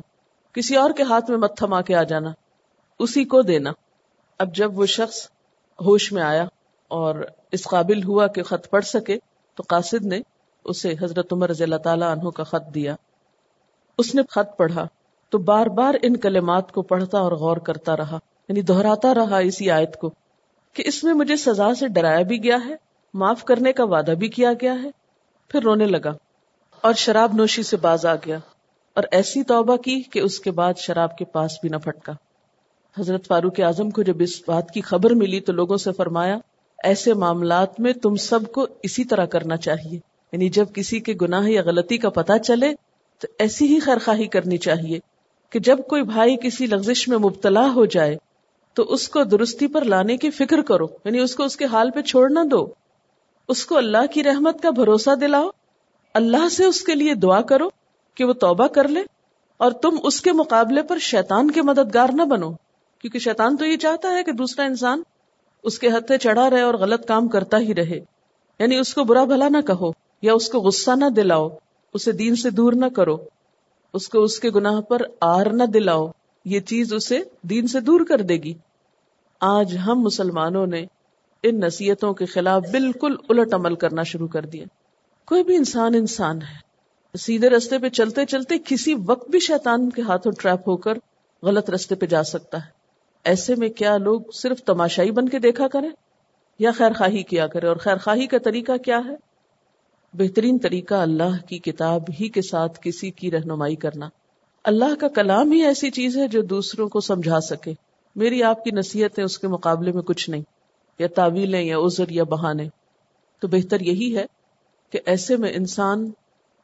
کسی 0.53 0.75
اور 0.75 0.91
کے 0.91 1.03
ہاتھ 1.03 1.29
میں 1.29 1.37
مت 1.37 1.57
تھما 1.57 1.81
کے 1.81 1.95
آ 1.95 2.03
جانا۔ 2.03 2.31
اسی 2.99 3.23
کو 3.23 3.41
دینا۔ 3.41 3.71
اب 4.39 4.55
جب 4.55 4.79
وہ 4.79 4.85
شخص 4.85 5.27
ہوش 5.85 6.11
میں 6.11 6.23
آیا 6.23 6.45
اور 6.87 7.15
اس 7.51 7.63
قابل 7.63 8.03
ہوا 8.03 8.27
کہ 8.27 8.43
خط 8.43 8.69
پڑھ 8.69 8.85
سکے، 8.85 9.17
تو 9.55 9.63
قاصد 9.67 10.05
نے 10.05 10.19
اسے 10.65 10.93
حضرت 11.01 11.33
عمر 11.33 11.49
رضی 11.49 11.63
اللہ 11.63 11.75
تعالیٰ 11.75 12.11
عنہ 12.11 12.29
کا 12.29 12.43
خط 12.43 12.75
دیا۔ 12.75 12.95
اس 14.01 14.15
نے 14.15 14.21
خط 14.29 14.57
پڑھا 14.57 14.87
تو 15.31 15.37
بار 15.37 15.65
بار 15.65 15.95
ان 16.01 16.17
کلمات 16.17 16.71
کو 16.71 16.81
پڑھتا 16.81 17.19
اور 17.19 17.31
غور 17.31 17.57
کرتا 17.57 17.97
رہا 17.97 18.19
یعنی 18.49 18.61
دہراتا 18.61 19.13
رہا 19.13 19.37
اسی 19.37 19.69
آیت 19.71 19.97
کو 19.97 20.09
کہ 20.75 20.83
اس 20.85 21.03
میں 21.03 21.13
مجھے 21.13 21.35
سزا 21.35 21.73
سے 21.75 21.87
ڈرایا 21.87 22.21
بھی 22.21 22.43
گیا 22.43 22.57
ہے، 22.65 22.75
معاف 23.13 23.43
کرنے 23.43 23.73
کا 23.73 23.83
وعدہ 23.83 24.11
بھی 24.11 24.27
کیا 24.27 24.51
گیا 24.61 24.73
ہے۔ 24.83 24.89
پھر 25.51 25.63
رونے 25.63 25.85
لگا 25.85 26.13
اور 26.83 26.93
شراب 26.93 27.33
نوشی 27.33 27.63
سے 27.63 27.77
باز 27.77 28.05
آ 28.05 28.15
گیا 28.15 28.37
اور 28.95 29.03
ایسی 29.11 29.43
توبہ 29.43 29.75
کی 29.77 30.01
کہ 30.01 30.19
اس 30.19 30.39
کے 30.39 30.51
بعد 30.51 30.73
شراب 30.77 31.17
کے 31.17 31.25
پاس 31.25 31.51
بھی 31.61 31.69
نہ 31.69 31.77
پھٹکا۔ 31.77 32.13
حضرت 32.97 33.27
فاروق 33.27 33.59
اعظم 33.59 33.89
کو 33.89 34.01
جب 34.01 34.15
اس 34.19 34.41
بات 34.47 34.71
کی 34.71 34.81
خبر 34.81 35.11
ملی 35.11 35.39
تو 35.39 35.53
لوگوں 35.53 35.77
سے 35.77 35.91
فرمایا، 35.91 36.37
ایسے 36.83 37.13
معاملات 37.13 37.79
میں 37.79 37.93
تم 37.93 38.15
سب 38.15 38.51
کو 38.51 38.67
اسی 38.83 39.03
طرح 39.03 39.25
کرنا 39.25 39.57
چاہیے 39.57 39.99
یعنی 40.33 40.49
جب 40.49 40.65
کسی 40.73 40.99
کے 40.99 41.13
گناہ 41.21 41.49
یا 41.49 41.61
غلطی 41.65 41.97
کا 41.97 42.09
پتہ 42.09 42.37
چلے 42.37 42.73
تو 43.21 43.27
ایسی 43.39 43.75
ہی 43.75 43.79
خیرخواہی 43.79 44.27
کرنی 44.27 44.57
چاہیے 44.57 44.99
کہ 45.49 45.59
جب 45.59 45.77
کوئی 45.87 46.03
بھائی 46.03 46.35
کسی 46.37 46.65
لغزش 46.65 47.07
میں 47.07 47.17
مبتلا 47.17 47.73
ہو 47.75 47.85
جائے، 47.85 48.17
تو 48.73 48.83
اس 48.83 49.09
کو 49.09 49.23
درستی 49.23 49.67
پر 49.67 49.85
لانے 49.85 50.17
کی 50.17 50.31
فکر 50.31 50.61
کرو 50.61 50.85
یعنی 51.05 51.19
اس 51.19 51.35
کو 51.35 51.43
اس 51.43 51.57
کے 51.57 51.65
حال 51.65 51.91
پہ 51.91 52.01
چھوڑ 52.01 52.29
نہ 52.29 52.39
دو۔ 52.51 52.67
اس 53.47 53.65
کو 53.65 53.77
اللہ 53.77 54.05
کی 54.11 54.23
رحمت 54.23 54.61
کا 54.61 54.69
بھروسہ 54.69 55.15
دلاؤ۔ 55.15 55.49
اللہ 56.13 56.49
سے 56.49 56.65
اس 56.65 56.81
کے 56.81 56.95
لیے 56.95 57.13
دعا 57.13 57.41
کرو 57.41 57.67
کہ 58.15 58.23
وہ 58.23 58.33
توبہ 58.33 58.67
کر 58.67 58.87
لے 58.87 59.01
اور 59.57 59.71
تم 59.71 59.97
اس 60.03 60.21
کے 60.21 60.31
مقابلے 60.31 60.81
پر 60.81 60.97
شیطان 60.97 61.51
کے 61.51 61.61
مددگار 61.61 62.09
نہ 62.13 62.21
بنو۔ 62.21 62.51
کیونکہ 63.01 63.19
شیطان 63.19 63.57
تو 63.57 63.65
یہ 63.65 63.77
چاہتا 63.77 64.11
ہے 64.11 64.23
کہ 64.23 64.31
دوسرا 64.31 64.65
انسان 64.65 65.01
اس 65.63 65.79
کے 65.79 65.87
ہتھے 65.87 66.17
چڑھا 66.17 66.49
رہے 66.49 66.61
اور 66.61 66.73
غلط 66.73 67.07
کام 67.07 67.27
کرتا 67.27 67.57
ہی 67.57 67.75
رہے۔ 67.75 67.99
یعنی 68.59 68.77
اس 68.77 68.93
کو 68.93 69.03
برا 69.03 69.23
بھلا 69.23 69.49
نہ 69.49 69.61
کہو 69.67 69.91
یا 70.21 70.33
اس 70.33 70.49
کو 70.49 70.59
غصہ 70.59 70.91
نہ 70.91 71.09
دلاؤ۔ 71.09 71.49
اسے 71.93 72.11
دین 72.11 72.35
سے 72.35 72.49
دور 72.49 72.73
نہ 72.73 72.85
کرو۔ 72.85 73.17
اس 73.93 74.09
کو 74.09 74.23
اس 74.23 74.39
کے 74.39 74.49
گناہ 74.49 74.81
پر 74.81 74.97
آر 75.21 75.45
نہ 75.45 75.63
دلاؤ۔ 75.63 76.11
یہ 76.45 76.59
چیز 76.59 76.93
اسے 76.93 77.19
دین 77.41 77.67
سے 77.67 77.79
دور 77.79 78.01
کر 78.09 78.21
دے 78.21 78.37
گی۔ 78.37 78.53
آج 79.39 79.77
ہم 79.87 80.01
مسلمانوں 80.01 80.67
نے 80.67 80.85
ان 81.43 81.59
نصیحتوں 81.59 82.13
کے 82.13 82.25
خلاف 82.25 82.63
بالکل 82.71 83.15
الٹ 83.29 83.53
عمل 83.53 83.75
کرنا 83.75 84.03
شروع 84.03 84.27
کر 84.27 84.45
دیا 84.45 84.65
کوئی 85.25 85.43
بھی 85.43 85.55
انسان 85.55 85.95
انسان 85.95 86.41
ہے۔ 86.41 86.71
سیدھے 87.17 87.49
رستے 87.49 87.77
پہ 87.77 87.89
چلتے 87.89 88.25
چلتے 88.25 88.55
کسی 88.65 88.95
وقت 89.05 89.29
بھی 89.29 89.39
شیطان 89.39 89.89
کے 89.89 90.01
ہاتھوں 90.01 90.31
ٹریپ 90.39 90.69
ہو 90.69 90.77
کر 90.77 90.93
غلط 91.43 91.69
رستے 91.69 91.95
پہ 91.95 92.05
جا 92.05 92.23
سکتا 92.23 92.57
ہے۔ 92.57 92.71
ایسے 93.23 93.55
میں 93.55 93.69
کیا 93.69 93.97
لوگ 93.97 94.21
صرف 94.33 94.63
تماشائی 94.63 95.11
بن 95.11 95.29
کے 95.29 95.39
دیکھا 95.39 95.67
کریں؟ 95.67 95.89
یا 96.59 96.71
خیر 96.71 96.93
خواہی 96.93 97.23
کیا 97.23 97.47
کرے 97.47 97.67
اور 97.67 97.75
خیر 97.75 97.97
خواہی 97.97 98.27
کا 98.27 98.37
طریقہ 98.37 98.77
کیا 98.77 98.99
ہے؟ 99.05 99.30
بہترین 100.13 100.57
طریقہ 100.57 100.93
اللہ 100.93 101.45
کی 101.49 101.59
کتاب 101.59 102.03
ہی 102.19 102.29
کے 102.29 102.41
ساتھ 102.41 102.79
کسی 102.81 103.11
کی 103.11 103.31
رہنمائی 103.31 103.75
کرنا۔ 103.75 104.09
اللہ 104.63 104.95
کا 104.99 105.07
کلام 105.07 105.51
ہی 105.51 105.63
ایسی 105.63 105.91
چیز 105.91 106.17
ہے 106.17 106.27
جو 106.27 106.41
دوسروں 106.41 106.89
کو 106.89 106.99
سمجھا 106.99 107.39
سکے۔ 107.39 107.73
میری 108.15 108.43
آپ 108.43 108.63
کی 108.63 108.71
نصیحتیں 108.71 109.23
اس 109.23 109.39
کے 109.39 109.47
مقابلے 109.47 109.91
میں 109.91 110.01
کچھ 110.01 110.29
نہیں۔ 110.29 110.41
یا 110.99 111.07
تعویلیں، 111.07 111.61
یا 111.61 111.77
عذر، 111.77 112.03
یا 112.09 112.23
بہانے۔ 112.23 112.69
تو 113.39 113.47
بہتر 113.47 113.79
یہی 113.79 114.17
ہے 114.17 114.25
کہ 114.89 114.99
ایسے 115.05 115.37
میں 115.37 115.53
انسان 115.53 116.11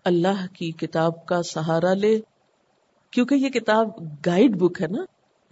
اللہ 0.06 0.46
کی 0.54 0.72
کتاب 0.72 1.26
کا 1.26 1.44
سہارا 1.44 1.94
لے۔ 1.94 2.20
کیونکہ 3.12 3.36
یہ 3.36 3.50
کتاب 3.50 3.90
گائیڈ 4.26 4.56
بک 4.56 4.82
ہے 4.82 4.88
نا، 4.88 5.02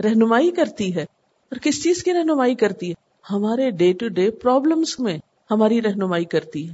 رہنمائی 0.03 0.51
کرتی 0.51 0.95
ہے۔ 0.95 1.03
اور 1.51 1.55
کس 1.55 1.83
چیز 1.83 2.03
کی 2.03 2.13
رہنمائی 2.13 2.55
کرتی 2.55 2.89
ہے؟ 2.89 2.93
ہمارے 3.31 3.69
ڈے 3.69 3.93
ٹو 3.93 4.07
ڈے 4.07 4.31
پرابلمس 4.31 4.99
میں 4.99 5.17
ہماری 5.51 5.81
رہنمائی 5.81 6.25
کرتی 6.25 6.69
ہے۔ 6.69 6.73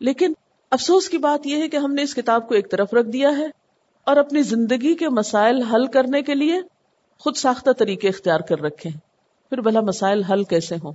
لیکن 0.00 0.32
افسوس 0.74 1.08
کی 1.08 1.18
بات 1.18 1.46
یہ 1.46 1.56
ہے 1.56 1.68
کہ 1.68 1.76
ہم 1.76 1.94
نے 1.94 2.02
اس 2.02 2.14
کتاب 2.14 2.48
کو 2.48 2.54
ایک 2.54 2.70
طرف 2.70 2.94
رکھ 2.94 3.08
دیا 3.08 3.38
ہے 3.38 3.46
اور 4.04 4.16
اپنی 4.16 4.42
زندگی 4.42 4.94
کے 4.94 5.08
مسائل 5.08 5.62
حل 5.62 5.86
کرنے 5.86 6.22
کے 6.22 6.34
لیے 6.34 6.60
خود 7.18 7.36
ساختہ 7.36 7.70
طریقے 7.70 8.08
اختیار 8.08 8.40
کر 8.40 8.60
رکھے 8.60 8.90
ہیں۔ 8.90 9.00
پھر 9.50 9.60
بھلا 9.60 9.80
مسائل 9.80 10.22
حل 10.22 10.44
کیسے 10.44 10.74
ہوں؟ 10.84 10.92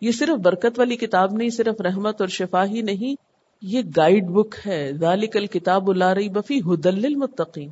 یہ 0.00 0.10
صرف 0.12 0.38
برکت 0.38 0.78
والی 0.78 0.96
کتاب 0.96 1.32
نہیں، 1.32 1.48
صرف 1.48 1.80
رحمت 1.80 2.20
اور 2.20 2.28
شفا 2.28 2.64
ہی 2.64 2.82
نہیں، 2.82 3.14
یہ 3.62 3.82
گائیڈ 3.96 4.24
بک 4.26 4.54
ہے۔ 4.66 4.92
ذالک 4.92 5.36
الکتاب 5.36 5.92
لا 5.92 6.14
ریب 6.14 6.32
بفی 6.32 6.60
ہدل 6.60 6.94
للمتقین۔ 6.94 7.70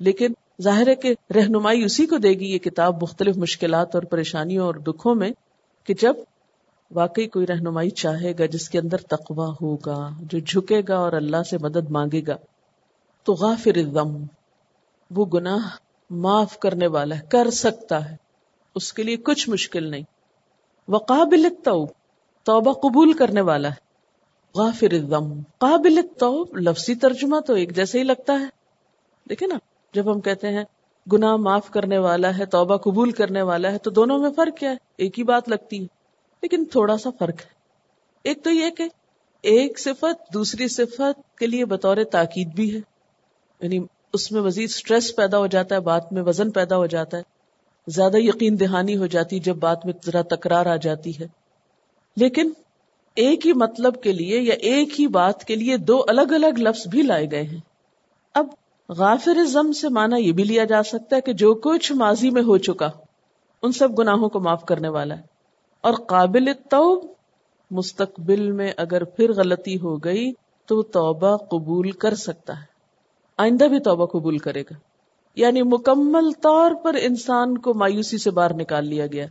لیکن 0.00 0.32
ظاہر 0.62 0.88
ہے 0.88 0.94
کہ 0.94 1.14
رہنمائی 1.34 1.84
اسی 1.84 2.06
کو 2.06 2.16
دے 2.16 2.30
گی 2.30 2.52
یہ 2.52 2.58
کتاب 2.58 3.02
مختلف 3.02 3.36
مشکلات 3.36 3.94
اور 3.94 4.02
پریشانیوں 4.02 4.66
اور 4.66 4.74
دکھوں 4.74 5.14
میں 5.14 5.30
کہ 5.84 5.94
جب 6.00 6.14
واقعی 6.94 7.26
کوئی 7.26 7.46
رہنمائی 7.46 7.90
چاہے 7.90 8.32
گا 8.38 8.46
جس 8.46 8.70
کے 8.70 8.78
اندر 8.78 8.96
تقوی 8.96 9.52
ہوگا، 9.60 10.10
جو 10.20 10.38
جھکے 10.38 10.82
گا 10.88 10.96
اور 10.96 11.12
اللہ 11.12 11.42
سے 11.42 11.58
مدد 11.58 11.90
مانگے 11.90 12.22
گا۔ 12.26 12.36
تو 13.24 13.32
غافر 13.32 13.76
الذم 13.76 14.24
وہ 15.10 15.26
گناہ 15.26 15.68
معاف 16.10 16.58
کرنے 16.58 16.86
والا 16.86 17.16
ہے، 17.16 17.20
کر 17.28 17.50
سکتا 17.50 18.10
ہے۔ 18.10 18.16
اس 18.74 18.92
کے 18.92 19.02
لیے 19.02 19.16
کچھ 19.16 19.50
مشکل 19.50 19.90
نہیں۔ 19.90 20.02
وقابل 20.88 21.44
التوب، 21.44 21.88
توبہ 22.42 22.72
قبول 22.72 23.12
کرنے 23.12 23.40
والا 23.40 23.68
ہے۔ 23.68 23.90
غافر 24.54 24.92
الذم 24.92 25.40
قابل 25.58 25.98
التوب، 25.98 26.56
لفظی 26.56 26.94
ترجمہ 26.94 27.40
تو 27.40 27.54
ایک 27.54 27.76
جیسے 27.76 27.98
ہی 27.98 28.04
لگتا 28.04 28.32
ہے۔ 28.32 28.46
دیکھیں 29.28 29.48
نا، 29.48 29.58
جب 29.94 30.12
ہم 30.12 30.20
کہتے 30.20 30.48
ہیں 30.48 30.64
گناہ 31.12 31.36
معاف 31.36 31.70
کرنے 31.70 31.98
والا 31.98 32.38
ہے، 32.38 32.46
توبہ 32.46 32.76
قبول 32.76 33.10
کرنے 33.10 33.42
والا 33.42 33.72
ہے، 33.72 33.78
تو 33.78 33.90
دونوں 33.90 34.18
میں 34.18 34.30
فرق 34.36 34.58
کیا 34.58 34.70
ہے؟ 34.70 34.76
ایک 34.96 35.18
ہی 35.18 35.24
بات 35.24 35.48
لگتی 35.48 35.82
ہے۔ 35.82 35.99
لیکن 36.42 36.64
تھوڑا 36.64 36.96
سا 36.96 37.10
فرق 37.18 37.40
ہے۔ 37.40 37.60
ایک 38.24 38.44
تو 38.44 38.50
یہ 38.50 38.70
کہ 38.70 38.84
ایک 39.42 39.78
صفت 39.78 40.34
دوسری 40.34 40.68
صفت 40.68 41.38
کے 41.38 41.46
لیے 41.46 41.64
بطور 41.64 41.96
تاکید 42.12 42.48
بھی 42.54 42.74
ہے۔ 42.74 42.80
یعنی 43.60 43.78
اس 44.12 44.32
میں 44.32 44.42
مزید 44.42 44.70
سٹریس 44.70 45.16
پیدا 45.16 45.38
ہو 45.38 45.46
جاتا 45.46 45.74
ہے، 45.74 45.80
بات 45.80 46.12
میں 46.12 46.22
وزن 46.22 46.50
پیدا 46.50 46.76
ہو 46.76 46.86
جاتا 46.86 47.16
ہے۔ 47.18 47.22
زیادہ 47.86 48.16
یقین 48.16 48.60
دہانی 48.60 48.96
ہو 48.96 49.06
جاتی 49.06 49.38
جب 49.38 49.56
بات 49.56 49.86
میں 49.86 49.94
ذرا 50.06 50.22
تکرار 50.22 50.66
آ 50.66 50.76
جاتی 50.76 51.18
ہے۔ 51.18 51.28
لیکن 52.16 52.50
ایک 53.14 53.46
ہی 53.46 53.52
مطلب 53.52 54.02
کے 54.02 54.12
لیے 54.12 54.40
یا 54.40 54.54
ایک 54.54 55.00
ہی 55.00 55.06
بات 55.06 55.44
کے 55.44 55.54
لیے 55.54 55.76
دو 55.76 56.04
الگ 56.08 56.20
الگ 56.20 56.58
لفظ 56.58 56.86
بھی 56.86 57.02
لائے 57.02 57.30
گئے 57.30 57.42
ہیں۔ 57.42 57.58
اب 58.34 58.46
غافر 58.88 59.44
زم 59.44 59.72
سے 59.72 59.88
مانا 59.88 60.16
یہ 60.16 60.32
بھی 60.32 60.44
لیا 60.44 60.64
جا 60.64 60.82
سکتا 60.82 61.16
ہے 61.16 61.20
کہ 61.20 61.32
جو 61.32 61.54
کچھ 61.54 61.92
ماضی 61.92 62.30
میں 62.30 62.42
ہو 62.42 62.58
چکا، 62.58 62.90
ان 63.62 63.72
سب 63.72 63.98
گناہوں 63.98 64.28
کو 64.28 64.40
معاف 64.40 64.64
کرنے 64.64 64.88
والا 64.88 65.18
ہے۔ 65.18 65.29
اور 65.80 65.94
قابل 65.94 66.52
توب 66.70 67.04
مستقبل 67.70 68.50
میں 68.52 68.72
اگر 68.76 69.04
پھر 69.04 69.32
غلطی 69.32 69.80
ہو 69.80 69.96
گئی 69.96 70.32
تو 70.66 70.82
توبہ 70.82 71.36
قبول 71.36 71.90
کر 71.90 72.14
سکتا 72.14 72.60
ہے۔ 72.60 72.64
آئندہ 73.36 73.64
بھی 73.64 73.78
توبہ 73.78 74.06
قبول 74.06 74.38
کرے 74.38 74.62
گا۔ 74.62 74.74
یعنی 75.34 75.62
مکمل 75.62 76.32
طور 76.32 76.70
پر 76.82 76.96
انسان 77.00 77.58
کو 77.58 77.74
مایوسی 77.74 78.18
سے 78.18 78.30
باہر 78.30 78.54
نکال 78.54 78.86
لیا 78.86 79.06
گیا۔ 79.06 79.26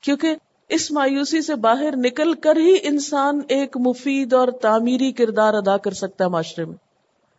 کیونکہ 0.00 0.34
اس 0.68 0.90
مایوسی 0.90 1.42
سے 1.42 1.54
باہر 1.54 1.96
نکل 1.96 2.34
کر 2.34 2.56
ہی 2.56 2.76
انسان 2.82 3.40
ایک 3.48 3.76
مفید 3.76 4.32
اور 4.32 4.48
تعمیری 4.48 5.12
کردار 5.12 5.54
ادا 5.54 5.76
کر 5.76 5.90
سکتا 5.90 6.24
ہے 6.24 6.28
معاشرے 6.30 6.64
میں۔ 6.64 6.76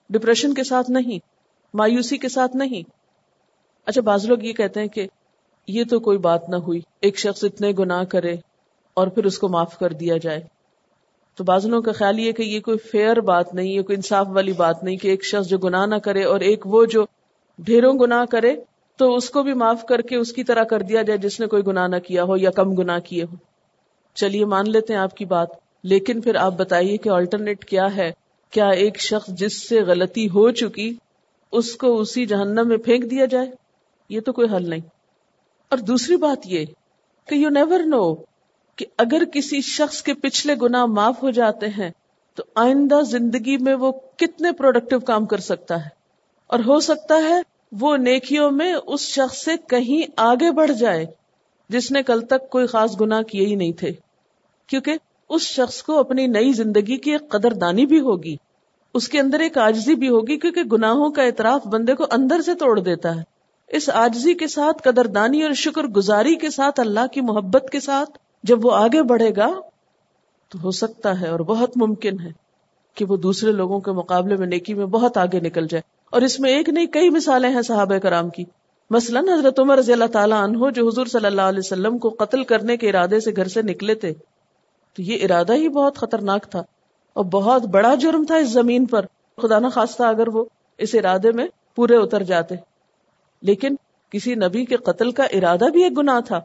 ڈپریشن 0.10 0.54
کے 0.54 0.64
ساتھ 0.64 0.92
نہیں، 0.92 1.20
مایوسی 1.74 2.18
کے 2.18 2.30
ساتھ 2.30 2.56
نہیں۔ 2.56 2.90
اچھا 3.86 4.02
بعض 4.02 4.26
لوگ 4.26 4.38
یہ 4.42 4.54
کہتے 4.54 4.80
ہیں 4.80 4.88
کہ 4.88 5.08
یہ 5.68 5.84
تو 5.90 6.00
کوئی 6.00 6.18
بات 6.18 6.50
نہ 6.50 6.56
ہوئی۔ 6.56 6.82
ایک 7.02 7.20
شخص 7.20 7.44
اتنے 7.44 7.72
گناہ 7.80 8.04
کرے 8.04 8.36
اور 8.94 9.08
پھر 9.08 9.26
اس 9.26 9.40
کو 9.40 9.50
معاف 9.50 9.78
کر 9.80 9.94
دیا 9.94 10.18
جائے۔ 10.18 10.42
تو 11.36 11.44
بازلوں 11.44 11.82
کا 11.82 11.92
خیال 11.92 12.20
یہ 12.20 12.32
کہ 12.32 12.44
یہ 12.44 12.60
کوئی 12.60 12.78
فیئر 12.78 13.22
بات 13.22 13.54
نہیں، 13.54 13.68
یہ 13.68 13.82
کوئی 13.82 13.96
انصاف 13.96 14.28
والی 14.30 14.54
بات 14.54 14.84
نہیں 14.84 14.98
کہ 14.98 15.08
ایک 15.08 15.26
شخص 15.26 15.48
جو 15.48 15.58
گناہ 15.58 15.86
نہ 15.86 15.96
کرے 15.96 16.24
اور 16.24 16.40
ایک 16.40 16.68
وہ 16.68 16.86
جو 16.86 17.06
ڈھیروں 17.60 18.00
گناہ 18.00 18.26
کرے، 18.26 18.56
تو 18.98 19.16
اس 19.16 19.30
کو 19.30 19.44
بھی 19.44 19.54
معاف 19.54 19.86
کر 19.86 20.02
کے 20.02 20.16
اس 20.16 20.34
کی 20.34 20.44
طرح 20.44 20.64
کر 20.64 20.82
دیا 20.82 21.02
جائے 21.02 21.18
جس 21.18 21.40
نے 21.40 21.48
کوئی 21.48 21.64
گناہ 21.68 21.88
نہ 21.88 21.96
کیا 21.96 22.24
ہو 22.24 22.38
یا 22.38 22.50
کم 22.50 22.76
گناہ 22.76 23.00
کیے 23.00 23.24
ہو۔ 23.24 23.36
چلیے، 24.16 24.46
مان 24.46 24.70
لیتے 24.70 24.94
ہیں 24.94 25.00
آپ 25.00 25.16
کی 25.16 25.26
بات۔ 25.26 25.48
لیکن 25.84 26.22
پھر 26.22 26.36
آپ 26.36 26.54
بتائیے 26.58 26.98
کہ 26.98 27.10
آلٹرنیٹ 27.10 27.66
کیا 27.66 27.96
ہے؟ 27.96 28.12
کیا 28.52 28.68
ایک 28.68 29.00
شخص 29.00 29.28
جس 29.28 29.70
سے 29.70 29.82
غلطی 29.82 30.28
ہو 30.28 30.52
چکی، 30.52 30.96
اس 31.52 31.76
کو 31.76 32.00
اسی 32.00 32.26
جہنم 32.26 32.68
میں 32.68 32.78
پھینک 32.78 33.12
دیا 33.12 33.26
جائے؟ 33.26 33.46
یہ 34.10 34.20
تو 34.20 34.34
کوئی 34.34 34.48
حل 34.56 34.70
نہیں۔ 34.70 34.99
اور 35.70 35.78
دوسری 35.78 36.16
بات 36.16 36.38
یہ 36.46 36.66
کہ 37.28 37.36
یو 37.36 37.50
نیور 37.50 37.80
نو 37.80 38.16
کہ 38.76 38.86
اگر 38.98 39.24
کسی 39.34 39.62
شخص 39.62 40.02
کے 40.02 40.14
پچھلے 40.14 40.56
گنا 40.62 40.86
معاف 40.86 41.24
ہو 41.24 41.30
جاتے 41.30 41.68
ہیں، 41.68 41.90
تو 42.36 42.44
آئندہ 42.56 43.02
زندگی 43.02 43.58
میں 43.58 43.76
وہ 43.76 43.92
کتنے 43.92 44.52
پروڈکٹیو 44.52 45.00
کام 45.00 45.26
کر 45.26 45.38
سکتا 45.38 45.76
ہے۔ 45.76 45.90
اور 46.48 46.60
ہو 46.60 46.80
سکتا 46.80 47.16
ہے 47.16 47.42
وہ 47.72 47.98
نیکیوں 47.98 48.52
میں 48.52 48.74
اس 48.88 49.02
شخص 49.02 49.38
سے 49.38 49.52
کہیں 49.70 50.12
آگے 50.18 50.52
بڑھ 50.52 50.72
جائے، 50.72 51.06
جس 51.70 51.92
نے 51.92 52.04
کل 52.04 52.22
تک 52.22 52.50
کوئی 52.50 52.68
خاص 52.68 53.02
گنا 53.02 53.22
کیے 53.22 53.46
ہی 53.46 53.56
نہیں 53.56 53.72
تھے۔ 53.72 53.92
کیونکہ 54.68 54.94
اس 55.30 55.42
شخص 55.42 55.84
کو 55.84 56.00
اپنی 56.00 56.28
نئی 56.28 56.54
زندگی 56.54 56.98
کی 56.98 57.12
ایک 57.12 57.30
قدر 57.30 57.54
دانی 57.54 57.86
بھی 57.86 58.00
ہوگی، 58.00 58.36
اس 58.94 59.08
کے 59.08 59.20
اندر 59.20 59.40
ایک 59.40 59.58
آجزی 59.58 59.96
بھی 59.96 60.10
ہوگی، 60.10 60.38
کیونکہ 60.38 60.64
گناہوں 60.64 61.10
کا 61.10 61.24
اعتراف 61.24 61.68
بندے 61.68 61.96
کو 61.96 62.06
اندر 62.12 62.42
سے 62.42 62.54
توڑ 62.54 62.80
دیتا 62.80 63.16
ہے۔ 63.16 63.39
اس 63.70 63.90
آجزی 63.90 64.34
کے 64.34 64.48
ساتھ، 64.48 64.82
قدردانی 64.84 65.44
اور 65.44 65.52
شکر 65.52 65.84
گزاری 65.84 66.36
کے 66.36 66.50
ساتھ، 66.50 66.80
اللہ 66.80 67.08
کی 67.12 67.22
محبت 67.22 67.70
کے 67.72 67.80
ساتھ 67.80 68.18
جب 68.44 68.66
وہ 68.66 68.72
آگے 68.72 69.04
بڑھے 69.04 69.30
گا، 69.38 69.60
تو 70.50 70.60
ہو 70.64 70.72
سکتا 70.72 71.22
ہے 71.22 71.28
اور 71.28 71.40
بہت 71.40 71.72
ممکن 71.76 72.20
ہے 72.20 72.32
کہ 72.96 73.06
وہ 73.06 73.18
دوسرے 73.18 73.52
لوگوں 73.52 73.80
کے 73.80 73.92
مقابلے 73.92 74.36
میں 74.36 74.48
نیکی 74.48 74.74
میں 74.74 74.86
بہت 74.86 75.18
آگے 75.18 75.40
نکل 75.40 75.68
جائے۔ 75.68 75.82
اور 76.12 76.22
اس 76.22 76.40
میں 76.40 76.52
ایک 76.52 76.70
نہیں، 76.70 76.86
کئی 76.86 77.10
مثالیں 77.10 77.50
ہیں 77.50 77.62
صحابہ 77.62 77.98
کرام 77.98 78.30
کی۔ 78.30 78.44
مثلاً 78.90 79.30
حضرت 79.30 79.60
عمر 79.60 79.78
رضی 79.78 79.94
اللہ 79.94 80.06
تعالیٰ 80.06 80.44
عنہ، 80.44 80.72
جو 80.76 80.88
حضور 80.88 81.06
صلی 81.06 81.26
اللہ 81.26 81.42
علیہ 81.42 81.60
وسلم 81.60 81.98
کو 81.98 82.10
قتل 82.10 82.44
کرنے 82.44 82.78
کے 82.78 82.90
ارادے 82.90 83.20
سے 83.20 83.32
گھر 83.36 83.48
سے 83.48 83.62
نکلے 83.62 83.96
تھے، 83.96 84.14
تو 84.96 85.02
یہ 85.02 85.24
ارادہ 85.24 85.54
ہی 85.54 85.70
بہت 85.70 85.98
خطرناک 85.98 86.52
تھا۔ 86.52 86.64
اور 87.14 87.26
بہت 87.26 87.66
بڑا 87.66 87.96
جرم 87.96 88.24
تھا 88.24 88.36
اس 88.36 88.50
زمین 88.50 88.86
پر۔ 88.86 89.06
خدا 89.42 89.60
نہ 89.60 89.68
خواستہ 89.68 90.04
اگر 90.04 90.28
وہ 90.28 90.46
اس 90.78 90.96
ارادے 90.96 91.32
میں 91.32 91.48
پورے 91.76 91.96
اتر 91.96 92.24
جاتے۔ 92.24 92.56
لیکن 93.42 93.76
کسی 94.10 94.36
نبی 94.36 94.66
کے 94.66 94.76
قتل 94.76 95.12
کا 95.12 95.24
ارادہ 95.24 95.66
بھی 95.74 95.84
ایک 95.84 95.98
گناہ 95.98 96.20
تھا۔ 96.20 96.42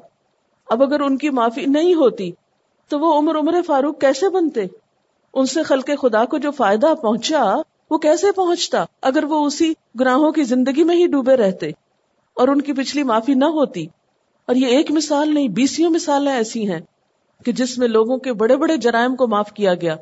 اب 0.68 0.82
اگر 0.82 1.00
ان 1.00 1.18
کی 1.18 1.30
معافی 1.30 1.66
نہیں 1.66 1.94
ہوتی، 1.94 2.30
تو 2.88 2.98
وہ 2.98 3.18
عمر 3.18 3.38
عمر 3.38 3.62
فاروق 3.66 4.00
کیسے 4.00 4.28
بنتے؟ 4.28 4.60
ان 5.34 5.46
سے 5.46 5.62
خلق 5.62 5.90
خدا 6.00 6.24
کو 6.24 6.38
جو 6.38 6.50
فائدہ 6.50 6.94
پہنچا، 6.94 7.56
وہ 7.90 7.98
کیسے 7.98 8.32
پہنچتا؟ 8.32 8.84
اگر 9.02 9.24
وہ 9.24 9.46
اسی 9.46 9.72
گناہوں 10.00 10.32
کی 10.32 10.42
زندگی 10.42 10.84
میں 10.84 10.96
ہی 10.96 11.06
ڈوبے 11.06 11.36
رہتے 11.36 11.68
اور 12.34 12.48
ان 12.48 12.60
کی 12.60 12.72
پچھلی 12.72 13.02
معافی 13.02 13.34
نہ 13.34 13.44
ہوتی۔ 13.44 13.86
اور 14.46 14.54
یہ 14.54 14.66
ایک 14.66 14.90
مثال 14.90 15.34
نہیں 15.34 15.48
بیسوں 15.48 15.90
مثالیں 15.90 16.32
ایسی 16.32 16.70
ہیں 16.70 16.80
کہ 17.44 17.52
جس 17.52 17.78
میں 17.78 17.88
لوگوں 17.88 18.16
کے 18.16 18.32
بڑے 18.32 18.56
بڑے 18.56 18.76
جرائم 18.76 19.16
کو 19.16 19.26
معاف 19.26 19.52
کیا 19.52 19.74
گیا۔ 19.74 19.96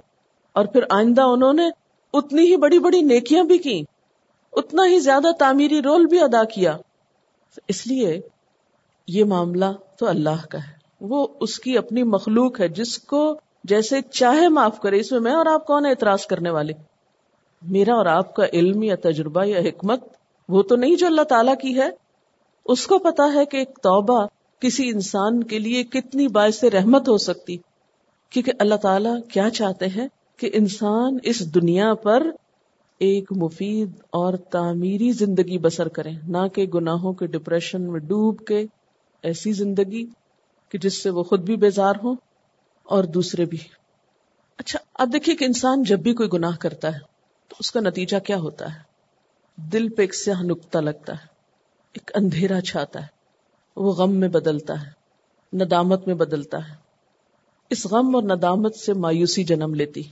اور 0.52 0.66
پھر 0.66 0.80
آئندہ 0.90 1.22
انہوں 1.22 1.52
نے 1.52 1.62
اتنی 2.14 2.42
ہی 2.42 2.56
بڑی 2.56 2.78
بڑی 2.78 3.00
نیکیاں 3.00 3.44
بھی 3.44 3.58
کی 3.58 3.84
اتنا 4.52 4.82
ہی 4.86 4.98
زیادہ 4.98 5.32
تعمیری 5.38 5.82
رول 5.82 6.06
بھی 6.06 6.20
ادا 6.20 6.44
کیا۔ 6.44 6.76
اس 7.68 7.86
لیے 7.86 8.20
یہ 9.08 9.24
معاملہ 9.24 9.64
تو 9.98 10.08
اللہ 10.08 10.46
کا 10.50 10.58
ہے۔ 10.58 10.72
وہ 11.00 11.26
اس 11.40 11.58
کی 11.58 11.78
اپنی 11.78 12.02
مخلوق 12.02 12.60
ہے 12.60 12.68
جس 12.68 12.98
کو 12.98 13.40
جیسے 13.64 14.00
چاہے 14.00 14.48
معاف 14.48 14.80
کرے، 14.80 15.00
اس 15.00 15.12
میں 15.12 15.20
میں 15.20 15.32
اور 15.32 15.46
آپ 15.46 15.66
کون 15.66 15.86
اعتراض 15.86 16.26
کرنے 16.26 16.50
والے؟ 16.50 16.72
میرا 17.62 17.94
اور 17.94 18.06
آپ 18.06 18.34
کا 18.34 18.44
علم 18.52 18.82
یا 18.82 18.94
تجربہ 19.02 19.44
یا 19.44 19.58
حکمت، 19.58 20.04
وہ 20.48 20.62
تو 20.62 20.76
نہیں 20.76 20.96
جو 20.96 21.06
اللہ 21.06 21.22
تعالیٰ 21.22 21.54
کی 21.62 21.80
ہے۔ 21.80 21.90
اس 22.64 22.86
کو 22.86 22.98
پتا 22.98 23.32
ہے 23.34 23.44
کہ 23.44 23.56
ایک 23.56 23.78
توبہ 23.82 24.26
کسی 24.60 24.88
انسان 24.88 25.44
کے 25.44 25.58
لیے 25.58 25.84
کتنی 25.84 26.28
باعث 26.28 26.64
رحمت 26.64 27.08
ہو 27.08 27.18
سکتی۔ 27.18 27.56
کیونکہ 28.30 28.52
اللہ 28.58 28.74
تعالیٰ 28.74 29.16
کیا 29.32 29.50
چاہتے 29.50 29.86
ہیں؟ 29.86 30.08
کہ 30.36 30.50
انسان 30.52 31.18
اس 31.22 31.54
دنیا 31.54 31.94
پر 31.94 32.26
ایک 33.02 33.32
مفید 33.32 33.90
اور 34.10 34.34
تعمیری 34.34 35.12
زندگی 35.12 35.58
بسر 35.58 35.88
کرے 35.88 36.10
نہ 36.28 36.38
کہ 36.54 36.66
گناہوں 36.66 37.12
کے 37.12 37.26
ڈپریشن 37.26 37.82
میں 37.82 38.00
ڈوب 38.00 38.44
کے 38.46 38.66
ایسی 39.22 39.52
زندگی 39.52 40.06
کہ 40.68 40.78
جس 40.78 41.02
سے 41.02 41.10
وہ 41.10 41.22
خود 41.22 41.40
بھی 41.40 41.56
بیزار 41.56 41.94
ہو 42.04 42.14
اور 42.82 43.04
دوسرے 43.04 43.44
بھی۔ 43.44 43.58
اچھا 44.56 44.78
اب 44.94 45.10
دیکھیے 45.12 45.36
کہ 45.36 45.44
انسان 45.44 45.82
جب 45.82 45.98
بھی 45.98 46.14
کوئی 46.14 46.28
گناہ 46.32 46.56
کرتا 46.56 46.94
ہے، 46.94 46.98
تو 47.48 47.56
اس 47.60 47.70
کا 47.70 47.80
نتیجہ 47.80 48.16
کیا 48.18 48.36
ہوتا 48.36 48.74
ہے؟ 48.74 48.78
دل 49.56 49.88
پہ 49.88 50.02
ایک 50.02 50.14
سیاہ 50.14 50.42
نکتا 50.42 50.80
لگتا 50.80 51.12
ہے، 51.12 51.26
ایک 51.92 52.10
اندھیرا 52.14 52.60
چھاتا 52.60 53.02
ہے، 53.02 53.06
وہ 53.76 53.92
غم 53.92 54.12
میں 54.12 54.28
بدلتا 54.28 54.86
ہے، 54.86 54.90
ندامت 55.56 56.06
میں 56.06 56.14
بدلتا 56.14 56.68
ہے۔ 56.68 56.74
اس 57.70 57.86
غم 57.86 58.14
اور 58.14 58.22
ندامت 58.22 58.76
سے 58.76 58.92
مایوسی 58.92 59.44
جنم 59.44 59.74
لیتی۔ 59.74 60.02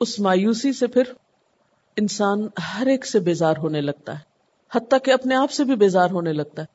اس 0.00 0.20
مایوسی 0.20 0.72
سے 0.72 0.86
پھر 0.86 1.02
انسان 1.96 2.48
ہر 2.74 2.86
ایک 2.86 3.06
سے 3.06 3.20
بیزار 3.20 3.54
ہونے 3.58 3.80
لگتا 3.80 4.12
ہے۔ 4.12 4.18
حتیٰ 4.74 4.98
کہ 5.04 5.10
اپنے 5.10 5.34
آپ 5.34 5.50
سے 5.50 5.64
بھی 5.64 5.76
بیزار 5.76 6.10
ہونے 6.10 6.32
لگتا 6.32 6.62
ہے۔ 6.62 6.66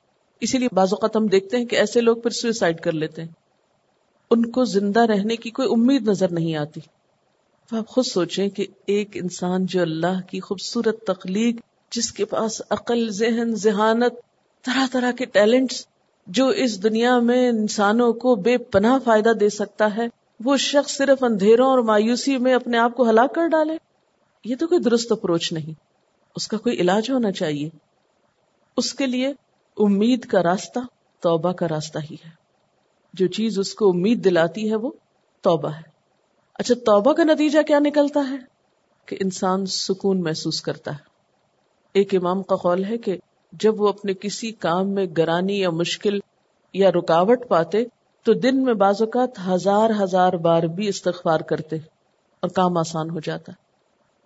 اسی 0.42 0.58
لیے 0.58 0.68
بعض 0.72 0.88
اوقات 0.92 1.16
ہم 1.16 1.28
دیکھتے 1.28 1.58
ہیں 1.58 1.66
کہ 1.66 1.76
ایسے 1.76 2.02
لوگ 2.02 2.18
پھر 2.18 2.30
سوئسائڈ 2.30 2.80
کر 2.80 2.92
لیتے 2.92 3.22
ہیں۔ 3.22 3.30
ان 4.32 4.52
کو 4.52 4.66
زندہ 4.66 5.00
رہنے 5.00 5.36
کی 5.36 5.50
کوئی 5.50 5.68
امید 5.72 6.08
نظر 6.08 6.32
نہیں 6.32 6.56
آتی۔ 6.56 6.80
تو 7.70 7.78
آپ 7.78 7.88
خود 7.88 8.06
سوچیں 8.06 8.50
کہ 8.50 8.66
ایک 8.86 9.10
انسان 9.14 9.66
جو 9.66 9.82
اللہ 9.82 10.22
کی 10.30 10.40
خوبصورت 10.40 11.04
تخلیق، 11.04 11.62
جس 11.92 12.12
کے 12.12 12.26
پاس 12.26 12.62
عقل، 12.70 13.10
ذہن، 13.10 13.56
ذہانت، 13.56 14.14
طرح 14.66 14.86
طرح 14.92 15.12
کے 15.12 15.26
ٹیلنٹس 15.26 15.86
جو 16.28 16.48
اس 16.48 16.84
دنیا 16.84 17.20
میں 17.20 17.50
انسانوں 17.50 18.14
کو 18.14 18.36
بے 18.36 18.58
پناہ 18.58 18.98
فائدہ 19.04 19.30
دے 19.30 19.50
سکتا 19.50 19.98
ہے، 19.98 20.08
وہ 20.44 20.58
شخص 20.58 20.98
صرف 20.98 21.24
اندھیروں 21.24 21.70
اور 21.70 21.80
مایوسی 21.80 22.38
میں 22.38 22.54
اپنے 22.54 22.78
آپ 22.78 22.96
کو 22.96 23.10
ہلاک 23.10 23.36
کر 23.36 23.48
ڈالے۔ 23.48 23.89
یہ 24.46 24.56
تو 24.56 24.68
کوئی 24.68 24.80
درست 24.80 25.12
اپروچ 25.12 25.54
نہیں۔ 25.54 25.74
اس 26.36 26.48
کا 26.48 26.58
کوئی 26.58 26.76
علاج 26.76 27.12
ہونا 27.12 27.32
چاہیے۔ 27.32 27.70
اس 28.78 28.94
کے 28.94 29.06
لیے 29.06 29.28
امید 29.78 30.26
کا 30.26 30.44
راستہ 30.44 30.80
توبہ 31.20 31.52
کا 31.52 31.68
راستہ 31.68 32.00
ہی 32.12 32.16
ہے۔ 32.26 32.30
جو 33.14 33.28
چیز 33.28 33.60
اس 33.60 33.74
کو 33.74 33.90
امید 33.90 34.24
دلاتی 34.24 34.70
ہے 34.70 34.76
وہ 34.76 34.92
توبہ 35.42 35.70
ہے۔ 35.70 35.82
اچھا 36.54 36.76
توبہ 36.86 37.14
کا 37.14 37.24
نتیجہ 37.24 37.62
کیا 37.62 37.80
نکلتا 37.80 38.30
ہے؟ 38.30 38.36
کہ 39.06 39.18
انسان 39.20 39.66
سکون 39.66 40.24
محسوس 40.24 40.62
کرتا 40.62 40.92
ہے۔ 40.92 41.10
ایک 41.94 42.16
امام 42.16 42.44
کا 42.44 42.56
قول 42.56 42.84
ہے 42.84 42.98
کہ 42.98 43.18
جب 43.52 43.82
وہ 43.82 43.88
اپنے 43.88 44.14
کسی 44.14 44.52
کام 44.52 44.90
میں 44.90 45.06
گرانی 45.18 45.60
یا 45.60 45.70
مشکل 45.70 46.20
یا 46.74 46.92
رکاوٹ 46.92 47.48
پاتے، 47.48 47.84
تو 48.24 48.34
دن 48.34 48.64
میں 48.64 48.74
بعض 48.74 49.02
اوقات 49.02 49.30
ہزار 49.48 49.90
ہزار 50.04 50.34
بار 50.34 50.64
بھی 50.64 50.88
استغفار 50.88 51.40
کرتے 51.40 51.76
اور 52.40 52.50
کام 52.50 52.78
آسان 52.78 53.10
ہو 53.10 53.20
جاتا۔ 53.20 53.52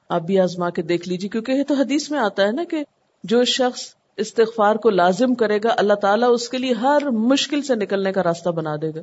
آپ 0.10 0.22
بھی 0.22 0.40
آزما 0.40 0.70
کے 0.70 0.82
دیکھ 0.82 1.10
لیجیے، 1.10 1.30
کیونکہ 1.30 1.52
یہ 1.52 1.64
تو 1.64 1.74
حدیث 1.74 2.12
میں 2.12 2.20
آتا 2.20 2.44
ہے 2.44 2.52
نا 2.52 2.64
کہ 2.64 2.84
جو 3.24 3.44
شخص 3.44 3.96
استغفار 4.18 4.76
کو 4.76 4.90
لازم 4.90 5.36
کرے 5.36 5.60
گا، 5.64 5.74
اللہ 5.78 5.94
تعالیٰ 5.94 6.34
اس 6.34 6.50
کے 6.50 6.58
لیے 6.58 6.74
ہر 6.74 7.10
مشکل 7.10 7.62
سے 7.62 7.76
نکلنے 7.76 8.12
کا 8.12 8.24
راستہ 8.24 8.50
بنا 8.50 8.76
دے 8.82 8.90
گا۔ 8.90 9.02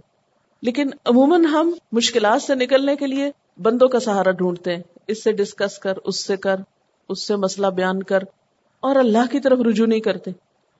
لیکن 0.62 0.90
عموماً 1.04 1.44
ہم 1.44 1.72
مشکلات 1.92 2.42
سے 2.42 2.54
نکلنے 2.54 2.96
کے 2.96 3.06
لیے 3.06 3.30
بندوں 3.58 3.88
کا 3.88 4.00
سہارا 4.00 4.30
ڈھونڈتے 4.30 4.76
ہیں۔ 4.76 4.82
اس 5.06 5.24
سے 5.24 5.32
ڈسکس 5.32 5.78
کر، 5.78 5.94
اس 6.04 6.26
سے 6.26 6.36
کر، 6.36 6.56
اس 7.08 7.26
سے 7.26 7.36
مسئلہ 7.36 7.66
بیان 7.66 8.02
کر، 8.02 8.18
اور 8.80 8.96
اللہ 8.96 9.32
کی 9.32 9.40
طرف 9.40 9.58
رجوع 9.66 9.86
نہیں 9.86 10.00
کرتے۔ 10.00 10.30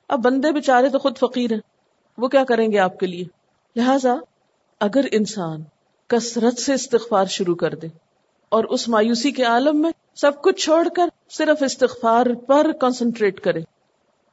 اب 0.09 0.25
بندے 0.25 0.53
بےچارے 0.53 0.89
تو 0.89 0.99
خود 0.99 1.19
فقیر 1.19 1.53
ہیں۔ 1.53 1.61
وہ 2.19 2.29
کیا 2.29 2.45
کریں 2.45 2.73
گے 2.73 2.79
آپ 2.79 2.99
کے 2.99 3.07
لیے؟ 3.07 3.25
لہذا 3.77 4.15
اگر 4.81 5.01
انسان 5.13 5.63
کثرت 6.07 6.59
سے 6.59 6.75
استغفار 6.75 7.25
شروع 7.25 7.55
کر 7.55 7.75
دے 7.75 7.87
اور 8.49 8.65
اس 8.65 8.89
مایوسی 8.89 9.31
کے 9.31 9.43
عالم 9.43 9.83
میں 9.83 9.91
سب 10.21 10.43
کچھ 10.43 10.65
چھوڑ 10.65 10.89
کر 10.97 11.09
صرف 11.31 11.63
استغفار 11.63 12.27
پر 12.47 12.73
کنسنٹریٹ 12.81 13.41
کرے۔ 13.41 13.61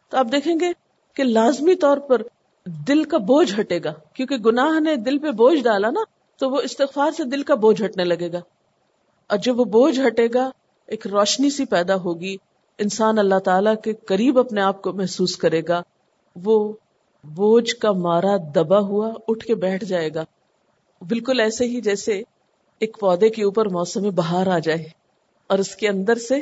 تو 0.09 0.18
آپ 0.18 0.27
دیکھیں 0.31 0.59
گے 0.59 0.72
کہ 1.14 1.23
لازمی 1.23 1.76
طور 1.76 1.97
پر 1.97 2.22
دل 2.65 3.03
کا 3.03 3.18
بوجھ 3.18 3.59
ہٹے 3.59 3.80
گا۔ 3.84 3.93
کیونکہ 4.14 4.35
گناہ 4.35 4.80
نے 4.80 4.95
دل 4.95 5.18
پہ 5.18 5.31
بوجھ 5.31 5.64
ڈالا 5.64 5.89
نا، 5.89 5.99
تو 6.38 6.49
وہ 6.49 6.61
استغفار 6.64 7.11
سے 7.11 7.23
دل 7.23 7.43
کا 7.43 7.55
بوجھ 7.55 7.84
ہٹنے 7.84 8.03
لگے 8.03 8.31
گا۔ 8.31 8.38
اور 9.27 9.38
جب 9.38 9.59
وہ 9.59 9.65
بوجھ 9.65 9.99
ہٹے 10.07 10.27
گا، 10.34 10.49
ایک 10.88 11.07
روشنی 11.07 11.49
سی 11.49 11.65
پیدا 11.65 11.95
ہوگی۔ 11.95 12.38
انسان 12.77 13.19
اللہ 13.19 13.39
تعالی 13.39 13.69
کے 13.84 13.93
قریب 13.93 14.39
اپنے 14.39 14.61
آپ 14.61 14.81
کو 14.81 14.93
محسوس 14.93 15.35
کرے 15.35 15.61
گا۔ 15.68 15.81
وہ 16.35 16.73
بوجھ 17.23 17.76
کا 17.76 17.91
مارا 17.91 18.38
دبا 18.55 18.80
ہوا 18.80 19.11
اٹھ 19.27 19.45
کے 19.45 19.55
بیٹھ 19.55 19.85
جائے 19.85 20.09
گا۔ 20.14 20.23
بالکل 21.01 21.39
ایسے 21.39 21.65
ہی 21.65 21.81
جیسے 21.81 22.22
ایک 22.80 22.97
پودے 22.99 23.30
کے 23.30 23.43
اوپر 23.43 23.65
موسم 23.65 24.01
بہار 24.01 24.47
آ 24.47 24.59
جائے۔ 24.59 24.97
اور 25.48 25.60
اس 25.60 25.76
کے 25.76 25.88
اندر 25.88 26.15
سے 26.15 26.41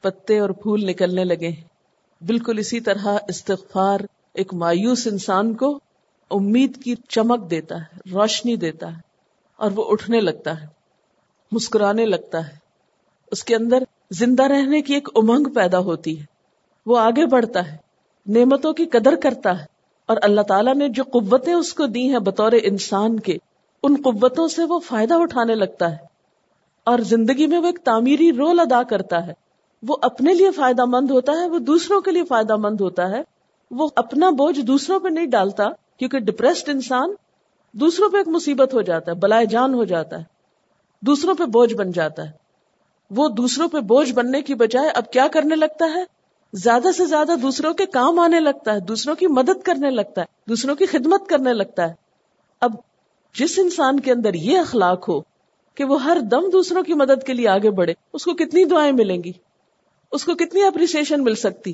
پتے 0.00 0.38
اور 0.38 0.50
پھول 0.50 0.86
نکلنے 0.86 1.24
لگے۔ 1.24 1.50
بالکل 2.26 2.58
اسی 2.58 2.80
طرح 2.80 3.06
استغفار 3.28 4.00
ایک 4.34 4.54
مایوس 4.54 5.06
انسان 5.06 5.54
کو 5.54 5.80
امید 6.30 6.82
کی 6.82 6.94
چمک 7.08 7.50
دیتا 7.50 7.74
ہے، 7.76 8.10
روشنی 8.12 8.56
دیتا 8.56 8.88
ہے 8.88 9.00
اور 9.56 9.70
وہ 9.74 9.84
اٹھنے 9.88 10.20
لگتا 10.20 10.60
ہے، 10.62 10.66
مسکرانے 11.52 12.06
لگتا 12.06 12.48
ہے۔ 12.48 12.56
اس 13.32 13.44
کے 13.44 13.56
اندر 13.56 13.82
زندہ 14.10 14.42
رہنے 14.42 14.82
کی 14.82 14.94
ایک 14.94 15.08
امنگ 15.14 15.44
پیدا 15.44 15.78
ہوتی 15.78 16.20
ہے۔ 16.20 16.24
وہ 16.86 16.98
آگے 16.98 17.26
بڑھتا 17.26 17.72
ہے، 17.72 17.76
نعمتوں 18.26 18.72
کی 18.72 18.84
قدر 18.84 19.14
کرتا 19.22 19.60
ہے 19.60 19.64
اور 20.06 20.16
اللہ 20.22 20.40
تعالیٰ 20.40 20.74
نے 20.74 20.88
جو 20.88 21.04
قوتیں 21.04 21.54
اس 21.54 21.74
کو 21.74 21.86
دی 21.86 22.10
ہیں 22.10 22.18
بطور 22.18 22.52
انسان 22.62 23.20
کے، 23.20 23.36
ان 23.82 23.96
قوتوں 24.04 24.48
سے 24.48 24.62
وہ 24.64 24.78
فائدہ 24.78 25.14
اٹھانے 25.14 25.54
لگتا 25.54 25.92
ہے۔ 25.92 26.13
اور 26.84 26.98
زندگی 26.98 27.46
میں 27.46 27.58
وہ 27.58 27.66
ایک 27.66 27.78
تعمیری 27.84 28.32
رول 28.32 28.60
ادا 28.60 28.82
کرتا 28.82 29.26
ہے۔ 29.26 29.32
وہ 29.88 29.96
اپنے 30.02 30.34
لیے 30.34 30.50
فائدہ 30.50 30.84
مند 30.84 31.10
ہوتا 31.10 31.32
ہے، 31.32 31.48
وہ 31.48 31.58
دوسروں 31.58 32.00
کے 32.00 32.10
لیے 32.10 32.24
فائدہ 32.24 32.56
مند 32.56 32.80
ہوتا 32.80 33.10
ہے۔ 33.10 33.22
وہ 33.70 33.88
اپنا 33.96 34.30
بوجھ 34.30 34.60
دوسروں 34.60 35.00
پہ 35.00 35.08
نہیں 35.08 35.26
ڈالتا، 35.26 35.64
کیونکہ 35.96 36.18
ڈپریسڈ 36.18 36.68
انسان 36.68 37.14
دوسروں 37.72 38.08
پہ 38.08 38.16
ایک 38.16 38.28
مصیبت 38.28 38.74
ہو 38.74 38.80
جاتا 38.80 39.10
ہے، 39.10 39.16
بلائے 39.16 39.46
جان 39.46 39.74
ہو 39.74 39.84
جاتا 39.84 40.18
ہے۔ 40.18 40.24
دوسروں 41.00 41.34
پہ 41.34 41.44
بوجھ 41.44 41.74
بن 41.74 41.92
جاتا 41.92 42.24
ہے۔ 42.24 42.30
وہ 43.10 43.28
دوسروں 43.28 43.68
پہ 43.68 43.80
بوجھ 43.80 44.12
بننے 44.12 44.42
کی 44.42 44.54
بجائے 44.54 44.88
اب 44.88 45.10
کیا 45.10 45.26
کرنے 45.32 45.56
لگتا 45.56 45.84
ہے؟ 45.94 46.04
زیادہ 46.52 46.88
سے 46.96 47.06
زیادہ 47.06 47.32
دوسروں 47.42 47.74
کے 47.74 47.86
کام 47.86 48.18
آنے 48.18 48.40
لگتا 48.40 48.74
ہے، 48.74 48.80
دوسروں 48.80 49.14
کی 49.14 49.26
مدد 49.26 49.62
کرنے 49.64 49.90
لگتا 49.90 50.20
ہے، 50.20 50.26
دوسروں 50.48 50.74
کی 50.74 50.86
خدمت 50.86 51.28
کرنے 51.28 51.52
لگتا 51.52 51.88
ہے۔ 51.88 51.94
اب 52.60 52.72
جس 53.38 53.58
انسان 53.58 54.00
کے 54.00 54.12
اندر 54.12 54.34
یہ 54.34 54.58
اخلاق 54.58 55.08
ہو 55.08 55.33
کہ 55.74 55.84
وہ 55.84 56.02
ہر 56.02 56.16
دم 56.30 56.48
دوسروں 56.52 56.82
کی 56.82 56.94
مدد 56.94 57.26
کے 57.26 57.32
لیے 57.32 57.48
آگے 57.48 57.70
بڑھے۔ 57.70 57.94
اس 58.12 58.24
کو 58.24 58.32
کتنی 58.32 58.64
دعائیں 58.64 58.92
ملیں 58.92 59.22
گی؟ 59.22 59.32
اس 60.12 60.24
کو 60.24 60.34
کتنی 60.34 60.62
اپریسیشن 60.62 61.24
مل 61.24 61.34
سکتی؟ 61.34 61.72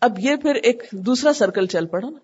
اب 0.00 0.18
یہ 0.18 0.36
پھر 0.36 0.54
ایک 0.54 0.82
دوسرا 0.92 1.32
سرکل 1.32 1.66
چل 1.66 1.86
پڑا 1.86 2.08
نا۔ 2.10 2.18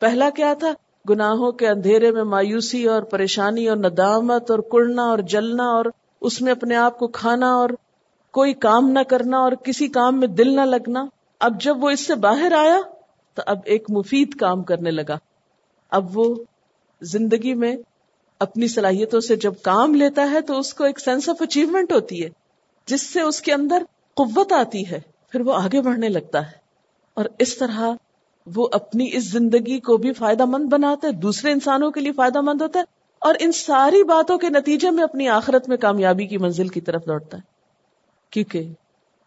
پہلا 0.00 0.30
کیا 0.30 0.54
تھا؟ 0.58 0.72
گناہوں 1.08 1.52
کے 1.52 1.68
اندھیرے 1.68 2.10
میں 2.10 2.24
مایوسی 2.24 2.84
اور 2.84 3.02
پریشانی 3.02 3.68
اور 3.68 3.76
ندامت 3.76 4.50
اور 4.50 4.58
کڑنا 4.58 5.02
اور 5.02 5.18
جلنا 5.18 5.64
اور 5.64 5.84
اس 6.20 6.40
میں 6.40 6.52
اپنے 6.52 6.76
آپ 6.76 6.98
کو 6.98 7.06
کھانا 7.06 7.54
اور 7.54 7.70
کوئی 8.30 8.52
کام 8.52 8.88
نہ 8.88 8.98
کرنا 9.08 9.38
اور 9.38 9.52
کسی 9.52 9.88
کام 9.88 10.20
میں 10.20 10.28
دل 10.28 10.56
نہ 10.56 10.60
لگنا۔ 10.60 11.04
اب 11.40 11.60
جب 11.60 11.84
وہ 11.84 11.90
اس 11.90 12.06
سے 12.06 12.14
باہر 12.14 12.52
آیا 12.52 12.80
تو 13.34 13.42
اب 13.46 13.58
ایک 13.64 13.90
مفید 13.90 14.34
کام 14.34 14.62
کرنے 14.62 14.90
لگا۔ 14.90 15.18
اب 15.90 16.18
وہ 16.18 16.34
زندگی 17.00 17.54
میں 17.54 17.76
اپنی 18.42 18.68
صلاحیتوں 18.68 19.20
سے 19.20 19.36
جب 19.36 19.54
کام 19.62 19.94
لیتا 19.94 20.30
ہے 20.30 20.40
تو 20.40 20.58
اس 20.58 20.74
کو 20.74 20.84
ایک 20.84 21.00
سینس 21.00 21.28
آف 21.28 21.42
اچیومنٹ 21.42 21.92
ہوتی 21.92 22.24
ہے، 22.24 22.28
جس 22.86 23.12
سے 23.12 23.20
اس 23.20 23.40
کے 23.40 23.52
اندر 23.52 23.82
قوت 24.14 24.52
آتی 24.52 24.90
ہے، 24.90 25.00
پھر 25.28 25.40
وہ 25.40 25.52
آگے 25.54 25.80
بڑھنے 25.80 26.08
لگتا 26.08 26.46
ہے۔ 26.46 26.56
اور 27.14 27.24
اس 27.38 27.56
طرح 27.58 27.90
وہ 28.54 28.68
اپنی 28.72 29.10
اس 29.12 29.30
زندگی 29.30 29.80
کو 29.80 29.96
بھی 29.96 30.12
فائدہ 30.12 30.44
مند 30.44 30.64
بناتا 30.64 31.08
ہے، 31.08 31.12
دوسرے 31.12 31.52
انسانوں 31.52 31.90
کے 31.90 32.00
لیے 32.00 32.12
فائدہ 32.12 32.40
مند 32.40 32.60
ہوتا 32.60 32.78
ہے، 32.78 32.84
اور 33.18 33.34
ان 33.40 33.52
ساری 33.52 34.04
باتوں 34.04 34.38
کے 34.38 34.48
نتیجے 34.48 34.90
میں 34.90 35.04
اپنی 35.04 35.28
آخرت 35.28 35.68
میں 35.68 35.76
کامیابی 35.76 36.26
کی 36.26 36.38
منزل 36.38 36.68
کی 36.68 36.80
طرف 36.80 37.02
لوٹتا 37.06 37.36
ہے۔ 37.36 37.42
کیونکہ 38.30 38.68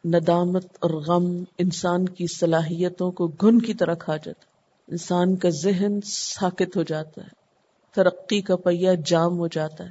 ندامت 0.05 0.65
اور 0.81 0.89
غم 0.89 1.43
انسان 1.57 2.09
کی 2.09 2.25
صلاحیتوں 2.27 3.11
کو 3.11 3.27
گن 3.27 3.61
کی 3.61 3.73
طرح 3.73 3.93
کھا 3.93 4.17
جاتا 4.17 4.45
ہے۔ 4.45 4.53
انسان 4.87 5.35
کا 5.35 5.49
ذہن 5.49 6.01
ساکت 6.01 6.77
ہو 6.77 6.83
جاتا 6.83 7.21
ہے۔ 7.21 7.44
ترقی 7.95 8.41
کا 8.41 8.55
پہیا 8.55 8.93
جام 9.05 9.37
ہو 9.37 9.47
جاتا 9.47 9.83
ہے۔ 9.83 9.89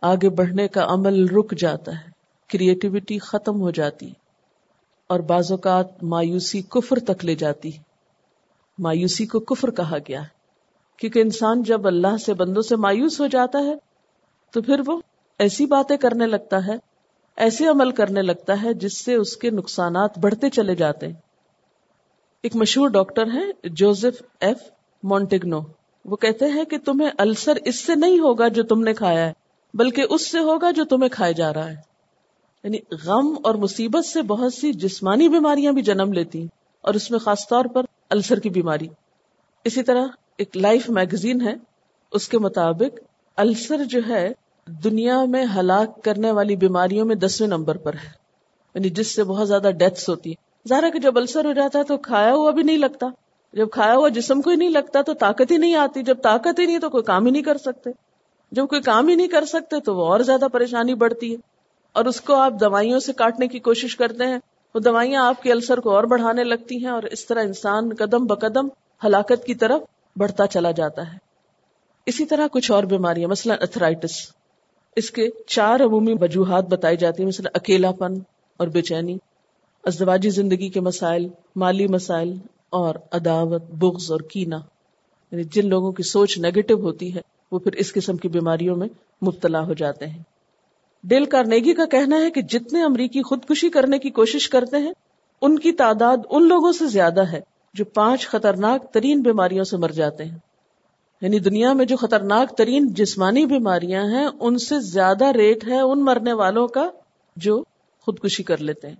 آگے 0.00 0.28
بڑھنے 0.28 0.68
کا 0.68 0.84
عمل 0.84 1.28
رک 1.28 1.54
جاتا 1.58 1.92
ہے۔ 1.92 2.10
کریٹیوٹی 2.52 3.18
ختم 3.18 3.60
ہو 3.60 3.70
جاتی 3.70 4.06
ہے۔ 4.06 4.12
اور 5.06 5.20
بعض 5.20 5.52
اوقات 5.52 6.02
مایوسی 6.02 6.62
کفر 6.62 6.98
تک 6.98 7.24
لے 7.24 7.34
جاتی 7.34 7.76
ہے۔ 7.76 7.82
مایوسی 8.78 9.26
کو 9.26 9.40
کفر 9.40 9.70
کہا 9.70 9.98
گیا 10.08 10.22
ہے۔ 10.22 10.40
کیونکہ 10.98 11.18
انسان 11.18 11.62
جب 11.62 11.86
اللہ 11.86 12.16
سے 12.16 12.34
بندوں 12.34 12.62
سے 12.62 12.76
مایوس 12.76 13.20
ہو 13.20 13.26
جاتا 13.26 13.58
ہے، 13.58 13.74
تو 14.50 14.62
پھر 14.62 14.80
وہ 14.86 15.00
ایسی 15.38 15.66
باتیں 15.66 15.96
کرنے 15.96 16.26
لگتا 16.26 16.66
ہے، 16.66 16.72
ایسے 17.36 17.66
عمل 17.66 17.90
کرنے 17.90 18.22
لگتا 18.22 18.62
ہے 18.62 18.74
جس 18.74 19.04
سے 19.04 19.14
اس 19.14 19.36
کے 19.36 19.50
نقصانات 19.50 20.18
بڑھتے 20.18 20.50
چلے 20.50 20.74
جاتے 20.74 21.06
ہیں۔ 21.06 21.14
ایک 22.42 22.56
مشہور 22.56 22.88
ڈاکٹر 22.88 23.26
ہیں، 23.26 23.52
جوزف 23.64 24.22
ایف 24.40 24.56
مونٹیگنو۔ 25.02 25.60
وہ 26.04 26.16
کہتے 26.16 26.46
ہیں 26.46 26.64
کہ 26.64 26.78
تمہیں 26.78 27.10
السر 27.18 27.56
اس 27.64 27.86
سے 27.86 27.94
نہیں 27.94 28.18
ہوگا 28.18 28.48
جو 28.48 28.62
تم 28.62 28.82
نے 28.82 28.94
کھایا 28.94 29.26
ہے، 29.26 29.32
بلکہ 29.74 30.04
اس 30.10 30.30
سے 30.30 30.38
ہوگا 30.38 30.70
جو 30.70 30.84
تمہیں 30.84 31.08
کھائے 31.08 31.32
جا 31.32 31.54
رہا 31.54 31.70
ہے۔ 31.70 31.76
یعنی 32.64 32.78
غم 33.04 33.38
اور 33.44 33.54
مصیبت 33.54 34.04
سے 34.04 34.22
بہت 34.22 34.54
سی 34.54 34.72
جسمانی 34.72 35.28
بیماریاں 35.28 35.72
بھی 35.72 35.82
جنم 35.82 36.12
لیتی 36.12 36.40
ہیں 36.40 36.48
اور 36.80 36.94
اس 36.94 37.10
میں 37.10 37.18
خاص 37.18 37.48
طور 37.48 37.64
پر 37.64 37.82
السر 38.10 38.38
کی 38.38 38.50
بیماری۔ 38.50 38.88
اسی 39.64 39.82
طرح 39.82 40.06
ایک 40.38 40.56
لائف 40.56 40.90
میگزین 40.90 41.40
ہے، 41.40 41.54
اس 42.12 42.28
کے 42.28 42.38
مطابق 42.38 42.98
السر 43.36 43.84
جو 43.84 44.00
ہے 44.08 44.32
دنیا 44.84 45.24
میں 45.24 45.44
ہلاک 45.56 46.04
کرنے 46.04 46.30
والی 46.30 46.56
بیماریوں 46.56 47.06
میں 47.06 47.14
دسویں 47.14 47.48
نمبر 47.48 47.76
پر 47.76 47.94
ہے۔ 47.94 48.20
یعنی 48.74 48.90
جس 48.90 49.14
سے 49.14 49.24
بہت 49.24 49.48
زیادہ 49.48 49.70
ڈیتھس 49.78 50.08
ہوتی 50.08 50.30
ہے 50.30 50.68
ظاہر 50.68 50.82
ہے 50.82 50.90
کہ 50.90 50.98
جب 50.98 51.16
السر 51.16 51.44
ہو 51.44 51.52
جاتا 51.52 51.78
ہے 51.78 51.84
تو 51.84 51.96
کھایا 51.96 52.32
ہوا 52.32 52.50
بھی 52.50 52.62
نہیں 52.62 52.78
لگتا۔ 52.78 53.06
جب 53.52 53.70
کھایا 53.70 53.94
ہوا 53.94 54.08
جسم 54.08 54.42
کو 54.42 54.50
ہی 54.50 54.56
نہیں 54.56 54.70
لگتا 54.70 55.02
تو 55.02 55.14
طاقت 55.14 55.50
ہی 55.50 55.56
نہیں 55.56 55.74
آتی، 55.74 56.02
جب 56.02 56.22
طاقت 56.22 56.60
ہی 56.60 56.66
نہیں 56.66 56.78
تو 56.78 56.90
کوئی 56.90 57.02
کام 57.02 57.26
ہی 57.26 57.30
نہیں 57.30 57.42
کر 57.42 57.56
سکتے۔ 57.58 57.90
جب 58.52 58.66
کوئی 58.68 58.82
کام 58.82 59.08
ہی 59.08 59.14
نہیں 59.14 59.28
کر 59.28 59.44
سکتے 59.44 59.80
تو 59.80 59.96
وہ 59.96 60.06
اور 60.06 60.20
زیادہ 60.20 60.44
پریشانی 60.52 60.94
بڑھتی 60.94 61.32
ہے۔ 61.32 61.36
اور 61.92 62.04
اس 62.04 62.20
کو 62.20 62.34
آپ 62.34 62.52
دوائیوں 62.60 63.00
سے 63.00 63.12
کاٹنے 63.12 63.48
کی 63.48 63.58
کوشش 63.58 63.96
کرتے 63.96 64.26
ہیں، 64.26 64.38
وہ 64.74 64.80
دوائیاں 64.80 65.26
آپ 65.26 65.42
کے 65.42 65.52
السر 65.52 65.80
کو 65.80 65.90
اور 65.90 66.04
بڑھانے 66.04 66.44
لگتی 66.44 66.84
ہیں 66.84 66.90
اور 66.90 67.02
اس 67.02 67.26
طرح 67.26 67.40
انسان 67.42 67.94
قدم 67.98 68.26
بقدم 68.26 68.68
ہلاکت 69.04 69.44
کی 69.44 69.54
طرف 69.54 69.82
بڑھتا 70.16 70.46
چلا 70.46 70.70
جاتا 70.70 71.12
ہے۔ 71.12 71.18
اسی 72.06 72.24
طرح 72.24 72.46
کچھ 72.52 72.70
اور 72.70 72.84
بیماریاں، 72.84 73.28
مثلا 73.28 73.54
اتھرائٹس 73.54 74.10
اس 74.96 75.10
کے 75.10 75.28
چار 75.46 75.80
عمومی 75.80 76.14
وجوہات 76.20 76.64
بتائی 76.64 76.96
جاتی 76.96 77.22
ہیں، 77.22 77.28
مثلا 77.28 77.50
اکیلا 77.54 77.92
پن 77.92 78.14
اور 78.56 78.68
بے 78.68 78.82
چینی، 78.82 79.18
ازدواجی 79.84 80.30
زندگی 80.30 80.68
کے 80.68 80.80
مسائل، 80.80 81.28
مالی 81.56 81.86
مسائل 81.86 82.36
اور 82.70 82.94
عداوت، 83.12 83.62
بغض 83.70 84.12
اور 84.12 84.20
کینا 84.20 84.58
یعنی 85.30 85.44
جن 85.44 85.68
لوگوں 85.68 85.92
کی 85.92 86.02
سوچ 86.02 86.38
نیگیٹو 86.38 86.74
ہوتی 86.74 87.14
ہے، 87.14 87.20
وہ 87.52 87.58
پھر 87.58 87.72
اس 87.72 87.92
قسم 87.92 88.16
کی 88.16 88.28
بیماریوں 88.28 88.76
میں 88.76 88.88
مبتلا 89.26 89.60
ہو 89.66 89.74
جاتے 89.74 90.06
ہیں۔ 90.06 90.22
ڈیل 91.04 91.24
کارنیگی 91.24 91.74
کا 91.74 91.86
کہنا 91.86 92.16
ہے 92.16 92.30
کہ 92.30 92.42
جتنے 92.42 92.82
امریکی 92.82 93.22
خودکشی 93.22 93.70
کرنے 93.70 93.98
کی 93.98 94.10
کوشش 94.10 94.48
کرتے 94.48 94.76
ہیں، 94.76 94.92
ان 95.42 95.58
کی 95.58 95.72
تعداد 95.72 96.16
ان 96.30 96.48
لوگوں 96.48 96.72
سے 96.72 96.86
زیادہ 96.86 97.26
ہے 97.26 97.40
جو 97.74 97.84
پانچ 97.84 98.28
خطرناک 98.28 98.92
ترین 98.92 99.20
بیماریوں 99.20 99.64
سے 99.64 99.76
مر 99.76 99.88
جاتے 99.88 100.24
ہیں۔ 100.24 100.38
یعنی 101.20 101.38
دنیا 101.38 101.72
میں 101.72 101.84
جو 101.84 101.96
خطرناک 101.96 102.58
ترین 102.58 102.86
جسمانی 102.86 103.46
بیماریاں 103.46 104.04
ہیں، 104.04 104.28
ان 104.40 104.58
سے 104.58 104.80
زیادہ 104.80 105.24
ریٹ 105.24 105.68
ہے 105.68 105.80
ان 105.80 106.04
مرنے 106.04 106.32
والوں 106.32 106.68
کا 106.68 106.90
جو 107.36 107.62
خودکشی 108.00 108.42
کر 108.42 108.58
لیتے 108.58 108.88
ہیں۔ 108.88 108.96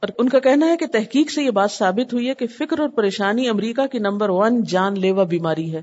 اور 0.00 0.08
ان 0.18 0.28
کا 0.28 0.38
کہنا 0.38 0.66
ہے 0.66 0.76
کہ 0.76 0.86
تحقیق 0.86 1.30
سے 1.30 1.42
یہ 1.42 1.50
بات 1.50 1.72
ثابت 1.72 2.14
ہوئی 2.14 2.28
ہے 2.28 2.34
کہ 2.34 2.46
فکر 2.46 2.80
اور 2.80 2.88
پریشانی 2.88 3.48
امریکہ 3.48 3.86
کی 3.86 3.98
نمبر 3.98 4.28
ون 4.28 4.62
جان 4.62 5.00
لیوا 5.00 5.24
بیماری 5.24 5.72
ہے۔ 5.72 5.82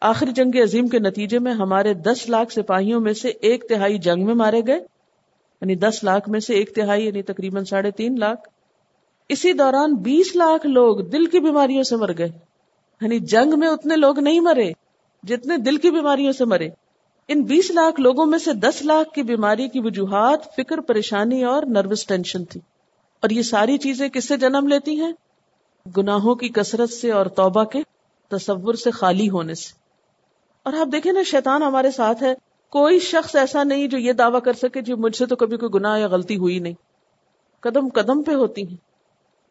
آخری 0.00 0.32
جنگ 0.32 0.62
عظیم 0.62 0.86
کے 0.86 0.98
نتیجے 0.98 1.38
میں 1.38 1.52
ہمارے 1.52 1.94
دس 1.94 2.28
لاکھ 2.28 2.52
سپاہیوں 2.52 3.00
میں 3.00 3.12
سے 3.12 3.28
ایک 3.28 3.68
تہائی 3.68 3.98
جنگ 3.98 4.26
میں 4.26 4.34
مارے 4.34 4.60
گئے۔ 4.66 4.76
یعنی 5.60 5.74
دس 5.74 6.04
لاکھ 6.04 6.28
میں 6.28 6.40
سے 6.40 6.54
ایک 6.54 6.74
تہائی 6.74 7.06
یعنی 7.06 7.22
تقریباً 7.22 7.64
ساڑھے 7.64 7.90
تین 7.90 8.18
لاکھ۔ 8.18 8.48
اسی 9.28 9.52
دوران 9.52 9.94
بیس 9.94 10.36
لاکھ 10.36 10.66
لوگ 10.66 10.96
دل 10.96 11.26
کی 11.26 11.40
بیماریوں 11.40 11.82
سے 11.82 11.96
مر 11.96 12.10
گئے۔ 12.18 12.28
یعنی 13.00 13.18
جنگ 13.18 13.58
میں 13.58 13.68
اتنے 13.68 13.96
لوگ 13.96 14.20
نہیں 14.20 14.40
مرے 14.40 14.72
جتنے 15.22 15.56
دل 15.56 15.76
کی 15.76 15.90
بیماریوں 15.90 16.32
سے 16.32 16.44
مرے۔ 16.44 16.68
ان 17.28 17.42
بیس 17.42 17.70
لاکھ 17.70 18.00
لوگوں 18.00 18.26
میں 18.26 18.38
سے 18.38 18.52
دس 18.52 18.82
لاکھ 18.82 19.14
کی 19.14 19.22
بیماری 19.22 19.68
کی 19.68 19.80
وجوہات، 19.80 20.56
فکر، 20.56 20.80
پریشانی 20.80 21.44
اور 21.44 21.62
نروس 21.62 22.06
ٹینشن 22.06 22.44
تھی۔ 22.44 22.60
اور 23.26 23.30
یہ 23.30 23.42
ساری 23.42 23.78
چیزیں 23.78 24.08
کس 24.08 24.28
سے 24.28 24.36
جنم 24.36 24.66
لیتی 24.66 25.00
ہیں؟ 25.00 25.12
گناہوں 25.96 26.34
کی 26.34 26.48
کثرت 26.48 26.90
سے 26.90 27.12
اور 27.12 27.26
توبہ 27.26 27.64
کے 27.64 27.78
تصور 28.28 28.74
سے 28.74 28.90
خالی 28.90 29.30
ہونے 29.30 29.54
سے۔ 29.54 29.72
اور 30.62 30.72
آپ 30.72 30.92
دیکھیں 30.92 31.12
نا، 31.12 31.22
شیطان 31.22 31.62
ہمارے 31.62 31.90
ساتھ 31.90 32.22
ہے۔ 32.22 32.34
کوئی 32.70 32.98
شخص 32.98 33.36
ایسا 33.36 33.62
نہیں 33.62 33.86
جو 33.86 33.98
یہ 33.98 34.12
دعویٰ 34.12 34.42
کر 34.42 34.52
سکے 34.52 34.80
جو 34.80 34.96
مجھ 34.96 35.16
سے 35.16 35.26
تو 35.26 35.36
کبھی 35.36 35.56
کوئی 35.56 35.70
گناہ 35.74 35.98
یا 35.98 36.08
غلطی 36.08 36.36
ہوئی 36.36 36.58
نہیں۔ 36.58 36.72
قدم 37.60 37.88
قدم 37.88 38.22
پہ 38.22 38.34
ہوتی 38.34 38.68
ہیں۔ 38.68 38.76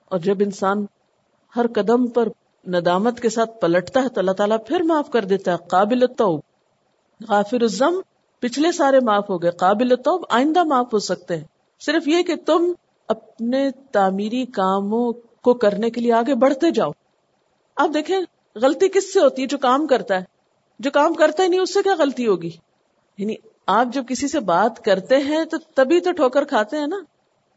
اور 0.06 0.20
جب 0.20 0.36
انسان 0.40 0.86
ہر 1.56 1.66
قدم 1.76 2.08
پر 2.08 2.28
ندامت 2.68 3.20
کے 3.20 3.30
ساتھ 3.30 3.62
پلٹتا 3.62 4.04
ہے 4.04 4.10
تو 4.10 4.20
اللہ 4.20 4.32
تعالیٰ 4.32 4.58
پھر 4.68 4.80
معاف 4.80 5.10
کر 5.10 5.26
دیتا 5.26 5.52
ہے۔ 5.52 5.58
قابل 5.68 6.06
توب 6.18 6.42
غافر 7.30 7.62
الزم 7.62 8.00
پچھلے 8.40 8.72
سارے 8.72 9.00
معاف 9.00 9.30
ہو 9.30 9.42
گئے۔ 9.42 9.52
قابل 9.52 9.96
توب 9.96 10.26
آئندہ 10.30 10.64
معاف 10.64 10.94
ہو 10.94 11.00
سکتے 11.00 11.38
ہیں۔ 11.38 11.44
صرف 11.80 12.08
یہ 12.08 12.24
کہ 12.24 12.36
تم 12.36 12.72
اپنے 13.08 13.70
تعمیری 13.92 14.46
کاموں 14.46 15.14
کو 15.42 15.54
کرنے 15.54 15.90
کے 15.90 16.02
لیے 16.02 16.14
آگے 16.14 16.36
بڑھتے 16.36 16.72
جاؤ۔ 16.72 16.92
آپ 17.76 17.90
دیکھیں، 17.94 18.20
غلطی 18.56 18.90
کس 18.90 19.14
سے 19.14 19.20
ہوتی 19.20 19.42
ہے 19.42 19.48
جو 19.48 19.58
کام 19.58 19.88
کرتا 19.88 20.16
ہے؟ 20.16 20.24
جو 20.80 20.92
کام 20.92 21.14
کرتا 21.14 21.44
ہی 21.44 21.48
نہیں، 21.48 21.60
اس 21.60 21.74
سے 21.74 21.80
کیا 21.84 21.96
غلطی 22.00 22.28
ہوگی؟ 22.28 22.50
یعنی 23.18 23.36
آپ 23.68 23.88
جب 23.94 24.04
کسی 24.08 24.28
سے 24.28 24.40
بات 24.40 24.86
کرتے 24.86 25.18
ہیں 25.18 25.46
تو 25.46 25.58
تبھی 25.76 26.00
تو 26.00 26.12
ٹھوکر 26.12 26.44
کھاتے 26.44 26.78
ہیں 26.78 26.88
نا۔ 26.88 26.98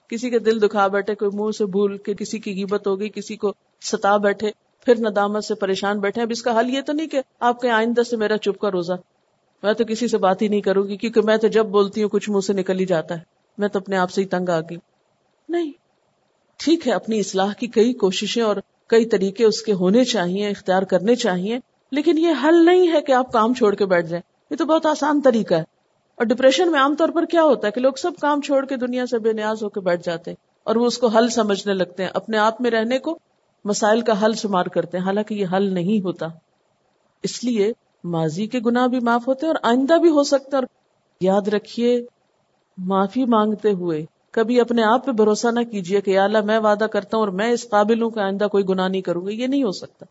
کسی 0.09 0.31
کے 0.31 0.39
دل 0.39 0.63
دکھا 0.63 0.87
بیٹھے، 0.87 1.15
کوئی 1.15 1.31
منہ 1.35 1.51
سے 1.51 1.67
بھول 1.67 1.99
کے 1.99 2.15
کسی 2.15 2.39
کی 2.39 2.55
گیبت 2.55 2.87
ہوگی، 2.87 3.09
کسی 3.09 3.37
کو 3.37 3.53
ستا 3.83 4.17
بیٹھے، 4.17 4.51
پھر 4.85 4.95
ندامت 4.99 5.45
سے 5.45 5.55
پریشان 5.55 6.01
بیٹھے۔ 6.01 6.23
اب 6.23 6.29
اس 6.31 6.43
کا 6.43 6.61
حل 6.61 6.71
یہ 6.71 6.81
تو 6.81 6.93
نہیں 6.93 7.07
کہ 7.07 7.21
آپ 7.41 7.61
کے 7.61 7.71
آئندہ 7.71 8.03
سے 8.03 8.17
میرا 8.17 8.39
چپ 8.39 8.59
کا 8.59 8.71
روزہ۔ 8.71 8.93
میں 9.63 9.73
تو 9.73 9.85
کسی 9.85 10.09
سے 10.09 10.19
بات 10.19 10.43
ہی 10.43 10.49
نہیں 10.49 10.61
کروں 10.61 10.89
گی، 10.89 10.97
کیونکہ 10.97 11.21
میں 11.21 11.37
تو 11.37 11.49
جب 11.49 11.67
بولتی 11.67 12.03
ہوں، 12.03 12.09
کچھ 12.09 12.31
منہ 12.31 12.41
سے 12.41 12.53
نکل 12.53 12.81
ہی 12.81 12.87
جاتا 12.87 13.15
ہے۔ 13.15 13.21
میں 13.59 13.69
تو 13.69 13.79
اپنے 13.79 13.97
آپ 13.97 14.11
سے 14.11 14.21
ہی 14.21 14.27
تنگ 14.27 14.49
آ 14.49 14.61
گئی 14.61 14.77
نہیں۔ 15.49 15.73
ٹھیک 16.57 16.89
ہے، 16.89 16.93
اپنی 16.93 17.19
اصلاح 17.19 17.53
کی 17.53 17.67
کئی 17.67 17.93
کوششیں 17.93 18.43
اور 18.43 18.57
کئی 18.87 19.05
طریقے 19.05 19.45
اس 19.45 19.63
کے 19.63 19.73
ہونے 19.73 20.05
چاہیے، 20.05 20.49
اختیار 20.49 20.83
کرنے 20.83 21.15
چاہیے، 21.15 21.59
لیکن 21.91 22.19
یہ 22.19 22.29
حل 22.45 22.65
نہیں 22.67 22.93
ہے 22.93 23.01
کہ 23.01 23.13
آپ 23.13 23.33
کام 23.33 23.55
چھوڑ 23.55 23.75
کے 23.75 23.87
بیٹھ 23.87 24.07
جائیں۔ 24.07 24.23
یہ 24.51 24.57
تو 24.57 24.65
بہت 24.65 24.87
آسان 24.87 25.21
طریقہ 25.21 25.55
ہے۔ 25.55 25.61
اور 26.17 26.25
ڈپریشن 26.25 26.73
میں 26.73 26.81
عام 26.81 26.97
طور 26.97 27.09
پر 27.09 27.25
کیا 27.25 27.43
ہوتا 27.43 27.67
ہے 27.67 27.73
کہ 27.73 27.81
لوگ 27.81 27.93
سب 27.93 28.11
کام 28.21 28.41
چھوڑ 28.41 28.67
کے 28.67 28.77
دنیا 28.77 29.07
سے 29.07 29.19
بے 29.19 29.33
نیاز 29.33 29.63
ہو 29.63 29.69
کے 29.69 29.81
بیٹھ 29.81 30.03
جاتے 30.05 30.31
ہیں 30.31 30.37
اور 30.65 30.77
وہ 30.77 30.87
اس 30.87 30.99
کو 30.99 31.07
حل 31.07 31.29
سمجھنے 31.29 31.75
لگتے 31.75 32.03
ہیں، 32.03 32.11
اپنے 32.15 32.39
آپ 32.39 32.61
میں 32.61 32.71
رہنے 32.71 32.99
کو 32.99 33.19
مسائل 33.65 34.01
کا 34.01 34.25
حل 34.25 34.33
شمار 34.33 34.65
کرتے 34.65 34.99
ہیں۔ 34.99 35.05
حالانکہ 35.05 35.35
یہ 35.35 35.47
حل 35.53 35.75
نہیں 35.75 36.05
ہوتا۔ 36.05 36.27
اس 37.23 37.45
لیے 37.45 37.73
ماضی 38.05 38.47
کے 38.47 38.61
گناہ 38.67 38.87
بھی 38.87 39.01
معاف 39.01 39.29
ہوتے 39.29 39.47
ہیں 39.47 39.55
اور 39.55 39.71
آئندہ 39.71 39.99
بھی 39.99 40.11
ہو 40.11 40.23
سکتے 40.23 40.57
اور 40.57 40.65
یاد 41.21 41.49
رکھیے، 41.49 42.07
معافی 42.79 43.25
مانگتے 43.25 43.71
ہوئے 43.71 44.05
کبھی 44.39 44.61
اپنے 44.61 44.83
آپ 44.83 45.07
پہ 45.07 45.13
بھروسہ 45.13 45.49
نہ 45.49 45.61
کیجیے 45.61 46.01
کہ 46.01 46.19
اللہ 46.19 46.41
میں 46.41 46.59
وعدہ 46.59 46.85
کرتا 46.85 47.17
ہوں 47.17 47.25
اور 47.25 47.33
میں 47.33 47.51
اس 47.51 47.69
قابل 47.69 48.03
ہوں 48.03 48.11
کہ 48.11 48.21
آئندہ 48.21 48.45
کوئی 48.45 48.65
گناہ 48.69 48.89
نہیں 48.89 49.03
کروں 49.03 49.27
گا۔ 49.27 49.31
یہ 49.31 49.47
نہیں 49.47 49.63
ہو 49.63 49.73
سکتا۔ 49.73 50.07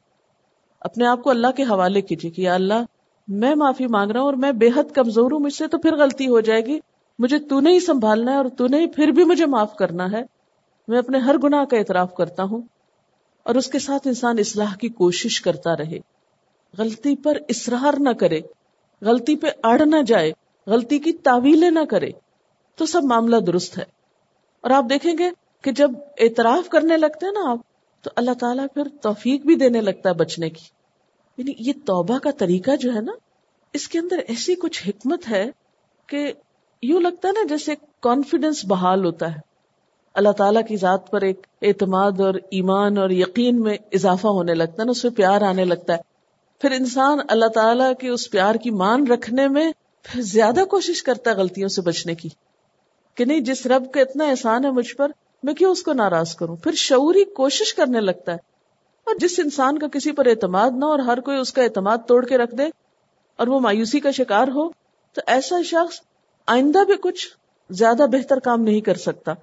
اپنے 0.79 1.07
آپ 1.07 1.23
کو 1.23 1.29
اللہ 1.29 1.47
کے 1.57 1.63
حوالے 1.63 2.01
کیجیے 2.01 2.31
کہ 2.31 2.41
یا 2.41 2.53
اللہ، 2.53 2.83
میں 3.27 3.55
معافی 3.55 3.87
مانگ 3.87 4.11
رہا 4.11 4.19
ہوں 4.19 4.25
اور 4.25 4.33
میں 4.33 4.51
بے 4.51 4.69
حد 4.75 4.91
کمزور 4.91 5.31
ہوں، 5.31 5.39
مجھ 5.39 5.53
سے 5.53 5.67
تو 5.67 5.77
پھر 5.77 5.95
غلطی 5.95 6.27
ہو 6.27 6.39
جائے 6.39 6.65
گی۔ 6.65 6.79
مجھے 7.19 7.39
تو 7.39 7.59
نہیں 7.59 7.79
سنبھالنا 7.79 8.31
ہے 8.31 8.37
اور 8.37 8.45
تو 8.57 8.67
نہیں 8.67 8.87
پھر 8.87 9.07
بھی 9.07 9.23
مجھے 9.23 9.45
معاف 9.45 9.75
کرنا 9.75 10.11
ہے۔ 10.11 10.21
میں 10.87 10.97
اپنے 10.97 11.17
ہر 11.17 11.35
گناہ 11.43 11.65
کا 11.65 11.77
اعتراف 11.77 12.15
کرتا 12.15 12.43
ہوں 12.43 12.61
اور 13.43 13.55
اس 13.55 13.67
کے 13.67 13.79
ساتھ 13.79 14.07
انسان 14.07 14.35
اصلاح 14.39 14.75
کی 14.75 14.89
کوشش 14.89 15.41
کرتا 15.41 15.77
رہے۔ 15.77 15.99
غلطی 16.77 17.15
پر 17.15 17.37
اصرار 17.49 17.93
نہ 17.99 18.09
کرے۔ 18.09 18.41
غلطی 19.01 19.35
پہ 19.35 19.47
اڑ 19.63 19.81
نہ 19.85 20.01
جائے۔ 20.07 20.31
غلطی 20.67 20.99
کی 20.99 21.13
تعویلیں 21.13 21.71
نہ 21.71 21.85
کرے۔ 21.89 22.09
تو 22.75 22.85
سب 22.85 23.03
معاملہ 23.03 23.37
درست 23.37 23.77
ہے۔ 23.77 23.96
اور 24.68 24.76
آپ 24.76 24.85
دیکھیں 24.89 25.14
گے 25.19 25.30
کہ 25.61 25.72
جب 25.72 25.91
اعتراف 26.19 26.69
کرنے 26.69 26.98
لگتے 26.98 27.26
ہیں 27.26 27.34
نا 27.34 27.52
آپ، 27.52 27.57
تو 28.03 28.10
اللہ 28.15 28.31
تعالیٰ 28.31 28.65
پھر 28.73 28.84
توفیق 29.02 29.45
بھی 29.45 29.56
دینے 29.56 29.81
لگتا 29.81 30.10
ہے 30.10 30.14
بچنے 30.14 30.49
کی۔ 30.49 30.65
یعنی 31.38 31.53
یہ 31.60 31.73
توبہ 31.85 32.18
کا 32.18 32.31
طریقہ 32.31 32.76
جو 32.76 32.94
ہے 32.94 33.02
نا، 33.02 33.11
اس 33.73 33.88
کے 33.88 33.99
اندر 33.99 34.18
ایسی 34.18 34.56
کچھ 34.56 34.88
حکمت 34.88 35.30
ہے 35.30 35.45
کہ 36.07 36.34
یوں 36.81 37.02
لگتا 37.02 37.27
ہے 37.27 37.34
نا 37.34 37.39
جیسے 37.49 37.73
کانفیڈینس 37.99 38.65
بحال 38.65 39.06
ہوتا 39.06 39.35
ہے۔ 39.35 39.39
اللہ 40.14 40.31
تعالیٰ 40.31 40.61
کی 40.68 40.77
ذات 40.77 41.11
پر 41.11 41.22
ایک 41.22 41.48
اعتماد 41.61 42.19
اور 42.19 42.34
ایمان 42.34 42.98
اور 42.98 43.10
یقین 43.10 43.61
میں 43.61 43.77
اضافہ 43.91 44.27
ہونے 44.27 44.53
لگتا 44.53 44.76
ہے 44.80 44.85
نا، 44.85 44.91
اس 44.91 45.03
میں 45.03 45.11
پیار 45.11 45.41
آنے 45.41 45.65
لگتا 45.65 45.94
ہے۔ 45.94 46.02
پھر 46.61 46.72
انسان 46.72 47.18
اللہ 47.30 47.45
تعالیٰ 47.45 47.94
کے 47.99 48.10
اس 48.10 48.31
پیار 48.31 48.56
کی 48.56 48.69
مان 48.69 49.07
رکھنے 49.07 49.48
میں 49.48 49.72
پھر 50.03 50.22
زیادہ 50.22 50.65
کوشش 50.69 51.03
کرتا 51.03 51.31
ہے 51.31 51.35
غلطیوں 51.35 51.69
سے 51.69 51.81
بچنے 51.81 52.15
کی۔ 52.15 52.30
کہ 53.18 53.26
نہیں 53.26 53.39
جس 53.39 53.65
رب 53.65 53.91
کا 53.91 54.02
اتنا 54.02 54.26
احسان 54.26 54.65
ہے 54.65 54.72
مجھ 54.72 54.95
پر، 54.95 55.11
میں 55.44 55.53
کیوں 55.53 55.72
اس 55.72 55.84
کو 55.84 55.94
ناراض 55.94 56.35
کروں؟ 56.35 56.56
پھر 56.56 56.72
شعوری 56.72 57.23
کوشش 57.23 57.73
کرنے 57.73 58.02
لگتا 58.02 58.31
ہے۔ 58.31 58.38
اور 59.03 59.15
جس 59.15 59.39
انسان 59.39 59.80
کا 59.80 59.88
کسی 59.88 60.11
پر 60.11 60.26
اعتماد 60.26 60.72
نہ 60.77 60.85
اور 60.85 60.99
ہر 60.99 61.19
کوئی 61.19 61.38
اس 61.38 61.53
کا 61.53 61.64
اعتماد 61.64 61.98
توڑ 62.07 62.26
کے 62.26 62.38
رکھ 62.38 62.56
دے 62.56 62.64
اور 63.35 63.48
وہ 63.48 63.60
مایوسی 63.60 63.99
کا 63.99 64.11
شکار 64.11 64.48
ہو، 64.48 64.69
تو 65.14 65.22
ایسا 65.27 65.61
شخص 65.61 66.02
آئندہ 66.45 66.84
بھی 66.84 66.94
کچھ 67.02 67.27
زیادہ 67.69 68.06
بہتر 68.11 68.39
کام 68.39 68.61
نہیں 68.61 68.81
کر 68.81 68.95
سکتا۔ 68.95 69.34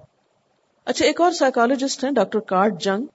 اچھا 0.85 1.05
ایک 1.05 1.21
اور 1.21 1.31
سائیکالوجسٹ 1.31 2.03
ہیں، 2.03 2.11
ڈاکٹر 2.11 2.39
کارڈ 2.39 2.81
جنگ۔ 2.81 3.05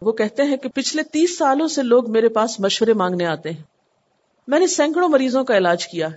وہ 0.00 0.12
کہتے 0.12 0.42
ہیں 0.42 0.56
کہ 0.56 0.68
پچھلے 0.68 1.02
تیس 1.02 1.38
سالوں 1.38 1.68
سے 1.68 1.82
لوگ 1.82 2.10
میرے 2.10 2.28
پاس 2.28 2.60
مشورے 2.60 2.92
مانگنے 2.92 3.26
آتے 3.26 3.50
ہیں۔ 3.50 3.62
میں 4.48 4.58
نے 4.58 4.66
سینکڑوں 4.66 5.08
مریضوں 5.08 5.44
کا 5.44 5.56
علاج 5.56 5.86
کیا 5.86 6.08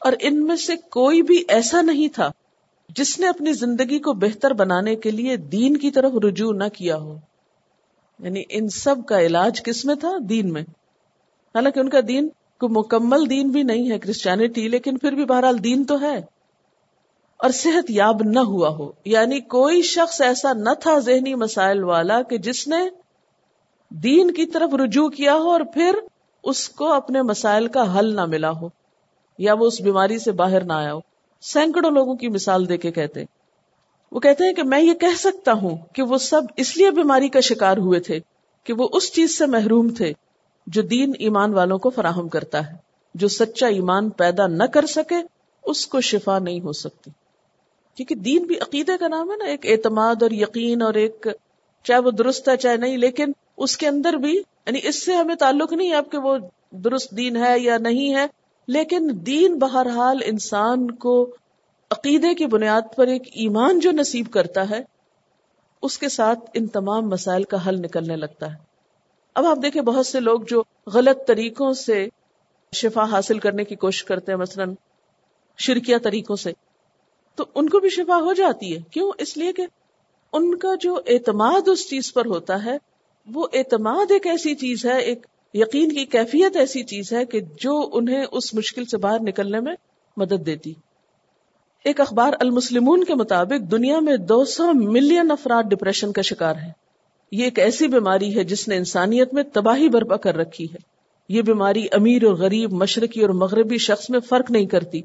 اور 0.00 0.12
ان 0.20 0.46
میں 0.46 0.56
سے 0.56 0.76
کوئی 0.76 1.22
بھی 1.22 1.44
ایسا 1.48 1.82
نہیں 1.82 2.08
تھا 2.14 2.30
جس 2.96 3.20
نے 3.20 3.28
اپنی 3.28 3.52
زندگی 3.52 3.98
کو 3.98 4.12
بہتر 4.12 4.52
بنانے 4.52 4.96
کے 4.96 5.10
لیے 5.10 5.36
دین 5.36 5.76
کی 5.76 5.90
طرف 5.90 6.12
رجوع 6.24 6.52
نہ 6.52 6.64
کیا 6.72 6.96
ہو۔ 6.96 7.18
یعنی 8.18 8.42
ان 8.48 8.68
سب 8.68 8.96
کا 9.08 9.20
علاج 9.20 9.62
کس 9.62 9.84
میں 9.84 9.94
تھا؟ 9.94 10.12
دین 10.28 10.52
میں۔ 10.52 10.62
حالانکہ 11.54 11.80
ان 11.80 11.88
کا 11.88 11.98
دین 12.08 12.28
کوئی 12.60 12.78
مکمل 12.78 13.30
دین 13.30 13.48
بھی 13.48 13.62
نہیں 13.62 13.90
ہے 13.90 13.98
کرسچینٹی 13.98 14.68
لیکن 14.68 14.98
پھر 14.98 15.12
بھی 15.12 15.24
بہرحال 15.24 15.64
دین 15.64 15.84
تو 15.84 16.00
ہے۔ 16.00 16.16
اور 17.36 17.50
صحت 17.50 17.90
یاب 17.90 18.22
نہ 18.24 18.38
ہوا 18.38 18.68
ہو۔ 18.68 18.92
یعنی 19.04 19.40
کوئی 19.40 19.82
شخص 19.82 20.20
ایسا 20.20 20.52
نہ 20.52 20.74
تھا 20.80 20.98
ذہنی 20.98 21.34
مسائل 21.34 21.84
والا 21.84 22.22
کہ 22.22 22.38
جس 22.38 22.68
نے 22.68 22.76
دین 23.90 24.30
کی 24.30 24.46
طرف 24.46 24.74
رجوع 24.74 25.08
کیا 25.08 25.34
ہو 25.34 25.50
اور 25.50 25.60
پھر 25.74 25.98
اس 26.44 26.68
کو 26.68 26.92
اپنے 26.92 27.22
مسائل 27.22 27.66
کا 27.66 27.98
حل 27.98 28.14
نہ 28.14 28.24
ملا 28.24 28.50
ہو، 28.50 28.68
یا 29.38 29.54
وہ 29.54 29.66
اس 29.66 29.80
بیماری 29.80 30.18
سے 30.18 30.32
باہر 30.32 30.64
نہ 30.64 30.72
آیا 30.72 30.94
ہو۔ 30.94 31.15
سینکڑوں 31.40 31.90
لوگوں 31.90 32.14
کی 32.14 32.28
مثال 32.28 32.68
دے 32.68 32.76
کے 32.76 32.90
کہتے 32.90 33.24
وہ 34.12 34.20
کہتے 34.20 34.44
ہیں 34.44 34.52
کہ 34.52 34.62
میں 34.62 34.80
یہ 34.80 34.94
کہہ 34.94 35.16
سکتا 35.18 35.52
ہوں 35.52 35.76
کہ 35.94 36.02
وہ 36.02 36.18
سب 36.18 36.42
اس 36.56 36.76
لیے 36.76 36.90
بیماری 36.90 37.28
کا 37.28 37.40
شکار 37.40 37.76
ہوئے 37.76 38.00
تھے 38.00 38.20
کہ 38.64 38.72
وہ 38.72 38.88
اس 38.92 39.12
چیز 39.12 39.38
سے 39.38 39.46
محروم 39.46 39.88
تھے 39.88 40.12
جو 40.66 40.82
دین 40.82 41.12
ایمان 41.18 41.54
والوں 41.54 41.78
کو 41.78 41.90
فراہم 41.90 42.28
کرتا 42.28 42.66
ہے۔ 42.66 42.86
جو 43.14 43.28
سچا 43.28 43.66
ایمان 43.66 44.10
پیدا 44.10 44.46
نہ 44.46 44.62
کر 44.62 44.86
سکے، 44.86 45.14
اس 45.64 45.86
کو 45.86 46.00
شفا 46.00 46.38
نہیں 46.38 46.60
ہو 46.60 46.72
سکتی۔ 46.72 47.10
کیونکہ 47.94 48.14
دین 48.14 48.42
بھی 48.42 48.58
عقیدے 48.58 48.92
کا 49.00 49.08
نام 49.08 49.30
ہے 49.30 49.36
نا، 49.36 49.44
ایک 49.44 49.66
اعتماد 49.66 50.22
اور 50.22 50.30
یقین 50.30 50.82
اور 50.82 50.94
ایک 50.94 51.26
چاہے 51.84 52.00
وہ 52.00 52.10
درست 52.10 52.48
ہے 52.48 52.56
چاہے 52.56 52.76
نہیں، 52.76 52.96
لیکن 52.96 53.32
اس 53.56 53.76
کے 53.76 53.88
اندر 53.88 54.12
بھی 54.12 54.36
یعنی 54.36 54.78
اس 54.82 55.04
سے 55.04 55.12
ہمیں 55.12 55.34
تعلق 55.34 55.72
نہیں 55.72 55.94
اب 55.94 56.04
کہ 56.10 56.18
وہ 56.18 56.38
درست 56.70 57.16
دین 57.16 57.36
ہے 57.36 57.58
یا 57.58 57.78
نہیں 57.78 58.14
ہے 58.14 58.26
لیکن 58.68 59.10
دین 59.12 59.58
بہرحال 59.58 60.18
انسان 60.24 60.90
کو 60.90 61.36
عقیدے 61.90 62.34
کی 62.34 62.46
بنیاد 62.46 62.82
پر 62.96 63.06
ایک 63.06 63.22
ایمان 63.26 63.80
جو 63.80 63.90
نصیب 63.92 64.30
کرتا 64.30 64.70
ہے، 64.70 64.82
اس 65.82 65.98
کے 65.98 66.08
ساتھ 66.08 66.38
ان 66.54 66.66
تمام 66.66 67.08
مسائل 67.08 67.44
کا 67.44 67.68
حل 67.68 67.76
نکلنے 67.78 68.16
لگتا 68.16 68.52
ہے۔ 68.52 68.58
اب 69.34 69.46
آپ 69.46 69.58
دیکھیں 69.62 69.82
بہت 69.82 70.06
سے 70.06 70.20
لوگ 70.20 70.40
جو 70.40 70.62
غلط 70.86 71.26
طریقوں 71.26 71.72
سے 71.72 72.08
شفا 72.72 73.04
حاصل 73.04 73.38
کرنے 73.38 73.64
کی 73.64 73.76
کوشش 73.76 74.04
کرتے 74.04 74.32
ہیں، 74.32 74.38
مثلا 74.38 74.64
شرکیہ 75.58 75.96
طریقوں 76.02 76.36
سے، 76.36 76.52
تو 77.34 77.44
ان 77.54 77.68
کو 77.68 77.78
بھی 77.78 77.88
شفا 77.88 78.16
ہو 78.16 78.32
جاتی 78.32 78.76
ہے۔ 78.76 78.82
کیوں؟ 78.90 79.12
اس 79.18 79.36
لیے 79.36 79.52
کہ 79.52 79.66
ان 80.32 80.58
کا 80.58 80.68
جو 80.80 81.00
اعتماد 81.06 81.68
اس 81.68 81.90
چیز 81.90 82.12
پر 82.14 82.26
ہوتا 82.26 82.64
ہے، 82.64 82.78
وہ 83.34 83.46
اعتماد 83.52 84.10
ایک 84.10 84.26
ایسی 84.26 84.54
چیز 84.54 84.86
ہے، 84.86 84.98
ایک 85.00 85.26
یقین 85.54 85.92
کی 85.92 86.04
کیفیت 86.04 86.56
ایسی 86.56 86.84
چیز 86.84 87.12
ہے 87.12 87.26
کہ 87.26 87.40
جو 87.40 87.90
انہیں 87.92 88.24
اس 88.32 88.54
مشکل 88.54 88.84
سے 88.84 88.96
باہر 88.96 89.20
نکلنے 89.20 89.60
میں 89.60 89.74
مدد 90.16 90.46
دیتی۔ 90.46 90.74
ایک 91.84 92.00
اخبار 92.00 92.32
المسلمون 92.40 93.04
کے 93.04 93.14
مطابق 93.14 93.70
دنیا 93.70 94.00
میں 94.00 94.16
دو 94.16 94.44
سو 94.44 94.72
ملین 94.74 95.30
افراد 95.30 95.62
ڈپریشن 95.62 96.12
کا 96.12 96.22
شکار 96.22 96.56
ہیں۔ 96.56 96.72
یہ 97.32 97.44
ایک 97.44 97.58
ایسی 97.58 97.88
بیماری 97.88 98.36
ہے 98.36 98.44
جس 98.44 98.68
نے 98.68 98.76
انسانیت 98.76 99.34
میں 99.34 99.42
تباہی 99.52 99.88
برپا 99.88 100.16
کر 100.16 100.36
رکھی 100.36 100.64
ہے۔ 100.64 100.76
یہ 101.28 101.42
بیماری 101.42 101.86
امیر 101.92 102.24
اور 102.24 102.34
غریب، 102.34 102.72
مشرقی 102.72 103.20
اور 103.20 103.30
مغربی 103.30 103.78
شخص 103.78 104.10
میں 104.10 104.20
فرق 104.20 104.50
نہیں 104.50 104.66
کرتی۔ 104.66 105.00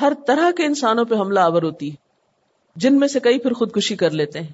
ہر 0.00 0.12
طرح 0.26 0.50
کے 0.56 0.64
انسانوں 0.64 1.04
پہ 1.04 1.14
حملہ 1.14 1.40
آور 1.40 1.62
ہوتی 1.62 1.90
ہے۔ 1.90 1.94
جن 2.76 2.98
میں 2.98 3.08
سے 3.08 3.20
کئی 3.20 3.38
پھر 3.38 3.52
خودکشی 3.52 3.96
کر 3.96 4.10
لیتے 4.10 4.40
ہیں۔ 4.40 4.52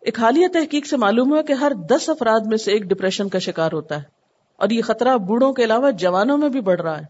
ایک 0.00 0.20
حالیہ 0.20 0.48
تحقیق 0.48 0.86
سے 0.86 0.96
معلوم 0.96 1.32
ہوا 1.32 1.42
کہ 1.42 1.52
ہر 1.52 1.72
دس 1.90 2.08
افراد 2.08 2.40
میں 2.46 2.56
سے 2.56 2.72
ایک 2.72 2.82
ڈپریشن 2.82 3.28
کا 3.28 3.38
شکار 3.38 3.72
ہوتا 3.72 3.96
ہے۔ 3.98 4.13
اور 4.56 4.70
یہ 4.70 4.82
خطرہ 4.82 5.16
بوڑھوں 5.16 5.52
کے 5.52 5.64
علاوہ 5.64 5.90
جوانوں 5.90 6.38
میں 6.38 6.48
بھی 6.48 6.60
بڑھ 6.60 6.80
رہا 6.80 6.98
ہے۔ 6.98 7.04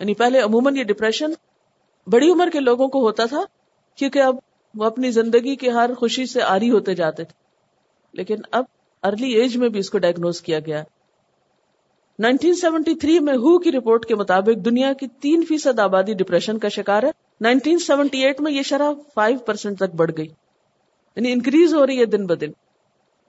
یعنی 0.00 0.14
پہلے 0.14 0.40
عموماً 0.40 0.76
یہ 0.76 0.84
ڈپریشن 0.84 1.30
بڑی 2.06 2.30
عمر 2.30 2.48
کے 2.52 2.60
لوگوں 2.60 2.88
کو 2.88 3.00
ہوتا 3.00 3.24
تھا، 3.24 3.40
کیونکہ 3.94 4.18
اب 4.18 4.36
وہ 4.74 4.84
اپنی 4.84 5.10
زندگی 5.10 5.56
کے 5.56 5.70
ہر 5.70 5.94
خوشی 5.94 6.26
سے 6.26 6.42
آری 6.42 6.70
ہوتے 6.70 6.94
جاتے 6.94 7.24
تھے۔ 7.24 7.34
لیکن 8.12 8.36
اب 8.50 8.64
ارلی 9.02 9.30
ایج 9.30 9.56
میں 9.56 9.68
بھی 9.68 9.80
اس 9.80 9.90
کو 9.90 9.98
ڈائگنوز 9.98 10.40
کیا 10.40 10.58
گیا 10.58 10.82
1973 12.22 13.20
میں 13.20 13.34
ہو 13.34 13.58
کی 13.58 13.72
رپورٹ 13.72 14.06
کے 14.06 14.14
مطابق 14.14 14.64
دنیا 14.64 14.92
کی 14.92 15.06
تین 15.06 15.44
فیصد 15.48 15.78
آبادی 15.78 16.14
ڈپریشن 16.14 16.58
کا 16.58 16.68
شکار 16.68 17.02
ہے۔ 17.02 17.10
1978 17.40 18.40
میں 18.40 18.52
یہ 18.52 18.62
شرح 18.62 18.92
5 19.14 19.46
پرسینٹ 19.46 19.76
تک 19.76 19.94
بڑھ 19.94 20.10
گئی۔ 20.16 20.26
یعنی 21.16 21.32
انکریز 21.32 21.74
ہو 21.74 21.86
رہی 21.86 22.00
ہے 22.00 22.04
دن 22.04 22.26
بدن 22.26 22.46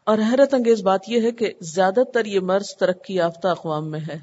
اور 0.05 0.17
حیرت 0.17 0.53
انگیز 0.53 0.81
بات 0.81 0.99
یہ 1.07 1.21
ہے 1.21 1.31
کہ 1.31 1.53
زیادہ 1.61 2.03
تر 2.13 2.25
یہ 2.25 2.39
مرض 2.39 2.75
ترقی 2.79 3.15
یافتہ 3.15 3.47
اقوام 3.47 3.91
میں 3.91 3.99
ہے، 3.99 4.19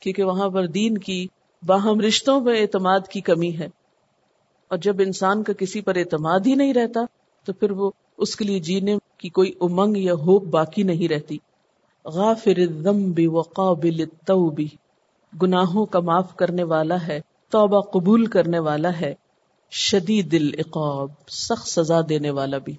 کیونکہ 0.00 0.22
وہاں 0.22 0.48
پر 0.48 0.66
دین 0.66 0.98
کی 0.98 1.26
باہم 1.66 2.00
رشتوں 2.00 2.40
میں 2.40 2.60
اعتماد 2.60 3.00
کی 3.10 3.20
کمی 3.20 3.58
ہے۔ 3.58 3.68
اور 4.68 4.78
جب 4.78 4.96
انسان 4.98 5.42
کا 5.42 5.52
کسی 5.52 5.80
پر 5.80 5.96
اعتماد 5.96 6.40
ہی 6.46 6.54
نہیں 6.54 6.74
رہتا، 6.74 7.00
تو 7.44 7.52
پھر 7.52 7.70
وہ 7.70 7.90
اس 8.18 8.36
کے 8.36 8.44
لیے 8.44 8.58
جینے 8.58 8.96
کی 9.16 9.28
کوئی 9.28 9.52
امنگ 9.60 9.96
یا 9.96 10.14
ہوپ 10.14 10.44
باقی 10.44 10.82
نہیں 10.82 11.08
رہتی۔ 11.08 11.38
غافر 12.04 12.56
الذنب 12.56 13.20
وقابل 13.24 14.00
التوب، 14.00 14.60
گناہوں 15.42 15.86
کا 15.86 16.00
معاف 16.00 16.36
کرنے 16.36 16.62
والا 16.62 17.06
ہے، 17.06 17.20
توبہ 17.50 17.80
قبول 17.80 18.26
کرنے 18.26 18.58
والا 18.58 19.00
ہے، 19.00 19.14
شدید 19.70 20.34
العقاب، 20.34 21.08
سخت 21.28 21.68
سزا 21.68 22.00
دینے 22.08 22.30
والا 22.30 22.58
بھی۔ 22.58 22.76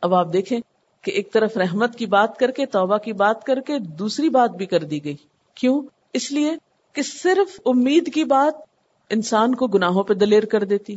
اب 0.00 0.14
آپ 0.14 0.32
دیکھیں 0.32 0.60
کہ 1.04 1.10
ایک 1.10 1.32
طرف 1.32 1.56
رحمت 1.56 1.96
کی 1.96 2.06
بات 2.06 2.36
کر 2.38 2.50
کے، 2.50 2.66
توبہ 2.66 2.96
کی 2.98 3.12
بات 3.12 3.44
کر 3.44 3.60
کے، 3.60 3.78
دوسری 3.98 4.28
بات 4.28 4.50
بھی 4.50 4.66
کر 4.66 4.84
دی 4.84 5.04
گئی۔ 5.04 5.16
کیوں؟ 5.56 5.80
اس 6.14 6.30
لیے 6.32 6.54
کہ 6.94 7.02
صرف 7.02 7.60
امید 7.66 8.12
کی 8.14 8.24
بات 8.24 8.54
انسان 9.10 9.54
کو 9.54 9.66
گناہوں 9.66 10.02
پہ 10.02 10.14
دلیر 10.14 10.44
کر 10.44 10.64
دیتی، 10.64 10.96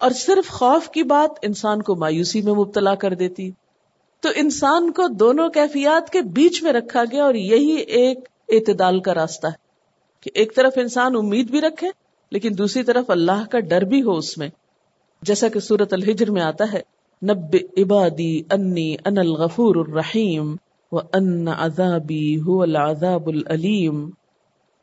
اور 0.00 0.10
صرف 0.10 0.48
خوف 0.50 0.88
کی 0.90 1.02
بات 1.02 1.38
انسان 1.42 1.82
کو 1.82 1.94
مایوسی 1.94 2.42
میں 2.42 2.52
مبتلا 2.54 2.94
کر 2.94 3.14
دیتی۔ 3.14 3.50
تو 4.22 4.28
انسان 4.34 4.90
کو 4.92 5.06
دونوں 5.08 5.48
کیفیات 5.48 6.10
کے 6.10 6.20
بیچ 6.32 6.62
میں 6.62 6.72
رکھا 6.72 7.04
گیا، 7.04 7.24
اور 7.24 7.34
یہی 7.34 7.74
ایک 7.74 8.28
اعتدال 8.48 9.00
کا 9.00 9.14
راستہ 9.14 9.46
ہے 9.46 9.64
کہ 10.22 10.30
ایک 10.34 10.54
طرف 10.56 10.72
انسان 10.76 11.16
امید 11.16 11.50
بھی 11.50 11.60
رکھے، 11.60 11.88
لیکن 12.32 12.58
دوسری 12.58 12.82
طرف 12.82 13.10
اللہ 13.10 13.44
کا 13.50 13.58
ڈر 13.60 13.84
بھی 13.84 14.02
ہو 14.02 14.16
اس 14.16 14.36
میں۔ 14.38 14.48
جیسا 15.22 15.48
کہ 15.48 15.60
سورت 15.60 15.92
الحجر 15.92 16.30
میں 16.30 16.42
آتا 16.42 16.72
ہے 16.72 16.80
نب 17.22 17.56
عبادی 17.76 18.42
انی 18.50 18.96
ان 19.04 19.18
الغفور 19.18 19.76
الرحیم 19.76 20.56
و 20.92 20.98
ان 20.98 21.48
عذابی 21.48 22.36
هو 22.40 22.62
العذاب 22.62 23.26
العلیم۔ 23.26 24.10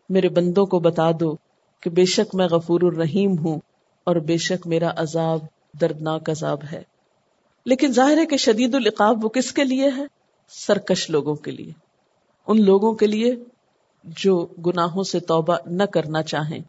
میرے 0.10 0.30
بندوں 0.30 0.66
کو 0.66 0.80
بتا 0.80 1.12
دو 1.20 1.36
کہ 1.82 1.90
بے 1.90 2.06
شک 2.06 2.36
میں 2.36 2.48
غفور 2.48 2.82
الرحیم 2.82 3.38
ہوں 3.38 3.60
اور 4.04 4.16
بے 4.16 4.38
شک 4.38 4.68
میرا 4.68 4.92
عذاب 4.96 5.40
دردناک 5.82 6.30
عذاب 6.30 6.60
ہے۔ 6.72 6.84
لیکن 7.66 7.88
ظاہر 7.92 8.18
ہے 8.18 8.26
کہ 8.26 8.38
شدید 8.38 8.76
العقاب 8.76 9.26
وہ 9.26 9.30
کس 9.30 9.52
کے 9.52 9.64
لیے 9.64 9.90
ہے؟ 9.98 10.04
سرکش 10.50 11.10
لوگوں 11.10 11.36
کے 11.36 11.52
لیے۔ 11.52 11.72
ان 12.48 12.66
لوگوں 12.66 12.94
کے 12.94 13.08
لیے 13.08 13.36
جو 14.04 14.48
گناہوں 14.66 15.04
سے 15.04 15.20
توبہ 15.20 15.58
نہ 15.66 15.84
کرنا 15.84 16.24
چاہیں 16.24 16.60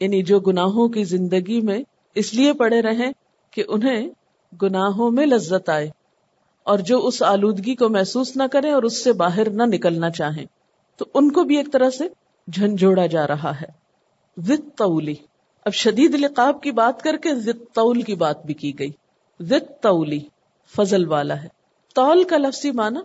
یعنی 0.00 0.22
جو 0.22 0.40
گناہوں 0.40 0.88
کی 0.88 1.04
زندگی 1.04 1.60
میں 1.60 1.82
اس 2.14 2.34
لیے 2.34 2.52
پڑے 2.52 2.82
رہیں 2.82 3.12
کہ 3.50 3.64
انہیں 3.68 4.08
گناہوں 4.62 5.10
میں 5.10 5.26
لذت 5.26 5.68
آئے 5.68 5.90
اور 6.62 6.78
جو 6.78 7.06
اس 7.06 7.22
آلودگی 7.22 7.74
کو 7.74 7.88
محسوس 7.88 8.36
نہ 8.36 8.42
کریں 8.52 8.72
اور 8.72 8.82
اس 8.82 9.04
سے 9.04 9.12
باہر 9.12 9.50
نہ 9.50 9.62
نکلنا 9.62 10.10
چاہیں، 10.10 10.44
تو 10.96 11.04
ان 11.14 11.30
کو 11.30 11.44
بھی 11.44 11.56
ایک 11.56 11.72
طرح 11.72 11.90
سے 11.90 12.04
جھنجھوڑا 12.52 13.06
جا 13.06 13.26
رہا 13.26 13.60
ہے۔ 13.60 13.88
ضد 14.36 14.76
تولی 14.76 15.14
اب 15.64 15.74
شدید 15.74 16.14
لقاب 16.14 16.62
کی 16.62 16.70
بات 16.70 17.02
کر 17.02 17.16
کے 17.16 17.34
ضد 17.34 17.74
طول 17.74 18.02
کی 18.02 18.14
بات 18.14 18.46
بھی 18.46 18.54
کی 18.54 18.78
گئی۔ 18.78 18.90
تولی 19.80 20.20
فضل 20.76 21.08
والا 21.08 21.42
ہے۔ 21.42 21.48
تول 21.94 22.24
کا 22.24 22.36
لفظی 22.36 22.70
معنی 22.70 22.98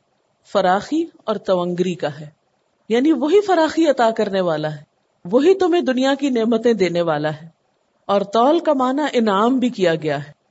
فراخی 0.52 1.06
اور 1.24 1.36
تونگری 1.36 1.96
کا 1.96 2.20
ہے۔ 2.20 2.30
یعنی 2.90 3.12
وہی 3.12 3.42
فراخی 3.42 3.88
عطا 3.88 4.12
کرنے 4.12 4.42
والا 4.42 4.76
ہے۔ 4.76 4.84
وہی 5.26 5.54
تمہیں 5.54 5.82
دنیا 5.82 6.14
کی 6.20 6.30
نعمتیں 6.30 6.74
دینے 6.74 7.02
والا 7.02 7.34
ہے۔ 7.34 7.48
اور 8.06 8.22
تول 8.22 8.60
کا 8.60 8.74
معنی 8.74 9.02
انعام 9.14 9.60
بھی 9.60 9.70
کیا 9.70 9.96
گیا 9.96 10.28
ہے۔ 10.28 10.43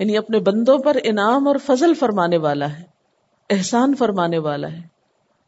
یعنی 0.00 0.16
اپنے 0.16 0.38
بندوں 0.38 0.78
پر 0.78 0.96
انعام 1.02 1.48
اور 1.48 1.56
فضل 1.66 1.94
فرمانے 1.94 2.36
والا 2.36 2.78
ہے، 2.78 2.82
احسان 3.50 3.94
فرمانے 3.94 4.38
والا 4.38 4.72
ہے، 4.72 4.80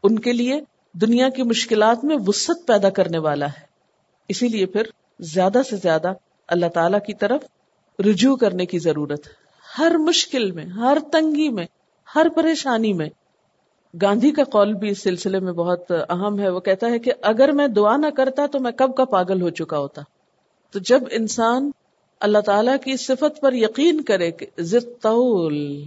ان 0.02 0.18
کے 0.18 0.32
لیے 0.32 0.60
دنیا 0.92 1.28
کی 1.28 1.42
مشکلات 1.42 2.04
میں 2.04 2.16
وسط 2.26 2.66
پیدا 2.66 2.90
کرنے 2.90 3.18
والا 3.18 3.46
ہے۔ 3.46 3.72
اسی 4.28 4.48
لیے 4.48 4.66
پھر 4.66 4.82
زیادہ 5.20 5.60
سے 5.70 5.76
زیادہ 5.76 6.12
اللہ 6.48 6.66
تعالی 6.66 6.98
کی 7.06 7.14
طرف 7.14 7.40
رجوع 7.98 8.36
کرنے 8.36 8.66
کی 8.66 8.78
ضرورت 8.78 9.28
ہے۔ 9.28 9.32
ہر 9.78 9.96
مشکل 9.98 10.50
میں، 10.50 10.64
ہر 10.64 10.98
تنگی 11.12 11.48
میں، 11.48 11.66
ہر 12.14 12.26
پریشانی 12.36 12.92
میں۔ 12.92 13.08
گاندھی 14.02 14.30
کا 14.30 14.44
قول 14.44 14.72
بھی 14.72 14.88
اس 14.88 15.02
سلسلے 15.02 15.38
میں 15.38 15.52
بہت 15.52 15.92
اہم 16.08 16.38
ہے۔ 16.38 16.48
وہ 16.48 16.60
کہتا 16.60 16.86
ہے 16.86 16.98
کہ 16.98 17.12
اگر 17.22 17.52
میں 17.52 17.68
دعا 17.68 17.96
نہ 17.96 18.06
کرتا 18.16 18.46
تو 18.46 18.60
میں 18.60 18.72
کب 18.72 18.96
کا 18.96 19.04
پاگل 19.04 19.42
ہو 19.42 19.50
چکا 19.50 19.78
ہوتا۔ 19.78 20.02
تو 20.70 20.78
جب 20.78 21.00
انسان 21.10 21.70
اللہ 22.22 22.38
تعالی 22.38 22.70
کی 22.84 22.96
صفت 22.96 23.40
پر 23.40 23.52
یقین 23.52 24.00
کرے 24.00 24.30
کہ 24.30 24.46
طول، 25.02 25.82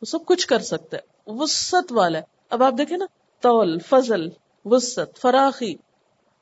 وہ 0.00 0.04
سب 0.06 0.26
کچھ 0.26 0.46
کر 0.46 0.58
سکتا 0.58 0.96
ہے 0.96 1.02
وسط 1.26 1.92
والا 1.92 2.18
ہے۔ 2.18 2.22
اب 2.50 2.62
آپ 2.62 2.74
دیکھیں 2.78 2.98
نا 2.98 3.04
تول 3.40 3.78
فضل 3.78 4.28
وسط 4.64 5.18
فراخی۔ 5.18 5.74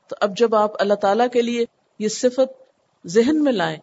تو 0.07 0.15
اب 0.21 0.37
جب 0.37 0.55
آپ 0.55 0.81
اللہ 0.81 0.93
تعالی 0.93 1.23
کے 1.33 1.41
لیے 1.41 1.65
یہ 1.99 2.07
صفت 2.07 2.63
ذہن 3.07 3.43
میں 3.43 3.51
لائیں، 3.51 3.77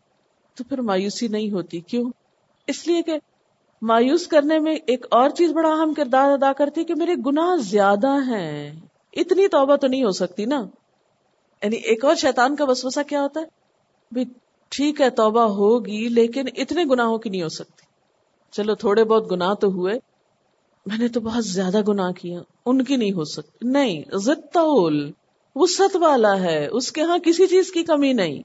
تو 0.54 0.64
پھر 0.64 0.80
مایوسی 0.80 1.28
نہیں 1.28 1.50
ہوتی۔ 1.50 1.80
کیوں؟ 1.80 2.12
اس 2.66 2.86
لیے 2.86 3.02
کہ 3.02 3.18
مایوس 3.82 4.26
کرنے 4.26 4.58
میں 4.58 4.76
ایک 4.86 5.06
اور 5.10 5.30
چیز 5.30 5.52
بڑا 5.52 5.68
اہم 5.68 5.94
کردار 5.94 6.30
ادا 6.30 6.52
کرتی 6.52 6.80
ہے 6.80 6.86
کہ 6.86 6.94
میرے 6.94 7.14
گناہ 7.26 7.56
زیادہ 7.56 8.10
ہیں۔ 8.26 8.80
اتنی 9.12 9.48
توبہ 9.48 9.76
تو 9.76 9.86
نہیں 9.86 10.04
ہو 10.04 10.10
سکتی 10.10 10.44
نا۔ 10.44 10.64
یعنی 11.62 11.76
ایک 11.76 12.04
اور 12.04 12.14
شیطان 12.14 12.56
کا 12.56 12.64
وسوسہ 12.64 13.00
کیا 13.08 13.22
ہوتا 13.22 13.40
ہے؟ 13.40 13.60
ٹھیک 14.70 15.00
ہے، 15.00 15.10
توبہ 15.10 15.40
ہوگی، 15.40 16.08
لیکن 16.08 16.44
اتنے 16.56 16.84
گناہوں 16.84 17.18
کی 17.18 17.30
نہیں 17.30 17.42
ہو 17.42 17.48
سکتی۔ 17.48 17.86
چلو، 18.50 18.74
تھوڑے 18.74 19.04
بہت 19.04 19.32
گناہ 19.32 19.54
تو 19.54 19.68
ہوئے۔ 19.68 19.94
میں 20.86 20.98
نے 20.98 21.08
تو 21.08 21.20
بہت 21.20 21.44
زیادہ 21.44 21.80
گناہ 21.88 22.12
کیا 22.12 22.40
ان 22.66 22.84
کی 22.84 22.96
نہیں 22.96 23.12
ہو 23.12 23.24
سکتی۔ 23.24 23.68
نہیں 23.68 24.02
ضدول 24.12 25.12
وسط 25.54 25.96
والا 25.96 26.40
ہے۔ 26.40 26.66
اس 26.66 26.92
کے 26.92 27.02
ہاں 27.02 27.18
کسی 27.18 27.46
چیز 27.46 27.72
کی 27.72 27.82
کمی 27.82 28.12
نہیں۔ 28.12 28.42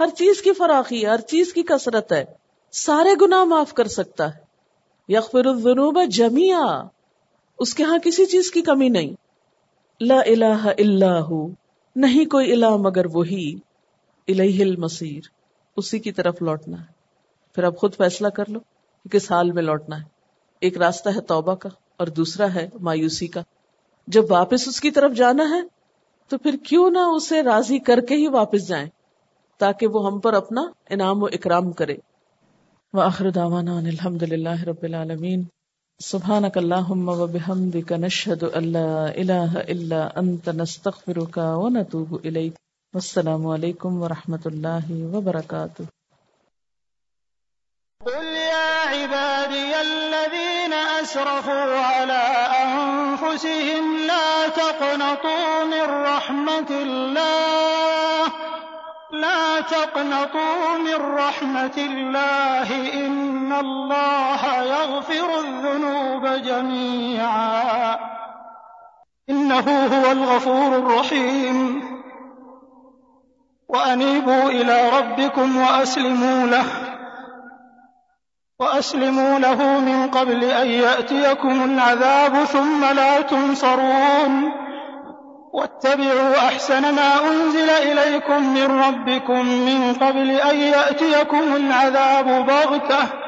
ہر 0.00 0.06
چیز 0.18 0.42
کی 0.42 0.52
فراخی، 0.52 1.06
ہر 1.06 1.20
چیز 1.20 1.52
کی 1.52 1.62
کثرت 1.62 2.12
ہے۔ 2.12 2.24
سارے 2.72 3.10
گناہ 3.20 3.44
معاف 3.44 3.74
کر 3.74 3.88
سکتا 3.88 4.34
ہے۔ 4.34 4.40
یغفر 5.08 5.46
الذنوب 5.46 5.98
جمیا 6.10 6.82
اس 7.58 7.74
کے 7.74 7.82
ہاں 7.82 7.98
کسی 7.98 8.26
چیز 8.26 8.50
کی 8.50 8.62
کمی 8.62 8.88
نہیں۔ 8.88 9.10
لا 10.00 10.20
الہ 10.26 10.66
الا 10.78 11.20
ہو، 11.20 11.48
نہیں 11.96 12.24
کوئی 12.24 12.52
الہ 12.52 12.76
مگر 12.76 13.06
وہی 13.12 13.58
الہ 14.28 14.62
المصیر۔ 14.62 15.41
اسی 15.76 15.98
کی 15.98 16.12
طرف 16.12 16.42
لوٹنا 16.42 16.80
ہے۔ 16.80 16.86
پھر 17.54 17.64
اب 17.64 17.76
خود 17.76 17.96
فیصلہ 17.96 18.28
کر 18.28 18.48
لو 18.48 18.60
کہ 18.60 19.08
کس 19.08 19.32
حال 19.32 19.52
میں 19.52 19.62
لوٹنا 19.62 19.98
ہے۔ 19.98 20.04
ایک 20.60 20.78
راستہ 20.78 21.08
ہے 21.08 21.20
توبہ 21.20 21.54
کا 21.54 21.68
اور 21.96 22.06
دوسرا 22.06 22.54
ہے 22.54 22.68
مایوسی 22.80 23.26
کا۔ 23.26 23.40
جب 24.06 24.24
واپس 24.30 24.68
اس 24.68 24.80
کی 24.80 24.90
طرف 24.90 25.12
جانا 25.12 25.44
ہے 25.48 25.60
تو 26.28 26.38
پھر 26.38 26.56
کیوں 26.68 26.90
نہ 26.90 26.98
اسے 26.98 27.42
راضی 27.42 27.78
کر 27.78 28.00
کے 28.00 28.14
ہی 28.14 28.28
واپس 28.28 28.68
جائیں 28.68 28.88
تاکہ 29.58 29.86
وہ 29.86 30.06
ہم 30.06 30.18
پر 30.18 30.32
اپنا 30.32 30.62
انعام 30.90 31.22
و 31.22 31.26
اکرام 31.26 31.72
کرے۔ 31.72 31.96
وآخر 32.92 33.30
دعوانا 33.30 33.78
ان 33.78 33.86
الحمد 33.86 34.22
للہ 34.22 34.62
رب 34.62 34.82
العالمین۔ 34.82 35.44
سبحانک 35.98 36.58
اللہم 36.58 37.08
و 37.08 37.26
بحمدک 37.26 37.92
نشہد 37.92 38.44
اللہ 38.52 39.06
الہ 39.16 39.58
الا 39.68 40.08
انت، 40.16 40.48
نستغفرک 40.48 41.38
و 41.42 41.68
نتوب 41.68 42.16
الیک۔ 42.24 42.54
والسلام 42.94 43.46
علیکم 43.46 44.02
ورحمت 44.02 44.46
اللہ 44.46 44.88
وبرکاتہ۔ 45.12 45.82
قل 48.04 48.24
يا 48.36 48.72
عبادي 48.88 49.74
الذين 49.74 50.72
أسرفوا 50.72 51.78
على 51.84 52.24
أنفسهم 52.56 53.96
لا 54.10 54.26
تقنطوا 54.56 55.64
من 55.70 55.94
رحمة 56.02 56.74
الله 56.80 58.26
لا 59.24 59.60
تقنطوا 59.68 60.76
من 60.82 61.08
رحمة 61.14 61.80
الله 61.86 62.68
إن 63.06 63.56
الله 63.60 64.52
يغفر 64.72 65.32
الذنوب 65.38 66.28
جميعا 66.44 67.96
إنه 69.28 69.66
هو 69.96 70.12
الغفور 70.12 70.78
الرحيم 70.78 72.01
وأنيبوا 73.72 74.50
إلى 74.50 74.90
ربكم 74.98 75.56
وأسلموا 75.56 76.46
له 76.46 76.64
وأسلموا 78.60 79.38
له 79.38 79.80
من 79.80 80.10
قبل 80.10 80.44
أن 80.44 80.66
يأتيكم 80.66 81.64
العذاب 81.64 82.44
ثم 82.44 82.84
لا 82.84 83.20
تنصرون 83.20 84.52
واتبعوا 85.52 86.36
أحسن 86.38 86.94
ما 86.94 87.30
أنزل 87.30 87.70
إليكم 87.70 88.54
من 88.54 88.80
ربكم 88.80 89.46
من 89.46 89.94
قبل 89.94 90.30
أن 90.30 90.56
يأتيكم 90.56 91.56
العذاب 91.56 92.46
بغتة 92.46 93.21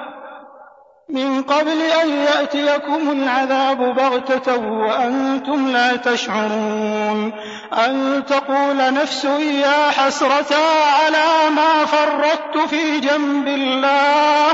من 1.09 1.43
قبل 1.43 1.82
أن 2.02 2.10
يأتيكم 2.10 3.10
العذاب 3.10 3.94
بغتة 3.94 4.56
وأنتم 4.56 5.68
لا 5.68 5.97
تشعرون 5.97 7.32
أن 7.72 8.22
تقول 8.26 8.76
نفس 8.76 9.24
يا 9.24 9.90
حسرة 9.90 10.56
على 11.02 11.51
ما 11.56 11.85
فرطت 11.85 12.68
في 12.68 13.01
جنب 13.01 13.48
الله 13.48 14.52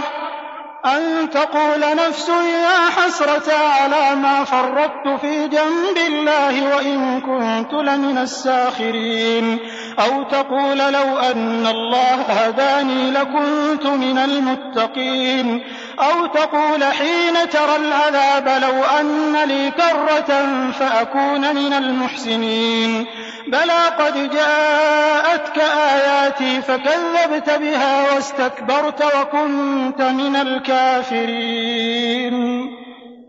أن 0.86 1.30
تقول 1.30 1.80
نفس 1.96 2.28
يا 2.28 2.90
حسرة 2.96 3.52
على 3.54 4.16
ما 4.16 4.44
فرطت 4.44 5.20
في 5.20 5.48
جنب 5.48 5.96
الله 6.06 6.76
وإن 6.76 7.20
كنت 7.20 7.72
لمن 7.72 8.18
الساخرين 8.18 9.58
أو 9.98 10.22
تقول 10.22 10.78
لو 10.78 11.18
أن 11.18 11.66
الله 11.66 12.14
هداني 12.14 13.10
لكنت 13.10 13.86
من 13.86 14.18
المتقين 14.18 15.62
أو 16.00 16.26
تقول 16.26 16.84
حين 16.84 17.50
ترى 17.50 17.76
العذاب 17.76 18.62
لو 18.62 18.84
أن 19.00 19.36
لي 19.44 19.70
كرة 19.70 20.46
فأكون 20.72 21.54
من 21.54 21.72
المحسنين. 21.72 23.06
بلى 23.46 23.86
قد 23.98 24.30
جاءتك 24.30 25.58
آياتي 25.58 26.62
فكذبت 26.62 27.50
بها 27.50 28.14
واستكبرت 28.14 29.02
وكنت 29.02 30.02
من 30.02 30.36
الكافرين. 30.36 31.90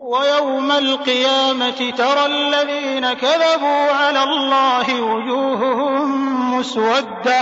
ويوم 0.02 0.72
القيامة 0.72 1.92
ترى 1.98 2.26
الذين 2.26 3.14
كذبوا 3.14 3.92
على 3.92 4.24
الله 4.24 5.02
وجوههم 5.02 6.60
مسودة. 6.60 7.42